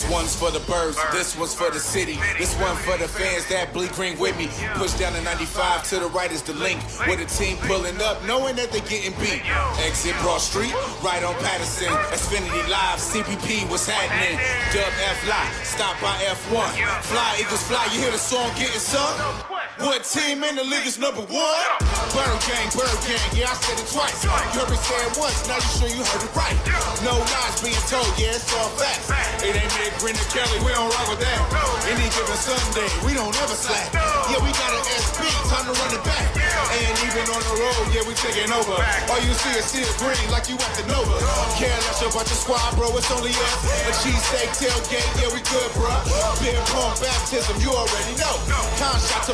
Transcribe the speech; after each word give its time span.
This 0.00 0.10
one's 0.10 0.34
for 0.34 0.50
the 0.50 0.60
birds, 0.60 0.96
this 1.12 1.36
one's 1.36 1.52
for 1.52 1.70
the 1.70 1.78
city. 1.78 2.16
This 2.38 2.56
one 2.56 2.74
for 2.88 2.96
the 2.96 3.06
fans 3.06 3.44
that 3.48 3.74
bleed 3.74 3.92
green 3.92 4.18
with 4.18 4.32
me. 4.38 4.48
Push 4.72 4.94
down 4.94 5.12
the 5.12 5.20
95 5.20 5.84
to 5.90 6.00
the 6.00 6.06
right 6.06 6.32
is 6.32 6.40
the 6.40 6.54
link. 6.54 6.80
With 7.06 7.20
the 7.20 7.26
team 7.28 7.58
pulling 7.68 8.00
up, 8.00 8.24
knowing 8.24 8.56
that 8.56 8.72
they're 8.72 8.80
getting 8.88 9.12
beat. 9.20 9.44
Exit 9.84 10.16
Broad 10.22 10.40
Street, 10.40 10.72
right 11.04 11.22
on 11.22 11.34
Patterson. 11.44 11.92
Xfinity 12.16 12.64
Live, 12.70 12.96
CPP, 12.96 13.68
what's 13.68 13.86
happening? 13.86 14.40
Dub 14.72 14.88
F 14.88 15.28
Lie, 15.28 15.52
stop 15.64 16.00
by 16.00 16.16
F1. 16.32 16.72
Fly, 17.04 17.36
Eagles 17.38 17.62
fly, 17.68 17.84
you 17.92 18.00
hear 18.00 18.10
the 18.10 18.16
song 18.16 18.48
getting 18.56 18.80
sung? 18.80 19.59
What 19.80 20.04
team 20.04 20.44
in 20.44 20.56
the 20.56 20.64
league 20.64 20.86
is 20.86 20.98
number 20.98 21.20
one? 21.20 21.68
Bird 22.16 22.38
Gang, 22.48 22.68
Bird 22.72 22.96
Gang, 23.04 23.28
yeah, 23.32 23.52
I 23.52 23.56
said 23.60 23.76
it 23.76 23.88
twice. 23.88 24.24
You 24.24 24.32
heard 24.56 24.68
me 24.68 24.76
say 24.76 25.00
it 25.04 25.14
once, 25.20 25.40
now 25.48 25.60
you 25.60 25.70
sure 25.76 25.90
you 25.92 26.02
heard 26.04 26.24
it 26.24 26.32
right. 26.36 26.56
No 27.04 27.16
lies 27.16 27.60
being 27.60 27.80
told, 27.88 28.08
yeah, 28.16 28.36
it's 28.36 28.48
all 28.56 28.68
facts. 28.76 29.08
It 29.40 29.56
ain't 29.56 29.72
me, 29.76 29.88
Grinner 30.00 30.28
Kelly, 30.32 30.60
we 30.64 30.72
don't 30.72 30.88
rock 30.88 31.08
with 31.08 31.20
that. 31.24 31.40
Any 31.88 32.08
given 32.12 32.40
Sunday, 32.40 32.88
we 33.04 33.12
don't 33.16 33.32
ever 33.40 33.56
slack. 33.56 33.88
Yeah, 34.28 34.40
we 34.44 34.52
got 34.52 34.72
an 34.72 34.84
SB, 35.00 35.24
time 35.48 35.64
to 35.68 35.74
run 35.76 35.92
it 35.92 36.04
back. 36.04 36.28
And 36.70 36.94
even 37.08 37.24
on 37.32 37.40
the 37.40 37.54
road, 37.60 37.84
yeah, 37.92 38.04
we 38.04 38.12
taking 38.16 38.52
over. 38.52 38.76
All 39.12 39.20
you 39.24 39.32
see 39.32 39.54
is 39.56 39.64
see 39.64 39.84
green 39.96 40.24
like 40.28 40.48
you 40.48 40.56
at 40.60 40.72
the 40.76 40.84
Nova. 40.88 41.16
Care 41.56 41.72
less 41.88 42.00
about 42.04 42.28
your 42.28 42.36
squad, 42.38 42.76
bro, 42.76 42.92
it's 42.96 43.10
only 43.12 43.32
us. 43.32 43.60
A 43.88 43.92
cheesesteak 44.04 44.56
tailgate, 44.60 45.08
yeah, 45.20 45.32
we 45.32 45.40
good, 45.48 45.70
bro. 45.76 45.92
Beer 46.40 46.60
pong 46.72 46.96
baptism, 47.00 47.56
you 47.60 47.72
already 47.72 48.14
know. 48.20 48.36
Con 48.76 48.96
shot, 49.00 49.26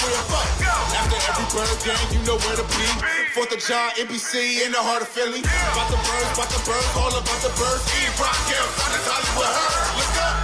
clear 0.00 0.22
fun. 0.28 0.46
After 0.96 1.18
every 1.28 1.46
bird 1.52 1.78
game, 1.84 2.08
you 2.12 2.20
know 2.26 2.38
where 2.38 2.56
to 2.56 2.64
be. 2.64 2.86
Fourth 3.34 3.52
of 3.52 3.60
John, 3.60 3.90
NBC, 3.96 4.64
in 4.64 4.72
the 4.72 4.78
heart 4.78 5.02
of 5.02 5.08
Philly. 5.08 5.40
About 5.40 5.90
the 5.90 5.96
birds, 5.96 6.32
about 6.34 6.50
the 6.50 6.62
birds, 6.64 6.88
all 6.96 7.12
about 7.12 7.40
the 7.42 7.52
birds. 7.58 7.84
E. 8.00 8.08
Rock, 8.20 8.38
yeah. 8.48 8.64
Look 9.96 10.16
up. 10.22 10.36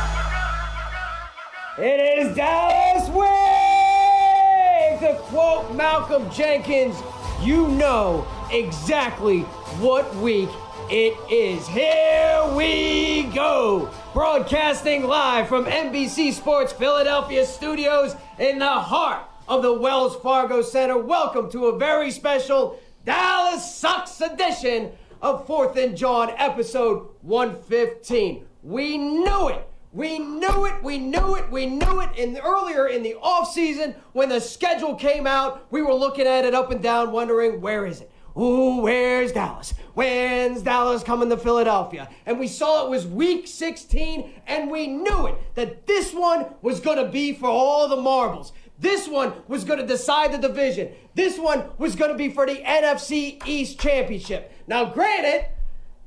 It 1.78 2.00
is 2.18 2.34
Dallas 2.36 3.08
Way! 3.10 4.96
To 5.00 5.14
quote 5.24 5.74
Malcolm 5.74 6.30
Jenkins, 6.30 6.96
you 7.42 7.68
know 7.68 8.26
exactly 8.50 9.42
what 9.80 10.14
week 10.16 10.48
it 10.90 11.16
is. 11.30 11.66
Here 11.66 12.44
we 12.54 13.24
go! 13.34 13.90
Broadcasting 14.12 15.04
live 15.04 15.48
from 15.48 15.64
NBC 15.64 16.32
Sports 16.32 16.72
Philadelphia 16.72 17.44
studios 17.44 18.14
in 18.38 18.60
the 18.60 18.68
heart 18.70 19.24
of 19.48 19.62
the 19.62 19.72
Wells 19.72 20.14
Fargo 20.16 20.62
Center. 20.62 20.96
Welcome 20.96 21.50
to 21.50 21.66
a 21.66 21.78
very 21.78 22.12
special 22.12 22.78
Dallas 23.04 23.74
Sucks 23.74 24.20
edition 24.20 24.92
of 25.22 25.46
4th 25.48 25.76
and 25.76 25.96
John, 25.96 26.30
episode 26.36 27.08
115. 27.22 28.46
We 28.62 28.96
knew 28.96 29.48
it! 29.48 29.68
We 29.92 30.18
knew 30.18 30.66
it, 30.66 30.84
we 30.84 30.98
knew 30.98 31.36
it, 31.36 31.50
we 31.50 31.64
knew 31.64 32.00
it. 32.00 32.10
And 32.18 32.38
earlier 32.44 32.86
in 32.86 33.02
the 33.02 33.16
offseason, 33.22 33.94
when 34.12 34.28
the 34.28 34.40
schedule 34.40 34.94
came 34.94 35.26
out, 35.26 35.66
we 35.72 35.80
were 35.80 35.94
looking 35.94 36.26
at 36.26 36.44
it 36.44 36.54
up 36.54 36.70
and 36.70 36.82
down, 36.82 37.12
wondering 37.12 37.62
where 37.62 37.86
is 37.86 38.02
it? 38.02 38.10
Ooh, 38.38 38.82
where's 38.82 39.32
Dallas? 39.32 39.72
When's 39.94 40.60
Dallas 40.60 41.02
coming 41.02 41.30
to 41.30 41.38
Philadelphia? 41.38 42.08
And 42.26 42.38
we 42.38 42.48
saw 42.48 42.84
it 42.84 42.90
was 42.90 43.06
week 43.06 43.46
16, 43.46 44.30
and 44.46 44.70
we 44.70 44.86
knew 44.88 45.26
it 45.26 45.54
that 45.54 45.86
this 45.86 46.12
one 46.12 46.46
was 46.60 46.80
going 46.80 46.98
to 46.98 47.10
be 47.10 47.32
for 47.32 47.48
all 47.48 47.88
the 47.88 47.96
marbles. 47.96 48.52
This 48.78 49.08
one 49.08 49.32
was 49.48 49.64
going 49.64 49.78
to 49.78 49.86
decide 49.86 50.32
the 50.32 50.38
division. 50.38 50.92
This 51.14 51.38
one 51.38 51.64
was 51.78 51.96
going 51.96 52.10
to 52.10 52.16
be 52.16 52.28
for 52.28 52.44
the 52.44 52.56
NFC 52.56 53.40
East 53.46 53.80
Championship. 53.80 54.52
Now, 54.66 54.84
granted, 54.84 55.46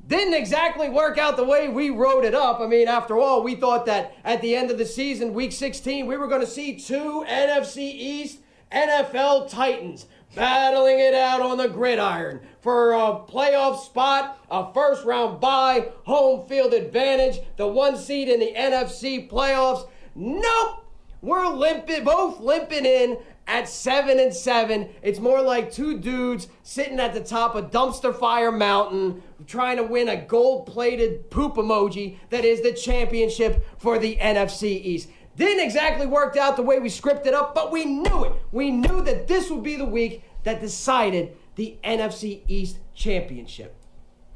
didn't 0.06 0.36
exactly 0.36 0.88
work 0.88 1.18
out 1.18 1.36
the 1.36 1.44
way 1.44 1.68
we 1.68 1.90
wrote 1.90 2.26
it 2.26 2.36
up. 2.36 2.60
I 2.60 2.68
mean, 2.68 2.88
after 2.88 3.18
all, 3.18 3.42
we 3.42 3.56
thought 3.56 3.88
that 3.88 4.14
at 4.24 4.42
the 4.42 4.56
end 4.56 4.70
of 4.70 4.78
the 4.78 4.86
season, 4.86 5.34
week 5.34 5.52
16, 5.52 6.06
we 6.06 6.16
were 6.16 6.28
going 6.28 6.42
to 6.42 6.48
see 6.48 6.80
two 6.80 7.26
NFC 7.28 7.78
East 7.78 8.40
NFL 8.72 9.50
Titans 9.50 10.06
battling 10.36 11.00
it 11.00 11.14
out 11.14 11.42
on 11.42 11.58
the 11.58 11.68
gridiron 11.68 12.40
for 12.62 12.94
a 12.94 13.20
playoff 13.28 13.84
spot, 13.84 14.40
a 14.50 14.72
first 14.74 15.06
round 15.06 15.40
bye, 15.40 15.90
home 16.04 16.48
field 16.48 16.74
advantage, 16.74 17.40
the 17.58 17.68
one 17.68 17.98
seed 17.98 18.30
in 18.30 18.40
the 18.40 18.54
NFC 18.54 19.30
playoffs. 19.30 19.88
Nope! 20.16 20.86
We're 21.22 21.48
limping, 21.48 22.06
both 22.06 22.40
limping 22.40 22.86
in 22.86 23.18
at 23.50 23.68
seven 23.68 24.20
and 24.20 24.34
seven. 24.34 24.90
It's 25.02 25.20
more 25.20 25.42
like 25.42 25.72
two 25.72 25.98
dudes 25.98 26.48
sitting 26.64 27.00
at 27.00 27.14
the 27.14 27.24
top 27.24 27.56
of 27.56 27.72
Dumpster 27.72 28.16
Fire 28.16 28.52
Mountain 28.52 29.24
trying 29.48 29.78
to 29.78 29.84
win 29.84 30.08
a 30.08 30.16
gold 30.16 30.68
plated 30.68 31.30
poop 31.32 31.56
emoji 31.56 32.18
that 32.30 32.46
is 32.46 32.62
the 32.62 32.72
championship 32.72 33.66
for 33.80 33.98
the 33.98 34.18
NFC 34.18 34.64
East. 34.64 35.10
Didn't 35.40 35.64
exactly 35.64 36.06
work 36.06 36.36
out 36.36 36.58
the 36.58 36.64
way 36.64 36.80
we 36.80 36.90
scripted 36.90 37.32
up, 37.32 37.56
but 37.56 37.72
we 37.72 37.86
knew 37.86 38.26
it. 38.26 38.34
We 38.52 38.72
knew 38.72 39.02
that 39.04 39.30
this 39.30 39.50
would 39.50 39.64
be 39.64 39.78
the 39.78 39.86
week 39.86 40.22
that 40.44 40.60
decided 40.60 41.38
the 41.56 41.78
NFC 41.82 42.42
East 42.50 42.80
championship. 42.94 43.74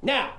Now, 0.02 0.36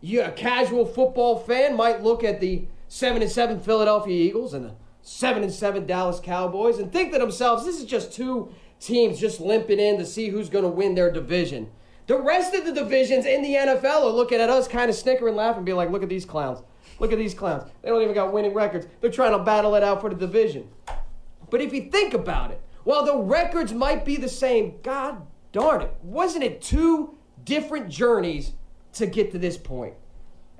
you're 0.00 0.26
a 0.26 0.30
casual 0.30 0.86
football 0.86 1.40
fan 1.40 1.76
might 1.76 2.04
look 2.04 2.22
at 2.22 2.40
the 2.40 2.68
7 2.86 3.20
and 3.20 3.30
7 3.30 3.58
Philadelphia 3.58 4.14
Eagles 4.14 4.54
and 4.54 4.66
the 4.66 4.74
7 5.02 5.42
and 5.42 5.52
7 5.52 5.84
Dallas 5.86 6.20
Cowboys 6.20 6.78
and 6.78 6.92
think 6.92 7.12
to 7.12 7.18
themselves, 7.18 7.64
this 7.64 7.80
is 7.80 7.84
just 7.84 8.12
two 8.12 8.54
teams 8.78 9.18
just 9.18 9.40
limping 9.40 9.80
in 9.80 9.98
to 9.98 10.06
see 10.06 10.28
who's 10.28 10.48
going 10.48 10.64
to 10.64 10.70
win 10.70 10.94
their 10.94 11.10
division. 11.10 11.68
The 12.06 12.16
rest 12.16 12.54
of 12.54 12.64
the 12.64 12.72
divisions 12.72 13.26
in 13.26 13.42
the 13.42 13.54
NFL 13.54 14.04
are 14.04 14.10
looking 14.10 14.40
at 14.40 14.50
us 14.50 14.68
kind 14.68 14.88
of 14.88 14.94
snicker 14.94 15.26
and 15.26 15.36
laugh 15.36 15.56
and 15.56 15.66
be 15.66 15.72
like, 15.72 15.90
look 15.90 16.04
at 16.04 16.08
these 16.08 16.24
clowns. 16.24 16.62
Look 17.00 17.12
at 17.12 17.18
these 17.18 17.34
clowns. 17.34 17.68
They 17.82 17.88
don't 17.88 18.02
even 18.02 18.14
got 18.14 18.32
winning 18.32 18.54
records. 18.54 18.86
They're 19.00 19.10
trying 19.10 19.32
to 19.32 19.42
battle 19.42 19.74
it 19.74 19.82
out 19.82 20.00
for 20.00 20.10
the 20.10 20.14
division. 20.14 20.68
But 21.48 21.62
if 21.62 21.72
you 21.72 21.90
think 21.90 22.14
about 22.14 22.52
it, 22.52 22.60
while 22.84 23.04
the 23.04 23.16
records 23.16 23.72
might 23.72 24.04
be 24.04 24.16
the 24.16 24.28
same, 24.28 24.74
God 24.82 25.26
darn 25.50 25.80
it, 25.80 25.92
wasn't 26.02 26.44
it 26.44 26.62
two 26.62 27.16
different 27.42 27.88
journeys 27.88 28.52
to 28.92 29.06
get 29.06 29.32
to 29.32 29.38
this 29.38 29.56
point? 29.56 29.94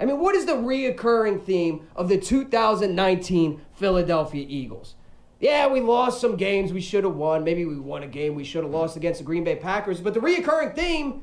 I 0.01 0.07
mean, 0.07 0.19
what 0.19 0.35
is 0.35 0.47
the 0.47 0.53
reoccurring 0.53 1.45
theme 1.45 1.87
of 1.95 2.09
the 2.09 2.17
2019 2.17 3.61
Philadelphia 3.75 4.47
Eagles? 4.49 4.95
Yeah, 5.41 5.69
we 5.69 5.81
lost 5.81 6.23
some 6.23 6.37
games 6.37 6.73
we 6.73 6.81
should 6.81 7.05
have 7.05 7.17
won. 7.17 7.45
Maybe 7.45 7.67
we 7.67 7.79
won 7.79 8.03
a 8.03 8.07
game 8.07 8.35
we 8.35 8.45
should 8.45 8.63
have 8.63 8.73
lost 8.73 8.97
against 8.97 9.21
the 9.21 9.25
Green 9.25 9.45
Bay 9.45 9.57
Packers. 9.57 10.01
But 10.01 10.15
the 10.15 10.21
reoccurring 10.21 10.75
theme 10.75 11.23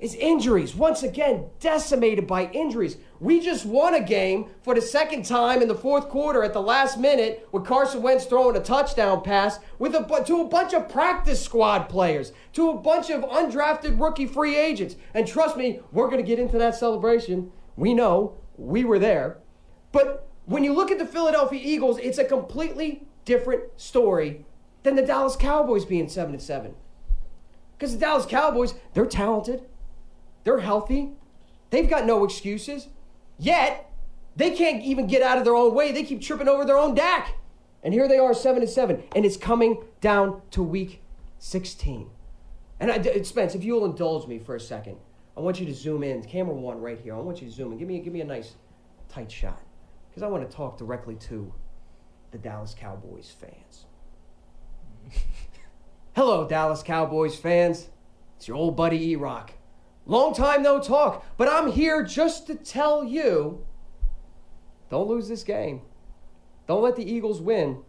is 0.00 0.14
injuries. 0.14 0.74
Once 0.74 1.02
again, 1.02 1.44
decimated 1.60 2.26
by 2.26 2.50
injuries. 2.50 2.96
We 3.20 3.40
just 3.40 3.66
won 3.66 3.94
a 3.94 4.02
game 4.02 4.46
for 4.62 4.74
the 4.74 4.80
second 4.80 5.26
time 5.26 5.60
in 5.60 5.68
the 5.68 5.74
fourth 5.74 6.08
quarter 6.08 6.42
at 6.42 6.54
the 6.54 6.62
last 6.62 6.98
minute 6.98 7.46
with 7.52 7.66
Carson 7.66 8.02
Wentz 8.02 8.24
throwing 8.24 8.56
a 8.56 8.60
touchdown 8.60 9.22
pass 9.22 9.58
with 9.78 9.94
a, 9.94 10.24
to 10.24 10.40
a 10.40 10.48
bunch 10.48 10.72
of 10.72 10.88
practice 10.88 11.42
squad 11.44 11.88
players, 11.88 12.32
to 12.54 12.70
a 12.70 12.78
bunch 12.78 13.10
of 13.10 13.22
undrafted 13.22 14.00
rookie 14.00 14.26
free 14.26 14.56
agents. 14.56 14.96
And 15.14 15.28
trust 15.28 15.56
me, 15.56 15.80
we're 15.92 16.08
going 16.08 16.22
to 16.22 16.26
get 16.26 16.38
into 16.38 16.58
that 16.58 16.74
celebration. 16.74 17.52
We 17.76 17.92
know 17.92 18.38
we 18.56 18.84
were 18.84 18.98
there. 18.98 19.38
But 19.92 20.28
when 20.46 20.64
you 20.64 20.72
look 20.72 20.90
at 20.90 20.98
the 20.98 21.06
Philadelphia 21.06 21.60
Eagles, 21.62 21.98
it's 21.98 22.18
a 22.18 22.24
completely 22.24 23.06
different 23.24 23.64
story 23.76 24.44
than 24.82 24.96
the 24.96 25.02
Dallas 25.02 25.36
Cowboys 25.36 25.84
being 25.84 26.08
7 26.08 26.32
and 26.32 26.42
7. 26.42 26.74
Because 27.76 27.92
the 27.92 27.98
Dallas 27.98 28.26
Cowboys, 28.26 28.74
they're 28.94 29.06
talented. 29.06 29.62
They're 30.44 30.60
healthy. 30.60 31.10
They've 31.70 31.88
got 31.88 32.06
no 32.06 32.24
excuses. 32.24 32.88
Yet, 33.38 33.90
they 34.36 34.50
can't 34.50 34.82
even 34.82 35.06
get 35.06 35.22
out 35.22 35.38
of 35.38 35.44
their 35.44 35.54
own 35.54 35.74
way. 35.74 35.92
They 35.92 36.02
keep 36.02 36.20
tripping 36.20 36.48
over 36.48 36.64
their 36.64 36.78
own 36.78 36.94
deck. 36.94 37.36
And 37.82 37.94
here 37.94 38.08
they 38.08 38.18
are, 38.18 38.34
7 38.34 38.62
and 38.62 38.70
7. 38.70 39.02
And 39.14 39.24
it's 39.24 39.36
coming 39.36 39.84
down 40.00 40.42
to 40.50 40.62
week 40.62 41.02
16. 41.38 42.10
And 42.78 42.90
I, 42.90 43.22
Spence, 43.22 43.54
if 43.54 43.64
you'll 43.64 43.84
indulge 43.84 44.26
me 44.26 44.38
for 44.38 44.54
a 44.56 44.60
second, 44.60 44.96
I 45.36 45.40
want 45.40 45.60
you 45.60 45.66
to 45.66 45.74
zoom 45.74 46.02
in. 46.02 46.22
Camera 46.22 46.54
one 46.54 46.80
right 46.80 46.98
here. 47.00 47.14
I 47.14 47.20
want 47.20 47.40
you 47.40 47.48
to 47.48 47.52
zoom 47.52 47.72
in. 47.72 47.78
Give 47.78 47.88
me, 47.88 47.98
give 48.00 48.12
me 48.12 48.20
a 48.20 48.26
nice 48.26 48.54
tight 49.08 49.30
shot. 49.30 49.62
Because 50.08 50.22
I 50.22 50.26
want 50.26 50.48
to 50.48 50.56
talk 50.56 50.76
directly 50.76 51.14
to 51.16 51.52
the 52.30 52.38
Dallas 52.38 52.74
Cowboys 52.74 53.34
fans. 53.38 53.86
Hello, 56.16 56.48
Dallas 56.48 56.82
Cowboys 56.82 57.36
fans. 57.36 57.88
It's 58.36 58.48
your 58.48 58.56
old 58.56 58.76
buddy 58.76 59.12
E 59.12 59.16
Rock. 59.16 59.52
Long 60.06 60.34
time 60.34 60.62
no 60.62 60.80
talk, 60.80 61.24
but 61.36 61.48
I'm 61.48 61.70
here 61.70 62.02
just 62.02 62.46
to 62.48 62.54
tell 62.54 63.04
you 63.04 63.64
don't 64.90 65.08
lose 65.08 65.28
this 65.28 65.44
game. 65.44 65.82
Don't 66.66 66.82
let 66.82 66.96
the 66.96 67.08
Eagles 67.08 67.40
win. 67.40 67.82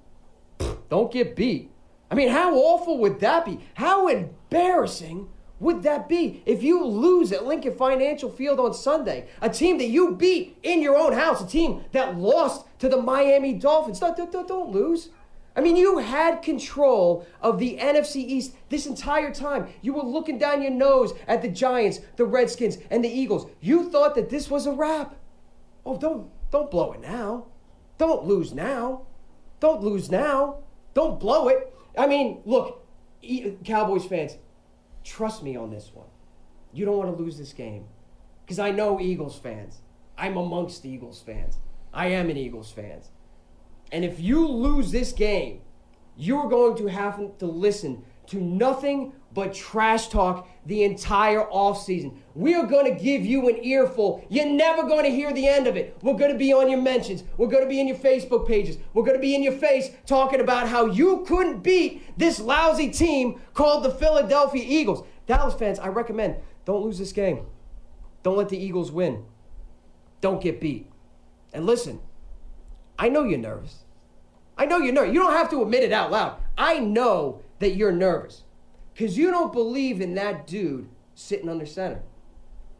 Don't 0.90 1.12
get 1.12 1.36
beat. 1.36 1.72
I 2.10 2.16
mean, 2.16 2.30
how 2.30 2.56
awful 2.56 3.00
would 3.00 3.20
that 3.22 3.46
be? 3.46 3.60
How 3.76 4.08
embarrassing 4.08 5.30
would 5.60 5.84
that 5.84 6.10
be 6.10 6.44
if 6.46 6.62
you 6.62 6.84
lose 6.84 7.32
at 7.32 7.46
Lincoln 7.46 7.76
Financial 7.76 8.30
Field 8.30 8.60
on 8.60 8.74
Sunday? 8.74 9.28
A 9.42 9.50
team 9.50 9.78
that 9.78 9.88
you 9.88 10.16
beat 10.16 10.58
in 10.64 10.82
your 10.82 10.98
own 10.98 11.14
house, 11.14 11.42
a 11.42 11.48
team 11.48 11.84
that 11.92 12.18
lost 12.18 12.66
to 12.80 12.90
the 12.90 13.02
Miami 13.02 13.54
Dolphins. 13.54 14.00
Don't, 14.00 14.18
don't, 14.18 14.48
don't 14.48 14.72
lose. 14.72 15.10
I 15.56 15.62
mean, 15.62 15.76
you 15.76 15.98
had 15.98 16.42
control 16.42 17.26
of 17.42 17.60
the 17.60 17.78
NFC 17.78 18.18
East 18.18 18.56
this 18.70 18.86
entire 18.86 19.34
time. 19.34 19.68
You 19.82 19.94
were 19.94 20.04
looking 20.04 20.38
down 20.38 20.62
your 20.62 20.72
nose 20.72 21.14
at 21.28 21.42
the 21.42 21.50
Giants, 21.50 22.00
the 22.16 22.26
Redskins, 22.26 22.78
and 22.90 23.04
the 23.04 23.10
Eagles. 23.10 23.50
You 23.60 23.90
thought 23.90 24.16
that 24.16 24.30
this 24.30 24.50
was 24.50 24.66
a 24.66 24.72
wrap. 24.72 25.16
Oh, 25.86 25.98
don't 25.98 26.30
don't 26.52 26.72
blow 26.72 26.94
it 26.94 27.02
now. 27.02 27.48
Don't 27.98 28.26
lose 28.26 28.54
now. 28.54 29.04
Don't 29.60 29.82
lose 29.82 30.10
now. 30.10 30.60
Don't 30.94 31.20
blow 31.20 31.48
it. 31.48 31.74
I 31.98 32.08
mean, 32.08 32.42
look, 32.46 32.86
Cowboys 33.64 34.06
fans, 34.06 34.38
trust 35.04 35.44
me 35.44 35.56
on 35.56 35.70
this 35.70 35.92
one. 35.94 36.08
You 36.74 36.86
don't 36.86 36.98
want 36.98 37.16
to 37.16 37.22
lose 37.22 37.38
this 37.38 37.54
game. 37.54 37.86
Because 38.46 38.60
I 38.60 38.72
know 38.72 39.00
Eagles 39.00 39.38
fans. 39.38 39.82
I'm 40.18 40.38
amongst 40.38 40.86
Eagles 40.86 41.22
fans. 41.22 41.58
I 41.94 42.08
am 42.08 42.30
an 42.30 42.38
Eagles 42.38 42.72
fan. 42.72 43.02
And 43.92 44.06
if 44.06 44.20
you 44.20 44.48
lose 44.48 44.92
this 44.92 45.12
game, 45.12 45.62
you're 46.16 46.50
going 46.50 46.78
to 46.78 46.88
have 46.88 47.38
to 47.40 47.46
listen 47.46 48.04
to 48.28 48.40
nothing 48.40 49.14
but 49.34 49.54
trash 49.54 50.08
talk 50.08 50.48
the 50.66 50.84
entire 50.84 51.46
offseason. 51.46 52.18
We 52.36 52.54
are 52.56 52.66
going 52.66 52.94
to 52.94 53.02
give 53.02 53.26
you 53.26 53.50
an 53.50 53.64
earful. 53.64 54.26
You're 54.30 54.46
never 54.50 54.84
going 54.84 55.04
to 55.04 55.10
hear 55.10 55.34
the 55.34 55.48
end 55.48 55.68
of 55.68 55.78
it. 55.78 55.98
We're 56.02 56.18
going 56.18 56.32
to 56.32 56.38
be 56.38 56.54
on 56.54 56.70
your 56.70 56.82
mentions. 56.82 57.24
We're 57.38 57.48
going 57.48 57.64
to 57.64 57.70
be 57.70 57.80
in 57.80 57.88
your 57.88 57.98
Facebook 57.98 58.48
pages. 58.48 58.78
We're 58.94 59.04
going 59.04 59.18
to 59.18 59.22
be 59.22 59.36
in 59.36 59.44
your 59.44 59.54
face 59.54 59.90
talking 60.06 60.42
about 60.42 60.68
how 60.68 60.86
you 60.86 61.24
couldn't 61.26 61.62
beat 61.62 62.04
this 62.18 62.40
lousy 62.40 62.90
team 62.90 63.42
called 63.54 63.84
the 63.84 63.92
Philadelphia 63.92 64.64
Eagles. 64.66 65.06
Dallas 65.28 65.54
fans, 65.54 65.80
I 65.80 65.88
recommend 65.88 66.36
don't 66.66 66.84
lose 66.84 67.00
this 67.00 67.12
game. 67.12 67.46
Don't 68.24 68.38
let 68.38 68.50
the 68.50 68.58
Eagles 68.58 68.92
win. 68.92 69.26
Don't 70.20 70.42
get 70.42 70.62
beat. 70.62 70.88
And 71.54 71.66
listen, 71.66 72.00
I 73.02 73.10
know 73.10 73.24
you're 73.24 73.40
nervous. 73.40 73.80
I 74.56 74.68
know 74.68 74.78
you're 74.78 74.94
nervous. 74.94 75.12
You 75.12 75.22
don't 75.22 75.34
have 75.34 75.50
to 75.50 75.64
admit 75.64 75.82
it 75.82 75.92
out 75.92 76.12
loud. 76.12 76.38
I 76.56 76.78
know 76.78 77.42
that 77.58 77.76
you're 77.76 77.92
nervous 77.92 78.44
because 78.94 79.18
you 79.18 79.32
don't 79.32 79.52
believe 79.52 80.02
in 80.02 80.14
that 80.14 80.46
dude 80.46 80.88
sitting 81.16 81.50
under 81.50 81.66
center. 81.66 82.04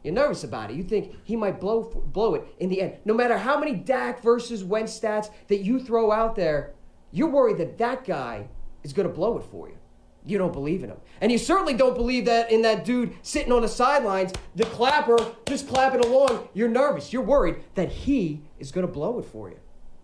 You're 0.04 0.14
nervous 0.14 0.44
about 0.44 0.70
it. 0.70 0.76
You 0.76 0.84
think 0.84 1.16
he 1.24 1.34
might 1.34 1.58
blow 1.58 1.82
blow 1.82 2.36
it 2.36 2.44
in 2.60 2.68
the 2.68 2.80
end. 2.82 2.98
No 3.04 3.14
matter 3.14 3.36
how 3.36 3.58
many 3.58 3.74
Dak 3.74 4.22
versus 4.22 4.62
Wentz 4.62 4.96
stats 4.96 5.28
that 5.48 5.64
you 5.64 5.80
throw 5.80 6.12
out 6.12 6.36
there, 6.36 6.72
you're 7.10 7.28
worried 7.28 7.58
that 7.58 7.78
that 7.78 8.04
guy 8.04 8.46
is 8.84 8.92
going 8.92 9.08
to 9.08 9.14
blow 9.14 9.38
it 9.38 9.44
for 9.50 9.68
you. 9.68 9.76
You 10.24 10.38
don't 10.38 10.52
believe 10.52 10.84
in 10.84 10.90
him. 10.90 10.98
And 11.20 11.32
you 11.32 11.38
certainly 11.38 11.74
don't 11.74 11.96
believe 11.96 12.26
that 12.26 12.52
in 12.52 12.62
that 12.62 12.84
dude 12.84 13.16
sitting 13.22 13.50
on 13.50 13.62
the 13.62 13.68
sidelines, 13.68 14.32
the 14.54 14.66
clapper, 14.66 15.18
just 15.48 15.66
clapping 15.66 16.04
along. 16.04 16.48
You're 16.54 16.68
nervous. 16.68 17.12
You're 17.12 17.22
worried 17.22 17.56
that 17.74 17.90
he 17.90 18.42
is 18.60 18.70
going 18.70 18.86
to 18.86 18.92
blow 18.92 19.18
it 19.18 19.24
for 19.24 19.50
you. 19.50 19.58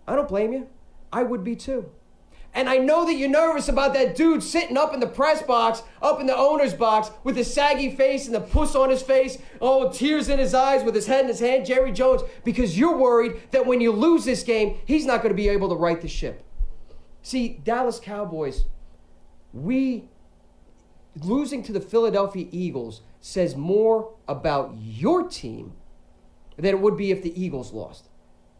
I 0.08 0.16
don't 0.16 0.28
blame 0.28 0.52
you. 0.52 0.66
I 1.12 1.22
would 1.22 1.44
be 1.44 1.54
too. 1.54 1.90
And 2.54 2.68
I 2.68 2.78
know 2.78 3.04
that 3.04 3.14
you're 3.14 3.28
nervous 3.28 3.68
about 3.68 3.92
that 3.92 4.16
dude 4.16 4.42
sitting 4.42 4.78
up 4.78 4.94
in 4.94 5.00
the 5.00 5.06
press 5.06 5.42
box, 5.42 5.82
up 6.00 6.18
in 6.18 6.26
the 6.26 6.36
owner's 6.36 6.72
box, 6.72 7.10
with 7.22 7.36
his 7.36 7.52
saggy 7.52 7.94
face 7.94 8.26
and 8.26 8.34
the 8.34 8.40
puss 8.40 8.74
on 8.74 8.88
his 8.88 9.02
face, 9.02 9.38
oh, 9.60 9.92
tears 9.92 10.30
in 10.30 10.38
his 10.38 10.54
eyes, 10.54 10.82
with 10.82 10.94
his 10.94 11.06
head 11.06 11.20
in 11.20 11.28
his 11.28 11.40
hand, 11.40 11.66
Jerry 11.66 11.92
Jones, 11.92 12.22
because 12.44 12.78
you're 12.78 12.96
worried 12.96 13.40
that 13.50 13.66
when 13.66 13.82
you 13.82 13.92
lose 13.92 14.24
this 14.24 14.42
game, 14.42 14.78
he's 14.86 15.04
not 15.04 15.18
going 15.18 15.28
to 15.28 15.36
be 15.36 15.48
able 15.50 15.68
to 15.68 15.76
right 15.76 16.00
the 16.00 16.08
ship. 16.08 16.42
See, 17.22 17.60
Dallas 17.62 18.00
Cowboys, 18.00 18.64
we 19.52 20.08
losing 21.22 21.62
to 21.64 21.72
the 21.72 21.80
Philadelphia 21.80 22.48
Eagles 22.50 23.02
says 23.20 23.56
more 23.56 24.14
about 24.26 24.74
your 24.80 25.28
team 25.28 25.74
than 26.56 26.66
it 26.74 26.80
would 26.80 26.96
be 26.96 27.10
if 27.10 27.22
the 27.22 27.40
Eagles 27.40 27.72
lost. 27.72 28.08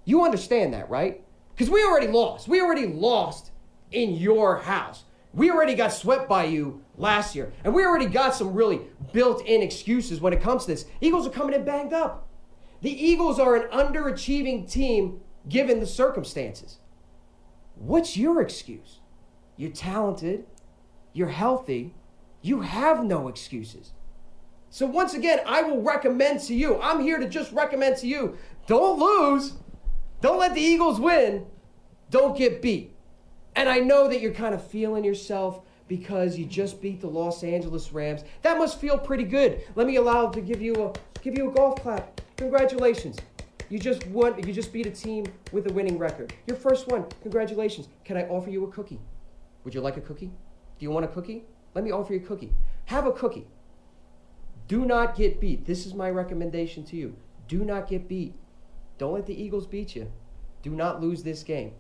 You 0.04 0.24
understand 0.24 0.74
that, 0.74 0.88
right? 0.90 1.22
Because 1.58 1.72
we 1.72 1.82
already 1.82 2.06
lost. 2.06 2.46
We 2.46 2.60
already 2.60 2.86
lost 2.86 3.50
in 3.90 4.14
your 4.14 4.58
house. 4.58 5.02
We 5.34 5.50
already 5.50 5.74
got 5.74 5.92
swept 5.92 6.28
by 6.28 6.44
you 6.44 6.84
last 6.96 7.34
year. 7.34 7.52
And 7.64 7.74
we 7.74 7.84
already 7.84 8.06
got 8.06 8.36
some 8.36 8.54
really 8.54 8.82
built 9.12 9.44
in 9.44 9.60
excuses 9.60 10.20
when 10.20 10.32
it 10.32 10.40
comes 10.40 10.66
to 10.66 10.70
this. 10.70 10.84
Eagles 11.00 11.26
are 11.26 11.30
coming 11.30 11.54
in 11.54 11.64
banged 11.64 11.92
up. 11.92 12.28
The 12.80 12.92
Eagles 12.92 13.40
are 13.40 13.56
an 13.56 13.68
underachieving 13.72 14.70
team 14.70 15.20
given 15.48 15.80
the 15.80 15.86
circumstances. 15.86 16.78
What's 17.74 18.16
your 18.16 18.40
excuse? 18.40 19.00
You're 19.56 19.72
talented, 19.72 20.46
you're 21.12 21.26
healthy, 21.26 21.92
you 22.40 22.60
have 22.60 23.02
no 23.02 23.26
excuses. 23.26 23.94
So, 24.70 24.86
once 24.86 25.14
again, 25.14 25.40
I 25.44 25.62
will 25.62 25.82
recommend 25.82 26.40
to 26.42 26.54
you, 26.54 26.80
I'm 26.80 27.00
here 27.00 27.18
to 27.18 27.28
just 27.28 27.50
recommend 27.50 27.96
to 27.96 28.06
you 28.06 28.38
don't 28.68 29.00
lose. 29.00 29.54
Don't 30.20 30.38
let 30.38 30.54
the 30.54 30.60
Eagles 30.60 30.98
win. 30.98 31.46
Don't 32.10 32.36
get 32.36 32.62
beat. 32.62 32.94
And 33.54 33.68
I 33.68 33.78
know 33.78 34.08
that 34.08 34.20
you're 34.20 34.32
kind 34.32 34.54
of 34.54 34.64
feeling 34.64 35.04
yourself 35.04 35.62
because 35.88 36.36
you 36.36 36.44
just 36.44 36.80
beat 36.80 37.00
the 37.00 37.08
Los 37.08 37.42
Angeles 37.42 37.92
Rams. 37.92 38.22
That 38.42 38.58
must 38.58 38.80
feel 38.80 38.98
pretty 38.98 39.24
good. 39.24 39.62
Let 39.74 39.86
me 39.86 39.96
allow 39.96 40.28
to 40.28 40.40
give 40.40 40.60
you 40.60 40.74
a 40.74 40.92
give 41.22 41.36
you 41.36 41.50
a 41.50 41.52
golf 41.52 41.82
clap. 41.82 42.20
Congratulations. 42.36 43.16
You 43.68 43.78
just 43.78 44.06
won 44.08 44.36
you 44.46 44.52
just 44.52 44.72
beat 44.72 44.86
a 44.86 44.90
team 44.90 45.26
with 45.52 45.70
a 45.70 45.72
winning 45.72 45.98
record. 45.98 46.32
Your 46.46 46.56
first 46.56 46.88
one. 46.88 47.04
Congratulations. 47.22 47.88
Can 48.04 48.16
I 48.16 48.24
offer 48.28 48.50
you 48.50 48.64
a 48.64 48.70
cookie? 48.70 49.00
Would 49.64 49.74
you 49.74 49.80
like 49.80 49.96
a 49.96 50.00
cookie? 50.00 50.30
Do 50.78 50.84
you 50.84 50.90
want 50.90 51.04
a 51.04 51.08
cookie? 51.08 51.44
Let 51.74 51.84
me 51.84 51.90
offer 51.90 52.14
you 52.14 52.20
a 52.20 52.22
cookie. 52.22 52.52
Have 52.86 53.06
a 53.06 53.12
cookie. 53.12 53.46
Do 54.68 54.84
not 54.84 55.16
get 55.16 55.40
beat. 55.40 55.64
This 55.64 55.86
is 55.86 55.94
my 55.94 56.10
recommendation 56.10 56.84
to 56.86 56.96
you. 56.96 57.16
Do 57.48 57.64
not 57.64 57.88
get 57.88 58.08
beat. 58.08 58.34
Don't 58.98 59.14
let 59.14 59.26
the 59.26 59.40
Eagles 59.40 59.66
beat 59.66 59.96
you. 59.96 60.10
Do 60.62 60.70
not 60.70 61.00
lose 61.00 61.22
this 61.22 61.42
game. 61.42 61.72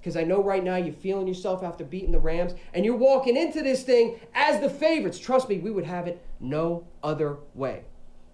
Because 0.00 0.16
I 0.16 0.24
know 0.24 0.42
right 0.42 0.62
now 0.62 0.76
you're 0.76 0.92
feeling 0.92 1.26
yourself 1.26 1.62
after 1.62 1.84
beating 1.84 2.12
the 2.12 2.20
Rams, 2.20 2.54
and 2.74 2.84
you're 2.84 2.96
walking 2.96 3.36
into 3.36 3.62
this 3.62 3.82
thing 3.82 4.20
as 4.34 4.60
the 4.60 4.70
favorites. 4.70 5.18
Trust 5.18 5.48
me, 5.48 5.58
we 5.58 5.70
would 5.70 5.84
have 5.84 6.06
it 6.06 6.24
no 6.38 6.86
other 7.02 7.38
way. 7.54 7.84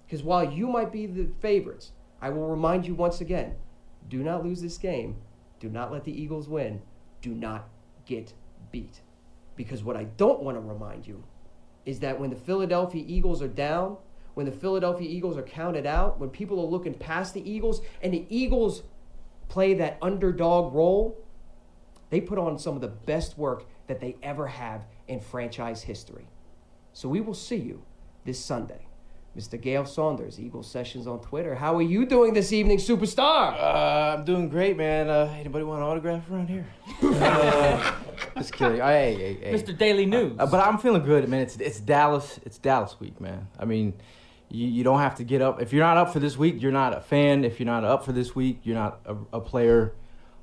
Because 0.06 0.22
while 0.22 0.52
you 0.52 0.66
might 0.66 0.92
be 0.92 1.06
the 1.06 1.28
favorites, 1.40 1.92
I 2.20 2.30
will 2.30 2.48
remind 2.48 2.86
you 2.86 2.94
once 2.94 3.20
again 3.20 3.54
do 4.08 4.22
not 4.22 4.44
lose 4.44 4.60
this 4.60 4.78
game. 4.78 5.16
Do 5.60 5.68
not 5.68 5.92
let 5.92 6.04
the 6.04 6.12
Eagles 6.12 6.48
win. 6.48 6.82
Do 7.20 7.30
not 7.30 7.68
get 8.04 8.34
beat. 8.70 9.00
Because 9.56 9.84
what 9.84 9.96
I 9.96 10.04
don't 10.04 10.42
want 10.42 10.56
to 10.56 10.60
remind 10.60 11.06
you 11.06 11.22
is 11.86 12.00
that 12.00 12.18
when 12.18 12.30
the 12.30 12.36
Philadelphia 12.36 13.04
Eagles 13.06 13.42
are 13.42 13.48
down, 13.48 13.96
when 14.34 14.46
the 14.46 14.52
Philadelphia 14.52 15.08
Eagles 15.08 15.36
are 15.36 15.42
counted 15.42 15.86
out, 15.86 16.18
when 16.18 16.30
people 16.30 16.60
are 16.60 16.66
looking 16.66 16.94
past 16.94 17.34
the 17.34 17.50
Eagles 17.50 17.82
and 18.02 18.12
the 18.12 18.26
Eagles 18.28 18.82
play 19.48 19.74
that 19.74 19.98
underdog 20.00 20.74
role, 20.74 21.18
they 22.10 22.20
put 22.20 22.38
on 22.38 22.58
some 22.58 22.74
of 22.74 22.80
the 22.80 22.88
best 22.88 23.36
work 23.36 23.64
that 23.86 24.00
they 24.00 24.16
ever 24.22 24.46
have 24.46 24.86
in 25.08 25.20
franchise 25.20 25.82
history. 25.82 26.26
So 26.92 27.08
we 27.08 27.20
will 27.20 27.34
see 27.34 27.56
you 27.56 27.82
this 28.24 28.38
Sunday. 28.38 28.86
Mr. 29.36 29.58
Gail 29.58 29.86
Saunders, 29.86 30.38
Eagle 30.38 30.62
Sessions 30.62 31.06
on 31.06 31.18
Twitter. 31.20 31.54
How 31.54 31.74
are 31.76 31.82
you 31.82 32.04
doing 32.04 32.34
this 32.34 32.52
evening, 32.52 32.76
superstar? 32.76 33.54
Uh, 33.54 34.16
I'm 34.18 34.26
doing 34.26 34.50
great, 34.50 34.76
man. 34.76 35.08
Uh, 35.08 35.34
anybody 35.38 35.64
want 35.64 35.80
an 35.80 35.88
autograph 35.88 36.30
around 36.30 36.48
here? 36.48 36.66
uh, 37.02 37.94
just 38.36 38.52
kidding. 38.52 38.80
Hey, 38.80 39.14
hey, 39.14 39.38
hey. 39.42 39.54
Mr. 39.54 39.76
Daily 39.76 40.04
News. 40.04 40.36
Uh, 40.38 40.44
but 40.44 40.60
I'm 40.60 40.76
feeling 40.76 41.02
good, 41.02 41.26
man. 41.30 41.40
It's 41.40 41.56
it's 41.56 41.80
Dallas. 41.80 42.40
It's 42.44 42.58
Dallas 42.58 43.00
week, 43.00 43.22
man. 43.22 43.48
I 43.58 43.64
mean, 43.64 43.94
you, 44.52 44.68
you 44.68 44.84
don't 44.84 45.00
have 45.00 45.16
to 45.16 45.24
get 45.24 45.40
up. 45.40 45.60
If 45.60 45.72
you're 45.72 45.84
not 45.84 45.96
up 45.96 46.12
for 46.12 46.20
this 46.20 46.36
week, 46.36 46.60
you're 46.60 46.72
not 46.72 46.96
a 46.96 47.00
fan. 47.00 47.44
If 47.44 47.58
you're 47.58 47.66
not 47.66 47.84
up 47.84 48.04
for 48.04 48.12
this 48.12 48.34
week, 48.34 48.60
you're 48.64 48.76
not 48.76 49.00
a, 49.06 49.16
a 49.32 49.40
player 49.40 49.94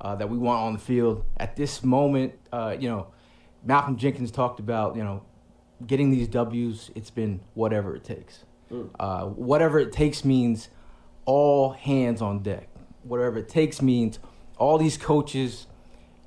uh, 0.01 0.15
that 0.15 0.29
we 0.29 0.37
want 0.37 0.61
on 0.61 0.73
the 0.73 0.79
field. 0.79 1.23
At 1.37 1.55
this 1.55 1.83
moment, 1.83 2.33
uh, 2.51 2.75
you 2.77 2.89
know, 2.89 3.07
Malcolm 3.63 3.97
Jenkins 3.97 4.31
talked 4.31 4.59
about, 4.59 4.95
you 4.95 5.03
know, 5.03 5.23
getting 5.85 6.09
these 6.09 6.27
W's, 6.27 6.89
it's 6.95 7.11
been 7.11 7.39
whatever 7.53 7.95
it 7.95 8.03
takes. 8.03 8.45
Mm. 8.71 8.89
Uh, 8.99 9.25
whatever 9.25 9.79
it 9.79 9.91
takes 9.91 10.25
means 10.25 10.69
all 11.25 11.71
hands 11.71 12.21
on 12.21 12.39
deck. 12.39 12.67
Whatever 13.03 13.37
it 13.37 13.47
takes 13.47 13.81
means 13.81 14.19
all 14.57 14.77
these 14.77 14.97
coaches 14.97 15.67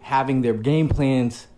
having 0.00 0.42
their 0.42 0.54
game 0.54 0.88
plans 0.88 1.48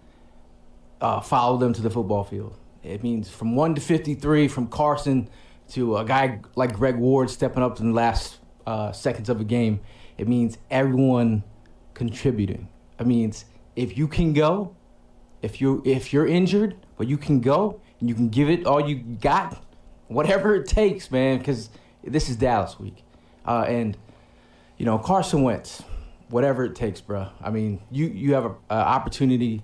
uh, 1.01 1.21
follow 1.21 1.59
them 1.59 1.75
to 1.75 1.83
the 1.83 1.91
football 1.91 2.25
field. 2.25 2.57
It 2.83 3.03
means 3.03 3.31
from 3.31 3.57
1 3.57 3.75
to 3.75 3.81
53, 3.83 4.49
from 4.49 4.69
Carson– 4.69 5.29
to 5.71 5.97
a 5.97 6.05
guy 6.05 6.41
like 6.57 6.75
Greg 6.75 6.97
Ward 6.97 7.31
stepping 7.31 7.63
up 7.63 7.81
in 7.81 7.89
the 7.91 7.95
last 7.95 8.39
uh, 8.67 8.93
seconds 8.93 9.29
of 9.29 9.41
a 9.41 9.45
game, 9.45 9.81
it 10.19 10.29
means 10.29 10.59
everyone 10.71 11.43
contributing. 11.95 12.69
It 12.99 13.07
means 13.07 13.45
if 13.77 13.97
you 13.99 14.07
can 14.09 14.33
go, 14.33 14.77
if 15.43 15.61
you 15.61 15.83
if 15.85 16.13
you're 16.13 16.27
injured, 16.27 16.77
but 16.97 17.09
you 17.09 17.19
can 17.19 17.41
go 17.41 17.81
and 18.01 18.09
you 18.09 18.15
can 18.15 18.29
give 18.29 18.49
it 18.49 18.67
all 18.67 18.81
you 18.81 18.97
got, 18.97 19.63
whatever 20.09 20.55
it 20.55 20.67
takes, 20.67 21.11
man. 21.11 21.39
Because 21.39 21.71
this 22.03 22.29
is 22.29 22.37
Dallas 22.37 22.79
week, 22.79 23.03
uh, 23.47 23.65
and 23.69 23.97
you 24.79 24.87
know 24.87 24.99
Carson 24.99 25.43
Wentz. 25.43 25.83
whatever 26.29 26.65
it 26.65 26.75
takes, 26.75 27.01
bro. 27.01 27.29
I 27.43 27.51
mean, 27.51 27.81
you 27.91 28.07
you 28.07 28.35
have 28.35 28.45
an 28.47 28.57
opportunity 28.71 29.63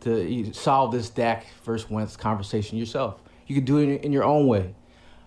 to 0.00 0.52
solve 0.52 0.92
this 0.92 1.10
Dak 1.10 1.46
versus 1.64 1.90
Wentz 1.90 2.16
conversation 2.16 2.78
yourself. 2.78 3.20
You 3.46 3.54
can 3.54 3.64
do 3.64 3.78
it 3.78 4.04
in 4.04 4.12
your 4.12 4.24
own 4.24 4.46
way, 4.46 4.74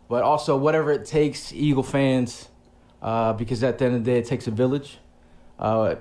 but 0.07 0.23
also 0.23 0.57
whatever 0.57 0.91
it 0.91 1.05
takes, 1.05 1.53
Eagle 1.53 1.83
fans, 1.83 2.49
uh, 3.01 3.33
because 3.33 3.63
at 3.63 3.77
the 3.77 3.85
end 3.85 3.95
of 3.95 4.03
the 4.03 4.11
day, 4.11 4.19
it 4.19 4.25
takes 4.25 4.47
a 4.47 4.51
village. 4.51 4.99
Uh, 5.59 5.95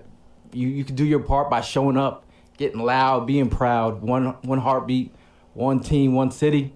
you 0.53 0.69
you 0.69 0.85
can 0.85 0.95
do 0.95 1.05
your 1.05 1.21
part 1.21 1.51
by 1.51 1.61
showing 1.61 1.97
up, 1.97 2.25
getting 2.57 2.81
loud, 2.81 3.27
being 3.27 3.49
proud. 3.49 4.03
One 4.03 4.37
one 4.43 4.59
heartbeat, 4.59 5.15
one 5.55 5.81
team, 5.81 6.15
one 6.15 6.31
city. 6.31 6.75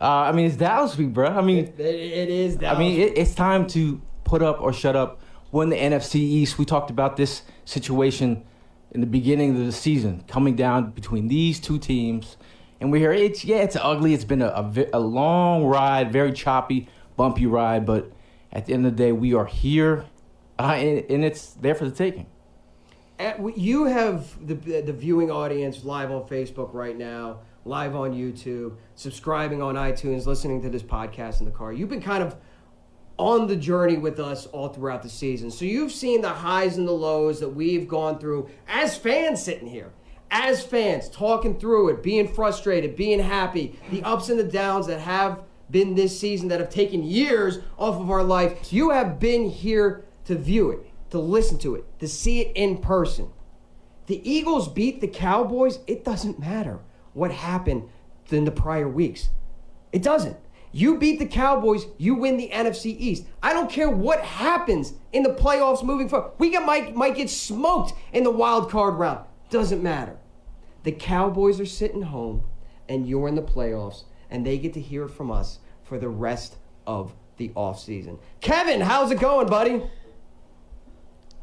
Uh, 0.00 0.04
I 0.04 0.32
mean, 0.32 0.46
it's 0.46 0.56
Dallas 0.56 0.96
week, 0.96 1.12
bro. 1.12 1.28
I 1.28 1.42
mean, 1.42 1.58
it, 1.58 1.78
it 1.78 2.28
is. 2.28 2.56
Dallas. 2.56 2.76
I 2.76 2.78
mean, 2.78 3.00
it, 3.00 3.16
it's 3.16 3.34
time 3.34 3.66
to 3.68 4.00
put 4.24 4.42
up 4.42 4.60
or 4.60 4.72
shut 4.72 4.96
up. 4.96 5.20
Win 5.52 5.68
the 5.68 5.76
NFC 5.76 6.16
East. 6.16 6.58
We 6.58 6.64
talked 6.64 6.90
about 6.90 7.16
this 7.16 7.42
situation 7.64 8.44
in 8.90 9.00
the 9.00 9.06
beginning 9.06 9.56
of 9.56 9.64
the 9.64 9.72
season, 9.72 10.24
coming 10.28 10.54
down 10.54 10.90
between 10.90 11.28
these 11.28 11.60
two 11.60 11.78
teams, 11.78 12.36
and 12.82 12.90
we 12.90 12.98
hear 12.98 13.12
it's 13.12 13.44
yeah, 13.44 13.58
it's 13.58 13.76
ugly. 13.76 14.12
It's 14.12 14.24
been 14.24 14.42
a, 14.42 14.48
a, 14.48 14.86
a 14.94 15.00
long 15.00 15.64
ride, 15.64 16.12
very 16.12 16.32
choppy, 16.32 16.88
bumpy 17.16 17.46
ride, 17.46 17.86
but 17.86 18.12
at 18.52 18.66
the 18.66 18.74
end 18.74 18.84
of 18.84 18.96
the 18.96 19.04
day, 19.04 19.12
we 19.12 19.34
are 19.34 19.46
here, 19.46 20.04
uh, 20.58 20.74
and, 20.76 21.08
and 21.08 21.24
it's 21.24 21.52
there 21.52 21.76
for 21.76 21.84
the 21.84 21.94
taking. 21.94 22.26
You 23.54 23.84
have 23.84 24.46
the 24.46 24.54
the 24.82 24.92
viewing 24.92 25.30
audience 25.30 25.84
live 25.84 26.10
on 26.10 26.24
Facebook 26.24 26.74
right 26.74 26.98
now, 26.98 27.38
live 27.64 27.94
on 27.94 28.14
YouTube, 28.14 28.74
subscribing 28.96 29.62
on 29.62 29.76
iTunes, 29.76 30.26
listening 30.26 30.60
to 30.62 30.68
this 30.68 30.82
podcast 30.82 31.38
in 31.38 31.46
the 31.46 31.52
car. 31.52 31.72
You've 31.72 31.88
been 31.88 32.02
kind 32.02 32.24
of 32.24 32.36
on 33.16 33.46
the 33.46 33.54
journey 33.54 33.96
with 33.96 34.18
us 34.18 34.46
all 34.46 34.70
throughout 34.70 35.04
the 35.04 35.08
season. 35.08 35.52
So 35.52 35.64
you've 35.64 35.92
seen 35.92 36.20
the 36.20 36.30
highs 36.30 36.78
and 36.78 36.88
the 36.88 36.92
lows 36.92 37.38
that 37.38 37.50
we've 37.50 37.86
gone 37.86 38.18
through 38.18 38.50
as 38.66 38.96
fans 38.96 39.40
sitting 39.40 39.68
here. 39.68 39.92
As 40.34 40.64
fans, 40.64 41.10
talking 41.10 41.58
through 41.58 41.90
it, 41.90 42.02
being 42.02 42.26
frustrated, 42.26 42.96
being 42.96 43.20
happy, 43.20 43.78
the 43.90 44.02
ups 44.02 44.30
and 44.30 44.38
the 44.38 44.44
downs 44.44 44.86
that 44.86 44.98
have 44.98 45.44
been 45.70 45.94
this 45.94 46.18
season 46.18 46.48
that 46.48 46.58
have 46.58 46.70
taken 46.70 47.02
years 47.02 47.58
off 47.78 48.00
of 48.00 48.10
our 48.10 48.22
life. 48.22 48.72
You 48.72 48.90
have 48.90 49.20
been 49.20 49.48
here 49.50 50.04
to 50.24 50.34
view 50.34 50.70
it, 50.70 50.86
to 51.10 51.18
listen 51.18 51.58
to 51.58 51.74
it, 51.74 51.84
to 51.98 52.08
see 52.08 52.40
it 52.40 52.52
in 52.56 52.78
person. 52.78 53.30
The 54.06 54.26
Eagles 54.28 54.68
beat 54.68 55.00
the 55.00 55.08
Cowboys. 55.08 55.80
It 55.86 56.04
doesn't 56.04 56.38
matter 56.38 56.80
what 57.12 57.30
happened 57.30 57.88
in 58.30 58.44
the 58.44 58.50
prior 58.50 58.88
weeks. 58.88 59.28
It 59.92 60.02
doesn't. 60.02 60.38
You 60.74 60.96
beat 60.96 61.18
the 61.18 61.26
Cowboys, 61.26 61.84
you 61.98 62.14
win 62.14 62.38
the 62.38 62.48
NFC 62.48 62.96
East. 62.98 63.26
I 63.42 63.52
don't 63.52 63.70
care 63.70 63.90
what 63.90 64.20
happens 64.20 64.94
in 65.12 65.22
the 65.22 65.34
playoffs 65.34 65.82
moving 65.82 66.08
forward. 66.08 66.32
We 66.38 66.48
get, 66.48 66.64
might, 66.64 66.96
might 66.96 67.16
get 67.16 67.28
smoked 67.28 67.92
in 68.14 68.24
the 68.24 68.30
wild 68.30 68.70
card 68.70 68.94
round. 68.94 69.26
Doesn't 69.50 69.82
matter. 69.82 70.16
The 70.82 70.92
Cowboys 70.92 71.60
are 71.60 71.66
sitting 71.66 72.02
home, 72.02 72.44
and 72.88 73.06
you're 73.06 73.28
in 73.28 73.34
the 73.34 73.42
playoffs, 73.42 74.04
and 74.30 74.44
they 74.44 74.58
get 74.58 74.72
to 74.74 74.80
hear 74.80 75.06
from 75.08 75.30
us 75.30 75.58
for 75.84 75.98
the 75.98 76.08
rest 76.08 76.56
of 76.86 77.14
the 77.36 77.50
offseason. 77.50 78.18
Kevin, 78.40 78.80
how's 78.80 79.10
it 79.10 79.20
going, 79.20 79.46
buddy? 79.48 79.82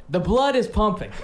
The 0.10 0.20
blood 0.20 0.56
is 0.56 0.68
pumping. 0.68 1.12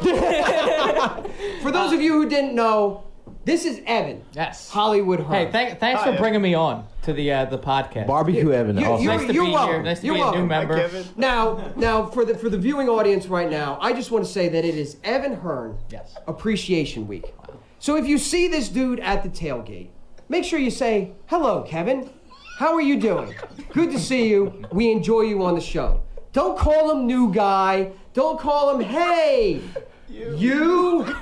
for 1.61 1.71
those 1.71 1.91
of 1.91 2.01
you 2.01 2.13
who 2.13 2.29
didn't 2.29 2.53
know, 2.55 3.03
this 3.43 3.65
is 3.65 3.81
Evan. 3.85 4.23
Yes. 4.33 4.69
Hollywood 4.69 5.19
Hearn. 5.19 5.51
Hey, 5.51 5.51
th- 5.51 5.79
thanks 5.79 6.03
for 6.03 6.15
bringing 6.17 6.41
me 6.41 6.53
on 6.53 6.87
to 7.03 7.13
the 7.13 7.31
uh, 7.31 7.45
the 7.45 7.57
podcast. 7.57 8.07
Barbecue 8.07 8.51
Evan. 8.51 8.77
You, 8.77 8.85
also. 8.85 9.03
you, 9.03 9.09
nice 9.09 9.27
to 9.27 9.33
you're 9.33 9.45
be 9.45 9.51
welcome. 9.51 9.73
here. 9.75 9.83
Nice 9.83 9.99
to 10.01 10.05
you're 10.05 10.15
be 10.15 10.21
a 10.21 10.23
new 10.23 10.47
welcome. 10.47 10.47
member. 10.47 11.03
Now, 11.15 11.73
now 11.75 12.05
for 12.05 12.25
the 12.25 12.35
for 12.37 12.49
the 12.49 12.57
viewing 12.57 12.87
audience 12.89 13.25
right 13.27 13.49
now, 13.49 13.77
I 13.81 13.93
just 13.93 14.11
want 14.11 14.25
to 14.25 14.31
say 14.31 14.49
that 14.49 14.65
it 14.65 14.75
is 14.75 14.97
Evan 15.03 15.33
Hearn 15.37 15.77
Yes. 15.89 16.15
Appreciation 16.27 17.07
Week. 17.07 17.33
So 17.85 17.97
if 17.97 18.07
you 18.07 18.17
see 18.17 18.47
this 18.47 18.67
dude 18.67 18.99
at 19.01 19.21
the 19.21 19.29
tailgate, 19.29 19.89
make 20.27 20.43
sure 20.43 20.57
you 20.57 20.71
say, 20.71 21.11
"Hello, 21.27 21.61
Kevin. 21.61 22.09
How 22.57 22.73
are 22.73 22.81
you 22.81 22.99
doing? 22.99 23.35
Good 23.73 23.91
to 23.91 23.99
see 23.99 24.27
you. 24.27 24.65
We 24.71 24.91
enjoy 24.91 25.21
you 25.21 25.43
on 25.43 25.53
the 25.53 25.61
show." 25.61 26.01
Don't 26.33 26.57
call 26.57 26.89
him 26.89 27.05
new 27.05 27.31
guy. 27.31 27.91
Don't 28.15 28.39
call 28.39 28.75
him 28.75 28.81
hey. 28.81 29.61
You. 30.09 31.15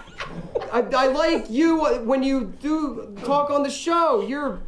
I, 0.71 0.79
I 0.95 1.07
like 1.07 1.49
you 1.49 1.83
when 2.05 2.23
you 2.23 2.53
do 2.61 3.13
talk 3.25 3.49
on 3.49 3.63
the 3.63 3.69
show. 3.69 4.25
You're 4.25 4.61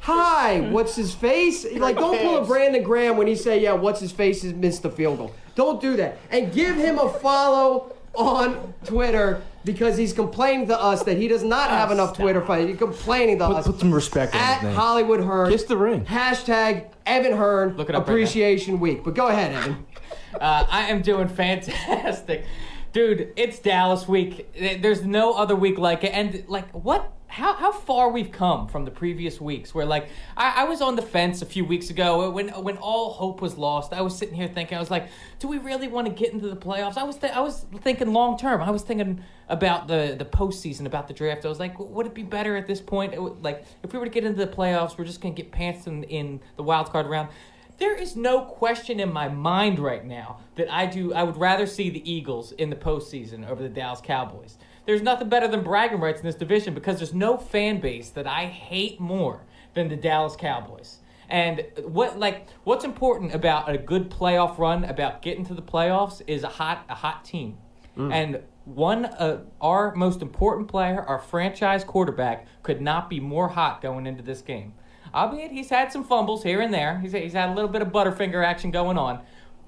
hi, 0.00 0.60
what's 0.60 0.94
his 0.94 1.14
face? 1.14 1.64
Like, 1.72 1.96
don't 1.96 2.20
pull 2.20 2.36
a 2.36 2.44
Brandon 2.44 2.82
Graham 2.82 3.16
when 3.16 3.26
he 3.26 3.34
say, 3.34 3.62
yeah, 3.62 3.72
what's 3.72 4.00
his 4.00 4.12
face 4.12 4.42
has 4.42 4.52
missed 4.52 4.82
the 4.82 4.90
field 4.90 5.16
goal. 5.16 5.32
Don't 5.54 5.80
do 5.80 5.96
that. 5.96 6.18
And 6.30 6.52
give 6.52 6.76
him 6.76 6.98
a 6.98 7.08
follow 7.08 7.96
on 8.14 8.74
Twitter 8.84 9.42
because 9.64 9.96
he's 9.96 10.12
complaining 10.12 10.66
to 10.68 10.80
us 10.80 11.02
that 11.04 11.16
he 11.16 11.28
does 11.28 11.42
not 11.42 11.70
have 11.70 11.90
enough 11.90 12.16
Twitter 12.16 12.40
followers. 12.40 12.68
He's 12.70 12.78
complaining 12.78 13.38
to 13.38 13.44
us. 13.46 13.66
put 13.66 13.78
some 13.78 13.92
respect 13.92 14.34
on 14.34 14.40
At 14.40 14.54
his 14.54 14.62
name. 14.64 14.74
Hollywood 14.74 15.20
Hearn. 15.20 15.50
Kiss 15.50 15.64
the 15.64 15.76
ring. 15.76 16.04
Hashtag 16.04 16.86
Evan 17.06 17.36
Hearn 17.36 17.76
Look 17.76 17.88
it 17.88 17.94
up 17.94 18.00
right 18.02 18.08
now. 18.08 18.12
Appreciation 18.12 18.80
Week. 18.80 19.04
But 19.04 19.14
go 19.14 19.28
ahead, 19.28 19.52
Evan. 19.52 19.86
Uh, 20.32 20.64
I 20.70 20.82
am 20.90 21.02
doing 21.02 21.26
fantastic. 21.28 22.44
Dude, 22.92 23.32
it's 23.34 23.58
Dallas 23.58 24.06
week. 24.06 24.48
There's 24.80 25.02
no 25.04 25.34
other 25.34 25.56
week 25.56 25.76
like 25.76 26.04
it. 26.04 26.12
And, 26.14 26.44
like, 26.46 26.70
what? 26.70 27.12
How, 27.40 27.54
how 27.54 27.72
far 27.72 28.10
we've 28.10 28.30
come 28.30 28.68
from 28.68 28.84
the 28.84 28.90
previous 28.90 29.40
weeks 29.40 29.74
where 29.74 29.86
like 29.86 30.10
I, 30.36 30.62
I 30.62 30.64
was 30.64 30.82
on 30.82 30.94
the 30.94 31.00
fence 31.00 31.40
a 31.40 31.46
few 31.46 31.64
weeks 31.64 31.88
ago 31.88 32.28
when 32.30 32.48
when 32.50 32.76
all 32.76 33.14
hope 33.14 33.40
was 33.40 33.56
lost. 33.56 33.94
I 33.94 34.02
was 34.02 34.14
sitting 34.14 34.34
here 34.34 34.46
thinking 34.46 34.76
i 34.76 34.80
was 34.80 34.90
like 34.90 35.08
do 35.38 35.48
we 35.48 35.56
really 35.56 35.88
want 35.88 36.06
to 36.06 36.12
get 36.12 36.34
into 36.34 36.48
the 36.48 36.56
playoffs? 36.56 36.98
I 36.98 37.04
was 37.04 37.16
th- 37.16 37.32
i 37.32 37.40
was 37.40 37.64
thinking 37.80 38.12
long 38.12 38.36
term. 38.36 38.60
I 38.60 38.70
was 38.70 38.82
thinking 38.82 39.24
about 39.48 39.88
the 39.88 40.16
the 40.18 40.26
postseason 40.26 40.84
about 40.84 41.08
the 41.08 41.14
draft. 41.14 41.46
I 41.46 41.48
was 41.48 41.58
like 41.58 41.78
would 41.78 42.04
it 42.04 42.14
be 42.14 42.24
better 42.24 42.56
at 42.56 42.66
this 42.66 42.82
point? 42.82 43.18
Would- 43.18 43.42
like 43.42 43.64
if 43.82 43.94
we 43.94 43.98
were 43.98 44.04
to 44.04 44.10
get 44.10 44.24
into 44.24 44.44
the 44.44 44.52
playoffs 44.52 44.98
we're 44.98 45.06
just 45.06 45.22
going 45.22 45.34
to 45.34 45.42
get 45.42 45.50
pants 45.50 45.86
in, 45.86 46.04
in 46.04 46.40
the 46.56 46.62
wild 46.62 46.90
card 46.90 47.06
round. 47.06 47.30
There 47.78 47.96
is 47.96 48.14
no 48.16 48.42
question 48.42 49.00
in 49.00 49.10
my 49.10 49.28
mind 49.28 49.78
right 49.78 50.04
now 50.04 50.40
that 50.56 50.70
I 50.70 50.84
do. 50.84 51.14
I 51.14 51.22
would 51.22 51.38
rather 51.38 51.66
see 51.66 51.88
the 51.88 52.04
Eagles 52.04 52.52
in 52.52 52.68
the 52.68 52.76
postseason 52.76 53.48
over 53.48 53.62
the 53.62 53.70
Dallas 53.70 54.02
Cowboys. 54.02 54.58
There's 54.86 55.02
nothing 55.02 55.28
better 55.28 55.48
than 55.48 55.62
bragging 55.62 56.00
rights 56.00 56.20
in 56.20 56.26
this 56.26 56.34
division 56.34 56.74
because 56.74 56.98
there's 56.98 57.14
no 57.14 57.36
fan 57.36 57.80
base 57.80 58.10
that 58.10 58.26
I 58.26 58.46
hate 58.46 59.00
more 59.00 59.42
than 59.74 59.88
the 59.88 59.96
Dallas 59.96 60.36
Cowboys. 60.36 60.98
And 61.28 61.64
what 61.84 62.18
like 62.18 62.48
what's 62.64 62.84
important 62.84 63.34
about 63.34 63.70
a 63.70 63.78
good 63.78 64.10
playoff 64.10 64.58
run, 64.58 64.84
about 64.84 65.22
getting 65.22 65.44
to 65.46 65.54
the 65.54 65.62
playoffs, 65.62 66.22
is 66.26 66.42
a 66.42 66.48
hot 66.48 66.84
a 66.88 66.94
hot 66.94 67.24
team. 67.24 67.56
Mm. 67.96 68.12
And 68.12 68.42
one 68.64 69.04
of 69.04 69.46
our 69.60 69.94
most 69.94 70.22
important 70.22 70.68
player, 70.68 71.02
our 71.02 71.18
franchise 71.18 71.84
quarterback, 71.84 72.46
could 72.62 72.80
not 72.80 73.08
be 73.08 73.20
more 73.20 73.48
hot 73.48 73.80
going 73.80 74.06
into 74.06 74.22
this 74.22 74.42
game. 74.42 74.74
Albeit 75.14 75.50
he's 75.50 75.70
had 75.70 75.92
some 75.92 76.04
fumbles 76.04 76.42
here 76.42 76.60
and 76.60 76.72
there. 76.72 76.98
He's, 77.00 77.12
he's 77.12 77.32
had 77.32 77.48
a 77.48 77.54
little 77.54 77.70
bit 77.70 77.82
of 77.82 77.88
Butterfinger 77.88 78.44
action 78.44 78.70
going 78.70 78.96
on. 78.96 79.20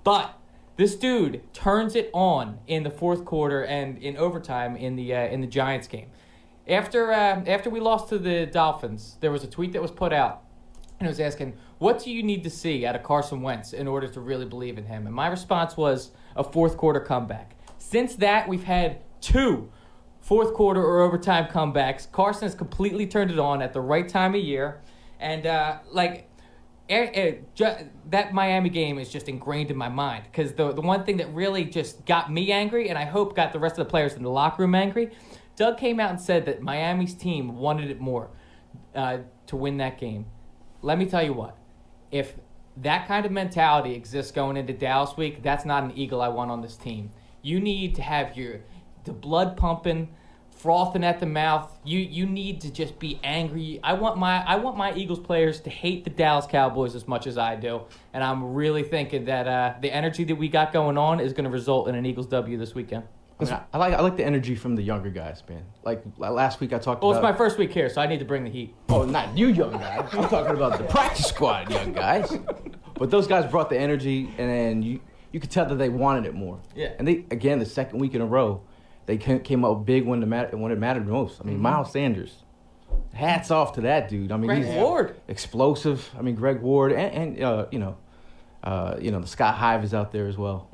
But 0.04 0.38
this 0.76 0.94
dude 0.94 1.42
turns 1.52 1.94
it 1.94 2.10
on 2.12 2.58
in 2.66 2.82
the 2.82 2.90
fourth 2.90 3.24
quarter 3.24 3.64
and 3.64 3.98
in 3.98 4.16
overtime 4.16 4.76
in 4.76 4.96
the 4.96 5.14
uh, 5.14 5.26
in 5.26 5.40
the 5.40 5.46
Giants 5.46 5.86
game. 5.86 6.10
After 6.66 7.12
uh, 7.12 7.42
after 7.46 7.70
we 7.70 7.80
lost 7.80 8.08
to 8.08 8.18
the 8.18 8.46
Dolphins, 8.46 9.16
there 9.20 9.30
was 9.30 9.44
a 9.44 9.48
tweet 9.48 9.72
that 9.72 9.82
was 9.82 9.90
put 9.90 10.12
out 10.12 10.44
and 10.98 11.06
it 11.08 11.10
was 11.10 11.20
asking, 11.20 11.54
"What 11.78 12.02
do 12.02 12.10
you 12.10 12.22
need 12.22 12.44
to 12.44 12.50
see 12.50 12.86
out 12.86 12.94
of 12.94 13.02
Carson 13.02 13.42
Wentz 13.42 13.72
in 13.72 13.88
order 13.88 14.06
to 14.08 14.20
really 14.20 14.46
believe 14.46 14.78
in 14.78 14.86
him?" 14.86 15.06
And 15.06 15.14
my 15.14 15.26
response 15.26 15.76
was 15.76 16.12
a 16.36 16.44
fourth 16.44 16.76
quarter 16.76 17.00
comeback. 17.00 17.56
Since 17.78 18.16
that, 18.16 18.48
we've 18.48 18.64
had 18.64 19.00
two 19.20 19.70
fourth 20.20 20.54
quarter 20.54 20.80
or 20.80 21.00
overtime 21.00 21.46
comebacks. 21.46 22.10
Carson 22.10 22.44
has 22.44 22.54
completely 22.54 23.06
turned 23.06 23.30
it 23.30 23.38
on 23.38 23.60
at 23.60 23.72
the 23.72 23.80
right 23.80 24.08
time 24.08 24.34
of 24.34 24.40
year, 24.40 24.80
and 25.18 25.46
uh, 25.46 25.78
like 25.90 26.28
ju- 26.88 27.90
that 28.10 28.32
Miami 28.32 28.68
game 28.68 28.98
is 28.98 29.08
just 29.08 29.28
ingrained 29.28 29.70
in 29.70 29.76
my 29.76 29.88
mind 29.88 30.24
because 30.30 30.52
the 30.52 30.72
the 30.72 30.80
one 30.80 31.04
thing 31.04 31.16
that 31.18 31.32
really 31.34 31.64
just 31.64 32.04
got 32.06 32.32
me 32.32 32.52
angry, 32.52 32.88
and 32.88 32.98
I 32.98 33.04
hope 33.04 33.36
got 33.36 33.52
the 33.52 33.58
rest 33.58 33.78
of 33.78 33.86
the 33.86 33.90
players 33.90 34.14
in 34.14 34.22
the 34.22 34.30
locker 34.30 34.62
room 34.62 34.74
angry. 34.74 35.10
Doug 35.56 35.78
came 35.78 36.00
out 36.00 36.10
and 36.10 36.20
said 36.20 36.46
that 36.46 36.62
Miami's 36.62 37.14
team 37.14 37.56
wanted 37.56 37.90
it 37.90 38.00
more 38.00 38.30
uh, 38.94 39.18
to 39.46 39.56
win 39.56 39.76
that 39.78 39.98
game. 39.98 40.26
Let 40.80 40.98
me 40.98 41.06
tell 41.06 41.22
you 41.22 41.32
what, 41.32 41.56
if 42.10 42.34
that 42.78 43.06
kind 43.06 43.26
of 43.26 43.32
mentality 43.32 43.94
exists 43.94 44.32
going 44.32 44.56
into 44.56 44.72
Dallas 44.72 45.16
week, 45.16 45.42
that's 45.42 45.64
not 45.64 45.84
an 45.84 45.92
eagle 45.96 46.22
I 46.22 46.28
want 46.28 46.50
on 46.50 46.62
this 46.62 46.76
team. 46.76 47.10
You 47.42 47.60
need 47.60 47.94
to 47.96 48.02
have 48.02 48.36
your 48.36 48.60
the 49.04 49.12
blood 49.12 49.56
pumping, 49.56 50.14
frothing 50.62 51.02
at 51.02 51.18
the 51.18 51.26
mouth. 51.26 51.70
You 51.84 51.98
you 51.98 52.24
need 52.24 52.60
to 52.62 52.70
just 52.72 52.98
be 52.98 53.18
angry. 53.24 53.80
I 53.82 53.94
want 53.94 54.16
my 54.16 54.42
I 54.46 54.56
want 54.56 54.76
my 54.76 54.94
Eagles 54.94 55.18
players 55.18 55.60
to 55.62 55.70
hate 55.70 56.04
the 56.04 56.10
Dallas 56.10 56.46
Cowboys 56.46 56.94
as 56.94 57.08
much 57.08 57.26
as 57.26 57.36
I 57.36 57.56
do, 57.56 57.82
and 58.14 58.22
I'm 58.22 58.54
really 58.54 58.84
thinking 58.84 59.24
that 59.26 59.48
uh, 59.48 59.74
the 59.80 59.92
energy 59.92 60.24
that 60.24 60.36
we 60.36 60.48
got 60.48 60.72
going 60.72 60.96
on 60.96 61.18
is 61.20 61.32
going 61.32 61.44
to 61.44 61.50
result 61.50 61.88
in 61.88 61.94
an 61.96 62.06
Eagles 62.06 62.26
W 62.28 62.56
this 62.56 62.74
weekend. 62.74 63.04
I, 63.40 63.44
mean, 63.44 63.54
I- 63.72 63.78
like 63.78 63.94
I 63.94 64.00
like 64.00 64.16
the 64.16 64.24
energy 64.24 64.54
from 64.54 64.76
the 64.76 64.82
younger 64.82 65.10
guys, 65.10 65.42
man. 65.48 65.64
Like 65.82 66.04
last 66.16 66.60
week 66.60 66.72
I 66.72 66.78
talked 66.78 67.02
Well, 67.02 67.12
it's 67.12 67.22
my 67.22 67.32
first 67.32 67.58
week 67.58 67.72
here, 67.72 67.88
so 67.88 68.00
I 68.00 68.06
need 68.06 68.20
to 68.20 68.24
bring 68.24 68.44
the 68.44 68.50
heat. 68.50 68.72
Oh, 68.88 69.04
not 69.04 69.36
you 69.36 69.48
young 69.48 69.72
guys. 69.72 70.08
I'm 70.12 70.28
talking 70.28 70.54
about 70.54 70.78
the 70.78 70.84
practice 70.84 71.26
squad 71.26 71.70
young 71.70 71.92
guys. 71.92 72.32
But 72.94 73.10
those 73.10 73.26
guys 73.26 73.50
brought 73.50 73.68
the 73.68 73.78
energy, 73.78 74.32
and 74.38 74.48
then 74.48 74.82
you 74.82 75.00
you 75.32 75.40
could 75.40 75.50
tell 75.50 75.64
that 75.66 75.74
they 75.74 75.88
wanted 75.88 76.26
it 76.26 76.34
more. 76.34 76.60
Yeah. 76.76 76.92
And 76.98 77.08
they 77.08 77.24
again 77.32 77.58
the 77.58 77.66
second 77.66 77.98
week 77.98 78.14
in 78.14 78.20
a 78.20 78.26
row 78.26 78.62
they 79.06 79.16
came 79.16 79.64
up 79.64 79.84
big 79.84 80.06
when, 80.06 80.20
the 80.20 80.26
mat- 80.26 80.56
when 80.56 80.72
it 80.72 80.78
mattered 80.78 81.06
most. 81.06 81.40
I 81.40 81.44
mean, 81.44 81.60
Miles 81.60 81.92
Sanders. 81.92 82.36
Hats 83.14 83.50
off 83.50 83.74
to 83.74 83.82
that 83.82 84.08
dude. 84.08 84.32
I 84.32 84.36
mean, 84.36 84.48
Greg 84.48 84.64
he's 84.64 84.74
Ward. 84.74 85.16
explosive. 85.28 86.08
I 86.16 86.22
mean, 86.22 86.34
Greg 86.34 86.60
Ward 86.60 86.92
and, 86.92 87.36
and 87.38 87.42
uh, 87.42 87.66
you 87.70 87.78
know, 87.78 87.96
uh, 88.62 88.96
you 89.00 89.10
know, 89.10 89.20
the 89.20 89.26
Scott 89.26 89.54
Hive 89.54 89.82
is 89.82 89.94
out 89.94 90.12
there 90.12 90.28
as 90.28 90.36
well. 90.36 90.68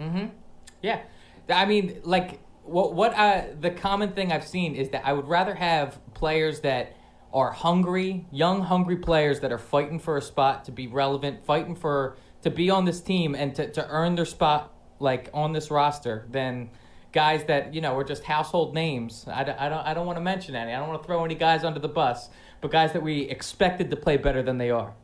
Yeah, 0.82 1.00
I 1.48 1.64
mean, 1.64 2.00
like 2.04 2.40
what 2.64 2.94
what 2.94 3.16
I, 3.16 3.50
the 3.60 3.70
common 3.70 4.12
thing 4.12 4.32
I've 4.32 4.46
seen 4.46 4.74
is 4.74 4.90
that 4.90 5.06
I 5.06 5.12
would 5.12 5.28
rather 5.28 5.54
have 5.54 5.98
players 6.14 6.60
that 6.60 6.94
are 7.32 7.52
hungry, 7.52 8.26
young 8.30 8.62
hungry 8.62 8.96
players 8.96 9.40
that 9.40 9.52
are 9.52 9.58
fighting 9.58 9.98
for 9.98 10.16
a 10.16 10.22
spot 10.22 10.64
to 10.66 10.72
be 10.72 10.86
relevant, 10.86 11.44
fighting 11.44 11.76
for 11.76 12.16
to 12.42 12.50
be 12.50 12.70
on 12.70 12.84
this 12.84 13.00
team 13.00 13.34
and 13.34 13.54
to, 13.56 13.70
to 13.72 13.86
earn 13.88 14.14
their 14.14 14.24
spot 14.24 14.72
like 14.98 15.28
on 15.34 15.52
this 15.52 15.70
roster 15.70 16.26
than 16.30 16.70
guys 17.12 17.44
that 17.44 17.74
you 17.74 17.80
know 17.80 17.96
are 17.96 18.04
just 18.04 18.24
household 18.24 18.74
names. 18.74 19.24
I, 19.28 19.44
don't- 19.44 19.58
I 19.58 19.68
don't 19.68 19.86
I 19.86 19.94
don't 19.94 20.06
want 20.06 20.16
to 20.18 20.22
mention 20.22 20.54
any. 20.54 20.72
I 20.72 20.78
don't 20.78 20.88
want 20.88 21.02
to 21.02 21.06
throw 21.06 21.24
any 21.24 21.34
guys 21.34 21.64
under 21.64 21.80
the 21.80 21.88
bus, 21.88 22.28
but 22.60 22.70
guys 22.70 22.92
that 22.92 23.02
we 23.02 23.22
expected 23.22 23.90
to 23.90 23.96
play 23.96 24.16
better 24.16 24.42
than 24.42 24.58
they 24.58 24.70
are. 24.70 24.94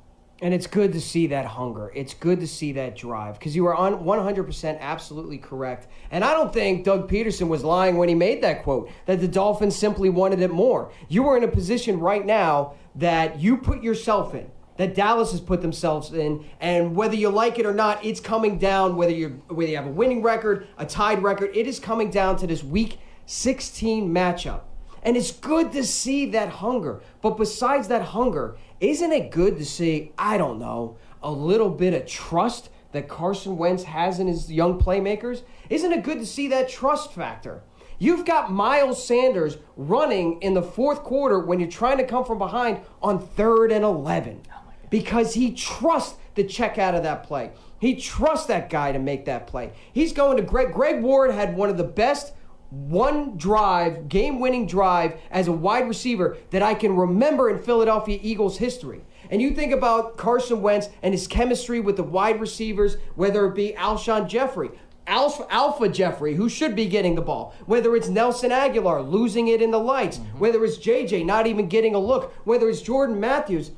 And 0.42 0.52
it's 0.52 0.66
good 0.66 0.92
to 0.94 1.00
see 1.00 1.28
that 1.28 1.46
hunger. 1.46 1.92
It's 1.94 2.12
good 2.12 2.40
to 2.40 2.48
see 2.48 2.72
that 2.72 2.96
drive 2.96 3.38
because 3.38 3.54
you 3.54 3.66
are 3.66 3.74
on 3.74 4.04
100% 4.04 4.80
absolutely 4.80 5.38
correct. 5.38 5.86
And 6.10 6.24
I 6.24 6.32
don't 6.34 6.52
think 6.52 6.84
Doug 6.84 7.08
Pederson 7.08 7.46
was 7.46 7.62
lying 7.62 7.96
when 7.96 8.08
he 8.08 8.16
made 8.16 8.42
that 8.42 8.64
quote 8.64 8.90
that 9.06 9.20
the 9.20 9.28
Dolphins 9.28 9.76
simply 9.76 10.10
wanted 10.10 10.40
it 10.40 10.50
more. 10.50 10.90
You 11.08 11.28
are 11.28 11.36
in 11.36 11.44
a 11.44 11.48
position 11.48 12.00
right 12.00 12.26
now 12.26 12.74
that 12.96 13.38
you 13.40 13.56
put 13.56 13.82
yourself 13.82 14.34
in. 14.34 14.50
That 14.76 14.94
Dallas 14.94 15.30
has 15.30 15.40
put 15.40 15.62
themselves 15.62 16.12
in, 16.12 16.44
and 16.60 16.96
whether 16.96 17.14
you 17.14 17.28
like 17.28 17.60
it 17.60 17.66
or 17.66 17.72
not, 17.72 18.04
it's 18.04 18.18
coming 18.18 18.58
down. 18.58 18.96
Whether 18.96 19.12
you 19.12 19.42
whether 19.48 19.70
you 19.70 19.76
have 19.76 19.86
a 19.86 19.90
winning 19.90 20.22
record, 20.22 20.66
a 20.78 20.84
tied 20.84 21.22
record, 21.22 21.56
it 21.56 21.66
is 21.68 21.78
coming 21.78 22.10
down 22.10 22.36
to 22.38 22.46
this 22.46 22.64
Week 22.64 22.98
16 23.26 24.12
matchup. 24.12 24.62
And 25.02 25.16
it's 25.16 25.32
good 25.32 25.72
to 25.72 25.84
see 25.84 26.26
that 26.30 26.48
hunger. 26.48 27.02
But 27.20 27.36
besides 27.36 27.88
that 27.88 28.02
hunger, 28.02 28.56
isn't 28.80 29.12
it 29.12 29.30
good 29.30 29.58
to 29.58 29.64
see, 29.64 30.12
I 30.18 30.38
don't 30.38 30.58
know, 30.58 30.96
a 31.22 31.30
little 31.30 31.68
bit 31.68 31.94
of 31.94 32.06
trust 32.06 32.70
that 32.92 33.08
Carson 33.08 33.58
Wentz 33.58 33.84
has 33.84 34.18
in 34.18 34.26
his 34.26 34.50
young 34.50 34.80
playmakers? 34.80 35.42
Isn't 35.68 35.92
it 35.92 36.04
good 36.04 36.18
to 36.18 36.26
see 36.26 36.48
that 36.48 36.68
trust 36.68 37.12
factor? 37.12 37.62
You've 37.98 38.24
got 38.24 38.50
Miles 38.50 39.04
Sanders 39.04 39.58
running 39.76 40.40
in 40.42 40.54
the 40.54 40.62
fourth 40.62 41.04
quarter 41.04 41.38
when 41.38 41.60
you're 41.60 41.70
trying 41.70 41.98
to 41.98 42.06
come 42.06 42.24
from 42.24 42.38
behind 42.38 42.80
on 43.02 43.24
third 43.24 43.70
and 43.72 43.84
11 43.84 44.42
because 44.94 45.34
he 45.34 45.52
trusts 45.52 46.16
the 46.36 46.44
check 46.44 46.78
out 46.78 46.94
of 46.94 47.02
that 47.02 47.24
play. 47.24 47.50
He 47.80 47.96
trusts 47.96 48.46
that 48.46 48.70
guy 48.70 48.92
to 48.92 49.00
make 49.00 49.24
that 49.24 49.48
play. 49.48 49.72
He's 49.92 50.12
going 50.12 50.36
to 50.36 50.42
Greg. 50.44 50.72
Greg 50.72 51.02
Ward 51.02 51.32
had 51.32 51.56
one 51.56 51.68
of 51.68 51.76
the 51.76 51.82
best 51.82 52.32
one 52.70 53.36
drive, 53.36 54.08
game 54.08 54.38
winning 54.38 54.68
drive 54.68 55.20
as 55.32 55.48
a 55.48 55.52
wide 55.52 55.88
receiver 55.88 56.36
that 56.50 56.62
I 56.62 56.74
can 56.74 56.94
remember 56.94 57.50
in 57.50 57.58
Philadelphia 57.58 58.20
Eagles 58.22 58.58
history. 58.58 59.02
And 59.32 59.42
you 59.42 59.50
think 59.50 59.72
about 59.72 60.16
Carson 60.16 60.62
Wentz 60.62 60.90
and 61.02 61.12
his 61.12 61.26
chemistry 61.26 61.80
with 61.80 61.96
the 61.96 62.04
wide 62.04 62.40
receivers, 62.40 62.96
whether 63.16 63.46
it 63.46 63.56
be 63.56 63.72
Alshon 63.72 64.28
Jeffery, 64.28 64.70
Alpha, 65.08 65.44
Alpha 65.50 65.88
Jeffery, 65.88 66.36
who 66.36 66.48
should 66.48 66.76
be 66.76 66.86
getting 66.86 67.16
the 67.16 67.20
ball, 67.20 67.52
whether 67.66 67.96
it's 67.96 68.08
Nelson 68.08 68.52
Agholor 68.52 69.04
losing 69.04 69.48
it 69.48 69.60
in 69.60 69.72
the 69.72 69.78
lights, 69.80 70.18
mm-hmm. 70.18 70.38
whether 70.38 70.64
it's 70.64 70.78
JJ 70.78 71.26
not 71.26 71.48
even 71.48 71.68
getting 71.68 71.96
a 71.96 71.98
look, 71.98 72.32
whether 72.44 72.68
it's 72.68 72.80
Jordan 72.80 73.18
Matthews. 73.18 73.72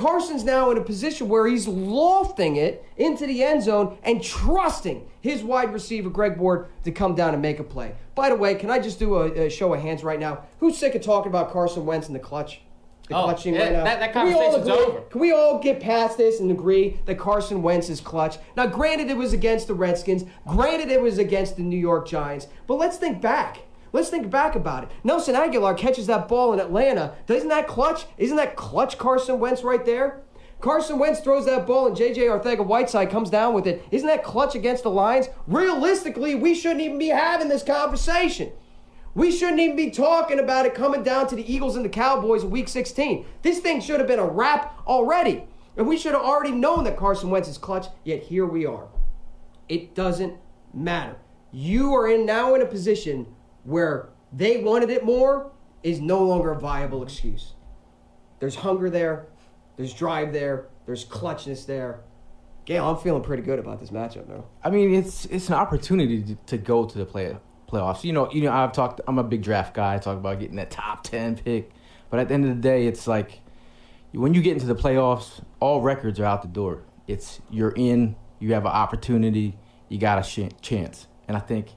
Carson's 0.00 0.44
now 0.44 0.70
in 0.70 0.76
a 0.76 0.82
position 0.82 1.26
where 1.26 1.46
he's 1.46 1.66
lofting 1.66 2.56
it 2.56 2.84
into 2.98 3.26
the 3.26 3.42
end 3.42 3.62
zone 3.62 3.96
and 4.02 4.22
trusting 4.22 5.08
his 5.22 5.42
wide 5.42 5.72
receiver, 5.72 6.10
Greg 6.10 6.36
Ward, 6.36 6.66
to 6.84 6.92
come 6.92 7.14
down 7.14 7.32
and 7.32 7.40
make 7.40 7.60
a 7.60 7.64
play. 7.64 7.94
By 8.14 8.28
the 8.28 8.36
way, 8.36 8.56
can 8.56 8.70
I 8.70 8.78
just 8.78 8.98
do 8.98 9.14
a, 9.16 9.46
a 9.46 9.50
show 9.50 9.72
of 9.72 9.80
hands 9.80 10.04
right 10.04 10.20
now? 10.20 10.42
Who's 10.60 10.76
sick 10.76 10.94
of 10.94 11.00
talking 11.02 11.30
about 11.32 11.50
Carson 11.50 11.86
Wentz 11.86 12.08
in 12.08 12.12
the 12.12 12.20
clutch? 12.20 12.60
The 13.08 13.16
Oh, 13.16 13.22
clutching 13.24 13.54
yeah, 13.54 13.62
right 13.62 13.72
now. 13.72 13.84
that- 13.84 14.00
that 14.00 14.12
Can 14.12 14.26
we 14.26 14.34
all 14.34 14.52
conversation's 14.52 14.86
over. 14.86 15.00
Can 15.08 15.20
we 15.22 15.32
all 15.32 15.58
get 15.60 15.80
past 15.80 16.18
this 16.18 16.40
and 16.40 16.50
agree 16.50 17.00
that 17.06 17.18
Carson 17.18 17.62
Wentz 17.62 17.88
is 17.88 18.02
clutch? 18.02 18.36
Now, 18.54 18.66
granted, 18.66 19.08
it 19.08 19.16
was 19.16 19.32
against 19.32 19.66
the 19.66 19.74
Redskins. 19.74 20.24
Granted, 20.46 20.90
it 20.90 21.00
was 21.00 21.16
against 21.16 21.56
the 21.56 21.62
New 21.62 21.78
York 21.78 22.06
Giants. 22.06 22.48
But 22.66 22.74
let's 22.74 22.98
think 22.98 23.22
back. 23.22 23.60
Let's 23.92 24.08
think 24.08 24.30
back 24.30 24.54
about 24.54 24.84
it. 24.84 24.90
Nelson 25.04 25.34
Agholor 25.34 25.76
catches 25.76 26.06
that 26.06 26.28
ball 26.28 26.52
in 26.52 26.60
Atlanta. 26.60 27.14
Doesn't 27.26 27.48
that 27.48 27.66
clutch? 27.66 28.06
Isn't 28.18 28.36
that 28.36 28.56
clutch 28.56 28.98
Carson 28.98 29.38
Wentz 29.38 29.62
right 29.62 29.84
there? 29.84 30.22
Carson 30.60 30.98
Wentz 30.98 31.20
throws 31.20 31.44
that 31.46 31.66
ball 31.66 31.86
and 31.86 31.96
JJ 31.96 32.16
Arcega-Whiteside 32.16 33.10
comes 33.10 33.30
down 33.30 33.54
with 33.54 33.66
it. 33.66 33.84
Isn't 33.90 34.08
that 34.08 34.24
clutch 34.24 34.54
against 34.54 34.82
the 34.84 34.90
Lions? 34.90 35.28
Realistically, 35.46 36.34
we 36.34 36.54
shouldn't 36.54 36.80
even 36.80 36.98
be 36.98 37.08
having 37.08 37.48
this 37.48 37.62
conversation. 37.62 38.52
We 39.14 39.30
shouldn't 39.30 39.60
even 39.60 39.76
be 39.76 39.90
talking 39.90 40.38
about 40.38 40.66
it 40.66 40.74
coming 40.74 41.02
down 41.02 41.26
to 41.28 41.36
the 41.36 41.52
Eagles 41.52 41.76
and 41.76 41.84
the 41.84 41.90
Cowboys 41.90 42.42
in 42.42 42.50
week 42.50 42.68
16. 42.68 43.24
This 43.42 43.60
thing 43.60 43.80
should 43.80 43.98
have 43.98 44.08
been 44.08 44.18
a 44.18 44.26
wrap 44.26 44.82
already. 44.86 45.44
And 45.76 45.86
we 45.86 45.98
should 45.98 46.12
have 46.12 46.22
already 46.22 46.52
known 46.52 46.84
that 46.84 46.96
Carson 46.96 47.30
Wentz 47.30 47.48
is 47.48 47.58
clutch, 47.58 47.86
yet 48.04 48.22
here 48.22 48.46
we 48.46 48.64
are. 48.64 48.88
It 49.68 49.94
doesn't 49.94 50.38
matter. 50.72 51.16
You 51.52 51.94
are 51.94 52.08
in 52.08 52.24
now 52.24 52.54
in 52.54 52.62
a 52.62 52.66
position 52.66 53.26
where 53.66 54.08
they 54.32 54.62
wanted 54.62 54.90
it 54.90 55.04
more 55.04 55.52
is 55.82 56.00
no 56.00 56.22
longer 56.22 56.52
a 56.52 56.58
viable 56.58 57.02
excuse. 57.02 57.54
There's 58.38 58.56
hunger 58.56 58.90
there, 58.90 59.28
there's 59.76 59.94
drive 59.94 60.32
there, 60.32 60.68
there's 60.86 61.04
clutchness 61.04 61.66
there. 61.66 62.00
Gail, 62.64 62.88
I'm 62.88 62.96
feeling 62.96 63.22
pretty 63.22 63.42
good 63.42 63.58
about 63.58 63.78
this 63.78 63.90
matchup 63.90 64.28
now. 64.28 64.44
I 64.64 64.70
mean, 64.70 64.92
it's 64.94 65.24
it's 65.26 65.48
an 65.48 65.54
opportunity 65.54 66.22
to, 66.22 66.34
to 66.46 66.58
go 66.58 66.84
to 66.84 66.98
the 66.98 67.06
play 67.06 67.36
playoffs. 67.68 68.02
You 68.02 68.12
know, 68.12 68.30
you 68.32 68.42
know, 68.42 68.52
I've 68.52 68.72
talked. 68.72 69.00
I'm 69.06 69.18
a 69.18 69.24
big 69.24 69.42
draft 69.42 69.74
guy. 69.74 69.94
I 69.94 69.98
talk 69.98 70.16
about 70.16 70.40
getting 70.40 70.56
that 70.56 70.70
top 70.70 71.04
ten 71.04 71.36
pick, 71.36 71.70
but 72.10 72.18
at 72.18 72.28
the 72.28 72.34
end 72.34 72.44
of 72.44 72.50
the 72.50 72.60
day, 72.60 72.86
it's 72.86 73.06
like 73.06 73.40
when 74.12 74.34
you 74.34 74.42
get 74.42 74.54
into 74.54 74.66
the 74.66 74.74
playoffs, 74.74 75.44
all 75.60 75.80
records 75.80 76.18
are 76.18 76.24
out 76.24 76.42
the 76.42 76.48
door. 76.48 76.82
It's 77.06 77.40
you're 77.50 77.72
in. 77.76 78.16
You 78.40 78.54
have 78.54 78.64
an 78.64 78.72
opportunity. 78.72 79.56
You 79.88 79.98
got 79.98 80.18
a 80.18 80.22
sh- 80.22 80.52
chance, 80.60 81.06
and 81.28 81.36
I 81.36 81.40
think, 81.40 81.68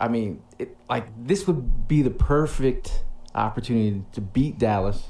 I 0.00 0.08
mean, 0.08 0.42
it, 0.58 0.76
like 0.88 1.06
this 1.26 1.46
would 1.46 1.86
be 1.86 2.02
the 2.02 2.10
perfect 2.10 3.04
opportunity 3.34 4.02
to 4.12 4.20
beat 4.20 4.58
Dallas, 4.58 5.08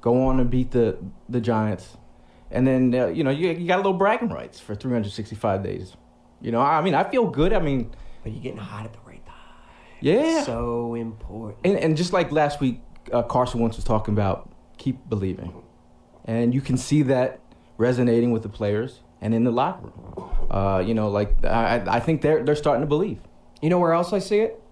go 0.00 0.26
on 0.26 0.40
and 0.40 0.50
beat 0.50 0.72
the 0.72 0.98
the 1.28 1.40
Giants, 1.40 1.96
and 2.50 2.66
then 2.66 2.94
uh, 2.94 3.06
you 3.06 3.22
know 3.24 3.30
you, 3.30 3.50
you 3.50 3.66
got 3.68 3.76
a 3.76 3.82
little 3.82 3.94
bragging 3.94 4.28
rights 4.30 4.58
for 4.60 4.74
365 4.74 5.62
days. 5.62 5.96
You 6.40 6.50
know, 6.52 6.60
I 6.60 6.80
mean, 6.82 6.94
I 6.94 7.04
feel 7.08 7.26
good. 7.28 7.52
I 7.52 7.58
mean, 7.60 7.90
But 8.22 8.32
you're 8.32 8.42
getting 8.42 8.58
hot 8.58 8.84
at 8.84 8.92
the 8.92 8.98
right 9.06 9.24
time. 9.26 9.34
yeah. 10.00 10.42
So 10.42 10.94
important. 10.94 11.58
and 11.64 11.76
and 11.78 11.96
just 11.96 12.12
like 12.12 12.30
last 12.32 12.60
week, 12.60 12.80
uh, 13.12 13.22
Carson 13.22 13.60
Wentz 13.60 13.76
was 13.76 13.84
talking 13.84 14.14
about 14.14 14.50
keep 14.78 15.08
believing, 15.08 15.52
and 16.24 16.52
you 16.54 16.60
can 16.60 16.76
see 16.76 17.02
that 17.02 17.40
resonating 17.76 18.32
with 18.32 18.42
the 18.42 18.48
players 18.48 19.00
and 19.20 19.32
in 19.34 19.44
the 19.44 19.50
locker 19.52 19.86
room. 19.86 20.30
Uh, 20.50 20.82
you 20.84 20.94
know, 20.94 21.08
like 21.08 21.44
I 21.44 21.82
I 21.86 22.00
think 22.00 22.22
they're 22.22 22.42
they're 22.44 22.56
starting 22.56 22.82
to 22.82 22.86
believe. 22.88 23.20
You 23.60 23.70
know 23.70 23.78
where 23.80 23.92
else 23.92 24.12
I 24.12 24.20
see 24.20 24.38
it? 24.38 24.62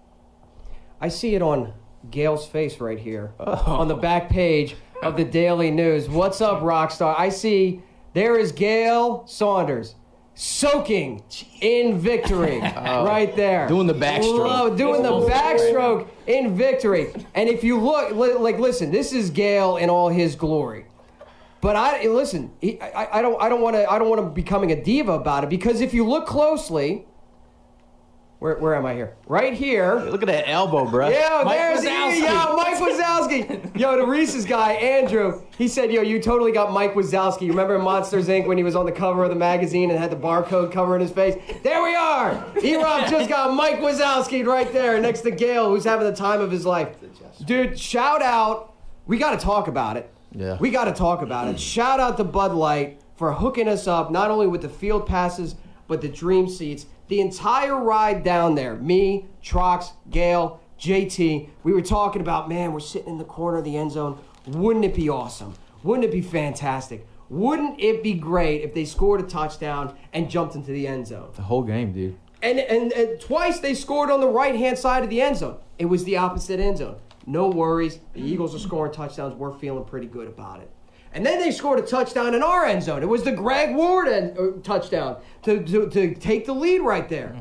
I 1.01 1.09
see 1.09 1.35
it 1.35 1.41
on 1.41 1.73
Gail's 2.09 2.47
face 2.47 2.79
right 2.79 2.97
here 2.97 3.33
oh. 3.39 3.51
on 3.65 3.87
the 3.87 3.95
back 3.95 4.29
page 4.29 4.75
of 5.03 5.17
the 5.17 5.25
Daily 5.25 5.71
News. 5.71 6.07
What's 6.09 6.39
up, 6.39 6.61
Rockstar? 6.61 7.13
I 7.17 7.29
see 7.29 7.81
there 8.13 8.39
is 8.39 8.53
Gail 8.53 9.27
Saunders 9.27 9.95
soaking 10.35 11.23
in 11.59 11.99
victory 11.99 12.61
oh. 12.75 13.05
right 13.05 13.35
there. 13.35 13.67
Doing 13.67 13.87
the 13.87 13.93
backstroke. 13.93 14.47
Love- 14.47 14.77
doing 14.77 15.03
the 15.03 15.11
backstroke 15.11 16.07
in 16.25 16.55
victory. 16.55 17.11
And 17.35 17.49
if 17.49 17.65
you 17.65 17.79
look, 17.79 18.11
li- 18.11 18.35
like, 18.35 18.57
listen, 18.57 18.89
this 18.89 19.11
is 19.11 19.29
Gail 19.31 19.75
in 19.75 19.89
all 19.89 20.07
his 20.07 20.35
glory. 20.35 20.85
But 21.59 21.75
I 21.75 22.05
listen. 22.05 22.53
He, 22.61 22.79
I, 22.79 23.19
I 23.19 23.21
don't. 23.21 23.41
I 23.41 23.49
don't 23.49 23.61
want 23.61 23.75
to. 23.75 23.91
I 23.91 23.97
don't 23.97 24.09
want 24.09 24.21
to 24.21 24.29
becoming 24.29 24.71
a 24.71 24.81
diva 24.81 25.13
about 25.13 25.43
it 25.43 25.49
because 25.49 25.81
if 25.81 25.91
you 25.91 26.07
look 26.07 26.27
closely, 26.27 27.05
where, 28.39 28.55
where 28.59 28.75
am 28.75 28.85
I 28.85 28.93
here? 28.93 29.15
Right 29.27 29.53
here. 29.53 29.95
Look 29.95 30.21
at 30.21 30.27
that 30.27 30.47
elbow, 30.47 30.85
bro. 30.85 31.09
Yeah, 31.09 31.41
Mike 31.43 31.57
there's 31.57 31.79
Wazowski. 31.79 32.19
Yo, 32.19 32.55
Mike 32.55 32.77
Wazowski. 32.77 33.79
Yo, 33.79 33.97
the 33.97 34.05
Reese's 34.05 34.45
guy, 34.45 34.73
Andrew, 34.73 35.41
he 35.57 35.67
said, 35.67 35.91
yo, 35.91 36.01
you 36.01 36.21
totally 36.21 36.51
got 36.51 36.71
Mike 36.71 36.93
Wazowski. 36.93 37.41
You 37.41 37.49
remember 37.49 37.75
in 37.75 37.81
Monsters 37.81 38.27
Inc. 38.27 38.45
when 38.45 38.57
he 38.57 38.63
was 38.63 38.75
on 38.75 38.85
the 38.85 38.91
cover 38.91 39.23
of 39.23 39.29
the 39.29 39.35
magazine 39.35 39.89
and 39.89 39.97
had 39.97 40.11
the 40.11 40.15
barcode 40.15 40.71
covering 40.71 41.01
his 41.01 41.09
face? 41.09 41.35
There 41.63 41.81
we 41.81 41.95
are. 41.95 42.45
E-Rob 42.63 43.09
just 43.09 43.27
got 43.27 43.55
Mike 43.55 43.79
Wazowski 43.79 44.45
right 44.45 44.71
there 44.71 44.99
next 45.01 45.21
to 45.21 45.31
Gail, 45.31 45.69
who's 45.69 45.83
having 45.83 46.05
the 46.05 46.15
time 46.15 46.39
of 46.39 46.51
his 46.51 46.63
life. 46.63 46.95
Dude, 47.43 47.79
shout 47.79 48.21
out. 48.21 48.75
We 49.07 49.17
got 49.17 49.39
to 49.39 49.43
talk 49.43 49.67
about 49.67 49.97
it. 49.97 50.11
Yeah. 50.31 50.57
We 50.59 50.69
got 50.69 50.85
to 50.85 50.93
talk 50.93 51.23
about 51.23 51.47
it. 51.47 51.59
Shout 51.59 51.99
out 51.99 52.17
to 52.17 52.23
Bud 52.23 52.51
Light 52.53 53.01
for 53.15 53.33
hooking 53.33 53.67
us 53.67 53.87
up, 53.87 54.11
not 54.11 54.29
only 54.29 54.45
with 54.45 54.61
the 54.61 54.69
field 54.69 55.07
passes, 55.07 55.55
but 55.87 56.01
the 56.01 56.09
dream 56.09 56.47
seats. 56.47 56.85
The 57.07 57.21
entire 57.21 57.75
ride 57.75 58.23
down 58.23 58.55
there, 58.55 58.75
me, 58.75 59.27
Trox, 59.43 59.91
Gail, 60.09 60.59
JT, 60.79 61.49
we 61.63 61.73
were 61.73 61.81
talking 61.81 62.21
about, 62.21 62.49
man, 62.49 62.73
we're 62.73 62.79
sitting 62.79 63.09
in 63.09 63.17
the 63.17 63.23
corner 63.23 63.59
of 63.59 63.63
the 63.63 63.77
end 63.77 63.91
zone. 63.91 64.19
Wouldn't 64.45 64.85
it 64.85 64.93
be 64.93 65.09
awesome? 65.09 65.55
Wouldn't 65.83 66.05
it 66.05 66.11
be 66.11 66.21
fantastic? 66.21 67.07
Wouldn't 67.29 67.79
it 67.79 68.03
be 68.03 68.13
great 68.13 68.61
if 68.61 68.73
they 68.73 68.85
scored 68.85 69.21
a 69.21 69.23
touchdown 69.23 69.97
and 70.13 70.29
jumped 70.29 70.55
into 70.55 70.71
the 70.71 70.87
end 70.87 71.07
zone? 71.07 71.29
The 71.35 71.41
whole 71.41 71.63
game, 71.63 71.93
dude. 71.93 72.17
And, 72.41 72.59
and 72.59 72.91
and 72.93 73.19
twice 73.19 73.59
they 73.59 73.73
scored 73.73 74.11
on 74.11 74.21
the 74.21 74.27
right 74.27 74.55
hand 74.55 74.77
side 74.77 75.03
of 75.03 75.09
the 75.09 75.21
end 75.21 75.37
zone. 75.37 75.57
It 75.79 75.85
was 75.85 76.03
the 76.03 76.17
opposite 76.17 76.59
end 76.59 76.77
zone. 76.77 76.97
No 77.25 77.49
worries. 77.49 77.99
The 78.13 78.21
Eagles 78.21 78.55
are 78.55 78.59
scoring 78.59 78.93
touchdowns. 78.93 79.33
We're 79.35 79.57
feeling 79.57 79.83
pretty 79.85 80.07
good 80.07 80.27
about 80.27 80.61
it. 80.61 80.71
And 81.13 81.25
then 81.25 81.39
they 81.39 81.51
scored 81.51 81.79
a 81.79 81.81
touchdown 81.81 82.35
in 82.35 82.43
our 82.43 82.65
end 82.65 82.83
zone. 82.83 83.01
It 83.01 83.09
was 83.09 83.23
the 83.23 83.31
Greg 83.31 83.75
Ward 83.75 84.07
end, 84.07 84.37
uh, 84.37 84.61
touchdown 84.61 85.17
to, 85.43 85.63
to, 85.63 85.89
to 85.89 86.13
take 86.15 86.45
the 86.45 86.53
lead 86.53 86.81
right 86.81 87.07
there. 87.09 87.35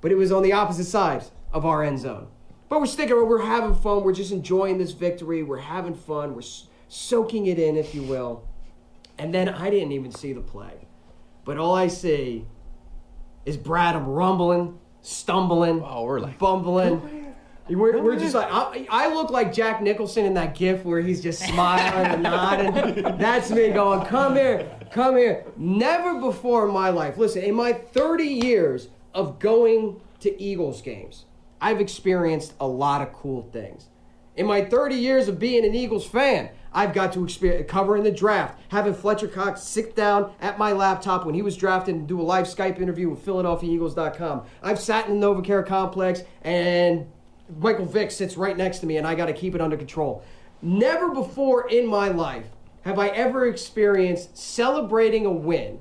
But 0.00 0.12
it 0.12 0.14
was 0.16 0.30
on 0.32 0.42
the 0.42 0.52
opposite 0.52 0.84
side 0.84 1.24
of 1.52 1.66
our 1.66 1.82
end 1.82 1.98
zone. 1.98 2.28
But 2.68 2.80
we're 2.80 2.86
sticking 2.86 3.14
around. 3.16 3.28
We're 3.28 3.42
having 3.44 3.74
fun. 3.74 4.02
We're 4.04 4.12
just 4.12 4.30
enjoying 4.32 4.78
this 4.78 4.92
victory. 4.92 5.42
We're 5.42 5.58
having 5.58 5.94
fun. 5.94 6.34
We're 6.34 6.42
soaking 6.88 7.46
it 7.46 7.58
in, 7.58 7.76
if 7.76 7.94
you 7.94 8.02
will. 8.02 8.46
And 9.18 9.34
then 9.34 9.48
I 9.48 9.68
didn't 9.70 9.92
even 9.92 10.12
see 10.12 10.32
the 10.32 10.40
play. 10.40 10.86
But 11.44 11.58
all 11.58 11.74
I 11.74 11.88
see 11.88 12.46
is 13.44 13.56
Bradham 13.56 14.04
rumbling, 14.06 14.78
stumbling, 15.02 15.82
Oh, 15.84 16.04
we're 16.04 16.20
like- 16.20 16.38
bumbling. 16.38 17.17
We're, 17.68 18.00
we're 18.02 18.18
just 18.18 18.34
like 18.34 18.48
I, 18.50 18.86
I 18.90 19.12
look 19.12 19.30
like 19.30 19.52
Jack 19.52 19.82
Nicholson 19.82 20.24
in 20.24 20.34
that 20.34 20.54
gif 20.54 20.84
where 20.84 21.00
he's 21.00 21.20
just 21.20 21.42
smiling 21.42 22.06
and 22.06 22.22
nodding. 22.22 23.02
That's 23.18 23.50
me 23.50 23.70
going, 23.70 24.06
come 24.06 24.36
here, 24.36 24.70
come 24.90 25.16
here. 25.16 25.44
Never 25.56 26.20
before 26.20 26.66
in 26.66 26.72
my 26.72 26.88
life, 26.90 27.18
listen, 27.18 27.42
in 27.42 27.54
my 27.54 27.72
30 27.72 28.24
years 28.24 28.88
of 29.14 29.38
going 29.38 30.00
to 30.20 30.42
Eagles 30.42 30.82
games, 30.82 31.26
I've 31.60 31.80
experienced 31.80 32.54
a 32.60 32.66
lot 32.66 33.02
of 33.02 33.12
cool 33.12 33.42
things. 33.52 33.88
In 34.36 34.46
my 34.46 34.64
30 34.64 34.94
years 34.94 35.26
of 35.26 35.38
being 35.38 35.64
an 35.64 35.74
Eagles 35.74 36.06
fan, 36.06 36.50
I've 36.72 36.92
got 36.92 37.12
to 37.14 37.24
experience 37.24 37.68
covering 37.68 38.04
the 38.04 38.12
draft, 38.12 38.60
having 38.68 38.94
Fletcher 38.94 39.26
Cox 39.26 39.62
sit 39.62 39.96
down 39.96 40.32
at 40.40 40.58
my 40.58 40.72
laptop 40.72 41.26
when 41.26 41.34
he 41.34 41.42
was 41.42 41.56
drafted 41.56 41.94
and 41.96 42.06
do 42.06 42.20
a 42.20 42.22
live 42.22 42.46
Skype 42.46 42.80
interview 42.80 43.08
with 43.10 43.24
PhiladelphiaEagles.com. 43.24 44.44
I've 44.62 44.78
sat 44.78 45.08
in 45.08 45.18
the 45.18 45.26
NovaCare 45.26 45.66
complex 45.66 46.22
and 46.42 47.06
Michael 47.56 47.86
Vick 47.86 48.10
sits 48.10 48.36
right 48.36 48.56
next 48.56 48.78
to 48.80 48.86
me 48.86 48.96
and 48.96 49.06
I 49.06 49.14
got 49.14 49.26
to 49.26 49.32
keep 49.32 49.54
it 49.54 49.60
under 49.60 49.76
control. 49.76 50.22
Never 50.60 51.10
before 51.10 51.68
in 51.68 51.86
my 51.86 52.08
life 52.08 52.46
have 52.82 52.98
I 52.98 53.08
ever 53.08 53.46
experienced 53.46 54.36
celebrating 54.36 55.26
a 55.26 55.32
win 55.32 55.80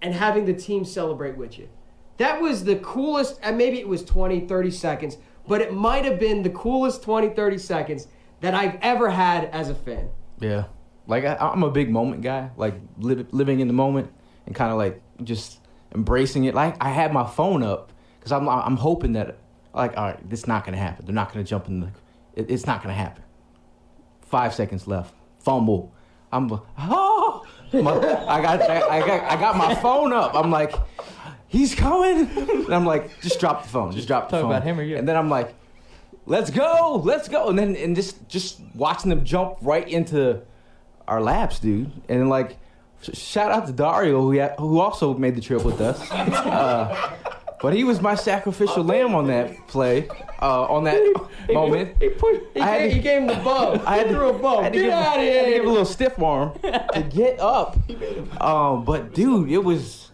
and 0.00 0.14
having 0.14 0.44
the 0.44 0.54
team 0.54 0.84
celebrate 0.84 1.36
with 1.36 1.58
you. 1.58 1.68
That 2.18 2.40
was 2.40 2.64
the 2.64 2.76
coolest, 2.76 3.40
and 3.42 3.58
maybe 3.58 3.80
it 3.80 3.88
was 3.88 4.04
20, 4.04 4.46
30 4.46 4.70
seconds, 4.70 5.16
but 5.48 5.60
it 5.60 5.72
might 5.72 6.04
have 6.04 6.20
been 6.20 6.42
the 6.42 6.50
coolest 6.50 7.02
20, 7.02 7.30
30 7.30 7.58
seconds 7.58 8.06
that 8.40 8.54
I've 8.54 8.78
ever 8.82 9.10
had 9.10 9.46
as 9.46 9.68
a 9.70 9.74
fan. 9.74 10.10
Yeah, 10.38 10.64
like 11.06 11.24
I, 11.24 11.36
I'm 11.36 11.62
a 11.62 11.70
big 11.70 11.90
moment 11.90 12.22
guy. 12.22 12.50
Like 12.56 12.74
live, 12.98 13.26
living 13.32 13.60
in 13.60 13.66
the 13.66 13.74
moment 13.74 14.12
and 14.46 14.54
kind 14.54 14.70
of 14.70 14.78
like 14.78 15.02
just 15.24 15.60
embracing 15.94 16.44
it. 16.44 16.54
Like 16.54 16.76
I 16.80 16.90
had 16.90 17.12
my 17.12 17.26
phone 17.26 17.62
up 17.62 17.92
because 18.18 18.32
I'm 18.32 18.48
I'm 18.48 18.76
hoping 18.76 19.14
that 19.14 19.38
like 19.74 19.96
all 19.96 20.04
right, 20.04 20.30
this 20.30 20.40
is 20.40 20.46
not 20.46 20.64
gonna 20.64 20.76
happen. 20.76 21.04
They're 21.06 21.14
not 21.14 21.32
gonna 21.32 21.44
jump 21.44 21.68
in 21.68 21.80
the. 21.80 21.88
It, 22.34 22.50
it's 22.50 22.66
not 22.66 22.82
gonna 22.82 22.94
happen. 22.94 23.22
Five 24.22 24.54
seconds 24.54 24.86
left. 24.86 25.14
Fumble. 25.38 25.92
I'm 26.32 26.50
oh, 26.78 27.46
my, 27.72 27.92
I 27.92 28.42
got 28.42 28.62
I 28.62 29.00
got 29.00 29.30
I 29.30 29.40
got 29.40 29.56
my 29.56 29.74
phone 29.76 30.12
up. 30.12 30.34
I'm 30.34 30.50
like, 30.50 30.74
he's 31.46 31.74
coming, 31.74 32.28
and 32.64 32.74
I'm 32.74 32.84
like, 32.84 33.20
just 33.20 33.38
drop 33.38 33.62
the 33.62 33.68
phone. 33.68 33.92
Just 33.92 34.08
drop 34.08 34.28
the 34.28 34.36
Talk 34.36 34.42
phone. 34.42 34.50
about 34.50 34.64
him 34.64 34.80
or 34.80 34.82
you. 34.82 34.96
And 34.96 35.08
then 35.08 35.16
I'm 35.16 35.30
like, 35.30 35.54
let's 36.26 36.50
go, 36.50 37.00
let's 37.04 37.28
go, 37.28 37.48
and 37.48 37.58
then 37.58 37.76
and 37.76 37.94
just 37.94 38.28
just 38.28 38.60
watching 38.74 39.10
them 39.10 39.24
jump 39.24 39.58
right 39.60 39.88
into 39.88 40.42
our 41.06 41.22
laps, 41.22 41.60
dude, 41.60 41.90
and 42.08 42.28
like 42.28 42.56
shout 43.12 43.52
out 43.52 43.66
to 43.66 43.72
Dario 43.72 44.22
who 44.22 44.32
had, 44.32 44.54
who 44.58 44.80
also 44.80 45.14
made 45.14 45.34
the 45.36 45.40
trip 45.40 45.64
with 45.64 45.80
us, 45.80 46.10
uh, 46.10 47.12
but 47.64 47.72
he 47.72 47.82
was 47.82 48.02
my 48.02 48.14
sacrificial 48.14 48.84
lamb 48.84 49.14
on 49.14 49.26
that 49.28 49.66
play, 49.68 50.06
uh, 50.42 50.64
on 50.64 50.84
that 50.84 51.00
moment. 51.50 51.96
He, 51.98 52.10
put, 52.10 52.46
he, 52.52 52.60
I 52.60 52.66
had 52.66 52.78
gave, 52.78 52.90
to- 52.90 52.94
he 52.96 53.00
gave 53.00 53.20
him 53.22 53.26
the 53.28 53.34
bow. 53.36 53.82
I 53.86 53.96
had 53.96 54.06
he 54.06 54.12
to, 54.12 54.18
threw 54.18 54.28
a 54.28 54.38
bow. 54.38 54.58
I 54.58 54.62
had 54.64 54.72
Get 54.74 54.82
give, 54.82 54.92
out 54.92 55.16
of 55.16 55.22
I 55.22 55.24
had 55.24 55.44
to 55.46 55.50
give 55.50 55.64
a 55.64 55.68
little 55.68 55.84
stiff 55.86 56.20
arm 56.20 56.52
to 56.62 57.08
get 57.10 57.40
up. 57.40 57.78
Um, 58.38 58.84
but 58.84 59.14
dude, 59.14 59.50
it 59.50 59.64
was. 59.64 60.10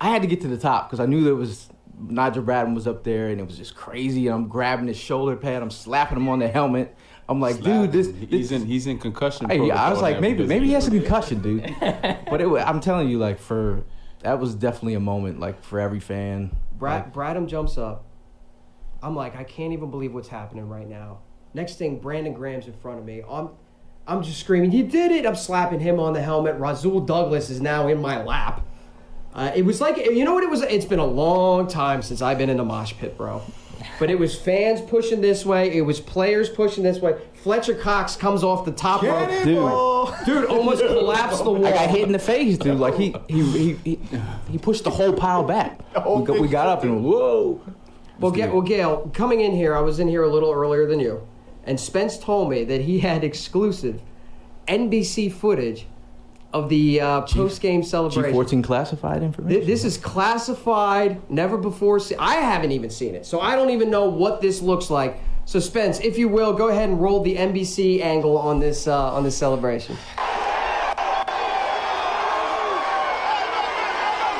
I 0.00 0.08
had 0.08 0.22
to 0.22 0.26
get 0.26 0.40
to 0.40 0.48
the 0.48 0.58
top 0.58 0.88
because 0.90 0.98
I 0.98 1.06
knew 1.06 1.22
there 1.22 1.36
was 1.36 1.68
Nigel 1.96 2.42
Bradham 2.42 2.74
was 2.74 2.88
up 2.88 3.04
there, 3.04 3.28
and 3.28 3.40
it 3.40 3.46
was 3.46 3.56
just 3.56 3.76
crazy. 3.76 4.26
And 4.26 4.34
I'm 4.34 4.48
grabbing 4.48 4.88
his 4.88 4.96
shoulder 4.96 5.36
pad, 5.36 5.62
I'm 5.62 5.70
slapping 5.70 6.16
him 6.16 6.28
on 6.28 6.40
the 6.40 6.48
helmet. 6.48 6.96
I'm 7.28 7.40
like, 7.40 7.60
dude, 7.60 7.92
this, 7.92 8.12
he's 8.28 8.50
in 8.50 8.66
he's 8.66 8.88
in 8.88 8.98
concussion. 8.98 9.48
Hey, 9.48 9.70
I 9.70 9.90
was 9.90 10.02
like, 10.02 10.20
maybe 10.20 10.44
maybe 10.44 10.66
he 10.66 10.72
has 10.72 10.88
a 10.88 10.90
concussion, 10.90 11.40
dude. 11.40 11.72
but 11.78 12.40
it, 12.40 12.48
I'm 12.48 12.80
telling 12.80 13.08
you, 13.08 13.18
like 13.18 13.38
for 13.38 13.84
that 14.22 14.40
was 14.40 14.54
definitely 14.54 14.94
a 14.94 15.00
moment, 15.00 15.40
like 15.40 15.62
for 15.62 15.80
every 15.80 16.00
fan. 16.00 16.56
Brad, 16.78 17.12
Bradham 17.12 17.46
jumps 17.46 17.78
up. 17.78 18.04
I'm 19.02 19.16
like, 19.16 19.36
I 19.36 19.44
can't 19.44 19.72
even 19.72 19.90
believe 19.90 20.14
what's 20.14 20.28
happening 20.28 20.68
right 20.68 20.88
now. 20.88 21.18
Next 21.54 21.76
thing, 21.76 21.98
Brandon 21.98 22.32
Graham's 22.32 22.66
in 22.66 22.72
front 22.72 22.98
of 22.98 23.04
me. 23.04 23.22
I'm, 23.28 23.50
I'm 24.06 24.22
just 24.22 24.40
screaming, 24.40 24.72
"You 24.72 24.84
did 24.84 25.12
it!" 25.12 25.26
I'm 25.26 25.34
slapping 25.34 25.80
him 25.80 26.00
on 26.00 26.12
the 26.12 26.22
helmet. 26.22 26.56
Rasul 26.56 27.00
Douglas 27.00 27.50
is 27.50 27.60
now 27.60 27.88
in 27.88 28.00
my 28.00 28.22
lap. 28.22 28.66
Uh, 29.34 29.50
it 29.54 29.62
was 29.64 29.80
like, 29.80 29.96
you 29.96 30.24
know 30.24 30.34
what 30.34 30.44
it 30.44 30.50
was? 30.50 30.62
It's 30.62 30.84
been 30.84 30.98
a 30.98 31.06
long 31.06 31.66
time 31.66 32.02
since 32.02 32.20
I've 32.20 32.36
been 32.36 32.50
in 32.50 32.58
the 32.58 32.64
mosh 32.64 32.92
pit, 32.94 33.16
bro. 33.16 33.42
But 33.98 34.10
it 34.10 34.18
was 34.18 34.38
fans 34.38 34.80
pushing 34.80 35.20
this 35.20 35.44
way. 35.44 35.72
It 35.76 35.82
was 35.82 36.00
players 36.00 36.48
pushing 36.48 36.82
this 36.84 36.98
way. 37.00 37.16
Fletcher 37.42 37.74
Cox 37.74 38.16
comes 38.16 38.42
off 38.44 38.64
the 38.64 38.72
top 38.72 39.02
rope. 39.02 39.28
Dude, 39.44 40.26
Dude 40.26 40.44
almost 40.46 40.82
collapsed 40.86 41.44
the 41.44 41.50
wall. 41.50 41.66
I 41.66 41.72
got 41.72 41.90
hit 41.90 42.02
in 42.02 42.12
the 42.12 42.18
face, 42.18 42.58
dude. 42.58 42.78
Like 42.78 42.94
he 42.94 43.14
he 43.28 43.42
he 43.52 43.74
he, 43.84 43.98
he 44.50 44.58
pushed 44.58 44.84
the 44.84 44.90
whole 44.90 45.12
pile 45.12 45.42
back. 45.42 45.80
We 46.06 46.24
got, 46.24 46.38
we 46.40 46.48
got 46.48 46.68
up 46.68 46.84
and 46.84 47.02
whoa. 47.04 47.60
Well, 48.20 48.30
Ga- 48.30 48.50
well, 48.50 48.62
Gail, 48.62 49.10
coming 49.14 49.40
in 49.40 49.52
here, 49.52 49.74
I 49.74 49.80
was 49.80 49.98
in 49.98 50.06
here 50.06 50.22
a 50.22 50.28
little 50.28 50.52
earlier 50.52 50.86
than 50.86 51.00
you, 51.00 51.26
and 51.64 51.80
Spence 51.80 52.16
told 52.18 52.50
me 52.50 52.62
that 52.64 52.82
he 52.82 53.00
had 53.00 53.24
exclusive 53.24 54.00
NBC 54.68 55.32
footage 55.32 55.86
of 56.52 56.68
the 56.68 57.00
uh, 57.00 57.20
post-game 57.22 57.82
celebration. 57.82 58.32
G14 58.32 58.62
classified 58.64 59.22
information. 59.22 59.60
Th- 59.60 59.66
This 59.66 59.84
is 59.84 59.96
classified, 59.96 61.20
never 61.30 61.56
before 61.56 61.98
seen. 61.98 62.18
I 62.20 62.34
haven't 62.36 62.72
even 62.72 62.90
seen 62.90 63.14
it, 63.14 63.24
so 63.26 63.40
I 63.40 63.56
don't 63.56 63.70
even 63.70 63.90
know 63.90 64.08
what 64.08 64.40
this 64.40 64.60
looks 64.62 64.90
like. 64.90 65.18
So, 65.44 65.58
Spence, 65.58 65.98
if 66.00 66.18
you 66.18 66.28
will, 66.28 66.52
go 66.52 66.68
ahead 66.68 66.88
and 66.88 67.00
roll 67.00 67.22
the 67.22 67.36
NBC 67.36 68.00
angle 68.00 68.36
on 68.38 68.60
this 68.60 68.86
uh, 68.86 69.12
on 69.14 69.24
this 69.24 69.36
celebration. 69.36 69.96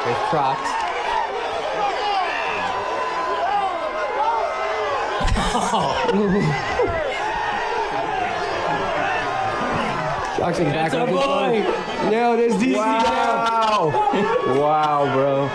With 0.07 0.17
Crocs. 0.31 0.69
Jackson 10.43 10.65
back 10.65 10.91
That's 10.91 10.95
on 10.95 11.01
our 11.03 11.07
his 11.07 11.65
boy. 11.65 12.11
No, 12.11 12.37
there's 12.37 12.55
DC. 12.55 12.75
Wow, 12.75 13.91
wow, 14.59 15.15
bro. 15.15 15.47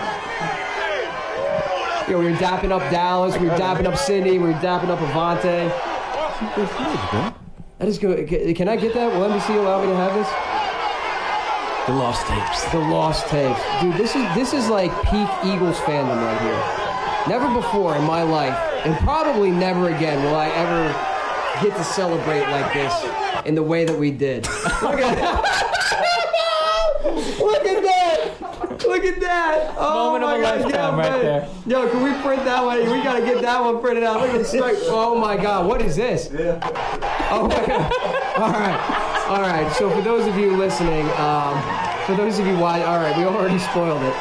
Yo, 2.08 2.18
we 2.18 2.30
were 2.30 2.38
dapping 2.38 2.70
up 2.70 2.80
Dallas, 2.90 3.36
we 3.36 3.48
were 3.48 3.56
dapping 3.56 3.84
up 3.84 4.08
we 4.08 4.38
were 4.38 4.54
dapping 4.54 4.88
up 4.88 4.98
Avonte. 5.00 5.70
I 7.80 7.84
just 7.84 8.00
go. 8.00 8.16
Can 8.24 8.68
I 8.68 8.76
get 8.76 8.94
that? 8.94 9.12
Will 9.12 9.28
NBC 9.28 9.56
allow 9.56 9.82
me 9.82 9.88
to 9.88 9.96
have 9.96 10.14
this? 10.14 10.28
The 11.86 11.92
lost 11.92 12.26
tapes. 12.26 12.64
The 12.72 12.78
lost 12.78 13.26
tapes, 13.26 13.60
dude. 13.82 13.94
This 13.96 14.16
is 14.16 14.34
this 14.34 14.54
is 14.54 14.70
like 14.70 14.90
peak 15.02 15.28
Eagles 15.44 15.76
fandom 15.80 16.16
right 16.16 16.40
here. 16.40 17.28
Never 17.28 17.52
before 17.52 17.94
in 17.94 18.04
my 18.04 18.22
life, 18.22 18.56
and 18.86 18.96
probably 19.00 19.50
never 19.50 19.90
again 19.94 20.24
will 20.24 20.34
I 20.34 20.48
ever 20.48 21.17
get 21.62 21.76
to 21.76 21.84
celebrate 21.84 22.42
like 22.42 22.72
this 22.72 22.92
in 23.46 23.54
the 23.54 23.62
way 23.62 23.84
that 23.84 23.98
we 23.98 24.10
did. 24.10 24.46
Look 24.82 25.00
at 25.00 25.16
that! 25.16 25.78
Look 27.38 27.64
at 27.66 27.82
that! 27.82 28.86
Look 28.86 29.04
at 29.04 29.20
that! 29.20 29.74
Oh 29.78 30.12
Moment 30.12 30.24
of 30.24 30.30
my 30.30 30.36
a 30.36 30.40
God, 30.42 30.60
lifetime 30.62 30.98
yeah, 30.98 31.10
right 31.10 31.22
there. 31.22 31.48
Yo, 31.66 31.88
can 31.90 32.02
we 32.02 32.12
print 32.22 32.44
that 32.44 32.64
one? 32.64 32.78
We 32.78 33.02
gotta 33.02 33.24
get 33.24 33.42
that 33.42 33.60
one 33.60 33.80
printed 33.80 34.04
out. 34.04 34.20
Look 34.20 34.30
at 34.30 34.38
the 34.38 34.44
strike. 34.44 34.76
Oh 34.82 35.14
my 35.18 35.36
God, 35.36 35.66
what 35.66 35.82
is 35.82 35.96
this? 35.96 36.28
Oh 36.32 37.48
my 37.48 37.66
God. 37.66 37.92
All 38.38 38.52
right. 38.52 39.24
All 39.28 39.40
right. 39.42 39.72
So 39.72 39.90
for 39.90 40.00
those 40.00 40.26
of 40.26 40.36
you 40.38 40.56
listening, 40.56 41.06
um, 41.16 41.60
for 42.06 42.16
those 42.16 42.38
of 42.38 42.46
you 42.46 42.56
watching, 42.56 42.84
all 42.84 42.98
right, 42.98 43.16
we 43.16 43.24
already 43.24 43.58
spoiled 43.58 44.02
it. 44.02 44.14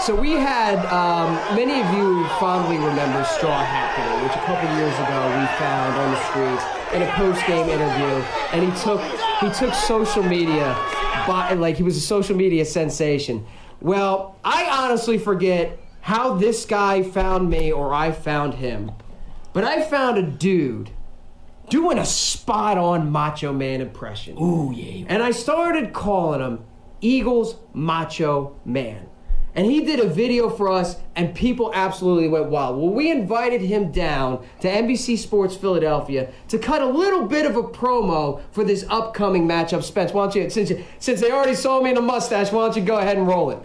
So 0.00 0.14
we 0.14 0.32
had 0.32 0.78
um, 0.86 1.34
many 1.54 1.80
of 1.80 1.92
you 1.92 2.26
fondly 2.38 2.78
remember 2.78 3.24
Straw 3.24 3.62
Hat 3.64 3.94
Day, 3.98 4.22
which 4.22 4.32
a 4.32 4.40
couple 4.46 4.70
years 4.78 4.94
ago 4.94 5.18
we 5.26 5.46
found 5.58 5.98
on 5.98 6.10
the 6.12 6.20
streets 6.30 6.77
in 6.92 7.02
a 7.02 7.12
post-game 7.12 7.68
interview, 7.68 8.24
and 8.52 8.70
he 8.70 8.82
took 8.82 9.00
he 9.40 9.50
took 9.50 9.74
social 9.74 10.22
media, 10.22 10.74
by, 11.26 11.52
like 11.54 11.76
he 11.76 11.82
was 11.82 11.96
a 11.96 12.00
social 12.00 12.36
media 12.36 12.64
sensation. 12.64 13.46
Well, 13.80 14.36
I 14.44 14.66
honestly 14.70 15.18
forget 15.18 15.78
how 16.00 16.34
this 16.34 16.64
guy 16.64 17.02
found 17.02 17.50
me 17.50 17.70
or 17.70 17.94
I 17.94 18.12
found 18.12 18.54
him, 18.54 18.92
but 19.52 19.64
I 19.64 19.82
found 19.82 20.18
a 20.18 20.22
dude 20.22 20.90
doing 21.68 21.98
a 21.98 22.04
spot 22.04 22.78
on 22.78 23.10
Macho 23.10 23.52
Man 23.52 23.80
impression. 23.80 24.36
Ooh, 24.38 24.72
yeah. 24.74 25.04
And 25.08 25.22
I 25.22 25.30
started 25.30 25.92
calling 25.92 26.40
him 26.40 26.64
Eagles 27.00 27.56
Macho 27.72 28.56
Man. 28.64 29.06
And 29.54 29.66
he 29.66 29.80
did 29.80 30.00
a 30.00 30.06
video 30.06 30.48
for 30.48 30.70
us, 30.70 30.96
and 31.16 31.34
people 31.34 31.72
absolutely 31.74 32.28
went 32.28 32.46
wild. 32.46 32.78
Well, 32.78 32.90
we 32.90 33.10
invited 33.10 33.60
him 33.60 33.90
down 33.90 34.46
to 34.60 34.68
NBC 34.68 35.18
Sports 35.18 35.56
Philadelphia 35.56 36.30
to 36.48 36.58
cut 36.58 36.82
a 36.82 36.86
little 36.86 37.26
bit 37.26 37.46
of 37.46 37.56
a 37.56 37.62
promo 37.62 38.40
for 38.52 38.64
this 38.64 38.84
upcoming 38.88 39.46
matchup. 39.48 39.82
Spence, 39.82 40.12
why 40.12 40.24
don't 40.24 40.34
you, 40.34 40.50
since, 40.50 40.72
since 40.98 41.20
they 41.20 41.30
already 41.30 41.54
saw 41.54 41.80
me 41.80 41.90
in 41.90 41.96
a 41.96 42.02
mustache, 42.02 42.52
why 42.52 42.66
don't 42.66 42.76
you 42.76 42.82
go 42.82 42.98
ahead 42.98 43.16
and 43.16 43.26
roll 43.26 43.50
it? 43.50 43.58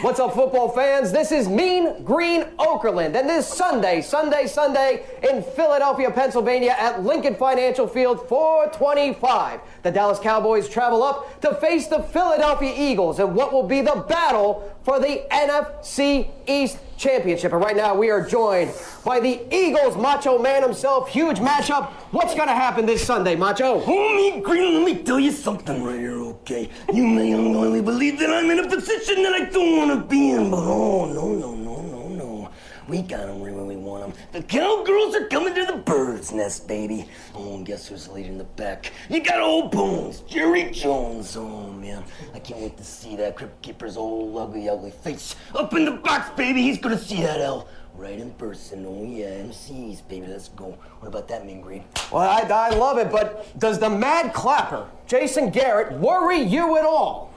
What's 0.00 0.18
up, 0.18 0.34
football 0.34 0.70
fans? 0.70 1.12
This 1.12 1.30
is 1.30 1.48
Mean 1.48 2.02
Green 2.02 2.42
Okerlund, 2.58 3.14
and 3.14 3.28
this 3.28 3.46
Sunday, 3.46 4.00
Sunday, 4.00 4.48
Sunday 4.48 5.04
in 5.22 5.44
Philadelphia, 5.44 6.10
Pennsylvania 6.10 6.74
at 6.76 7.04
Lincoln 7.04 7.36
Financial 7.36 7.86
Field 7.86 8.28
425. 8.28 9.60
The 9.84 9.90
Dallas 9.92 10.18
Cowboys 10.18 10.68
travel 10.68 11.04
up 11.04 11.40
to 11.42 11.54
face 11.54 11.86
the 11.86 12.02
Philadelphia 12.02 12.74
Eagles 12.76 13.20
in 13.20 13.32
what 13.34 13.52
will 13.52 13.62
be 13.62 13.80
the 13.80 14.04
battle 14.08 14.76
for 14.82 14.98
the 14.98 15.24
NFC 15.30 16.30
East 16.48 16.78
Championship. 17.00 17.52
And 17.54 17.62
right 17.62 17.74
now 17.74 17.94
we 17.94 18.10
are 18.10 18.22
joined 18.22 18.72
by 19.06 19.20
the 19.20 19.40
Eagles 19.50 19.96
Macho 19.96 20.38
Man 20.38 20.62
himself. 20.62 21.08
Huge 21.08 21.38
matchup. 21.38 21.92
What's 22.12 22.34
going 22.34 22.48
to 22.48 22.54
happen 22.54 22.84
this 22.84 23.02
Sunday, 23.02 23.36
Macho? 23.36 23.80
Homie 23.80 24.42
Green, 24.42 24.74
let 24.74 24.84
me 24.84 25.02
tell 25.02 25.18
you 25.18 25.32
something 25.32 25.82
right 25.82 25.98
here, 25.98 26.20
okay? 26.20 26.68
You 26.92 27.06
may 27.06 27.32
unknowingly 27.32 27.80
believe 27.80 28.18
that 28.18 28.28
I'm 28.28 28.50
in 28.50 28.58
a 28.58 28.68
position 28.68 29.22
that 29.22 29.32
I 29.32 29.46
don't 29.46 29.76
want 29.78 29.98
to 29.98 30.06
be 30.06 30.30
in, 30.32 30.50
but 30.50 30.58
oh, 30.58 31.06
no, 31.06 31.28
no, 31.28 31.54
no, 31.54 31.80
no, 31.80 32.08
no. 32.08 32.50
We 32.86 33.00
got 33.00 33.26
them 33.26 33.42
right 33.42 33.54
want 34.00 34.14
them. 34.14 34.24
The 34.32 34.42
cowgirls 34.42 35.14
are 35.14 35.26
coming 35.26 35.54
to 35.54 35.64
the 35.64 35.76
bird's 35.76 36.32
nest, 36.32 36.66
baby. 36.66 37.06
Oh, 37.34 37.54
and 37.54 37.66
guess 37.66 37.88
who's 37.88 38.08
leading 38.08 38.38
the 38.38 38.44
pack? 38.44 38.92
You 39.08 39.22
got 39.22 39.40
old 39.40 39.70
Bones, 39.70 40.20
Jerry 40.20 40.70
Jones. 40.70 41.36
Oh, 41.36 41.70
man. 41.72 42.04
I 42.34 42.38
can't 42.38 42.60
wait 42.60 42.76
to 42.76 42.84
see 42.84 43.16
that 43.16 43.36
Crypt 43.36 43.62
Keeper's 43.62 43.96
old 43.96 44.36
ugly, 44.36 44.68
ugly 44.68 44.90
face 44.90 45.36
up 45.54 45.74
in 45.74 45.84
the 45.84 45.92
box, 45.92 46.30
baby. 46.36 46.62
He's 46.62 46.78
gonna 46.78 46.98
see 46.98 47.22
that 47.22 47.40
L 47.40 47.68
right 47.94 48.18
in 48.18 48.30
person. 48.32 48.86
Oh, 48.86 49.04
yeah, 49.04 49.42
MCs, 49.42 50.06
baby. 50.08 50.26
Let's 50.26 50.48
go. 50.48 50.78
What 51.00 51.08
about 51.08 51.28
that, 51.28 51.44
Mean 51.44 51.60
Green? 51.60 51.84
Well, 52.10 52.22
I, 52.22 52.40
I 52.42 52.70
love 52.70 52.98
it, 52.98 53.10
but 53.10 53.58
does 53.58 53.78
the 53.78 53.90
mad 53.90 54.32
clapper, 54.32 54.88
Jason 55.06 55.50
Garrett, 55.50 55.92
worry 55.98 56.38
you 56.38 56.78
at 56.78 56.84
all? 56.84 57.29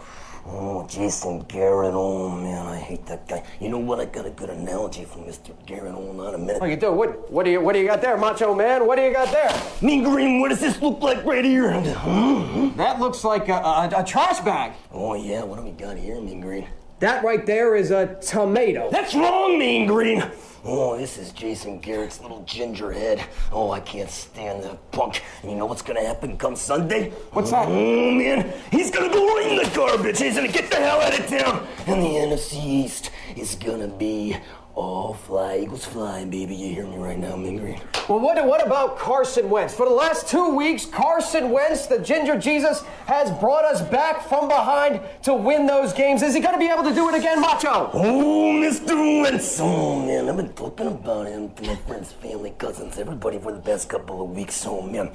Oh, 0.46 0.86
Jason 0.88 1.40
Garrett. 1.48 1.94
Oh, 1.94 2.30
man, 2.30 2.66
I 2.66 2.78
hate 2.78 3.06
that 3.06 3.28
guy. 3.28 3.44
You 3.62 3.70
know 3.70 3.78
what? 3.78 4.00
I 4.00 4.06
got 4.06 4.26
a 4.26 4.30
good 4.30 4.50
analogy 4.50 5.06
from 5.06 5.24
Mr. 5.24 5.54
Garrett. 5.66 5.94
Hold 5.94 6.20
on 6.20 6.36
a 6.36 6.38
minute. 6.38 6.60
Oh, 6.62 6.66
you 6.66 6.76
do? 6.76 6.92
What, 6.92 7.32
what, 7.32 7.46
do 7.46 7.52
you, 7.52 7.62
what 7.62 7.74
do 7.74 7.80
you 7.80 7.88
got 7.88 8.02
there, 8.02 8.18
Macho 8.18 8.54
Man? 8.54 8.86
What 8.86 8.98
do 8.98 9.04
you 9.04 9.14
got 9.14 9.32
there? 9.32 9.62
Mean 9.82 10.04
Green, 10.04 10.42
what 10.42 10.50
does 10.50 10.60
this 10.60 10.82
look 10.82 11.02
like 11.02 11.24
right 11.24 11.46
here? 11.46 11.72
Hmm? 11.72 12.76
That 12.76 13.00
looks 13.00 13.24
like 13.24 13.48
a, 13.48 13.54
a, 13.54 13.92
a 13.98 14.04
trash 14.04 14.42
bag. 14.42 14.74
Oh, 14.92 15.14
yeah, 15.14 15.44
what 15.44 15.58
do 15.58 15.64
we 15.64 15.72
got 15.72 15.98
here, 15.98 16.20
Mean 16.20 16.42
Green? 16.42 16.68
That 17.04 17.22
right 17.22 17.46
there 17.46 17.76
is 17.76 17.92
a 17.92 18.16
tomato. 18.22 18.90
That's 18.90 19.14
wrong, 19.14 19.60
Mean 19.60 19.88
Green. 19.88 20.24
Oh, 20.64 20.98
this 20.98 21.18
is 21.18 21.34
Jason 21.34 21.80
Garrett's 21.80 22.22
little 22.22 22.44
ginger 22.44 22.94
head. 22.94 23.22
Oh, 23.52 23.72
I 23.72 23.82
can't 23.82 24.10
stand 24.10 24.64
that 24.64 24.90
punk. 24.94 25.22
And 25.42 25.52
you 25.52 25.58
know 25.58 25.66
what's 25.66 25.82
gonna 25.82 26.08
happen 26.08 26.38
come 26.38 26.56
Sunday? 26.56 27.10
What's 27.34 27.52
that? 27.52 27.68
Oh, 27.68 28.12
man. 28.12 28.54
He's 28.72 28.90
gonna 28.90 29.12
go 29.12 29.36
right 29.36 29.52
in 29.52 29.58
the 29.58 29.76
garbage. 29.76 30.18
He's 30.18 30.36
gonna 30.36 30.48
get 30.48 30.72
the 30.72 30.78
hell 30.78 31.02
out 31.02 31.20
of 31.20 31.28
town. 31.28 31.68
And 31.88 32.02
the 32.02 32.08
NFC 32.08 32.64
East 32.64 33.12
is 33.36 33.56
gonna 33.56 33.90
be 33.90 34.38
all 34.76 35.14
fly. 35.14 35.58
Eagles 35.58 35.86
flying, 35.86 36.30
baby. 36.30 36.56
You 36.56 36.74
hear 36.74 36.88
me 36.88 36.98
right 36.98 37.18
now, 37.18 37.36
Green? 37.36 37.80
Well, 38.10 38.20
what, 38.20 38.44
what 38.46 38.66
about 38.66 38.98
Carson 38.98 39.50
Wentz? 39.50 39.74
For 39.74 39.86
the 39.86 39.94
last 39.94 40.28
two 40.28 40.56
weeks, 40.56 40.86
Carson 40.86 41.52
Wentz, 41.52 41.86
the 41.88 42.00
Ginger 42.00 42.38
Jesus, 42.38 42.84
has 43.06 43.32
brought 43.40 43.66
us 43.66 43.82
back 43.82 44.28
from 44.28 44.48
behind 44.48 45.02
to 45.24 45.34
win 45.34 45.68
those 45.68 45.94
games. 45.94 46.22
Is 46.22 46.34
he 46.34 46.42
going 46.42 46.54
to 46.54 46.60
be 46.60 46.68
able 46.68 46.84
to 46.84 46.94
do 46.94 47.08
it 47.10 47.16
again, 47.16 47.40
Macho? 47.40 47.92
Oh, 47.94 48.52
Mr. 48.54 49.22
Wentz. 49.22 49.60
Oh, 49.60 50.06
man, 50.06 50.28
I've 50.28 50.38
been 50.38 50.54
talking 50.54 50.88
about 50.88 51.28
him 51.28 51.52
to 51.54 51.64
my 51.64 51.76
friends, 51.76 52.12
family, 52.12 52.54
cousins, 52.58 52.98
everybody 52.98 53.40
for 53.40 53.52
the 53.52 53.60
past 53.60 53.90
couple 53.90 54.22
of 54.24 54.32
weeks. 54.32 54.66
Oh, 54.66 54.82
man. 54.82 55.12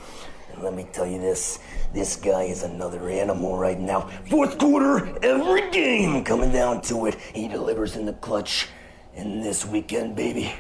And 0.53 0.63
let 0.63 0.73
me 0.73 0.87
tell 0.93 1.07
you 1.07 1.21
this 1.21 1.59
this 1.93 2.17
guy 2.17 2.45
is 2.45 2.63
another 2.63 3.09
animal 3.09 3.59
right 3.59 3.79
now. 3.79 4.09
Fourth 4.31 4.57
quarter, 4.59 5.19
every 5.23 5.71
game 5.71 6.25
coming 6.25 6.53
down 6.53 6.81
to 6.83 7.07
it. 7.07 7.17
He 7.35 7.49
delivers 7.49 7.97
in 7.97 8.07
the 8.07 8.13
clutch. 8.15 8.69
And 9.19 9.43
this 9.43 9.67
weekend, 9.67 10.15
baby, 10.15 10.55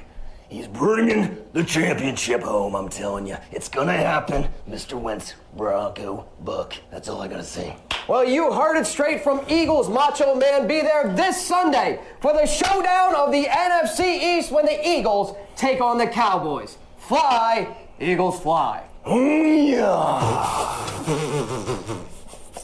he's 0.49 0.67
bringing 0.67 1.39
the 1.53 1.63
championship 1.63 2.43
home. 2.43 2.75
I'm 2.75 2.89
telling 2.89 3.25
you, 3.25 3.37
it's 3.53 3.69
gonna 3.69 3.93
happen, 3.93 4.49
Mr. 4.69 5.01
Wentz, 5.01 5.35
Bronco 5.57 6.27
Buck. 6.41 6.75
That's 6.91 7.09
all 7.09 7.23
I 7.23 7.29
gotta 7.29 7.45
say. 7.45 7.77
Well, 8.09 8.25
you 8.25 8.53
heard 8.53 8.77
it 8.77 8.89
straight 8.89 9.23
from 9.23 9.43
Eagles 9.49 9.89
Macho 9.89 10.35
Man. 10.35 10.67
Be 10.67 10.81
there 10.81 11.15
this 11.15 11.41
Sunday 11.41 12.01
for 12.21 12.33
the 12.33 12.47
showdown 12.47 13.15
of 13.15 13.31
the 13.31 13.45
NFC 13.45 14.39
East 14.39 14.51
when 14.51 14.67
the 14.67 14.89
Eagles 14.89 15.37
take 15.55 15.81
on 15.81 15.97
the 15.97 16.09
Cowboys. 16.09 16.79
Fly, 16.97 17.77
Eagles 18.01 18.41
fly. 18.41 18.83
Yeah. 19.07 20.19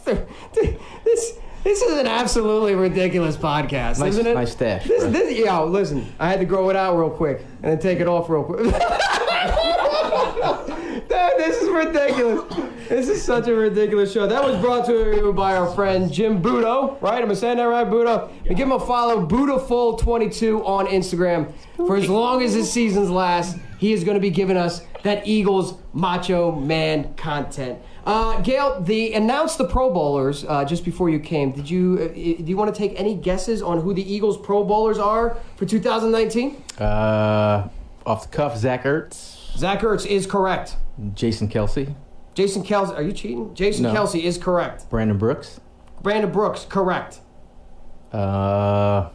this 1.04 1.38
this 1.64 1.80
is 1.82 1.98
an 1.98 2.06
absolutely 2.06 2.74
ridiculous 2.74 3.36
podcast, 3.36 3.98
Nice- 3.98 4.10
isn't 4.10 4.26
it? 4.26 4.34
nice 4.34 4.52
stash, 4.52 4.84
This, 4.86 5.02
bro. 5.02 5.10
this, 5.10 5.36
yo, 5.38 5.64
listen, 5.66 6.06
I 6.20 6.28
had 6.28 6.38
to 6.40 6.46
grow 6.46 6.70
it 6.70 6.76
out 6.76 6.96
real 6.96 7.10
quick 7.10 7.40
and 7.62 7.72
then 7.72 7.78
take 7.78 8.00
it 8.00 8.06
off 8.06 8.28
real 8.30 8.44
quick. 8.44 8.64
Dude, 11.08 11.32
this 11.38 11.60
is 11.62 11.68
ridiculous. 11.68 12.56
This 12.88 13.08
is 13.08 13.22
such 13.22 13.48
a 13.48 13.54
ridiculous 13.54 14.12
show. 14.12 14.26
That 14.26 14.42
was 14.44 14.58
brought 14.60 14.86
to 14.86 14.92
you 15.16 15.32
by 15.32 15.56
our 15.56 15.72
friend 15.74 16.12
Jim 16.12 16.42
Budo, 16.42 17.00
right? 17.02 17.22
Am 17.22 17.30
I 17.30 17.34
saying 17.34 17.56
that 17.56 17.64
right, 17.64 17.86
Budo? 17.86 18.30
And 18.46 18.56
give 18.56 18.66
him 18.66 18.72
a 18.72 18.80
follow, 18.80 19.26
Budaful22 19.26 20.64
on 20.66 20.86
Instagram. 20.86 21.52
For 21.76 21.96
as 21.96 22.08
long 22.08 22.42
as 22.42 22.52
his 22.54 22.70
seasons 22.70 23.10
last, 23.10 23.56
he 23.78 23.92
is 23.92 24.04
going 24.04 24.14
to 24.16 24.20
be 24.20 24.30
giving 24.30 24.56
us 24.56 24.82
that 25.02 25.26
Eagles 25.26 25.74
Macho 25.92 26.52
Man 26.52 27.14
content. 27.14 27.78
Uh, 28.04 28.38
Gail, 28.42 28.82
the 28.82 29.14
announced 29.14 29.56
the 29.56 29.66
Pro 29.66 29.90
Bowlers 29.90 30.44
uh, 30.44 30.64
just 30.64 30.84
before 30.84 31.08
you 31.08 31.18
came. 31.18 31.52
Did 31.52 31.70
you 31.70 31.98
uh, 32.02 32.08
do 32.14 32.44
you 32.44 32.56
want 32.56 32.72
to 32.74 32.78
take 32.78 32.98
any 33.00 33.14
guesses 33.14 33.62
on 33.62 33.80
who 33.80 33.94
the 33.94 34.12
Eagles 34.12 34.36
Pro 34.36 34.62
Bowlers 34.62 34.98
are 34.98 35.38
for 35.56 35.64
2019? 35.64 36.62
Uh, 36.78 37.68
off 38.04 38.30
the 38.30 38.36
cuff, 38.36 38.58
Zach 38.58 38.84
Ertz, 38.84 39.56
Zach 39.56 39.80
Ertz 39.80 40.04
is 40.04 40.26
correct. 40.26 40.76
Jason 41.14 41.48
Kelce, 41.48 41.94
Jason 42.34 42.62
Kelce, 42.62 42.94
are 42.94 43.02
you 43.02 43.12
cheating? 43.12 43.54
Jason 43.54 43.84
No. 43.84 43.94
Kelce 43.94 44.22
is 44.22 44.36
correct. 44.36 44.88
Brandon 44.90 45.16
Brooks, 45.16 45.60
Brandon 46.02 46.30
Brooks, 46.30 46.66
correct. 46.68 47.20
uh, 48.12 49.08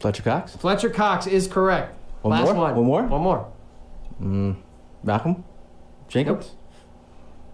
Fletcher 0.00 0.22
Cox, 0.22 0.54
Fletcher 0.56 0.90
Cox 0.90 1.26
is 1.26 1.48
correct. 1.48 1.96
One 2.20 2.32
Last 2.32 2.44
more? 2.54 2.54
one. 2.54 2.76
One 2.76 2.84
more? 2.84 3.02
One 3.04 3.22
more. 4.20 4.56
Malcolm, 5.04 5.44
Jenkins, 6.08 6.52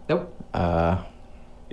Nope. 0.09 0.35
uh, 0.55 1.03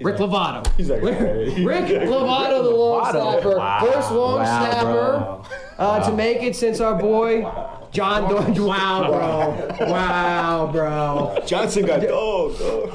Rick 0.01 0.17
Lovato. 0.17 0.65
He's 0.77 0.89
like, 0.89 1.01
Rick, 1.01 1.17
hey. 1.17 1.65
Rick 1.65 1.85
Lovato, 2.07 2.63
the 2.63 2.69
long 2.69 3.03
Lovato. 3.03 3.11
snapper. 3.41 3.57
Wow. 3.57 3.79
First 3.91 4.11
long 4.11 4.35
Wow, 4.39 4.43
snapper 4.71 4.91
bro. 4.91 5.85
uh, 5.85 6.09
to 6.09 6.15
make 6.15 6.43
it 6.43 6.55
since 6.55 6.79
our 6.79 6.95
boy 6.95 7.41
John 7.91 8.29
Dor- 8.29 8.67
Wow, 8.67 9.07
bro. 9.07 9.87
Wow, 9.91 10.69
bro. 10.71 11.37
Johnson 11.47 11.85
got 11.85 12.01
dog. 12.01 12.57
dog. 12.59 12.93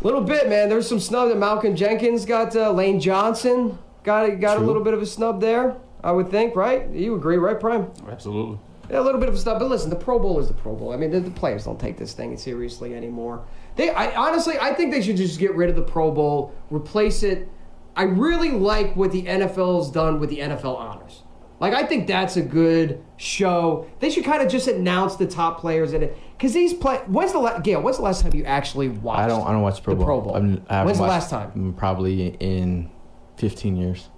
Little 0.00 0.22
bit, 0.22 0.48
man. 0.48 0.68
There's 0.68 0.88
some 0.88 0.98
snub 1.00 1.28
that 1.28 1.36
Malcolm 1.38 1.76
Jenkins 1.76 2.24
got. 2.24 2.56
Uh, 2.56 2.72
Lane 2.72 2.98
Johnson 2.98 3.78
got 4.02 4.28
got 4.40 4.56
a 4.56 4.60
little 4.60 4.82
bit 4.82 4.94
of 4.94 5.02
a 5.02 5.06
snub 5.06 5.40
there. 5.40 5.76
I 6.02 6.10
would 6.12 6.30
think, 6.30 6.56
right? 6.56 6.88
You 6.90 7.14
agree, 7.14 7.36
right, 7.36 7.58
Prime? 7.60 7.90
absolutely. 8.10 8.58
A 8.92 9.00
little 9.00 9.18
bit 9.20 9.28
of 9.30 9.34
a 9.34 9.38
snub, 9.38 9.58
but 9.58 9.68
listen, 9.70 9.88
the 9.88 9.96
Pro 9.96 10.18
Bowl 10.18 10.38
is 10.38 10.48
the 10.48 10.54
Pro 10.54 10.74
Bowl. 10.74 10.92
I 10.92 10.96
mean, 10.96 11.10
the, 11.10 11.20
the 11.20 11.30
players 11.30 11.64
don't 11.64 11.80
take 11.80 11.96
this 11.96 12.12
thing 12.12 12.36
seriously 12.36 12.94
anymore. 12.94 13.44
They, 13.76 13.88
I, 13.90 14.14
honestly, 14.14 14.58
I 14.60 14.74
think 14.74 14.92
they 14.92 15.00
should 15.00 15.16
just 15.16 15.38
get 15.38 15.54
rid 15.54 15.70
of 15.70 15.76
the 15.76 15.82
Pro 15.82 16.10
Bowl, 16.10 16.54
replace 16.70 17.22
it. 17.22 17.48
I 17.96 18.02
really 18.02 18.50
like 18.50 18.94
what 18.94 19.10
the 19.12 19.22
NFL's 19.22 19.90
done 19.90 20.20
with 20.20 20.28
the 20.28 20.38
NFL 20.40 20.76
honors. 20.76 21.22
Like, 21.58 21.72
I 21.74 21.84
think 21.86 22.06
that's 22.06 22.36
a 22.36 22.42
good 22.42 23.02
show. 23.16 23.88
They 24.00 24.10
should 24.10 24.24
kind 24.24 24.42
of 24.42 24.50
just 24.50 24.66
announce 24.68 25.16
the 25.16 25.26
top 25.26 25.60
players 25.60 25.92
in 25.92 26.02
it, 26.02 26.16
because 26.36 26.52
these 26.52 26.74
play. 26.74 26.98
When's 27.06 27.32
the 27.32 27.38
last 27.38 27.62
Gail? 27.62 27.80
When's 27.80 27.98
the 27.98 28.02
last 28.02 28.22
time 28.22 28.34
you 28.34 28.44
actually 28.44 28.88
watched? 28.88 29.20
I 29.20 29.28
don't. 29.28 29.46
I 29.46 29.52
don't 29.52 29.62
watch 29.62 29.82
Pro 29.82 29.94
the 29.94 29.98
Bowl. 29.98 30.06
Pro 30.06 30.20
Bowl. 30.20 30.34
I'm- 30.34 30.66
I 30.68 30.84
When's 30.84 30.98
the 30.98 31.04
last 31.04 31.30
time? 31.30 31.72
Probably 31.78 32.26
in 32.40 32.90
15 33.36 33.76
years. 33.76 34.10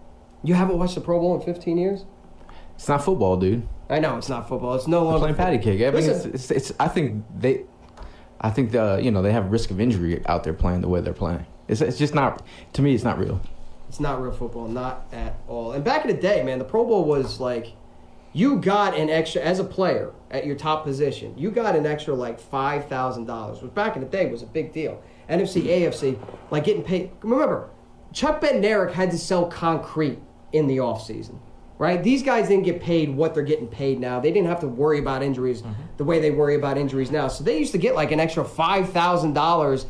You 0.43 0.55
haven't 0.55 0.79
watched 0.79 0.95
the 0.95 1.01
Pro 1.01 1.21
Bowl 1.21 1.35
in 1.37 1.43
15 1.43 1.77
years? 1.77 2.05
It's 2.77 2.89
not 2.89 3.05
football, 3.05 3.37
dude. 3.37 3.69
I 3.89 3.99
know 3.99 4.17
it's 4.17 4.29
not 4.29 4.49
football. 4.49 4.75
It's 4.75 4.87
no 4.87 5.05
longer 5.05 5.19
playing 5.21 5.35
patty 5.35 5.59
cake. 5.59 5.83
I 5.83 5.91
mean, 5.91 6.09
it's, 6.09 6.25
it's, 6.25 6.51
it's. 6.51 6.73
I 6.81 6.89
think 6.89 7.25
they. 7.39 7.65
I 8.41 8.51
think 8.51 8.73
the 8.73 9.01
you 9.03 9.11
know 9.11 9.23
they 9.23 9.33
have 9.33 9.51
risk 9.51 9.71
of 9.71 9.81
injury 9.81 10.25
out 10.27 10.45
there 10.45 10.55
playing 10.55 10.81
the 10.81 10.89
way 10.89 11.01
they're 11.01 11.13
playing. 11.13 11.47
It's, 11.69 11.81
it's 11.81 11.99
just 11.99 12.15
not. 12.15 12.43
To 12.75 12.83
me, 12.83 12.95
it's 12.95 13.05
not 13.05 13.19
real. 13.19 13.41
It's 13.89 14.01
not 14.01 14.21
real 14.21 14.33
football, 14.33 14.67
not 14.69 15.07
at 15.13 15.39
all. 15.47 15.73
And 15.73 15.85
back 15.85 16.05
in 16.05 16.15
the 16.15 16.21
day, 16.21 16.43
man, 16.43 16.59
the 16.59 16.65
Pro 16.65 16.85
Bowl 16.85 17.05
was 17.05 17.39
like, 17.39 17.75
you 18.33 18.57
got 18.57 18.97
an 18.97 19.09
extra 19.09 19.41
as 19.41 19.61
a 19.61 19.65
player 19.65 20.13
at 20.31 20.45
your 20.45 20.57
top 20.57 20.85
position. 20.85 21.37
You 21.39 21.51
got 21.51 21.77
an 21.77 21.87
extra 21.87 22.15
like 22.15 22.41
five 22.41 22.89
thousand 22.89 23.27
dollars, 23.27 23.63
which 23.63 23.73
back 23.75 23.97
in 23.97 24.03
the 24.03 24.09
day 24.09 24.27
was 24.31 24.43
a 24.43 24.47
big 24.47 24.73
deal. 24.73 25.03
NFC, 25.29 25.65
AFC, 25.65 26.19
like 26.51 26.65
getting 26.65 26.83
paid. 26.83 27.11
Remember, 27.23 27.71
Chuck 28.13 28.41
Bednarik 28.41 28.93
had 28.93 29.11
to 29.11 29.19
sell 29.19 29.47
concrete 29.47 30.19
in 30.53 30.67
the 30.67 30.79
offseason, 30.79 31.39
right? 31.85 32.03
These 32.03 32.23
guys 32.23 32.49
didn't 32.49 32.65
get 32.65 32.81
paid 32.81 33.15
what 33.15 33.35
they're 33.35 33.43
getting 33.45 33.69
paid 33.69 34.01
now. 34.01 34.19
They 34.19 34.33
didn't 34.33 34.49
have 34.49 34.61
to 34.61 34.69
worry 34.69 34.99
about 34.99 35.23
injuries 35.23 35.63
the 35.99 36.05
way 36.05 36.19
they 36.19 36.31
worry 36.31 36.57
about 36.57 36.79
injuries 36.79 37.11
now. 37.11 37.29
So 37.29 37.45
they 37.45 37.59
used 37.59 37.73
to 37.73 37.79
get 37.79 37.95
like 37.95 38.11
an 38.11 38.19
extra 38.21 38.45
five 38.45 38.91
thousand 38.91 39.35
dollars 39.35 39.87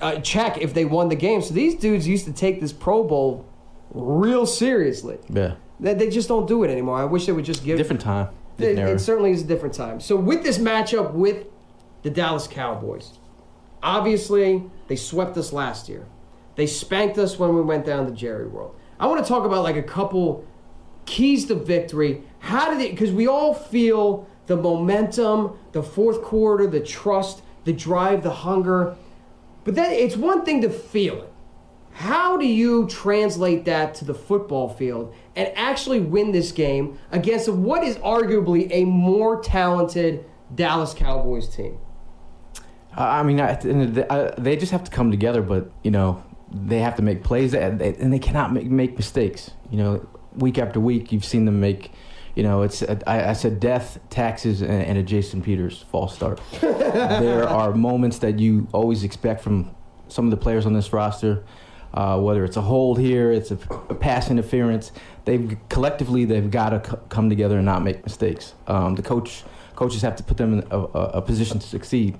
uh, 0.00 0.20
check 0.20 0.58
if 0.58 0.74
they 0.74 0.84
won 0.84 1.08
the 1.08 1.16
game. 1.16 1.42
So 1.42 1.54
these 1.54 1.74
dudes 1.74 2.08
used 2.08 2.24
to 2.24 2.32
take 2.32 2.60
this 2.60 2.72
Pro 2.72 3.04
Bowl 3.04 3.46
real 3.92 4.46
seriously. 4.46 5.18
Yeah. 5.28 5.54
They, 5.78 5.94
they 5.94 6.08
just 6.10 6.26
don't 6.28 6.46
do 6.48 6.64
it 6.64 6.70
anymore. 6.70 6.96
I 6.98 7.04
wish 7.04 7.26
they 7.26 7.32
would 7.32 7.44
just 7.44 7.64
give 7.64 7.76
Different 7.78 8.00
time. 8.00 8.28
it, 8.58 8.78
it 8.78 9.00
certainly 9.00 9.32
is 9.32 9.42
a 9.42 9.46
different 9.46 9.74
time. 9.74 10.00
So 10.00 10.16
with 10.16 10.42
this 10.42 10.58
matchup 10.58 11.12
with 11.12 11.46
the 12.02 12.10
Dallas 12.10 12.46
Cowboys, 12.46 13.18
obviously 13.82 14.62
they 14.88 14.96
swept 14.96 15.36
us 15.36 15.52
last 15.52 15.88
year. 15.88 16.06
They 16.56 16.66
spanked 16.66 17.18
us 17.18 17.38
when 17.38 17.54
we 17.54 17.62
went 17.62 17.84
down 17.84 18.06
to 18.06 18.12
Jerry 18.12 18.46
World. 18.46 18.74
I 18.98 19.06
want 19.06 19.22
to 19.24 19.28
talk 19.28 19.44
about 19.44 19.64
like 19.64 19.76
a 19.76 19.82
couple 19.82 20.46
keys 21.06 21.46
to 21.46 21.54
victory. 21.54 22.22
How 22.38 22.72
did 22.72 22.80
it? 22.80 22.92
Because 22.92 23.12
we 23.12 23.26
all 23.26 23.54
feel 23.54 24.28
the 24.46 24.56
momentum, 24.56 25.56
the 25.72 25.82
fourth 25.82 26.22
quarter, 26.22 26.66
the 26.66 26.80
trust, 26.80 27.42
the 27.64 27.72
drive, 27.72 28.22
the 28.22 28.30
hunger. 28.30 28.96
But 29.64 29.74
then 29.74 29.90
it's 29.90 30.16
one 30.16 30.44
thing 30.44 30.60
to 30.62 30.70
feel 30.70 31.22
it. 31.22 31.32
How 31.92 32.36
do 32.36 32.46
you 32.46 32.88
translate 32.88 33.64
that 33.66 33.94
to 33.96 34.04
the 34.04 34.14
football 34.14 34.68
field 34.68 35.14
and 35.36 35.50
actually 35.54 36.00
win 36.00 36.32
this 36.32 36.50
game 36.50 36.98
against 37.12 37.48
what 37.48 37.84
is 37.84 37.96
arguably 37.98 38.68
a 38.72 38.84
more 38.84 39.40
talented 39.40 40.24
Dallas 40.54 40.92
Cowboys 40.92 41.48
team? 41.48 41.78
I 42.96 43.22
mean, 43.22 43.36
they 43.36 44.56
just 44.56 44.72
have 44.72 44.84
to 44.84 44.90
come 44.90 45.10
together, 45.10 45.40
but 45.40 45.70
you 45.82 45.90
know, 45.90 46.22
they 46.50 46.78
have 46.80 46.96
to 46.96 47.02
make 47.02 47.24
plays, 47.24 47.54
and 47.54 47.80
they, 47.80 48.18
cannot 48.18 48.52
make 48.52 48.96
mistakes. 48.96 49.50
You 49.70 49.78
know, 49.78 50.08
week 50.36 50.58
after 50.58 50.80
week, 50.80 51.12
you've 51.12 51.24
seen 51.24 51.44
them 51.44 51.60
make. 51.60 51.90
You 52.34 52.42
know, 52.42 52.62
it's 52.62 52.82
I, 52.82 53.30
I 53.30 53.32
said 53.32 53.60
death, 53.60 53.98
taxes, 54.10 54.60
and, 54.60 54.72
and 54.72 54.98
a 54.98 55.02
Jason 55.04 55.40
Peters 55.40 55.84
false 55.90 56.14
start. 56.16 56.40
there 56.60 57.48
are 57.48 57.72
moments 57.74 58.18
that 58.18 58.40
you 58.40 58.66
always 58.72 59.04
expect 59.04 59.40
from 59.42 59.74
some 60.08 60.24
of 60.24 60.30
the 60.32 60.36
players 60.36 60.66
on 60.66 60.72
this 60.72 60.92
roster. 60.92 61.44
Uh, 61.92 62.18
whether 62.20 62.44
it's 62.44 62.56
a 62.56 62.60
hold 62.60 62.98
here, 62.98 63.30
it's 63.30 63.52
a, 63.52 63.58
a 63.88 63.94
pass 63.94 64.28
interference. 64.28 64.90
They've 65.26 65.56
collectively 65.68 66.24
they've 66.24 66.50
got 66.50 66.70
to 66.70 66.90
c- 66.90 66.96
come 67.08 67.28
together 67.30 67.56
and 67.58 67.66
not 67.66 67.84
make 67.84 68.02
mistakes. 68.02 68.54
Um, 68.66 68.96
the 68.96 69.02
coach 69.02 69.44
coaches 69.76 70.02
have 70.02 70.16
to 70.16 70.24
put 70.24 70.36
them 70.36 70.54
in 70.58 70.66
a, 70.72 70.78
a, 70.80 71.00
a 71.18 71.22
position 71.22 71.60
to 71.60 71.66
succeed. 71.66 72.18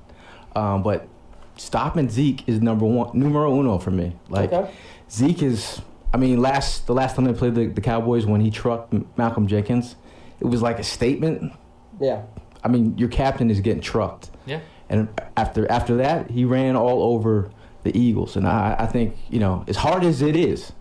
Um, 0.55 0.85
but 0.85 1.09
stopping 1.57 2.09
Zeke 2.09 2.48
is 2.48 2.61
number 2.62 2.87
one, 2.87 3.18
numero 3.18 3.53
uno 3.59 3.79
for 3.79 3.90
me. 3.90 4.14
Like 4.29 4.53
Okay. 4.53 4.70
Zeke 5.11 5.42
is. 5.42 5.81
I 6.14 6.16
mean, 6.16 6.40
last 6.40 6.87
the 6.87 6.94
last 6.94 7.16
time 7.16 7.24
they 7.24 7.33
played 7.33 7.57
the, 7.57 7.66
the 7.66 7.81
Cowboys 7.81 8.24
when 8.24 8.40
he 8.40 8.48
trucked 8.48 8.94
Malcolm 9.18 9.48
Jenkins, 9.48 9.96
it 10.38 10.46
was 10.46 10.62
like 10.62 10.79
a 10.79 10.85
statement. 10.85 11.53
Yeah. 12.00 12.22
I 12.62 12.68
mean, 12.68 12.96
your 12.96 13.09
captain 13.09 13.50
is 13.50 13.61
getting 13.61 13.83
trucked. 13.83 14.31
Yeah. 14.46 14.61
And 14.88 15.09
after 15.37 15.68
after 15.68 15.96
that, 15.96 16.31
he 16.31 16.44
ran 16.44 16.77
all 16.77 17.03
over 17.03 17.50
the 17.83 17.98
Eagles. 17.98 18.37
And 18.37 18.46
I, 18.46 18.77
I 18.79 18.87
think, 18.87 19.16
you 19.29 19.40
know, 19.40 19.64
as 19.66 19.77
hard 19.77 20.05
as 20.05 20.22
it 20.22 20.37
is, 20.37 20.72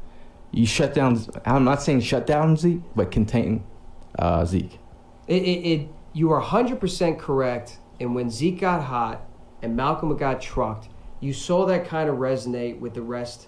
you 0.52 0.68
shut 0.68 0.94
down, 0.94 1.20
I'm 1.46 1.64
not 1.64 1.82
saying 1.82 2.02
shut 2.02 2.28
down 2.28 2.56
Zeke, 2.56 2.82
but 2.96 3.10
contain 3.10 3.64
uh, 4.20 4.46
Zeke. 4.46 4.78
It, 5.28 5.42
it, 5.42 5.68
it 5.68 5.88
you 6.14 6.32
are 6.32 6.42
100% 6.44 7.18
correct. 7.18 7.80
And 8.00 8.14
when 8.14 8.30
Zeke 8.30 8.60
got 8.60 8.84
hot 8.84 9.28
and 9.64 9.76
Malcolm 9.76 10.16
got 10.16 10.42
trucked, 10.42 10.90
you 11.22 11.34
saw 11.34 11.66
that 11.66 11.88
kind 11.88 12.08
of 12.08 12.18
resonate 12.18 12.80
with 12.80 12.94
the 12.94 13.02
rest 13.02 13.48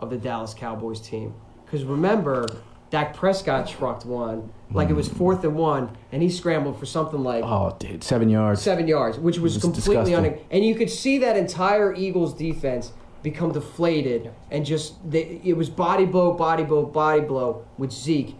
of 0.00 0.10
the 0.10 0.16
Dallas 0.16 0.54
Cowboys 0.54 1.00
team. 1.00 1.34
Because 1.64 1.84
remember, 1.84 2.46
Dak 2.90 3.14
Prescott 3.14 3.68
trucked 3.68 4.04
one, 4.04 4.52
like 4.72 4.90
it 4.90 4.94
was 4.94 5.08
mm. 5.08 5.16
fourth 5.16 5.44
and 5.44 5.54
one, 5.54 5.96
and 6.10 6.22
he 6.22 6.28
scrambled 6.28 6.78
for 6.78 6.86
something 6.86 7.22
like 7.22 7.44
Oh, 7.44 7.76
dude, 7.78 8.02
seven 8.02 8.28
yards. 8.28 8.60
seven 8.60 8.88
yards, 8.88 9.18
which 9.18 9.38
was, 9.38 9.54
was 9.54 9.62
completely 9.62 10.14
un. 10.14 10.38
And 10.50 10.64
you 10.64 10.74
could 10.74 10.90
see 10.90 11.18
that 11.18 11.36
entire 11.36 11.94
Eagles 11.94 12.34
defense 12.34 12.92
become 13.22 13.52
deflated 13.52 14.32
and 14.50 14.64
just 14.64 14.94
they, 15.08 15.40
it 15.44 15.56
was 15.56 15.68
body 15.68 16.06
blow, 16.06 16.32
body 16.32 16.64
blow, 16.64 16.84
body 16.84 17.20
blow 17.20 17.64
with 17.78 17.92
Zeke, 17.92 18.34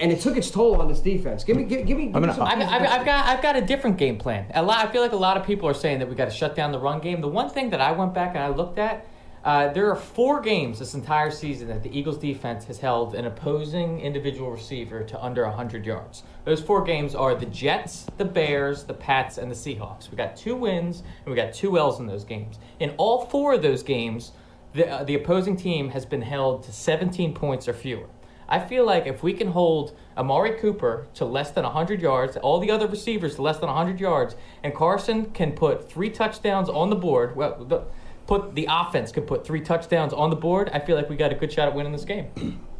and 0.00 0.12
it 0.12 0.20
took 0.20 0.36
its 0.36 0.50
toll 0.50 0.80
on 0.80 0.88
this 0.88 1.00
defense. 1.00 1.44
Give 1.44 1.56
me, 1.56 1.64
give, 1.64 1.86
give 1.86 1.96
me. 1.96 2.06
Give 2.06 2.16
I 2.16 2.20
mean, 2.20 2.28
me 2.28 2.34
some 2.34 2.46
I've, 2.46 2.60
I've, 2.60 2.82
I've 2.82 3.06
got 3.06 3.26
I've 3.26 3.42
got 3.42 3.56
a 3.56 3.62
different 3.62 3.96
game 3.96 4.18
plan. 4.18 4.46
A 4.54 4.62
lot, 4.62 4.86
I 4.86 4.92
feel 4.92 5.00
like 5.00 5.12
a 5.12 5.16
lot 5.16 5.38
of 5.38 5.46
people 5.46 5.68
are 5.68 5.74
saying 5.74 6.00
that 6.00 6.08
we 6.08 6.14
got 6.14 6.26
to 6.26 6.30
shut 6.30 6.54
down 6.54 6.72
the 6.72 6.78
run 6.78 7.00
game. 7.00 7.20
The 7.20 7.28
one 7.28 7.48
thing 7.48 7.70
that 7.70 7.80
I 7.80 7.92
went 7.92 8.12
back 8.12 8.34
and 8.34 8.44
I 8.44 8.48
looked 8.48 8.78
at, 8.78 9.06
uh, 9.44 9.70
there 9.74 9.90
are 9.90 9.96
four 9.96 10.40
games 10.40 10.78
this 10.78 10.94
entire 10.94 11.30
season 11.30 11.68
that 11.68 11.82
the 11.82 11.96
Eagles 11.96 12.16
defense 12.16 12.64
has 12.64 12.78
held 12.78 13.14
an 13.14 13.26
opposing 13.26 14.00
individual 14.00 14.50
receiver 14.50 15.04
to 15.04 15.22
under 15.22 15.44
100 15.44 15.84
yards. 15.84 16.22
Those 16.46 16.62
four 16.62 16.82
games 16.82 17.14
are 17.14 17.34
the 17.34 17.44
Jets, 17.46 18.06
the 18.16 18.24
Bears, 18.24 18.84
the 18.84 18.94
Pats, 18.94 19.36
and 19.36 19.50
the 19.50 19.54
Seahawks. 19.54 20.10
We 20.10 20.16
got 20.16 20.34
two 20.34 20.56
wins 20.56 21.02
and 21.24 21.26
we 21.26 21.34
got 21.34 21.52
two 21.52 21.76
L's 21.76 22.00
in 22.00 22.06
those 22.06 22.24
games. 22.24 22.58
In 22.80 22.94
all 22.96 23.26
four 23.26 23.52
of 23.52 23.62
those 23.62 23.82
games, 23.82 24.32
the, 24.72 24.88
uh, 24.88 25.04
the 25.04 25.14
opposing 25.14 25.56
team 25.58 25.90
has 25.90 26.06
been 26.06 26.22
held 26.22 26.62
to 26.64 26.72
17 26.72 27.34
points 27.34 27.68
or 27.68 27.74
fewer. 27.74 28.06
I 28.48 28.60
feel 28.60 28.86
like 28.86 29.06
if 29.06 29.22
we 29.22 29.34
can 29.34 29.48
hold 29.48 29.94
Amari 30.16 30.58
Cooper 30.58 31.06
to 31.14 31.26
less 31.26 31.50
than 31.50 31.64
100 31.64 32.00
yards, 32.00 32.38
all 32.38 32.60
the 32.60 32.70
other 32.70 32.86
receivers 32.86 33.36
to 33.36 33.42
less 33.42 33.58
than 33.58 33.68
100 33.68 34.00
yards, 34.00 34.36
and 34.62 34.74
Carson 34.74 35.30
can 35.32 35.52
put 35.52 35.90
three 35.90 36.10
touchdowns 36.10 36.70
on 36.70 36.88
the 36.88 36.96
board, 36.96 37.36
well, 37.36 37.62
the, 37.64 37.84
put 38.26 38.54
the 38.54 38.66
offense 38.70 39.12
could 39.12 39.26
put 39.26 39.46
three 39.46 39.60
touchdowns 39.60 40.12
on 40.12 40.30
the 40.30 40.36
board, 40.36 40.70
I 40.72 40.78
feel 40.80 40.96
like 40.96 41.08
we 41.10 41.16
got 41.16 41.32
a 41.32 41.34
good 41.34 41.52
shot 41.52 41.68
at 41.68 41.74
winning 41.74 41.92
this 41.92 42.04
game. 42.04 42.60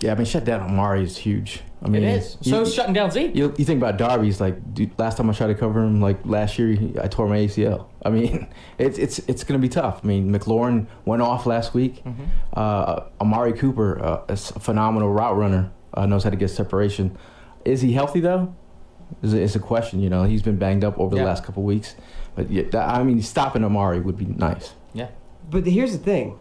Yeah, 0.00 0.10
I 0.12 0.16
mean, 0.16 0.26
shut 0.26 0.44
down 0.44 0.60
Amari 0.60 1.04
is 1.04 1.16
huge. 1.16 1.62
I 1.80 1.88
mean, 1.88 2.02
It 2.02 2.18
is. 2.18 2.36
So 2.42 2.56
you, 2.56 2.62
is 2.62 2.74
shutting 2.74 2.92
down 2.92 3.10
Zeke. 3.12 3.34
you, 3.34 3.54
you 3.56 3.64
think 3.64 3.78
about 3.80 3.96
Darby's 3.96 4.40
like 4.40 4.74
dude, 4.74 4.90
last 4.98 5.16
time 5.16 5.30
I 5.30 5.32
tried 5.32 5.46
to 5.46 5.54
cover 5.54 5.80
him, 5.82 6.00
like 6.00 6.18
last 6.26 6.58
year, 6.58 6.76
I 7.00 7.06
tore 7.06 7.28
my 7.28 7.38
ACL. 7.38 7.86
I 8.04 8.10
mean, 8.10 8.48
it's 8.78 8.98
it's 8.98 9.20
it's 9.20 9.44
going 9.44 9.58
to 9.58 9.62
be 9.66 9.68
tough. 9.70 10.00
I 10.02 10.06
mean, 10.06 10.30
McLaurin 10.30 10.88
went 11.06 11.22
off 11.22 11.46
last 11.46 11.74
week. 11.74 12.04
Mm-hmm. 12.04 12.24
Uh, 12.52 13.04
Amari 13.20 13.52
Cooper, 13.54 14.04
uh, 14.04 14.24
a 14.28 14.36
phenomenal 14.36 15.10
route 15.10 15.36
runner, 15.36 15.70
uh, 15.94 16.04
knows 16.06 16.24
how 16.24 16.30
to 16.30 16.36
get 16.36 16.48
separation. 16.48 17.16
Is 17.64 17.80
he 17.80 17.92
healthy 17.92 18.20
though? 18.20 18.54
Is 19.22 19.32
a, 19.32 19.40
it's 19.40 19.54
a 19.54 19.60
question. 19.60 20.00
You 20.00 20.10
know, 20.10 20.24
he's 20.24 20.42
been 20.42 20.56
banged 20.58 20.82
up 20.84 20.98
over 20.98 21.14
Yeah. 21.16 21.22
the 21.22 21.28
last 21.28 21.44
couple 21.44 21.62
weeks. 21.62 21.94
But 22.34 22.50
yeah, 22.50 22.64
that, 22.72 22.88
I 22.90 23.04
mean, 23.04 23.22
stopping 23.22 23.64
Amari 23.64 24.00
would 24.00 24.18
be 24.18 24.26
nice. 24.26 24.72
Yeah. 25.44 25.50
But 25.50 25.66
here's 25.66 25.92
the 25.92 26.02
thing: 26.02 26.38